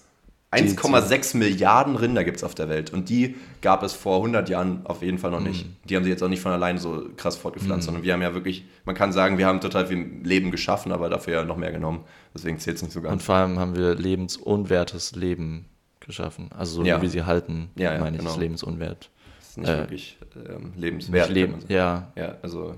die- 0.54 0.58
1,6 0.68 1.36
Milliarden 1.36 1.96
Rinder 1.96 2.22
gibt 2.24 2.36
es 2.36 2.44
auf 2.44 2.54
der 2.54 2.68
Welt 2.68 2.92
und 2.92 3.08
die 3.08 3.34
gab 3.60 3.82
es 3.82 3.92
vor 3.94 4.18
100 4.18 4.48
Jahren 4.50 4.84
auf 4.86 5.02
jeden 5.02 5.18
Fall 5.18 5.30
noch 5.32 5.40
nicht. 5.40 5.66
Mhm. 5.66 5.76
Die 5.88 5.96
haben 5.96 6.04
sich 6.04 6.10
jetzt 6.12 6.22
auch 6.22 6.28
nicht 6.28 6.42
von 6.42 6.52
alleine 6.52 6.78
so 6.78 7.08
krass 7.16 7.36
fortgepflanzt, 7.36 7.86
sondern 7.86 8.04
wir 8.04 8.12
haben 8.12 8.22
ja 8.22 8.32
wirklich, 8.34 8.64
man 8.84 8.94
kann 8.94 9.12
sagen, 9.12 9.38
wir 9.38 9.46
haben 9.46 9.60
total 9.60 9.86
viel 9.86 10.20
Leben 10.22 10.50
geschaffen, 10.52 10.92
aber 10.92 11.08
dafür 11.08 11.34
ja 11.34 11.44
noch 11.44 11.56
mehr 11.56 11.72
genommen. 11.72 12.04
Deswegen 12.34 12.58
zählt 12.60 12.76
es 12.76 12.82
nicht 12.82 12.92
so 12.92 13.00
und 13.00 13.06
ganz. 13.06 13.24
vor 13.24 13.34
allem 13.34 13.58
haben 13.58 13.74
wir 13.74 13.94
lebensunwertes 13.96 15.16
Leben 15.16 15.64
geschaffen. 16.00 16.50
Also 16.56 16.76
so 16.76 16.84
Ja. 16.84 17.00
wie 17.02 17.08
sie 17.08 17.24
halten, 17.24 17.70
Ja, 17.74 17.94
ja, 17.94 17.98
meine 18.00 18.16
ich, 18.16 18.20
genau. 18.20 18.32
ist 18.34 18.38
lebensunwert. 18.40 19.10
Das 19.54 19.56
ist 19.56 19.56
nicht 19.58 19.68
Äh, 19.68 19.78
wirklich 19.78 20.18
ähm, 20.48 20.72
lebenswert. 20.76 21.28
Sagen. 21.28 21.58
ja, 21.68 22.10
Ja, 22.16 22.34
also, 22.42 22.74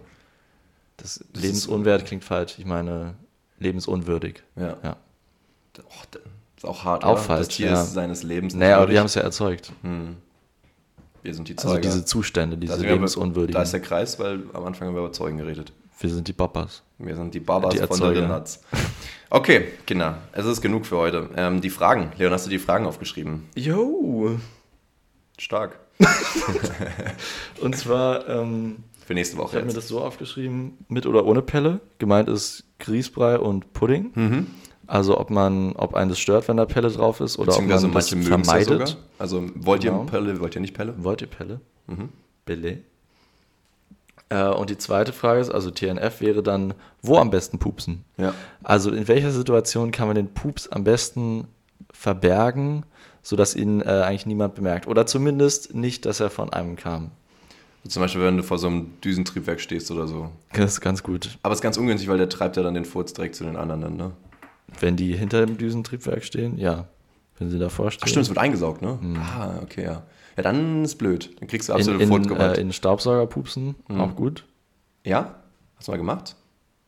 das, 0.96 1.24
Das 1.32 1.42
lebensunwert 1.42 2.04
klingt 2.06 2.24
falsch. 2.24 2.56
Ich 2.58 2.64
meine 2.64 3.14
lebensunwürdig. 3.58 4.42
ja. 4.56 4.76
Ja. 4.82 4.96
Och, 5.78 6.04
das 6.10 6.22
ist 6.58 6.64
auch 6.64 6.84
hart, 6.84 7.02
Auch 7.04 7.12
oder? 7.12 7.20
falsch, 7.20 7.46
Das 7.48 7.56
Tier 7.56 7.66
ja. 7.66 7.82
ist 7.82 7.92
seines 7.94 8.22
Lebens 8.22 8.54
Naja, 8.54 8.76
aber 8.78 8.86
die 8.86 8.98
haben 8.98 9.06
es 9.06 9.14
ja 9.14 9.22
erzeugt. 9.22 9.72
Hm. 9.82 10.16
Wir 11.22 11.34
sind 11.34 11.48
die 11.48 11.56
Also 11.56 11.68
Zeuger. 11.70 11.80
diese 11.80 12.04
Zustände, 12.04 12.56
da, 12.56 12.60
diese 12.60 12.82
wir, 12.82 12.92
lebensunwürdigen. 12.92 13.54
da 13.54 13.62
ist 13.62 13.72
der 13.72 13.80
Kreis, 13.80 14.18
weil 14.18 14.42
am 14.52 14.64
Anfang 14.64 14.88
haben 14.88 14.94
wir 14.94 15.00
über 15.02 15.12
Zeugen 15.12 15.38
geredet. 15.38 15.72
Wir 15.98 16.10
sind 16.10 16.28
die 16.28 16.32
Papas. 16.32 16.82
Wir 16.98 17.16
sind 17.16 17.34
die 17.34 17.40
Babas 17.40 17.72
Die 17.72 17.78
von 17.78 17.88
Erzeuger. 17.88 18.20
Little 18.20 18.28
Nuts. 18.28 18.60
Okay, 19.30 19.68
Kinder, 19.86 20.18
es 20.32 20.44
ist 20.46 20.60
genug 20.60 20.86
für 20.86 20.96
heute. 20.96 21.28
Ähm, 21.36 21.60
die 21.60 21.70
Fragen. 21.70 22.12
Leon, 22.18 22.32
hast 22.32 22.46
du 22.46 22.50
die 22.50 22.58
Fragen 22.58 22.86
aufgeschrieben? 22.86 23.48
Jo! 23.56 24.38
Stark. 25.38 25.78
Und 27.60 27.76
zwar, 27.76 28.28
ähm, 28.28 28.76
Für 29.06 29.14
nächste 29.14 29.36
ich 29.36 29.42
Woche 29.42 29.56
habe 29.56 29.66
mir 29.66 29.72
das 29.72 29.88
so 29.88 30.00
aufgeschrieben, 30.00 30.78
mit 30.88 31.06
oder 31.06 31.24
ohne 31.26 31.42
Pelle. 31.42 31.80
Gemeint 31.98 32.28
ist 32.28 32.64
Grießbrei 32.80 33.38
und 33.38 33.72
Pudding. 33.72 34.10
Mhm. 34.14 34.46
Also 34.86 35.18
ob 35.18 35.30
man, 35.30 35.72
ob 35.76 35.94
einen 35.94 36.10
das 36.10 36.18
stört, 36.18 36.46
wenn 36.48 36.56
da 36.58 36.66
Pelle 36.66 36.90
drauf 36.90 37.20
ist 37.20 37.38
oder 37.38 37.52
ob 37.54 37.60
man 37.60 37.70
das 37.70 37.84
es 37.84 38.10
ja 38.10 38.20
vermeidet. 38.20 38.88
sogar. 38.88 39.02
Also 39.18 39.48
wollt 39.54 39.82
Genau. 39.82 40.02
ihr 40.02 40.06
Pelle, 40.06 40.40
wollt 40.40 40.54
ihr 40.54 40.60
nicht 40.60 40.74
Pelle? 40.74 40.94
Wollt 40.98 41.22
ihr 41.22 41.26
Pelle? 41.28 41.60
Mhm. 41.86 42.10
Pelle. 42.44 42.78
Äh, 44.28 44.48
und 44.48 44.68
die 44.70 44.76
zweite 44.78 45.12
Frage 45.12 45.40
ist, 45.40 45.50
also 45.50 45.70
TNF 45.70 46.20
wäre 46.20 46.42
dann, 46.42 46.74
wo 47.00 47.16
am 47.16 47.30
besten 47.30 47.58
pupsen? 47.58 48.04
Ja. 48.18 48.34
Also 48.62 48.90
in 48.90 49.08
welcher 49.08 49.30
Situation 49.30 49.90
kann 49.90 50.06
man 50.06 50.16
den 50.16 50.34
Pups 50.34 50.68
am 50.68 50.84
besten 50.84 51.46
verbergen, 51.90 52.84
sodass 53.24 53.56
ihn 53.56 53.80
äh, 53.80 53.86
eigentlich 53.86 54.26
niemand 54.26 54.54
bemerkt? 54.54 54.86
Oder 54.86 55.04
zumindest 55.06 55.74
nicht, 55.74 56.06
dass 56.06 56.20
er 56.20 56.30
von 56.30 56.52
einem 56.52 56.76
kam. 56.76 57.10
Zum 57.88 58.00
Beispiel, 58.00 58.22
wenn 58.22 58.36
du 58.36 58.42
vor 58.44 58.58
so 58.58 58.68
einem 58.68 58.92
Düsentriebwerk 59.02 59.60
stehst 59.60 59.90
oder 59.90 60.06
so. 60.06 60.30
Das 60.52 60.72
ist 60.74 60.80
ganz 60.80 61.02
gut. 61.02 61.36
Aber 61.42 61.52
es 61.52 61.58
ist 61.58 61.62
ganz 61.62 61.76
ungünstig, 61.76 62.08
weil 62.08 62.16
der 62.18 62.28
treibt 62.28 62.56
ja 62.56 62.62
dann 62.62 62.74
den 62.74 62.84
Furz 62.86 63.12
direkt 63.12 63.34
zu 63.34 63.42
den 63.44 63.56
anderen 63.56 63.80
dann, 63.82 63.96
ne? 63.96 64.12
Wenn 64.80 64.96
die 64.96 65.14
hinter 65.16 65.44
dem 65.44 65.58
Düsentriebwerk 65.58 66.24
stehen, 66.24 66.56
ja. 66.58 66.86
Wenn 67.38 67.50
sie 67.50 67.58
davor 67.58 67.90
stehen. 67.90 68.04
Ach 68.04 68.08
stimmt, 68.08 68.22
es 68.22 68.28
wird 68.30 68.38
eingesaugt, 68.38 68.80
ne? 68.80 68.98
Ah, 69.18 69.58
okay, 69.62 69.84
ja. 69.84 70.02
Ja, 70.36 70.42
dann 70.42 70.84
ist 70.84 70.96
blöd. 70.96 71.30
Dann 71.40 71.48
kriegst 71.48 71.68
du 71.68 71.72
in, 71.72 71.78
absolute 71.80 72.02
in, 72.04 72.08
Furtgewalt. 72.08 72.58
äh, 72.58 72.60
in 72.60 72.72
Staubsauger 72.72 73.26
pupsen, 73.26 73.74
Mhm. 73.88 74.00
auch 74.00 74.14
gut. 74.16 74.44
ja? 75.04 75.34
Hast 75.76 75.88
du 75.88 75.92
mal 75.92 75.98
gemacht? 75.98 76.36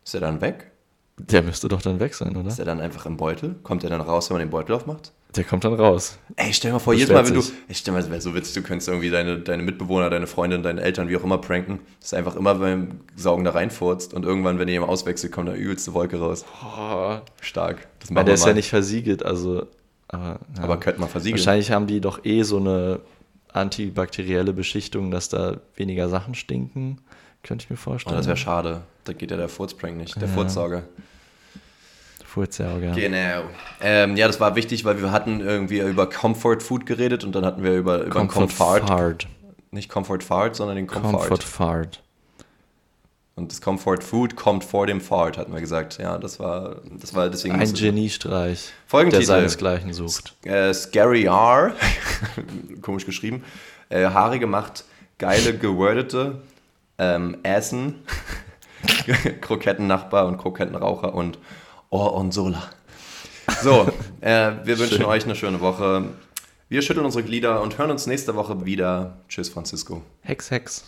Ist 0.05 0.15
er 0.15 0.21
dann 0.21 0.41
weg? 0.41 0.71
Der 1.19 1.43
müsste 1.43 1.69
doch 1.69 1.83
dann 1.83 1.99
weg 2.01 2.15
sein, 2.15 2.37
oder? 2.37 2.49
Ist 2.49 2.59
er 2.59 2.65
dann 2.65 2.81
einfach 2.81 3.05
im 3.07 3.17
Beutel? 3.17 3.57
Kommt 3.63 3.85
er 3.85 3.91
dann 3.91 4.01
raus, 4.01 4.31
wenn 4.31 4.37
man 4.39 4.47
den 4.47 4.51
Beutel 4.51 4.75
aufmacht? 4.75 5.13
Der 5.37 5.45
kommt 5.45 5.65
dann 5.65 5.75
raus. 5.75 6.19
Ey, 6.37 6.53
stell 6.53 6.71
dir 6.71 6.75
mal 6.75 6.79
vor, 6.79 6.95
jedes 6.95 7.11
Mal, 7.13 7.27
wenn 7.27 7.35
du. 7.35 7.43
Ich 7.69 7.79
stell 7.79 7.93
mal, 7.93 8.01
es 8.01 8.09
wäre 8.11 8.21
so 8.21 8.35
witzig, 8.35 8.55
du 8.55 8.63
könntest 8.63 8.89
irgendwie 8.89 9.11
deine, 9.11 9.39
deine 9.39 9.63
Mitbewohner, 9.63 10.09
deine 10.11 10.27
Freundin, 10.27 10.63
deine 10.63 10.81
Eltern, 10.81 11.09
wie 11.09 11.17
auch 11.17 11.25
immer 11.25 11.39
pranken. 11.39 11.81
Das 12.01 12.09
ist 12.09 12.15
einfach 12.15 12.37
immer 12.37 12.55
beim 12.55 13.01
Saugen 13.17 13.45
da 13.45 13.51
reinfurzt 13.51 14.15
und 14.15 14.25
irgendwann, 14.25 14.59
wenn 14.59 14.69
ihr 14.69 14.73
jemand 14.75 14.91
auswechselt, 14.93 15.33
kommt 15.33 15.49
da 15.49 15.55
übelste 15.55 15.93
Wolke 15.95 16.19
raus. 16.19 16.45
Oh, 16.65 17.17
Stark. 17.41 17.87
Das 18.01 18.09
weil 18.11 18.15
machen 18.15 18.27
der 18.27 18.27
wir 18.27 18.35
ist 18.35 18.41
mal. 18.43 18.49
ja 18.49 18.55
nicht 18.55 18.69
versiegelt, 18.71 19.25
also. 19.25 19.67
Aber, 20.09 20.41
ja. 20.57 20.63
Aber 20.63 20.79
könnte 20.81 21.01
man 21.01 21.09
versiegeln. 21.09 21.39
Wahrscheinlich 21.39 21.71
haben 21.71 21.87
die 21.87 22.01
doch 22.01 22.25
eh 22.25 22.43
so 22.43 22.59
eine 22.59 23.01
antibakterielle 23.53 24.53
Beschichtung, 24.53 25.11
dass 25.11 25.29
da 25.29 25.59
weniger 25.77 26.09
Sachen 26.09 26.35
stinken. 26.35 26.99
Könnte 27.43 27.65
ich 27.65 27.71
mir 27.71 27.77
Oh, 27.77 27.81
vorstellen. 27.81 28.17
das 28.17 28.27
wäre 28.27 28.37
schade. 28.37 28.83
Da 29.05 29.13
geht 29.13 29.31
ja 29.31 29.37
der 29.37 29.49
Furzprank 29.49 29.97
nicht, 29.97 30.17
der 30.17 30.29
Ja. 30.29 30.35
Furzsauger. 30.35 30.83
Furzsauger. 32.37 32.93
Genau. 32.93 33.45
Ähm, 33.81 34.15
ja, 34.19 34.27
das 34.27 34.39
war 34.41 34.57
wichtig, 34.57 34.85
weil 34.85 35.01
wir 35.01 35.11
hatten 35.11 35.41
irgendwie 35.41 35.79
über 35.79 36.07
Comfort 36.07 36.61
Food 36.61 36.85
geredet 36.85 37.25
und 37.25 37.35
dann 37.35 37.47
hatten 37.47 37.63
wir 37.63 37.75
über, 37.75 38.03
über 38.03 38.11
Comfort 38.11 38.49
Comfort. 38.49 38.81
Fart. 38.87 39.27
Nicht 39.71 39.89
Comfort 39.89 40.21
Fart, 40.21 40.55
sondern 40.55 40.77
den 40.77 40.87
Comfort. 40.87 41.13
Comfort 41.13 41.43
Fart. 41.43 42.03
Und 43.37 43.53
das 43.53 43.63
Comfort 43.63 44.03
Food 44.03 44.37
kommt 44.37 44.65
vor 44.65 44.87
dem 44.87 45.01
Fart, 45.01 45.39
hatten 45.39 45.55
wir 45.55 45.63
gesagt. 45.63 45.97
Ja, 45.97 46.19
das 46.19 46.39
war, 46.39 46.83
das 47.01 47.15
war 47.15 47.31
deswegen. 47.31 47.55
Ein 47.55 47.73
Geniestreich, 47.73 48.65
der 48.65 48.73
Folgentitel. 48.87 49.25
seinesgleichen 49.25 49.95
sucht. 49.95 50.35
Äh, 50.45 50.75
Scary 50.75 51.25
R, 51.25 51.75
komisch 52.83 53.07
geschrieben. 53.07 53.45
Äh, 53.89 54.05
haarige 54.11 54.47
macht 54.47 54.85
geile, 55.17 55.57
gewordete 55.57 56.43
ähm, 56.99 57.39
Essen, 57.45 58.05
Krokettennachbar 59.41 60.27
und 60.27 60.37
Krokettenraucher 60.37 61.15
und 61.15 61.39
Or 61.91 62.15
und 62.15 62.33
Sola. 62.33 62.63
So, 63.63 63.89
äh, 64.21 64.53
wir 64.65 64.79
wünschen 64.79 64.99
Schön. 64.99 65.07
euch 65.07 65.25
eine 65.25 65.37
schöne 65.37 65.61
Woche. 65.61 66.11
Wir 66.69 66.83
schütteln 66.83 67.07
unsere 67.07 67.23
Glieder 67.23 67.63
und 67.63 67.79
hören 67.79 67.91
uns 67.91 68.07
nächste 68.07 68.35
Woche 68.35 68.65
wieder. 68.65 69.19
Tschüss, 69.29 69.49
Francisco. 69.49 70.03
Hex, 70.23 70.51
Hex. 70.51 70.85